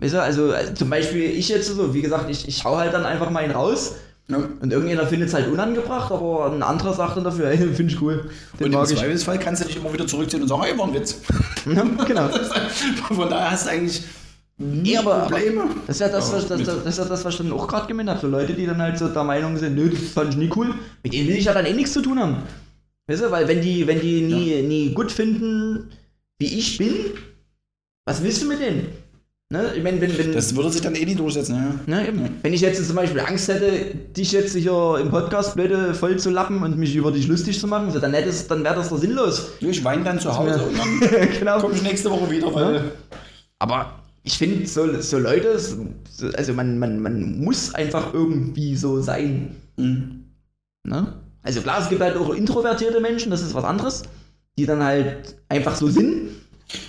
Weißt 0.00 0.14
du, 0.14 0.22
also, 0.22 0.52
also 0.52 0.72
zum 0.74 0.88
Beispiel 0.88 1.24
ich 1.24 1.48
jetzt 1.48 1.66
so, 1.66 1.92
wie 1.92 2.00
gesagt, 2.02 2.30
ich, 2.30 2.46
ich 2.46 2.64
hau 2.64 2.76
halt 2.76 2.94
dann 2.94 3.04
einfach 3.04 3.30
mal 3.30 3.44
ihn 3.44 3.50
raus 3.50 3.96
Ja. 4.28 4.38
und 4.60 4.72
irgendjemand 4.72 5.08
findet 5.08 5.28
es 5.30 5.34
halt 5.34 5.50
unangebracht, 5.50 6.12
aber 6.12 6.52
ein 6.52 6.62
anderer 6.62 6.94
sagt 6.94 7.16
dann 7.16 7.24
dafür, 7.24 7.48
hey, 7.56 7.56
finde 7.74 7.92
ich 7.92 8.00
cool. 8.00 8.30
Den 8.60 8.72
Und 8.72 8.88
im. 8.90 8.96
Zweifelsfall 8.96 9.38
kannst 9.40 9.64
du 9.64 9.66
dich 9.66 9.76
immer 9.76 9.92
wieder 9.92 10.06
zurückziehen 10.06 10.42
und 10.42 10.48
sagen, 10.48 10.62
hey, 10.62 10.78
war 10.78 10.86
ein 10.86 10.94
Witz. 10.94 11.20
Ja, 11.66 11.82
genau. 12.04 12.28
Von 13.08 13.28
daher 13.28 13.50
hast 13.50 13.66
du 13.66 13.70
eigentlich 13.70 14.02
Nee, 14.58 14.96
aber- 14.96 15.20
Probleme. 15.20 15.64
Das 15.86 15.96
ist 15.96 16.00
ja 16.00 16.08
das, 16.08 16.32
was, 16.32 16.48
das, 16.48 16.62
das, 16.62 16.82
das, 16.82 16.86
ist 16.86 16.98
ja 16.98 17.04
das, 17.04 17.24
was 17.24 17.34
ich 17.34 17.38
dann 17.38 17.52
auch 17.52 17.68
gerade 17.68 17.86
gemeint 17.86 18.10
habe. 18.10 18.20
So 18.20 18.26
Leute, 18.26 18.54
die 18.54 18.66
dann 18.66 18.82
halt 18.82 18.98
so 18.98 19.08
der 19.08 19.24
Meinung 19.24 19.56
sind, 19.56 19.76
nö, 19.76 19.88
das 19.88 20.00
fand 20.10 20.30
ich 20.30 20.36
nie 20.36 20.50
cool. 20.56 20.74
Mit 21.02 21.12
denen 21.12 21.28
will 21.28 21.36
ich 21.36 21.44
ja 21.44 21.54
dann 21.54 21.64
eh 21.64 21.72
nichts 21.72 21.92
zu 21.92 22.02
tun 22.02 22.18
haben. 22.18 22.38
Weißt 23.06 23.22
du, 23.22 23.30
weil 23.30 23.46
wenn 23.46 23.60
die, 23.62 23.86
wenn 23.86 24.00
die 24.00 24.20
nie, 24.20 24.62
nie 24.62 24.92
gut 24.92 25.12
finden, 25.12 25.90
wie 26.38 26.58
ich 26.58 26.76
bin, 26.76 26.92
was 28.04 28.22
willst 28.22 28.42
du 28.42 28.46
mit 28.48 28.60
denen? 28.60 28.88
Ne? 29.50 29.72
Ich 29.76 29.82
meine, 29.82 29.98
wenn, 30.00 30.18
wenn, 30.18 30.32
Das 30.32 30.54
würde 30.54 30.70
sich 30.70 30.82
dann 30.82 30.94
eh 30.94 31.06
nicht 31.06 31.18
durchsetzen. 31.18 31.54
Ja. 31.86 32.00
ne, 32.00 32.08
eben. 32.08 32.38
wenn 32.42 32.52
ich 32.52 32.60
jetzt 32.60 32.84
zum 32.84 32.96
Beispiel 32.96 33.20
Angst 33.20 33.48
hätte, 33.48 33.94
dich 33.94 34.32
jetzt 34.32 34.54
hier 34.54 34.98
im 35.00 35.08
Podcast 35.08 35.54
blöde 35.54 35.94
voll 35.94 36.18
zu 36.18 36.28
lappen 36.28 36.62
und 36.62 36.76
mich 36.76 36.94
über 36.94 37.12
dich 37.12 37.28
lustig 37.28 37.58
zu 37.58 37.66
machen, 37.66 37.90
so, 37.90 37.98
dann, 37.98 38.12
dann 38.12 38.64
wäre 38.64 38.74
das 38.74 38.90
doch 38.90 38.98
sinnlos. 38.98 39.52
Ich 39.60 39.82
weine 39.84 40.04
dann 40.04 40.20
zu 40.20 40.36
Hause 40.36 40.62
und 40.64 40.76
dann 40.76 41.28
genau. 41.38 41.60
komme 41.60 41.74
ich 41.74 41.82
nächste 41.82 42.10
Woche 42.10 42.30
wieder, 42.30 42.52
weil. 42.54 42.92
Aber 43.58 43.97
ich 44.28 44.36
finde, 44.36 44.66
so, 44.66 45.00
so 45.00 45.18
Leute, 45.18 45.58
so, 45.58 45.86
also 46.36 46.52
man, 46.52 46.78
man, 46.78 47.00
man 47.00 47.38
muss 47.42 47.74
einfach 47.74 48.12
irgendwie 48.12 48.76
so 48.76 49.00
sein. 49.00 49.56
Mhm. 49.78 50.24
Ne? 50.84 51.14
Also 51.42 51.62
klar, 51.62 51.80
es 51.80 51.88
gibt 51.88 52.02
halt 52.02 52.16
auch 52.18 52.34
introvertierte 52.34 53.00
Menschen, 53.00 53.30
das 53.30 53.40
ist 53.40 53.54
was 53.54 53.64
anderes, 53.64 54.02
die 54.58 54.66
dann 54.66 54.84
halt 54.84 55.36
einfach 55.48 55.74
so 55.76 55.88
sind, 55.88 56.28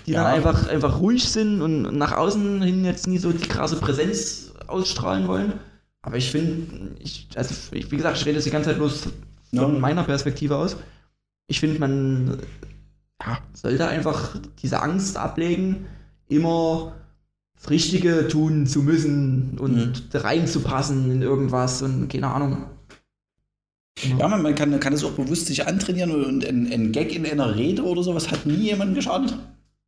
die 0.05 0.11
Ja. 0.11 0.23
dann 0.23 0.33
einfach, 0.33 0.67
einfach 0.67 0.99
ruhig 0.99 1.29
sind 1.29 1.61
und 1.61 1.83
nach 1.97 2.11
außen 2.11 2.61
hin 2.61 2.83
jetzt 2.83 3.07
nie 3.07 3.17
so 3.19 3.31
die 3.31 3.47
krasse 3.47 3.77
Präsenz 3.77 4.51
ausstrahlen 4.67 5.27
wollen. 5.29 5.53
Aber 6.01 6.17
ich 6.17 6.29
finde, 6.31 6.91
ich, 6.99 7.29
also 7.35 7.55
ich, 7.71 7.89
wie 7.89 7.95
gesagt, 7.97 8.17
ich 8.17 8.25
rede 8.25 8.35
jetzt 8.35 8.45
die 8.45 8.51
ganze 8.51 8.71
Zeit 8.71 8.79
bloß 8.79 9.03
von 9.03 9.11
Ja. 9.51 9.67
meiner 9.67 10.03
Perspektive 10.03 10.57
aus. 10.57 10.75
Ich 11.47 11.61
finde, 11.61 11.79
man 11.79 12.39
ja, 13.25 13.37
sollte 13.53 13.87
einfach 13.87 14.35
diese 14.61 14.81
Angst 14.81 15.15
ablegen, 15.17 15.85
immer 16.27 16.95
das 17.61 17.69
Richtige 17.69 18.27
tun 18.27 18.65
zu 18.67 18.81
müssen 18.81 19.57
und 19.59 19.75
Mhm. 19.75 19.93
reinzupassen 20.13 21.11
in 21.11 21.21
irgendwas 21.21 21.81
und 21.81 22.07
keine 22.09 22.27
Ahnung. 22.27 22.65
Ja, 24.17 24.27
man, 24.29 24.41
man 24.41 24.55
kann, 24.55 24.79
kann 24.79 24.93
es 24.93 25.03
auch 25.03 25.11
bewusst 25.11 25.47
sich 25.47 25.67
antrainieren 25.67 26.11
und 26.23 26.45
ein, 26.45 26.71
ein 26.71 26.91
Gag 26.93 27.13
in 27.13 27.25
einer 27.25 27.55
Rede 27.57 27.83
oder 27.83 28.01
sowas 28.01 28.31
hat 28.31 28.45
nie 28.45 28.55
jemandem 28.55 28.95
geschadet. 28.95 29.37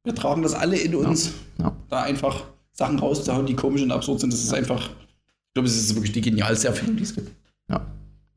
Wir 0.04 0.14
tragen 0.16 0.42
das 0.42 0.54
alle 0.54 0.78
in 0.78 0.96
uns, 0.96 1.32
Ja. 1.60 1.74
da 1.90 2.02
einfach 2.02 2.44
Sachen 2.74 3.00
rauszuhauen, 3.00 3.46
die 3.46 3.56
komisch 3.56 3.82
und 3.82 3.92
absurd 3.92 4.20
sind. 4.20 4.34
Das 4.34 4.44
ist 4.44 4.54
einfach, 4.54 4.90
ich 4.90 5.54
glaube, 5.54 5.68
es 5.70 5.76
ist 5.78 5.96
wirklich 5.96 6.12
die 6.12 6.22
genialste 6.22 6.68
Erfindung, 6.68 6.98
die 6.98 7.04
es 7.04 7.16
gibt. 7.16 7.32
Ja. 7.70 7.86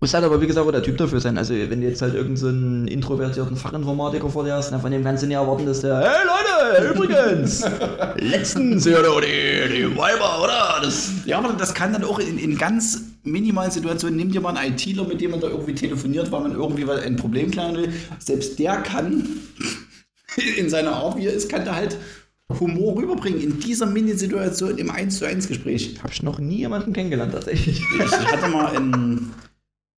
Muss 0.05 0.13
halt 0.13 0.25
aber, 0.25 0.39
wie 0.39 0.47
gesagt, 0.47 0.67
auch 0.67 0.71
der 0.71 0.83
Typ 0.83 0.99
dafür 0.99 1.19
sein. 1.19 1.39
Also, 1.39 1.55
wenn 1.55 1.81
du 1.81 1.89
jetzt 1.89 2.03
halt 2.03 2.13
irgendeinen 2.13 2.87
so 2.87 2.93
introvertierten 2.93 3.57
Fachinformatiker 3.57 4.29
vor 4.29 4.45
dir 4.45 4.53
hast, 4.53 4.71
na, 4.71 4.79
von 4.79 4.93
dem 4.93 5.03
kannst 5.03 5.23
du 5.23 5.27
nicht 5.27 5.35
erwarten, 5.35 5.65
dass 5.65 5.81
der, 5.81 5.99
hey 5.99 6.27
Leute, 6.27 6.93
übrigens, 6.93 7.65
letztens, 8.17 8.85
ja, 8.85 8.99
die, 9.01 9.75
die 9.75 9.97
Weiber, 9.97 10.43
oder? 10.43 10.81
Das, 10.83 11.11
Ja, 11.25 11.39
aber 11.39 11.55
das 11.55 11.73
kann 11.73 11.95
dann 11.95 12.05
auch 12.05 12.19
in, 12.19 12.37
in 12.37 12.59
ganz 12.59 13.01
minimalen 13.23 13.71
Situationen, 13.71 14.19
nimm 14.19 14.31
dir 14.31 14.43
mal 14.43 14.55
einen 14.55 14.75
ITler, 14.75 15.05
mit 15.05 15.23
dem 15.23 15.31
man 15.31 15.41
da 15.41 15.47
irgendwie 15.47 15.75
telefoniert, 15.75 16.31
weil 16.31 16.43
man 16.43 16.53
irgendwie 16.53 16.85
ein 16.85 17.17
Problem 17.17 17.51
klären 17.51 17.75
will. 17.75 17.91
Selbst 18.19 18.59
der 18.59 18.83
kann 18.83 19.27
in 20.59 20.69
seiner 20.69 20.97
Art, 20.97 21.17
wie 21.17 21.29
er 21.29 21.33
ist, 21.33 21.49
kann 21.49 21.65
der 21.65 21.77
halt 21.77 21.97
Humor 22.61 22.99
rüberbringen 22.99 23.41
in 23.41 23.59
dieser 23.59 23.87
Mini-Situation 23.87 24.77
im 24.77 24.91
1 24.91 25.19
zu 25.19 25.25
1 25.25 25.49
Gespräch. 25.49 25.99
hab 26.03 26.13
ich 26.13 26.23
noch 26.23 26.39
nie 26.39 26.59
jemanden 26.59 26.93
kennengelernt, 26.93 27.33
tatsächlich. 27.33 27.81
Ich 27.81 28.33
hatte 28.33 28.49
mal 28.51 28.77
einen, 28.77 29.33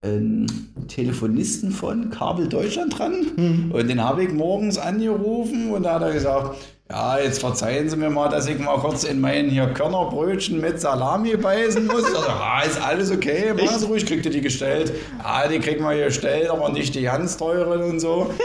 einen 0.07 0.47
Telefonisten 0.89 1.71
von 1.71 2.11
Kabel 2.11 2.49
Deutschland 2.49 2.99
dran 2.99 3.71
und 3.73 3.89
den 3.89 4.03
habe 4.03 4.25
ich 4.25 4.33
morgens 4.33 4.79
angerufen 4.79 5.71
und 5.71 5.83
da 5.83 5.95
hat 5.95 6.03
er 6.03 6.13
gesagt, 6.13 6.57
ja, 6.89 7.19
jetzt 7.19 7.41
verzeihen 7.41 7.89
Sie 7.89 7.97
mir 7.97 8.11
mal, 8.11 8.29
dass 8.29 8.47
ich 8.47 8.61
mal 8.61 8.79
kurz 8.79 9.03
in 9.03 9.21
mein 9.21 9.51
hier 9.51 9.67
Körnerbrötchen 9.67 10.61
mit 10.61 10.81
Salami 10.81 11.37
beißen 11.37 11.85
muss. 11.85 12.03
Sag, 12.13 12.29
ja, 12.29 12.61
ist 12.61 12.81
alles 12.81 13.11
okay, 13.11 13.53
machen 13.55 13.79
Sie 13.81 13.87
ruhig, 13.87 14.07
kriegt 14.07 14.25
ihr 14.25 14.31
die 14.31 14.41
gestellt. 14.41 14.93
Ja, 15.19 15.49
die 15.49 15.59
kriegen 15.59 15.83
wir 15.85 16.05
gestellt, 16.05 16.49
aber 16.49 16.69
nicht 16.69 16.95
die 16.95 17.03
ganz 17.03 17.37
teuren 17.37 17.83
und 17.83 18.01
so. 18.01 18.31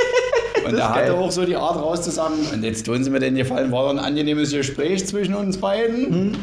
Und 0.66 0.76
er 0.76 0.89
hatte 0.89 1.12
geil. 1.12 1.12
auch 1.14 1.32
so 1.32 1.43
die 1.43 1.55
Art 1.55 1.76
rauszusagen, 1.76 2.36
und 2.53 2.64
jetzt 2.64 2.86
tun 2.86 3.03
Sie 3.03 3.09
mir 3.09 3.20
den 3.20 3.34
Gefallen, 3.34 3.72
war 3.72 3.89
ein 3.89 3.97
angenehmes 3.97 4.51
Gespräch 4.51 5.07
zwischen 5.07 5.34
uns 5.34 5.57
beiden. 5.57 6.38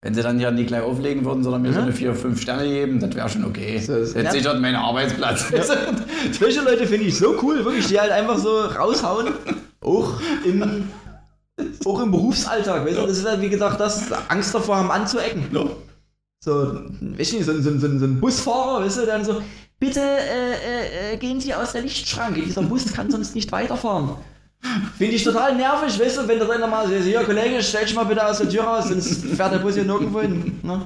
Wenn 0.00 0.14
Sie 0.14 0.22
dann 0.22 0.38
ja 0.38 0.50
nicht 0.52 0.68
gleich 0.68 0.82
auflegen 0.82 1.24
würden, 1.24 1.42
sondern 1.42 1.62
mir 1.62 1.72
so 1.72 1.80
eine 1.80 1.92
4, 1.92 2.14
5 2.14 2.40
Sterne 2.40 2.68
geben, 2.68 3.00
das 3.00 3.14
wäre 3.16 3.28
schon 3.28 3.44
okay. 3.44 3.78
So 3.80 3.96
ist- 3.96 4.14
das 4.14 4.22
ja. 4.22 4.30
sichert 4.30 4.60
meinen 4.60 4.76
Arbeitsplatz. 4.76 5.46
Solche 6.38 6.60
Leute 6.62 6.86
finde 6.86 7.06
ich 7.06 7.18
so 7.18 7.34
cool, 7.42 7.64
wirklich, 7.64 7.88
die 7.88 7.98
halt 7.98 8.12
einfach 8.12 8.38
so 8.38 8.60
raushauen. 8.60 9.32
Auch 9.80 10.20
im, 10.44 10.88
auch 11.84 12.00
im 12.00 12.10
Berufsalltag. 12.12 12.86
Weißt 12.86 12.98
du, 12.98 13.06
das 13.06 13.18
ist 13.18 13.26
halt, 13.26 13.40
wie 13.40 13.48
gesagt, 13.48 13.80
das 13.80 14.12
Angst 14.28 14.54
davor 14.54 14.76
haben 14.76 14.90
anzuecken. 14.92 15.46
Ja. 15.52 15.64
So, 16.44 16.74
weiß 17.00 17.32
ich 17.32 17.32
nicht, 17.32 17.44
so, 17.46 17.50
ein- 17.52 17.62
so, 17.62 17.70
so, 17.78 17.98
so 17.98 18.04
ein 18.04 18.20
Busfahrer, 18.20 18.84
weißt 18.84 18.98
du, 18.98 19.06
dann 19.06 19.24
so, 19.24 19.42
bitte 19.80 19.98
äh, 20.00 20.52
äh, 20.52 21.14
äh, 21.14 21.16
gehen 21.16 21.40
Sie 21.40 21.52
aus 21.52 21.72
der 21.72 21.82
Lichtschranke, 21.82 22.40
dieser 22.42 22.62
Bus 22.62 22.92
kann 22.92 23.10
sonst 23.10 23.34
nicht 23.34 23.50
weiterfahren. 23.50 24.10
Finde 24.96 25.14
ich 25.14 25.22
total 25.24 25.54
nervig, 25.54 25.98
weißt 26.00 26.18
du, 26.18 26.28
wenn 26.28 26.38
der 26.38 26.48
dann 26.48 26.68
mal 26.68 26.88
sagt, 26.88 27.02
hier 27.02 27.20
Kollege, 27.22 27.62
stell 27.62 27.84
dich 27.84 27.94
mal 27.94 28.04
bitte 28.04 28.26
aus 28.26 28.38
der 28.38 28.48
Tür 28.48 28.64
raus, 28.64 28.88
sonst 28.88 29.24
fährt 29.24 29.52
der 29.52 29.58
Bus 29.58 29.74
hier 29.74 29.84
nirgendwo 29.84 30.20
hin. 30.20 30.58
Ne? 30.62 30.82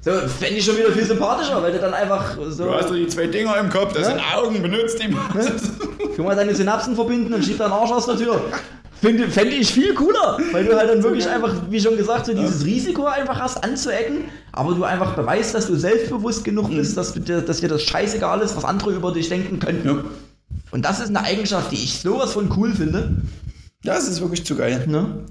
So, 0.00 0.12
fände 0.12 0.54
ich 0.58 0.64
schon 0.64 0.76
wieder 0.76 0.92
viel 0.92 1.04
sympathischer, 1.04 1.60
weil 1.60 1.72
du 1.72 1.78
dann 1.80 1.92
einfach 1.92 2.36
so, 2.48 2.64
Du 2.66 2.72
hast 2.74 2.88
doch 2.88 2.94
die 2.94 3.08
zwei 3.08 3.26
Dinger 3.26 3.56
im 3.58 3.68
Kopf, 3.68 3.92
das 3.94 4.02
Ja. 4.02 4.10
sind 4.14 4.20
Augen, 4.34 4.62
benutzt 4.62 5.02
die 5.02 5.08
mal. 5.08 5.22
guck 6.16 6.24
mal, 6.24 6.36
deine 6.36 6.54
Synapsen 6.54 6.94
verbinden 6.94 7.34
und 7.34 7.44
schieb 7.44 7.58
deinen 7.58 7.72
Arsch 7.72 7.90
aus 7.90 8.06
der 8.06 8.16
Tür. 8.16 8.40
Finde 9.00 9.28
fände 9.28 9.54
ich 9.54 9.72
viel 9.72 9.94
cooler, 9.94 10.38
weil 10.52 10.64
du 10.64 10.76
halt 10.76 10.90
dann 10.90 11.02
wirklich 11.02 11.28
einfach, 11.28 11.52
wie 11.70 11.80
schon 11.80 11.96
gesagt, 11.96 12.26
so 12.26 12.34
dieses 12.34 12.64
Risiko 12.64 13.04
einfach 13.06 13.38
hast 13.40 13.62
anzuecken, 13.62 14.24
aber 14.52 14.74
du 14.74 14.82
einfach 14.84 15.14
beweist, 15.14 15.54
dass 15.54 15.66
du 15.66 15.76
selbstbewusst 15.76 16.44
genug 16.44 16.70
bist, 16.70 16.96
dass, 16.96 17.12
du 17.12 17.20
dir, 17.20 17.40
dass 17.40 17.60
dir 17.60 17.68
das 17.68 17.82
scheißegal 17.82 18.40
ist, 18.40 18.56
was 18.56 18.64
andere 18.64 18.90
über 18.92 19.12
dich 19.12 19.28
denken 19.28 19.58
könnten. 19.60 19.86
Ja. 19.88 20.04
Und 20.70 20.84
das 20.84 21.00
ist 21.00 21.08
eine 21.08 21.22
Eigenschaft, 21.22 21.72
die 21.72 21.76
ich 21.82 22.00
sowas 22.00 22.32
von 22.32 22.50
cool 22.56 22.74
finde. 22.74 23.16
Das 23.82 24.08
ist 24.08 24.20
wirklich 24.20 24.44
zu 24.44 24.56
geil. 24.56 24.84
Ne? 24.86 25.24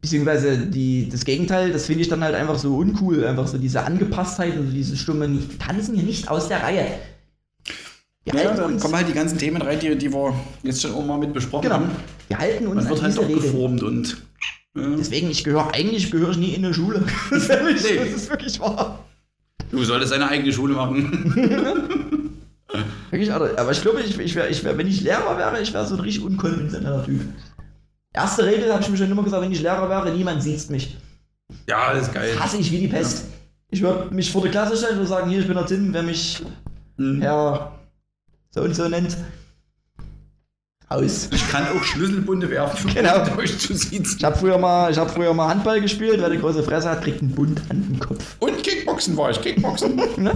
Beziehungsweise 0.00 0.58
die, 0.58 1.08
das 1.10 1.24
Gegenteil, 1.24 1.72
das 1.72 1.86
finde 1.86 2.02
ich 2.02 2.08
dann 2.08 2.22
halt 2.22 2.34
einfach 2.34 2.58
so 2.58 2.76
uncool, 2.76 3.24
einfach 3.26 3.46
so 3.46 3.56
diese 3.58 3.82
Angepasstheit 3.84 4.56
und 4.58 4.66
so 4.66 4.72
dieses 4.72 4.98
stumme, 5.00 5.28
wir 5.30 5.58
tanzen 5.58 5.94
hier 5.94 6.04
nicht 6.04 6.28
aus 6.28 6.48
der 6.48 6.62
Reihe. 6.62 6.86
Wir 8.24 8.34
Ja, 8.34 8.40
halten 8.40 8.56
da 8.58 8.64
uns, 8.66 8.82
kommen 8.82 8.94
halt 8.96 9.08
die 9.08 9.12
ganzen 9.14 9.38
Themen 9.38 9.60
rein, 9.62 9.80
die, 9.80 9.96
die 9.96 10.12
wir 10.12 10.34
jetzt 10.62 10.82
schon 10.82 10.92
auch 10.94 11.04
mal 11.04 11.18
mit 11.18 11.32
besprochen 11.32 11.62
genau, 11.64 11.76
haben. 11.76 11.90
wir 12.28 12.38
halten 12.38 12.66
uns 12.66 12.76
Man 12.82 12.88
wird 12.90 13.02
halt 13.02 13.12
diese 13.12 13.22
auch 13.26 13.28
geformt 13.28 13.82
und. 13.82 14.22
Ja. 14.76 14.88
Deswegen, 14.98 15.30
ich 15.30 15.44
gehöre, 15.44 15.72
eigentlich 15.72 16.10
gehöre 16.10 16.30
ich 16.30 16.36
nie 16.36 16.52
in 16.54 16.64
eine 16.64 16.74
Schule. 16.74 17.02
Das 17.30 17.42
ist, 17.44 17.48
ehrlich, 17.50 17.82
Nee. 17.82 17.96
das 17.98 18.08
ist 18.22 18.30
wirklich 18.30 18.60
wahr. 18.60 19.04
Du 19.70 19.82
solltest 19.84 20.12
eine 20.12 20.28
eigene 20.28 20.52
Schule 20.52 20.74
machen. 20.74 22.20
Wirklich. 23.14 23.32
Aber 23.32 23.70
ich 23.70 23.80
glaube, 23.82 24.00
ich, 24.02 24.18
ich 24.18 24.34
wär, 24.34 24.50
ich 24.50 24.64
wär, 24.64 24.76
wenn 24.76 24.86
ich 24.88 25.00
Lehrer 25.00 25.36
wäre, 25.38 25.60
ich 25.60 25.72
wäre 25.72 25.86
so 25.86 25.94
ein 25.94 26.00
richtig 26.00 26.24
unkonventioneller 26.24 27.04
Typ. 27.04 27.20
Erste 28.12 28.44
Regel 28.46 28.72
habe 28.72 28.82
ich 28.82 28.88
mir 28.88 28.96
schon 28.96 29.10
immer 29.10 29.22
gesagt, 29.22 29.42
wenn 29.42 29.52
ich 29.52 29.60
Lehrer 29.62 29.88
wäre, 29.88 30.10
niemand 30.14 30.42
sieht 30.42 30.70
mich. 30.70 30.96
ja, 31.68 31.92
das 31.94 32.08
ist 32.08 32.14
geil. 32.14 32.30
Hasse 32.38 32.56
ich 32.58 32.70
wie 32.70 32.78
die 32.78 32.88
Pest. 32.88 33.24
Ich 33.70 33.82
würde 33.82 34.14
mich 34.14 34.30
vor 34.30 34.42
der 34.42 34.50
Klasse 34.50 34.76
stellen 34.76 35.00
und 35.00 35.06
sagen, 35.06 35.28
hier, 35.30 35.40
ich 35.40 35.46
bin 35.46 35.56
der 35.56 35.66
Tim, 35.66 35.92
wer 35.92 36.02
mich 36.02 36.42
Mhm. 36.96 37.22
Herr 37.22 37.72
so 38.50 38.60
und 38.62 38.74
so 38.76 38.88
nennt. 38.88 39.16
Aus. 40.88 41.28
Ich 41.32 41.50
kann 41.50 41.64
auch 41.76 41.82
Schlüsselbunde 41.82 42.48
werfen. 42.50 42.92
Genau. 42.94 43.24
Euch 43.38 43.58
zu 43.58 43.74
sieht. 43.74 44.06
Ich 44.18 44.22
habe 44.22 44.36
früher, 44.36 44.58
mal- 44.58 44.92
ich 44.92 44.98
hab 44.98 45.10
früher 45.10 45.32
mal 45.34 45.48
Handball 45.48 45.80
gespielt, 45.80 46.18
wer 46.20 46.28
die 46.30 46.38
große 46.38 46.62
Fresse 46.62 46.90
hat, 46.90 47.02
kriegt 47.02 47.20
einen 47.22 47.32
Bund 47.34 47.62
an 47.70 47.82
den 47.82 47.98
Kopf. 47.98 48.36
Und 48.38 48.62
Kickboxen 48.94 49.16
war 49.16 49.30
ich. 49.30 49.40
Kickboxen. 49.40 50.00
Ne? 50.16 50.32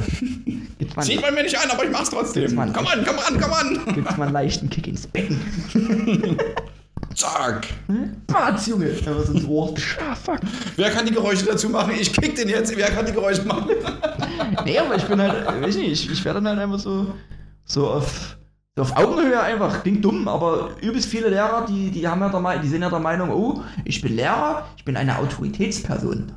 Gibt's 0.78 1.06
Sieht 1.06 1.20
man 1.20 1.34
mir 1.34 1.42
nicht 1.42 1.56
an, 1.56 1.70
aber 1.70 1.84
ich 1.84 1.90
mach's 1.90 2.10
trotzdem. 2.10 2.48
Komm 2.50 2.58
an, 2.58 2.72
komm 2.72 2.86
an, 3.18 3.40
komm 3.40 3.52
an. 3.52 3.94
gibt's 3.94 4.16
mal 4.16 4.24
einen 4.24 4.32
leichten 4.32 4.70
Kick 4.70 4.86
ins 4.86 5.06
Becken. 5.06 5.40
Zack. 7.14 7.68
Batz, 8.26 8.66
Junge. 8.66 8.92
Aber 9.06 9.24
so 9.24 9.32
ins 9.32 9.46
Ohr. 9.46 9.74
Ah, 10.00 10.14
fuck. 10.14 10.38
Wer 10.76 10.90
kann 10.90 11.06
die 11.06 11.12
Geräusche 11.12 11.46
dazu 11.46 11.68
machen? 11.68 11.92
Ich 11.98 12.12
kick 12.12 12.36
den 12.36 12.48
jetzt. 12.48 12.76
Wer 12.76 12.90
kann 12.90 13.06
die 13.06 13.12
Geräusche 13.12 13.42
machen? 13.44 13.70
Nee, 14.64 14.78
aber 14.78 14.94
ich 14.96 15.04
bin 15.04 15.20
halt, 15.20 15.46
weiß 15.46 15.76
nicht, 15.76 15.90
ich, 15.90 16.10
ich 16.10 16.24
werde 16.24 16.40
dann 16.40 16.56
halt 16.56 16.60
einfach 16.60 16.78
so, 16.78 17.12
so 17.64 17.88
auf, 17.88 18.36
so 18.76 18.82
auf 18.82 18.96
Augenhöhe 18.96 19.40
einfach. 19.40 19.82
Klingt 19.82 20.04
dumm, 20.04 20.28
aber 20.28 20.70
übelst 20.80 21.08
viele 21.08 21.28
Lehrer, 21.28 21.66
die, 21.66 21.90
die 21.90 22.06
haben 22.06 22.20
ja 22.20 22.28
der, 22.28 22.58
die 22.58 22.68
sind 22.68 22.82
ja 22.82 22.88
der 22.90 22.98
Meinung, 22.98 23.30
oh, 23.30 23.62
ich 23.84 24.00
bin 24.00 24.14
Lehrer, 24.14 24.68
ich 24.76 24.84
bin 24.84 24.96
eine 24.96 25.18
Autoritätsperson. 25.18 26.32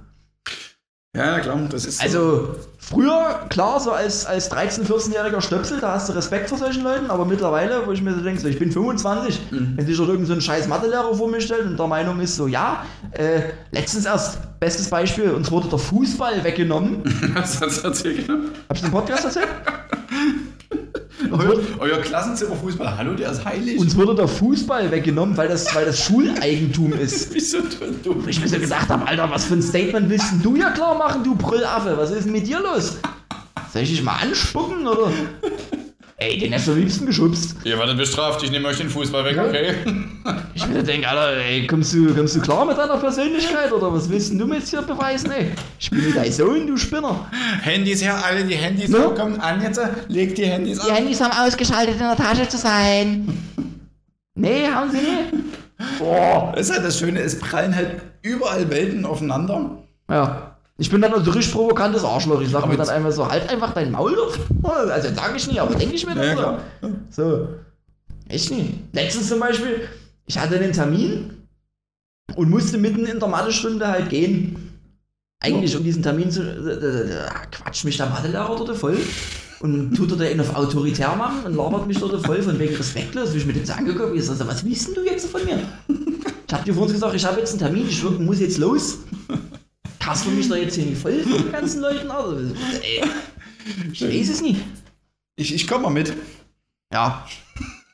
Ja, 1.16 1.41
klar, 1.41 1.59
das 1.70 1.86
ist. 1.86 1.97
so. 1.97 2.03
Also 2.03 2.55
früher, 2.78 3.45
klar, 3.49 3.82
so 3.82 3.91
als, 3.91 4.26
als 4.26 4.49
13-, 4.49 4.86
14-jähriger 4.86 5.41
Stöpsel, 5.41 5.82
da 5.82 5.93
hast 5.95 6.07
du 6.07 6.14
Respekt 6.14 6.47
vor 6.47 6.57
solchen 6.57 6.84
Leuten, 6.84 7.09
aber 7.09 7.26
mittlerweile, 7.26 7.86
wo 7.86 7.91
ich 7.91 8.01
mir 8.01 8.14
so 8.14 8.22
denke, 8.22 8.39
so, 8.39 8.47
ich 8.47 8.57
bin 8.57 8.72
25, 8.72 9.41
wenn 9.51 9.86
sich 9.86 9.97
dort 9.97 10.07
irgend 10.07 10.28
so 10.28 10.34
ein 10.34 10.39
scheiß 10.39 10.70
Mathelehrer 10.70 11.14
vor 11.14 11.28
mir 11.28 11.41
stellt 11.41 11.66
und 11.66 11.78
der 11.78 11.88
Meinung 11.88 12.22
ist, 12.22 12.38
so 12.38 12.47
ja, 12.47 12.86
äh, 13.12 13.41
letztens 13.72 14.05
erst, 14.05 14.39
bestes 14.62 14.89
Beispiel, 14.89 15.32
uns 15.32 15.51
wurde 15.51 15.68
der 15.68 15.80
Fußball 15.80 16.45
weggenommen. 16.45 17.01
was 17.34 17.59
hat's 17.59 17.80
erzählt? 17.80 18.30
Hab 18.30 18.76
ich 18.78 18.82
den 18.82 18.91
Podcast 18.91 19.26
erzählt? 19.26 19.49
Euer, 21.32 21.59
euer 21.79 21.97
Klassenzimmerfußball, 21.99 22.97
hallo, 22.97 23.13
der 23.13 23.32
ist 23.32 23.45
heilig. 23.45 23.79
Uns 23.79 23.95
wurde 23.95 24.15
der 24.15 24.27
Fußball 24.27 24.91
weggenommen, 24.91 25.38
weil 25.38 25.47
das, 25.47 25.73
weil 25.73 25.86
das 25.86 26.03
Schuleigentum 26.03 26.93
ist. 26.93 27.34
Wieso 27.34 27.59
du? 27.61 28.23
Ich 28.27 28.41
mir 28.41 28.47
so 28.47 28.59
gedacht 28.59 28.89
habe, 28.89 29.07
Alter, 29.07 29.29
was 29.29 29.45
für 29.45 29.55
ein 29.55 29.61
Statement 29.61 30.09
willst 30.09 30.32
denn 30.32 30.41
du 30.41 30.55
ja 30.55 30.71
klar 30.71 30.97
machen, 30.97 31.23
du 31.23 31.36
Brüllaffe? 31.36 31.95
Was 31.97 32.11
ist 32.11 32.25
denn 32.25 32.34
mit 32.34 32.47
dir 32.47 32.59
los? 32.59 32.97
Soll 33.71 33.84
ich 33.84 33.91
dich 33.91 34.03
mal 34.03 34.17
anspucken, 34.21 34.86
oder? 34.86 35.09
Ey, 36.22 36.38
den 36.38 36.51
hättest 36.51 36.67
du 36.67 36.74
am 36.74 36.78
liebsten 36.78 37.07
geschubst. 37.07 37.55
Ihr 37.63 37.80
werdet 37.80 37.97
bestraft, 37.97 38.43
ich 38.43 38.51
nehme 38.51 38.67
euch 38.67 38.78
den 38.78 38.91
Fußball 38.91 39.26
weg, 39.26 39.39
okay? 39.39 39.74
Ich 40.53 40.67
mir 40.67 40.84
denke, 40.84 41.07
Alter, 41.07 41.38
ey, 41.38 41.65
kommst 41.65 41.93
du, 41.93 42.13
kommst 42.13 42.36
du 42.36 42.41
klar 42.41 42.63
mit 42.63 42.78
deiner 42.78 42.97
Persönlichkeit, 42.97 43.72
oder 43.72 43.91
was 43.91 44.07
willst 44.07 44.30
denn 44.30 44.38
du 44.38 44.45
mir 44.45 44.57
jetzt 44.57 44.69
hier 44.69 44.84
beweisen, 44.84 45.32
ey? 45.32 45.47
Ich 45.80 45.89
bin 45.89 46.05
nicht 46.05 46.15
dein 46.15 46.32
Sohn, 46.32 46.67
du 46.67 46.78
Spinner. 46.78 47.28
Handys 47.63 48.03
her, 48.03 48.24
alle 48.24 48.43
die 48.43 48.53
Handys 48.53 48.89
Ne? 48.89 48.99
kommt 49.15 49.41
an 49.41 49.63
jetzt, 49.63 49.80
legt 50.09 50.38
die 50.38 50.45
Handys 50.45 50.80
ab. 50.80 50.95
Handys 50.95 51.22
haben 51.22 51.34
ausgeschaltet, 51.47 51.95
in 51.95 52.01
der 52.01 52.15
Tasche 52.15 52.47
zu 52.47 52.57
sein. 52.57 53.28
Nee, 54.36 54.67
haben 54.67 54.91
sie 54.91 54.97
nicht. 54.97 55.43
Boah. 55.97 56.51
Das 56.55 56.67
ist 56.69 56.76
halt 56.76 56.86
das 56.86 56.99
Schöne, 56.99 57.19
es 57.22 57.39
prallen 57.39 57.76
halt 57.76 57.99
überall 58.22 58.69
Welten 58.69 59.05
aufeinander. 59.05 59.80
Ja. 60.07 60.50
Ich 60.78 60.89
bin 60.89 61.01
dann 61.01 61.13
also 61.13 61.32
richtig 61.32 61.53
provokantes 61.53 62.03
Arschloch. 62.03 62.41
Ich 62.41 62.49
sag 62.49 62.63
Aber 62.63 62.72
mir 62.72 62.78
dann 62.78 62.89
einfach 62.89 63.11
so, 63.11 63.30
halt 63.30 63.47
einfach 63.49 63.74
dein 63.74 63.91
Maul 63.91 64.17
auf. 64.17 64.39
Also 64.63 65.09
sag 65.13 65.36
ich 65.36 65.47
nicht, 65.47 65.59
aber 65.59 65.76
denke 65.76 65.95
ich 65.95 66.05
mir 66.05 66.15
dann 66.15 66.38
Ja, 66.38 66.59
so. 66.82 66.89
So. 67.24 67.47
Echt 68.28 68.49
nicht. 68.51 68.74
Letztens 68.93 69.28
zum 69.30 69.39
Beispiel, 69.39 69.82
ich 70.26 70.38
hatte 70.39 70.55
einen 70.55 70.74
Termin 70.74 71.47
und 72.36 72.49
musste 72.49 72.78
mitten 72.78 73.05
in 73.05 73.19
der 73.19 73.28
Mathestunde 73.28 73.88
halt 73.88 74.09
gehen. 74.09 74.72
Eigentlich 75.43 75.76
um 75.76 75.84
diesen 75.84 76.03
Termin 76.03 76.32
zu. 76.32 76.41
äh, 76.41 76.72
äh, 76.72 77.11
äh, 77.11 77.30
quatscht 77.51 77.84
mich 77.84 77.97
der 77.97 78.07
Mathelehrer 78.07 78.55
dort 78.55 78.78
voll 78.78 78.97
und 79.59 79.95
tut 79.95 80.11
er 80.11 80.17
den 80.17 80.39
auf 80.39 80.55
autoritär 80.55 81.15
machen 81.15 81.43
und 81.45 81.55
labert 81.55 81.88
mich 81.88 81.97
dort 81.99 82.26
voll 82.26 82.41
von 82.41 82.57
wegen 82.57 82.76
respektlos. 82.76 83.34
Wie 83.34 83.38
ich 83.39 83.45
mit 83.45 83.55
dem 83.55 83.65
so 83.65 83.74
angeguckt 83.74 84.15
ich 84.15 84.26
sag, 84.26 84.38
so, 84.38 84.47
was 84.47 84.63
willst 84.63 84.88
denn 84.88 84.95
du 84.95 85.05
jetzt 85.05 85.28
von 85.28 85.43
mir? 85.43 85.59
Ich 86.47 86.53
hab 86.53 86.65
dir 86.65 86.74
vorhin 86.74 86.93
gesagt, 86.93 87.15
ich 87.15 87.26
habe 87.26 87.39
jetzt 87.39 87.51
einen 87.51 87.59
Termin, 87.59 87.88
ich 87.88 88.03
muss 88.03 88.39
jetzt 88.39 88.57
los. 88.57 88.99
Hast 90.01 90.25
du 90.25 90.31
mich 90.31 90.49
da 90.49 90.55
jetzt 90.55 90.75
hier 90.75 90.85
nicht 90.85 91.01
voll 91.01 91.21
von 91.21 91.31
den 91.31 91.51
ganzen 91.51 91.81
Leuten? 91.81 92.09
Also, 92.09 92.53
ey, 92.81 93.03
ich 93.91 94.01
weiß 94.01 94.29
es 94.29 94.41
nicht. 94.41 94.61
Ich, 95.35 95.53
ich 95.53 95.67
komm 95.67 95.83
mal 95.83 95.89
mit. 95.89 96.13
Ja. 96.91 97.25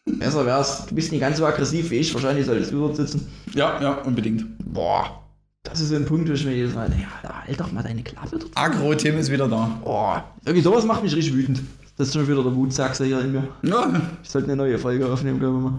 Besser 0.06 0.46
wär's. 0.46 0.86
Du 0.86 0.96
bist 0.96 1.12
nicht 1.12 1.22
ganz 1.22 1.38
so 1.38 1.46
aggressiv 1.46 1.90
wie 1.92 1.98
ich. 1.98 2.14
Wahrscheinlich 2.14 2.46
solltest 2.46 2.72
du 2.72 2.80
dort 2.80 2.96
sitzen. 2.96 3.28
Ja, 3.54 3.82
ja, 3.82 3.92
unbedingt. 4.02 4.46
Boah. 4.74 5.24
Das 5.64 5.82
ist 5.82 5.90
so 5.90 5.96
ein 5.96 6.06
Punkt, 6.06 6.30
wo 6.30 6.34
ich 6.34 6.46
mir 6.46 6.56
jedes 6.56 6.74
Mal 6.74 6.90
denke, 6.90 7.06
ja, 7.24 7.44
halt 7.46 7.60
doch 7.60 7.72
mal 7.74 7.84
deine 7.84 8.02
Klappe 8.02 8.40
dort. 8.40 8.52
Agro-Tim 8.56 9.18
ist 9.18 9.30
wieder 9.30 9.50
da. 9.50 9.80
Boah. 9.84 10.24
Irgendwie 10.46 10.64
sowas 10.64 10.86
macht 10.86 11.04
mich 11.04 11.14
richtig 11.14 11.34
wütend. 11.34 11.60
Das 11.98 12.08
ist 12.08 12.14
schon 12.14 12.28
wieder 12.28 12.42
der 12.42 12.56
Wutsachse 12.56 13.06
hier 13.06 13.20
in 13.20 13.34
mir. 13.34 13.48
Ja. 13.64 14.02
Ich 14.24 14.30
sollte 14.30 14.48
eine 14.48 14.56
neue 14.56 14.78
Folge 14.78 15.06
aufnehmen, 15.12 15.40
glaube 15.40 15.58
ich 15.58 15.64
mal. 15.64 15.74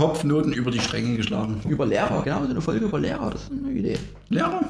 Kopfnoten 0.00 0.54
über 0.54 0.70
die 0.70 0.80
Stränge 0.80 1.14
geschlagen. 1.18 1.60
Über 1.68 1.84
Lehrer, 1.84 2.22
genau, 2.22 2.42
so 2.42 2.50
eine 2.50 2.62
Folge 2.62 2.86
über 2.86 2.98
Lehrer. 2.98 3.30
Das 3.32 3.42
ist 3.42 3.52
eine 3.52 3.70
Idee. 3.70 3.98
Lehrer? 4.30 4.62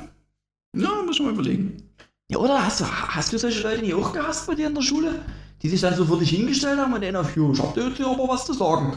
Ja, 0.76 1.02
muss 1.06 1.20
ich 1.20 1.22
mal 1.22 1.32
überlegen. 1.32 1.88
Ja, 2.32 2.38
oder 2.38 2.64
hast 2.66 2.80
du, 2.80 2.84
hast 2.84 3.32
du 3.32 3.38
solche 3.38 3.62
Leute 3.62 3.82
nie 3.82 3.94
auch 3.94 4.12
gehasst 4.12 4.48
bei 4.48 4.56
dir 4.56 4.66
in 4.66 4.74
der 4.74 4.82
Schule? 4.82 5.14
Die 5.62 5.68
sich 5.68 5.80
dann 5.80 5.94
so 5.94 6.04
vor 6.04 6.18
dich 6.18 6.30
hingestellt 6.30 6.80
haben 6.80 6.92
und 6.92 7.00
denen 7.00 7.14
auf, 7.14 7.36
ich 7.36 7.62
hab 7.62 7.74
dir 7.74 7.86
jetzt 7.86 7.98
hier 7.98 8.08
aber 8.08 8.28
was 8.28 8.44
zu 8.44 8.54
sagen. 8.54 8.96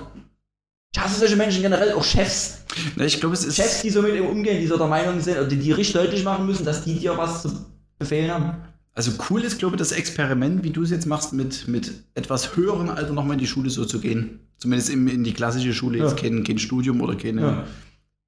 Ich 0.96 1.00
hasse 1.00 1.20
solche 1.20 1.36
Menschen 1.36 1.62
generell, 1.62 1.94
auch 1.94 2.04
Chefs. 2.04 2.66
Na, 2.96 3.06
ich 3.06 3.20
glaube, 3.20 3.36
es 3.36 3.46
ist. 3.46 3.56
Chefs, 3.56 3.84
die 3.84 3.92
so 3.92 4.02
mit 4.02 4.16
ihm 4.16 4.26
umgehen, 4.26 4.60
die 4.60 4.66
so 4.66 4.78
der 4.78 4.88
Meinung 4.88 5.20
sind, 5.20 5.38
oder 5.38 5.48
die, 5.48 5.58
die 5.58 5.72
richtig 5.72 5.94
deutlich 5.94 6.24
machen 6.24 6.48
müssen, 6.48 6.66
dass 6.66 6.84
die 6.84 6.98
dir 6.98 7.16
was 7.16 7.44
zu 7.44 7.50
befehlen 8.00 8.32
haben. 8.32 8.56
Also 8.96 9.12
cool 9.30 9.42
ist, 9.42 9.58
glaube 9.58 9.76
ich, 9.76 9.80
das 9.80 9.92
Experiment, 9.92 10.64
wie 10.64 10.70
du 10.70 10.84
es 10.84 10.92
jetzt 10.92 11.08
machst, 11.08 11.34
mit, 11.34 11.68
mit 11.68 11.92
etwas 12.14 12.56
höherem 12.56 12.90
Alter 12.90 13.14
nochmal 13.14 13.34
in 13.34 13.40
die 13.40 13.48
Schule 13.48 13.70
so 13.70 13.86
zu 13.86 14.00
gehen. 14.00 14.40
Zumindest 14.60 14.90
in, 14.92 15.08
in 15.08 15.24
die 15.24 15.34
klassische 15.34 15.74
Schule, 15.74 15.98
jetzt 15.98 16.12
Ja. 16.22 16.30
kein, 16.30 16.44
kein 16.44 16.60
Studium 16.60 17.02
oder 17.02 17.16
keine, 17.16 17.42
Ja. 17.42 17.64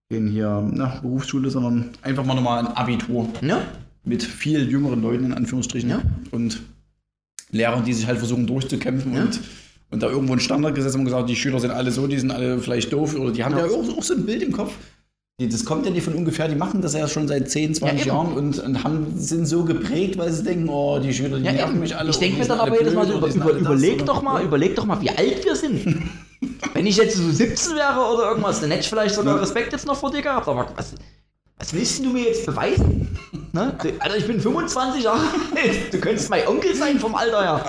kein 0.10 0.28
hier, 0.28 0.68
na, 0.74 1.00
Berufsschule, 1.02 1.50
sondern 1.52 1.90
einfach 2.02 2.26
mal 2.26 2.34
nochmal 2.34 2.60
ein 2.66 2.68
Abitur 2.68 3.30
Ja? 3.42 3.62
mit 4.04 4.24
viel 4.24 4.68
jüngeren 4.70 5.02
Leuten 5.04 5.26
in 5.26 5.34
Anführungsstrichen 5.34 5.90
Ja. 5.90 6.02
und 6.32 6.62
Lehrern, 7.52 7.86
die 7.86 7.94
sich 7.94 8.08
halt 8.08 8.18
versuchen 8.18 8.48
durchzukämpfen 8.48 9.14
Ja. 9.14 9.22
und, 9.22 9.40
und 9.92 10.02
da 10.02 10.10
irgendwo 10.10 10.34
einen 10.34 10.42
Standard 10.42 10.74
gesetzt 10.74 10.96
haben 10.96 11.02
und 11.02 11.06
gesagt, 11.06 11.30
die 11.30 11.36
Schüler 11.36 11.60
sind 11.60 11.72
alle 11.72 11.92
so, 11.92 12.08
die 12.08 12.18
sind 12.18 12.32
alle 12.32 12.58
vielleicht 12.60 12.92
doof 12.92 13.16
oder 13.16 13.32
die 13.32 13.44
haben 13.44 13.56
ja, 13.56 13.68
Ja. 13.68 13.72
auch, 13.72 13.98
auch 13.98 14.04
so 14.04 14.16
ein 14.16 14.26
Bild 14.26 14.42
im 14.42 14.52
Kopf. 14.52 14.74
Die, 15.38 15.50
das 15.50 15.66
kommt 15.66 15.86
ja 15.86 15.92
nicht 15.92 16.04
von 16.06 16.14
ungefähr, 16.16 16.48
die 16.48 16.56
machen 16.56 16.82
das 16.82 16.94
ja 16.94 17.10
schon 17.10 17.28
seit 17.28 17.50
10, 17.52 17.76
20 17.76 18.06
Ja. 18.06 18.14
Jahren 18.14 18.32
und, 18.34 18.58
und 18.58 18.84
haben, 18.86 19.08
sind 19.18 19.46
so 19.46 19.66
geprägt, 19.66 20.18
weil 20.18 20.32
sie 20.32 20.44
denken, 20.44 20.70
oh, 20.70 20.98
die 20.98 21.14
Schüler, 21.14 21.38
die 21.40 21.44
Ja, 21.44 21.52
nerven 21.52 21.72
eben. 21.72 21.80
mich 21.82 21.94
alle. 21.94 22.10
ich 22.10 22.18
denke 22.18 22.40
mir 22.40 22.46
dann 22.48 22.62
aber 22.62 22.80
jedes 22.80 22.94
Mal 22.94 23.06
so, 23.06 23.18
über, 23.18 23.28
über, 23.28 23.52
das 23.52 23.60
überleg 23.60 24.00
und- 24.00 24.06
doch 24.08 24.22
mal, 24.22 24.42
überleg 24.42 24.76
doch 24.78 24.86
mal, 24.86 25.02
wie 25.02 25.10
alt 25.10 25.44
wir 25.44 25.56
sind. 25.58 26.04
Wenn 26.74 26.88
ich 26.88 26.96
jetzt 26.96 27.18
so 27.18 27.30
17 27.30 27.76
wäre 27.76 28.14
oder 28.14 28.30
irgendwas, 28.30 28.62
dann 28.62 28.70
hätte 28.72 28.84
ich 28.84 28.90
vielleicht 28.90 29.16
sogar 29.16 29.42
Respekt 29.42 29.74
jetzt 29.74 29.86
noch 29.86 29.98
vor 29.98 30.10
dir 30.10 30.22
gehabt. 30.22 30.48
Aber 30.48 30.70
was, 30.78 30.94
was 31.60 31.74
willst 31.74 32.00
du 32.06 32.12
mir 32.12 32.28
jetzt 32.28 32.46
beweisen? 32.46 33.10
Ne? 33.52 33.74
Alter, 34.00 34.16
ich 34.18 34.28
bin 34.28 34.40
25 34.40 35.04
Jahre 35.04 35.20
alt. 35.56 35.94
Du 35.94 36.00
könntest 36.00 36.30
mein 36.30 36.48
Onkel 36.48 36.74
sein 36.76 36.98
vom 36.98 37.14
Alter 37.14 37.42
her. 37.42 37.66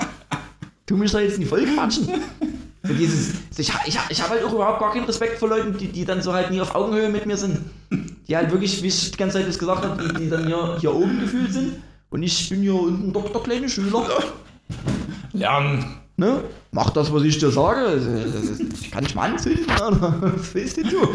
Tu 0.86 0.96
mich 0.96 1.10
doch 1.10 1.18
jetzt 1.18 1.38
nicht 1.40 1.48
voll 1.48 1.64
quatschen. 1.66 2.08
Dieses, 2.94 3.34
ich 3.56 3.72
ich, 3.86 3.98
ich 4.08 4.22
habe 4.22 4.34
halt 4.34 4.44
auch 4.44 4.52
überhaupt 4.52 4.80
gar 4.80 4.92
keinen 4.92 5.04
Respekt 5.04 5.38
vor 5.38 5.48
Leuten, 5.48 5.76
die, 5.76 5.88
die 5.88 6.04
dann 6.04 6.22
so 6.22 6.32
halt 6.32 6.50
nie 6.50 6.60
auf 6.60 6.74
Augenhöhe 6.74 7.08
mit 7.08 7.26
mir 7.26 7.36
sind. 7.36 7.58
Die 8.28 8.36
halt 8.36 8.50
wirklich, 8.50 8.82
wie 8.82 8.88
ich 8.88 9.10
die 9.12 9.16
ganze 9.16 9.38
Zeit 9.38 9.48
das 9.48 9.58
gesagt 9.58 9.84
habe, 9.84 10.02
die, 10.02 10.24
die 10.24 10.30
dann 10.30 10.46
hier, 10.46 10.76
hier 10.80 10.94
oben 10.94 11.20
gefühlt 11.20 11.52
sind. 11.52 11.74
Und 12.10 12.22
ich 12.22 12.48
bin 12.48 12.62
hier 12.62 12.74
unten 12.74 13.12
doch 13.12 13.30
der 13.30 13.40
kleine 13.40 13.68
Schüler. 13.68 14.06
Lernen. 15.32 15.96
Ne? 16.16 16.42
Mach 16.72 16.90
das, 16.90 17.12
was 17.12 17.22
ich 17.24 17.38
dir 17.38 17.50
sage. 17.50 18.00
Ich 18.80 18.90
kann 18.90 19.04
dich 19.04 19.14
mal 19.14 19.30
anzünden, 19.30 19.68
Alter. 19.68 20.14
Was 20.36 20.54
willst 20.54 20.78
du? 20.78 21.08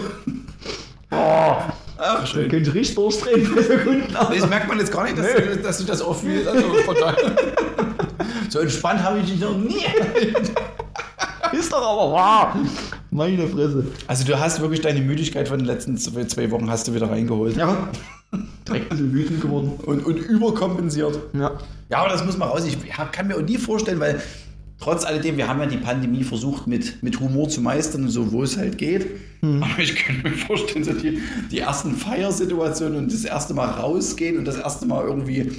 Oh, 1.09 1.55
Ach, 2.03 2.25
schön. 2.25 2.49
könnte 2.49 2.69
ich 2.69 2.75
richtig 2.75 2.95
durchdrehen 2.95 3.45
für 3.45 3.61
Sekunden. 3.63 4.03
Nee, 4.29 4.39
Das 4.39 4.49
merkt 4.49 4.67
man 4.67 4.79
jetzt 4.79 4.91
gar 4.91 5.03
nicht, 5.03 5.17
dass, 5.17 5.25
Nee. 5.27 5.41
du, 5.41 5.57
dass 5.57 5.77
du 5.77 5.83
das 5.83 6.01
oft 6.01 6.21
fühlst. 6.21 6.47
Also 6.47 6.61
von 6.85 6.95
daher. 6.99 7.35
so 8.49 8.59
entspannt 8.59 9.03
habe 9.03 9.19
ich 9.19 9.31
dich 9.31 9.39
noch 9.39 9.55
nie. 9.57 9.85
Ist 11.57 11.71
doch 11.71 11.81
aber 11.81 12.11
wahr. 12.13 12.55
Meine 13.11 13.45
Fresse. 13.47 13.85
Also 14.07 14.23
du 14.25 14.39
hast 14.39 14.61
wirklich 14.61 14.81
deine 14.81 15.01
Müdigkeit 15.01 15.47
von 15.49 15.57
den 15.59 15.67
letzten 15.67 15.97
zwei 15.97 16.49
Wochen 16.51 16.69
hast 16.69 16.87
du 16.87 16.93
wieder 16.93 17.09
reingeholt. 17.09 17.57
Ja. 17.57 17.89
Direkt 18.67 18.85
ein 18.85 18.89
bisschen 18.89 19.13
wütend 19.13 19.41
geworden. 19.41 19.73
Und, 19.85 20.05
und 20.05 20.15
überkompensiert. 20.17 21.19
Ja. 21.33 21.51
Ja, 21.89 21.97
aber 21.97 22.09
das 22.09 22.23
muss 22.25 22.37
man 22.37 22.47
raus. 22.49 22.63
Ich 22.65 22.77
kann 23.11 23.27
mir 23.27 23.35
auch 23.35 23.41
nie 23.41 23.57
vorstellen, 23.57 23.99
weil 23.99 24.21
trotz 24.81 25.05
alledem, 25.05 25.37
wir 25.37 25.47
haben 25.47 25.59
ja 25.59 25.67
die 25.67 25.77
Pandemie 25.77 26.23
versucht 26.23 26.67
mit, 26.67 27.01
mit 27.01 27.19
Humor 27.19 27.47
zu 27.47 27.61
meistern, 27.61 28.09
so 28.09 28.31
wo 28.31 28.43
es 28.43 28.57
halt 28.57 28.77
geht. 28.77 29.07
Aber 29.41 29.79
ich 29.79 29.95
könnte 29.95 30.29
mir 30.29 30.35
vorstellen, 30.35 30.83
so 30.83 30.93
die, 30.93 31.21
die 31.51 31.59
ersten 31.59 31.95
Feiersituationen 31.95 32.97
und 32.97 33.13
das 33.13 33.23
erste 33.23 33.53
Mal 33.53 33.69
rausgehen 33.69 34.37
und 34.37 34.45
das 34.45 34.57
erste 34.57 34.85
Mal 34.85 35.05
irgendwie 35.05 35.51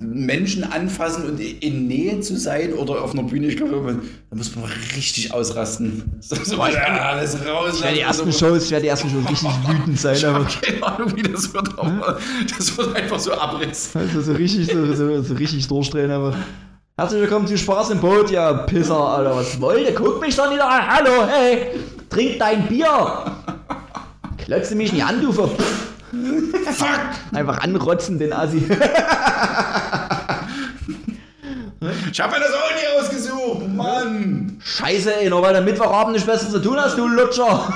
Menschen 0.00 0.62
anfassen 0.62 1.24
und 1.24 1.40
in 1.40 1.88
Nähe 1.88 2.20
zu 2.20 2.36
sein 2.36 2.72
oder 2.72 3.02
auf 3.02 3.14
einer 3.14 3.24
Bühne, 3.24 3.48
ich 3.48 3.56
glaube, 3.56 4.00
da 4.30 4.36
muss 4.36 4.54
man 4.54 4.66
richtig 4.96 5.32
ausrasten. 5.32 6.04
So, 6.20 6.36
so 6.36 6.56
mal 6.56 6.76
alles 6.76 7.36
raus. 7.46 7.74
Ich 7.76 7.82
werde 7.82 7.96
die 7.96 8.02
ersten 8.02 8.32
Shows, 8.32 8.64
ich 8.64 8.70
werde 8.70 8.82
die 8.82 8.88
ersten 8.88 9.08
Shows 9.08 9.28
richtig 9.28 9.48
wütend 9.66 9.98
sein. 9.98 10.16
Ich 10.16 10.26
Aber 10.26 10.44
keine 10.44 10.86
Ahnung, 10.86 11.16
wie 11.16 11.22
das 11.22 11.52
wird, 11.52 11.78
aber 11.78 12.18
das 12.56 12.76
wird 12.76 12.94
einfach 12.94 13.18
so 13.18 13.32
Abriss. 13.32 13.90
also 13.94 14.20
so 14.20 14.32
richtig, 14.32 14.70
so, 14.70 14.94
so, 14.94 15.22
so 15.22 15.34
richtig 15.34 15.66
durchdrehen. 15.66 16.10
Aber. 16.10 16.36
Herzlich 16.98 17.20
willkommen 17.20 17.46
zu 17.46 17.56
Spaß 17.56 17.90
im 17.90 18.00
Boot, 18.00 18.28
ja 18.28 18.52
Pisser, 18.52 18.96
Alter. 18.98 19.36
Was 19.36 19.60
wollt 19.60 19.86
ihr? 19.86 19.94
Guck 19.94 20.20
mich 20.20 20.34
doch 20.34 20.50
nicht 20.50 20.60
an. 20.60 20.84
Hallo, 20.84 21.28
hey. 21.28 21.78
Trink 22.10 22.40
dein 22.40 22.66
Bier. 22.66 23.36
Klötze 24.36 24.74
mich 24.74 24.92
nicht 24.92 25.04
an, 25.04 25.22
du 25.22 25.32
ver... 25.32 25.46
Fuck! 25.46 27.00
Einfach 27.32 27.60
anrotzen, 27.60 28.18
den 28.18 28.32
Assi. 28.32 28.68
Ich 32.10 32.20
habe 32.20 32.32
mir 32.32 32.40
das 32.40 32.52
auch 32.52 32.72
nie 32.74 32.88
ausgesucht, 32.98 33.68
Mann! 33.68 34.60
Scheiße, 34.64 35.20
ey, 35.20 35.30
nur 35.30 35.40
weil 35.40 35.54
du 35.54 35.62
Mittwochabend 35.62 36.14
nichts 36.14 36.26
Besseres 36.26 36.50
zu 36.50 36.60
tun 36.60 36.78
hast, 36.80 36.98
du 36.98 37.06
Lutscher. 37.06 37.72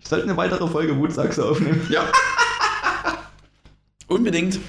Ich 0.00 0.06
sollte 0.06 0.24
eine 0.24 0.36
weitere 0.36 0.68
Folge 0.68 0.94
Wutsachse 0.98 1.46
aufnehmen. 1.46 1.80
Ja. 1.88 2.02
Unbedingt. 4.06 4.60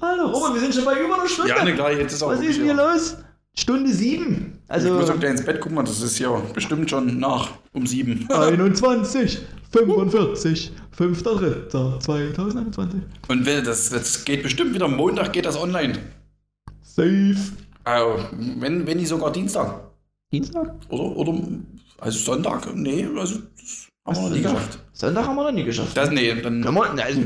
Hallo, 0.00 0.28
Robert, 0.30 0.54
wir 0.54 0.60
sind 0.60 0.74
schon 0.74 0.84
bei 0.84 1.00
über 1.00 1.14
einer 1.14 1.28
Stunde. 1.28 1.50
Ja, 1.50 1.64
ne, 1.64 1.74
klar, 1.74 1.92
jetzt 1.92 2.12
ist 2.12 2.22
auch 2.22 2.30
Was 2.30 2.40
ist 2.40 2.56
hier 2.56 2.66
ja. 2.66 2.92
los? 2.92 3.16
Stunde 3.58 3.90
sieben. 3.92 4.52
Ich 4.68 4.82
muss 4.84 4.84
Also 5.02 5.12
auch 5.14 5.18
gleich 5.20 5.30
ins 5.30 5.44
Bett 5.44 5.60
gucken, 5.60 5.78
das 5.84 6.02
ist 6.02 6.18
ja 6.18 6.30
bestimmt 6.52 6.90
schon 6.90 7.18
nach 7.18 7.50
um 7.72 7.86
sieben. 7.86 8.28
21, 8.30 9.38
45, 9.72 10.72
5.3.2021. 10.98 12.88
Und 13.28 13.46
wenn, 13.46 13.64
das, 13.64 13.88
das 13.90 14.24
geht 14.24 14.42
bestimmt 14.42 14.74
wieder, 14.74 14.88
Montag 14.88 15.32
geht 15.32 15.46
das 15.46 15.58
online. 15.58 15.98
Safe. 16.82 17.36
Also, 17.84 18.24
wenn, 18.32 18.86
wenn 18.86 18.96
nicht 18.98 19.08
sogar 19.08 19.32
Dienstag. 19.32 19.80
Dienstag? 20.32 20.74
Oder? 20.90 21.04
Oder 21.16 21.40
also 21.98 22.18
Sonntag? 22.18 22.74
Nee, 22.74 23.06
also 23.16 23.38
das 23.64 23.88
haben 24.06 24.16
wir 24.16 24.22
noch 24.22 24.30
nie 24.36 24.42
geschafft. 24.42 24.78
Sonntag 24.92 25.26
haben 25.26 25.36
wir 25.36 25.44
noch 25.44 25.52
nie 25.52 25.64
geschafft. 25.64 25.96
Das, 25.96 26.10
nee, 26.10 26.34
dann. 26.42 26.62
Können 26.62 26.74
wir, 26.74 26.90
also, 27.04 27.20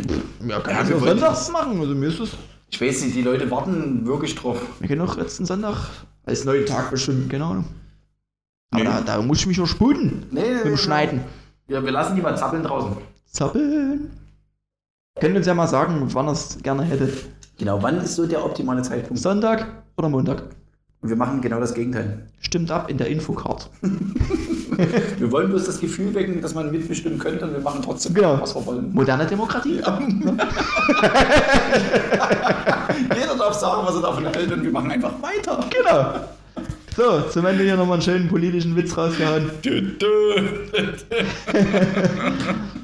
ja, 0.46 0.60
kann 0.60 0.74
Ja, 0.76 0.90
wollten- 0.92 1.06
sonntags 1.18 1.50
machen. 1.50 1.80
Also 1.80 1.94
mir 1.94 2.06
ist 2.08 2.20
es. 2.20 2.30
Ich 2.70 2.80
weiß 2.80 3.02
nicht, 3.04 3.16
die 3.16 3.22
Leute 3.22 3.50
warten 3.50 4.06
wirklich 4.06 4.34
drauf. 4.34 4.60
Wir 4.78 4.88
können 4.88 5.00
auch 5.00 5.16
letzten 5.16 5.44
Sonntag 5.44 5.88
als 6.24 6.44
neuen 6.44 6.66
Tag 6.66 6.90
bestimmen, 6.90 7.28
keine 7.28 7.44
Ahnung. 7.44 7.64
Aber 8.72 8.82
Nee. 8.84 8.88
da, 8.88 9.00
da 9.00 9.22
muss 9.22 9.40
ich 9.40 9.46
mich 9.46 9.58
noch 9.58 9.66
sputen. 9.66 10.26
Nee, 10.30 10.54
Mit 10.54 10.64
dem 10.64 10.76
Schneiden. 10.76 11.20
Ja, 11.68 11.82
wir 11.84 11.90
lassen 11.90 12.14
die 12.14 12.22
mal 12.22 12.36
zappeln 12.36 12.62
draußen. 12.62 12.96
Zappeln. 13.26 14.10
Könnt 15.20 15.34
ihr 15.34 15.38
uns 15.38 15.46
ja 15.46 15.54
mal 15.54 15.66
sagen, 15.66 16.02
wann 16.14 16.26
ihr 16.28 16.32
es 16.32 16.58
gerne 16.62 16.82
hättet. 16.84 17.26
Genau, 17.58 17.82
wann 17.82 17.98
ist 17.98 18.14
so 18.16 18.26
der 18.26 18.44
optimale 18.44 18.82
Zeitpunkt? 18.82 19.20
Sonntag 19.20 19.66
oder 19.96 20.08
Montag? 20.08 20.44
Und 21.02 21.08
wir 21.08 21.16
machen 21.16 21.40
genau 21.40 21.58
das 21.60 21.72
Gegenteil. 21.72 22.26
Stimmt 22.40 22.70
ab 22.70 22.90
in 22.90 22.98
der 22.98 23.06
Infocard. 23.08 23.70
Wir 25.18 25.30
wollen 25.32 25.48
bloß 25.50 25.64
das 25.64 25.78
Gefühl 25.80 26.14
wecken, 26.14 26.40
dass 26.40 26.54
man 26.54 26.70
mitbestimmen 26.70 27.18
könnte 27.18 27.44
und 27.44 27.52
wir 27.52 27.60
machen 27.60 27.82
trotzdem, 27.82 28.14
Genau. 28.14 28.40
was 28.40 28.54
wir 28.54 28.64
wollen. 28.64 28.90
Moderne 28.94 29.26
Demokratie. 29.26 29.74
Jeder 33.14 33.36
darf 33.38 33.52
sagen, 33.54 33.82
was 33.84 33.94
er 33.96 34.00
davon 34.02 34.24
hält 34.26 34.50
und 34.52 34.62
wir 34.62 34.70
machen 34.70 34.90
einfach 34.90 35.12
weiter. 35.20 35.62
Genau. 35.70 36.14
So, 36.96 37.20
zum 37.28 37.44
Ende 37.44 37.64
hier 37.64 37.76
nochmal 37.76 37.94
einen 37.94 38.02
schönen 38.02 38.28
politischen 38.28 38.74
Witz 38.76 38.96
rausgehauen. 38.96 39.50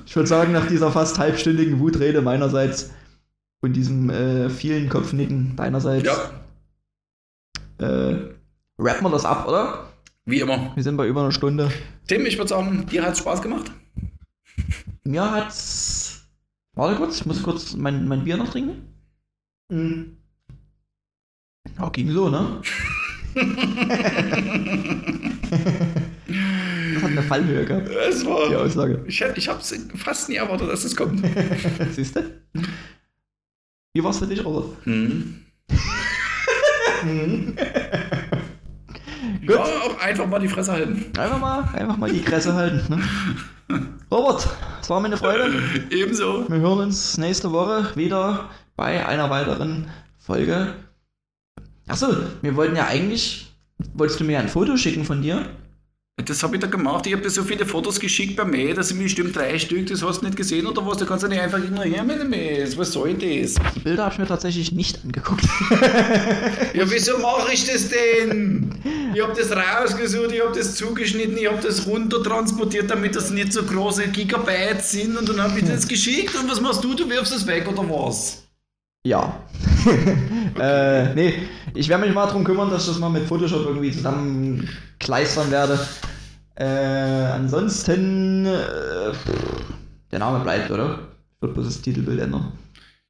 Ich 0.07 0.15
würde 0.15 0.29
sagen, 0.29 0.53
nach 0.53 0.67
dieser 0.67 0.91
fast 0.93 1.19
halbstündigen 1.19 1.79
Wutrede 1.81 2.23
meinerseits 2.23 2.91
und 3.61 3.73
diesem 3.75 4.09
äh, 4.11 4.49
vielen 4.49 4.89
Kopfnicken 4.89 5.55
deinerseits, 5.57 6.07
Ja, 6.07 6.31
äh, 7.79 8.17
rappen 8.79 9.05
wir 9.05 9.11
das 9.11 9.25
ab, 9.25 9.47
oder? 9.49 9.87
wie 10.27 10.41
immer. 10.41 10.73
Wir 10.75 10.83
sind 10.83 10.97
bei 10.97 11.07
über 11.07 11.23
einer 11.23 11.33
Stunde. 11.33 11.71
Tim, 12.07 12.27
ich 12.27 12.37
würde 12.37 12.49
sagen, 12.49 12.85
dir 12.87 13.05
hat 13.05 13.15
es 13.15 13.21
Spaß 13.21 13.41
gemacht. 13.41 13.71
Mir 15.05 15.31
hat's. 15.31 16.29
Warte 16.75 16.97
kurz, 16.97 17.21
ich 17.21 17.27
muss 17.27 17.43
kurz 17.43 17.75
mein, 17.75 18.07
mein 18.07 18.25
Bier 18.25 18.37
noch 18.37 18.51
trinken. 18.51 18.89
Mhm. 19.71 20.19
Ja, 21.79 21.89
ging 21.91 22.11
so, 22.11 22.29
ne? 22.29 22.61
das 23.35 23.45
hat 27.03 27.11
eine 27.11 27.23
Fallhöhe 27.23 27.65
gehabt, 27.65 27.89
Es 27.89 28.21
die 28.21 28.27
war. 28.27 28.61
Aussage. 28.61 29.05
Ich, 29.07 29.21
ich 29.21 29.49
habe 29.49 29.61
es 29.61 29.75
fast 29.95 30.29
nie 30.29 30.37
erwartet, 30.37 30.69
dass 30.69 30.85
es 30.85 30.97
kommt. 30.97 31.23
Siehst 31.93 32.17
du? 32.17 32.23
Wie 33.95 34.05
war's 34.05 34.19
für 34.19 34.27
dich, 34.27 34.45
Robert? 34.45 34.77
Hm. 34.85 35.47
Mhm. 37.05 37.57
Ja, 39.49 39.59
auch 39.59 40.01
einfach 40.01 40.27
mal 40.27 40.41
die 40.41 40.49
Fresse 40.49 40.73
halten. 40.73 41.07
Einfach 41.19 41.41
mal, 41.41 41.69
einfach 41.73 41.97
mal 41.97 42.11
die 42.11 42.23
Kresse 42.23 42.55
halten. 42.55 42.83
Ne? 42.89 43.79
Robert, 44.11 44.49
es 44.81 44.91
war 44.91 45.01
mir 45.01 45.07
eine 45.07 45.17
Freude. 45.17 45.53
Ebenso. 45.91 46.49
Wir 46.49 46.59
hören 46.59 46.81
uns 46.81 47.19
nächste 47.19 47.53
Woche 47.53 47.95
wieder 47.97 48.51
bei 48.77 49.07
einer 49.07 49.31
weiteren 49.31 49.89
Folge. 50.19 50.75
Achso, 51.89 52.09
wir 52.43 52.57
wollten 52.57 52.77
ja 52.77 52.87
eigentlich. 52.87 53.53
Wolltest 53.95 54.21
du 54.21 54.25
mir 54.25 54.39
ein 54.39 54.49
Foto 54.49 54.77
schicken 54.77 55.05
von 55.05 55.23
dir? 55.23 55.47
Das 56.25 56.43
habe 56.43 56.57
ich 56.57 56.63
da 56.63 56.67
gemacht. 56.67 57.07
Ich 57.07 57.13
habe 57.13 57.23
dir 57.23 57.29
so 57.29 57.45
viele 57.45 57.67
Fotos 57.67 58.01
geschickt 58.01 58.37
per 58.37 58.47
Mail, 58.47 58.73
das 58.73 58.89
sind 58.89 58.99
bestimmt 58.99 59.37
drei 59.37 59.59
Stück, 59.59 59.87
das 59.87 60.03
hast 60.03 60.23
du 60.23 60.25
nicht 60.25 60.37
gesehen 60.39 60.67
oder 60.67 60.85
was? 60.87 60.97
Du 60.97 61.05
kannst 61.05 61.25
ja 61.25 61.29
nicht 61.29 61.43
einfach 61.43 61.59
ignorieren 61.59 62.07
mit 62.07 62.19
dem 62.19 62.31
Mail. 62.31 62.67
Was 62.79 62.93
soll 62.93 63.13
das? 63.13 63.57
Die 63.75 63.81
Bilder 63.81 64.05
habe 64.05 64.15
ich 64.15 64.19
mir 64.19 64.27
tatsächlich 64.27 64.73
nicht 64.73 64.99
angeguckt. 65.05 65.45
Ja, 66.73 66.91
wieso 66.91 67.19
mache 67.19 67.53
ich 67.53 67.67
das 67.67 67.91
denn? 67.91 68.75
Ich 69.15 69.23
hab 69.23 69.35
das 69.35 69.51
rausgesucht, 69.51 70.33
ich 70.33 70.41
hab 70.41 70.55
das 70.55 70.75
zugeschnitten, 70.77 71.37
ich 71.37 71.49
hab 71.49 71.61
das 71.61 71.87
runtertransportiert, 71.87 72.91
damit 72.91 73.15
das 73.15 73.31
nicht 73.31 73.53
so 73.53 73.63
große 73.63 74.09
Gigabytes 74.09 74.93
sind 74.93 75.19
und 75.19 75.29
dann 75.29 75.43
hab 75.43 75.57
ich 75.57 75.65
das 75.65 75.87
geschickt 75.87 76.35
und 76.35 76.51
was 76.51 76.63
machst 76.63 76.83
du? 76.83 76.95
Du 76.95 77.09
wirfst 77.11 77.35
es 77.35 77.47
weg 77.47 77.69
oder 77.69 77.89
was? 77.91 78.43
Ja. 79.07 79.39
äh, 80.61 81.15
nee, 81.15 81.35
ich 81.75 81.89
werde 81.89 82.05
mich 82.07 82.15
mal 82.15 82.27
darum 82.27 82.45
kümmern, 82.45 82.71
dass 82.71 82.83
ich 82.83 82.89
das 82.89 82.99
mal 82.99 83.09
mit 83.11 83.25
Photoshop 83.27 83.67
irgendwie 83.67 83.93
zusammen 83.93 84.69
kleistern 84.99 85.51
werde. 85.51 85.79
Äh, 86.55 86.65
ansonsten, 87.33 88.47
äh, 88.47 89.13
der 90.11 90.19
Name 90.19 90.41
bleibt, 90.43 90.71
oder? 90.71 90.99
Ich 91.37 91.43
würde 91.43 91.55
bloß 91.55 91.67
das 91.67 91.83
Titelbild 91.83 92.21
ändern. 92.21 92.53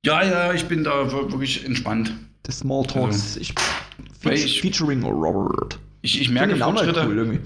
Ja, 0.04 0.22
ja, 0.24 0.52
ich 0.52 0.64
bin 0.66 0.84
da 0.84 1.10
wir- 1.10 1.30
wirklich 1.32 1.64
entspannt. 1.64 2.12
The 2.46 2.52
Small 2.52 2.84
Talks. 2.86 3.36
Ich- 3.36 3.54
featuring 4.60 5.02
Robert. 5.04 5.78
Ich, 6.06 6.20
ich 6.20 6.30
merke 6.30 6.54
Fortschritte. 6.54 7.04
cool. 7.04 7.40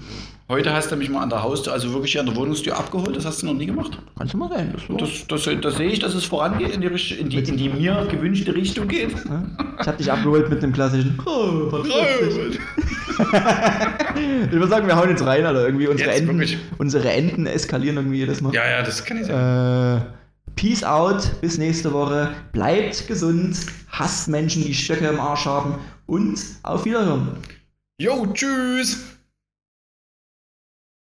Heute 0.47 0.71
hast 0.71 0.91
du 0.91 0.95
mich 0.95 1.09
mal 1.09 1.21
an 1.23 1.31
der 1.31 1.41
Haustür, 1.41 1.73
also 1.73 1.91
wirklich 1.93 2.19
an 2.19 2.27
der 2.27 2.35
Wohnungstür 2.35 2.77
abgeholt, 2.77 3.15
das 3.15 3.25
hast 3.25 3.41
du 3.41 3.47
noch 3.47 3.55
nie 3.55 3.65
gemacht. 3.65 3.97
Kannst 4.15 4.35
du 4.35 4.37
mal 4.37 4.49
sein. 4.49 4.71
Das 4.71 4.83
Das, 4.99 5.45
das, 5.45 5.61
das 5.61 5.75
sehe 5.77 5.89
ich, 5.89 5.97
dass 5.97 6.13
es 6.13 6.25
vorangeht, 6.25 6.69
in 6.69 6.81
die, 6.81 6.87
in 6.87 7.29
die, 7.29 7.39
in 7.39 7.57
die 7.57 7.69
mir 7.69 8.07
gewünschte 8.11 8.53
Richtung 8.53 8.87
geht. 8.87 9.15
Ich 9.79 9.87
hab 9.87 9.97
dich 9.97 10.11
abgeholt 10.11 10.47
mit 10.51 10.61
dem 10.61 10.73
klassischen. 10.73 11.17
Oh. 11.25 11.71
Ich 14.45 14.51
würde 14.51 14.67
sagen, 14.67 14.85
wir 14.85 14.95
hauen 14.95 15.09
jetzt 15.09 15.25
rein, 15.25 15.43
Alter. 15.43 15.65
Irgendwie 15.65 15.87
unsere 15.87 16.09
Jetzt, 16.09 16.19
Enden, 16.19 16.37
wirklich. 16.39 16.57
unsere 16.77 17.11
Enden 17.11 17.47
eskalieren 17.47 17.95
irgendwie 17.95 18.17
jedes 18.17 18.41
Mal. 18.41 18.53
Ja, 18.53 18.69
ja, 18.69 18.83
das 18.83 19.03
kann 19.03 19.17
ich 19.17 19.25
sagen. 19.25 20.01
Äh, 20.01 20.05
Peace 20.55 20.83
out, 20.83 21.31
bis 21.41 21.57
nächste 21.57 21.93
Woche. 21.93 22.29
Bleibt 22.51 23.07
gesund, 23.07 23.57
hasst 23.89 24.27
Menschen, 24.27 24.63
die 24.63 24.75
Stöcke 24.75 25.07
im 25.07 25.19
Arsch 25.19 25.45
haben 25.45 25.75
und 26.05 26.39
auf 26.61 26.85
Wiederhören. 26.85 27.29
Jo, 28.01 28.25
tschüss. 28.33 28.97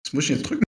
Das 0.04 0.14
muss 0.14 0.24
ich 0.24 0.30
jetzt 0.32 0.50
drücken. 0.50 0.66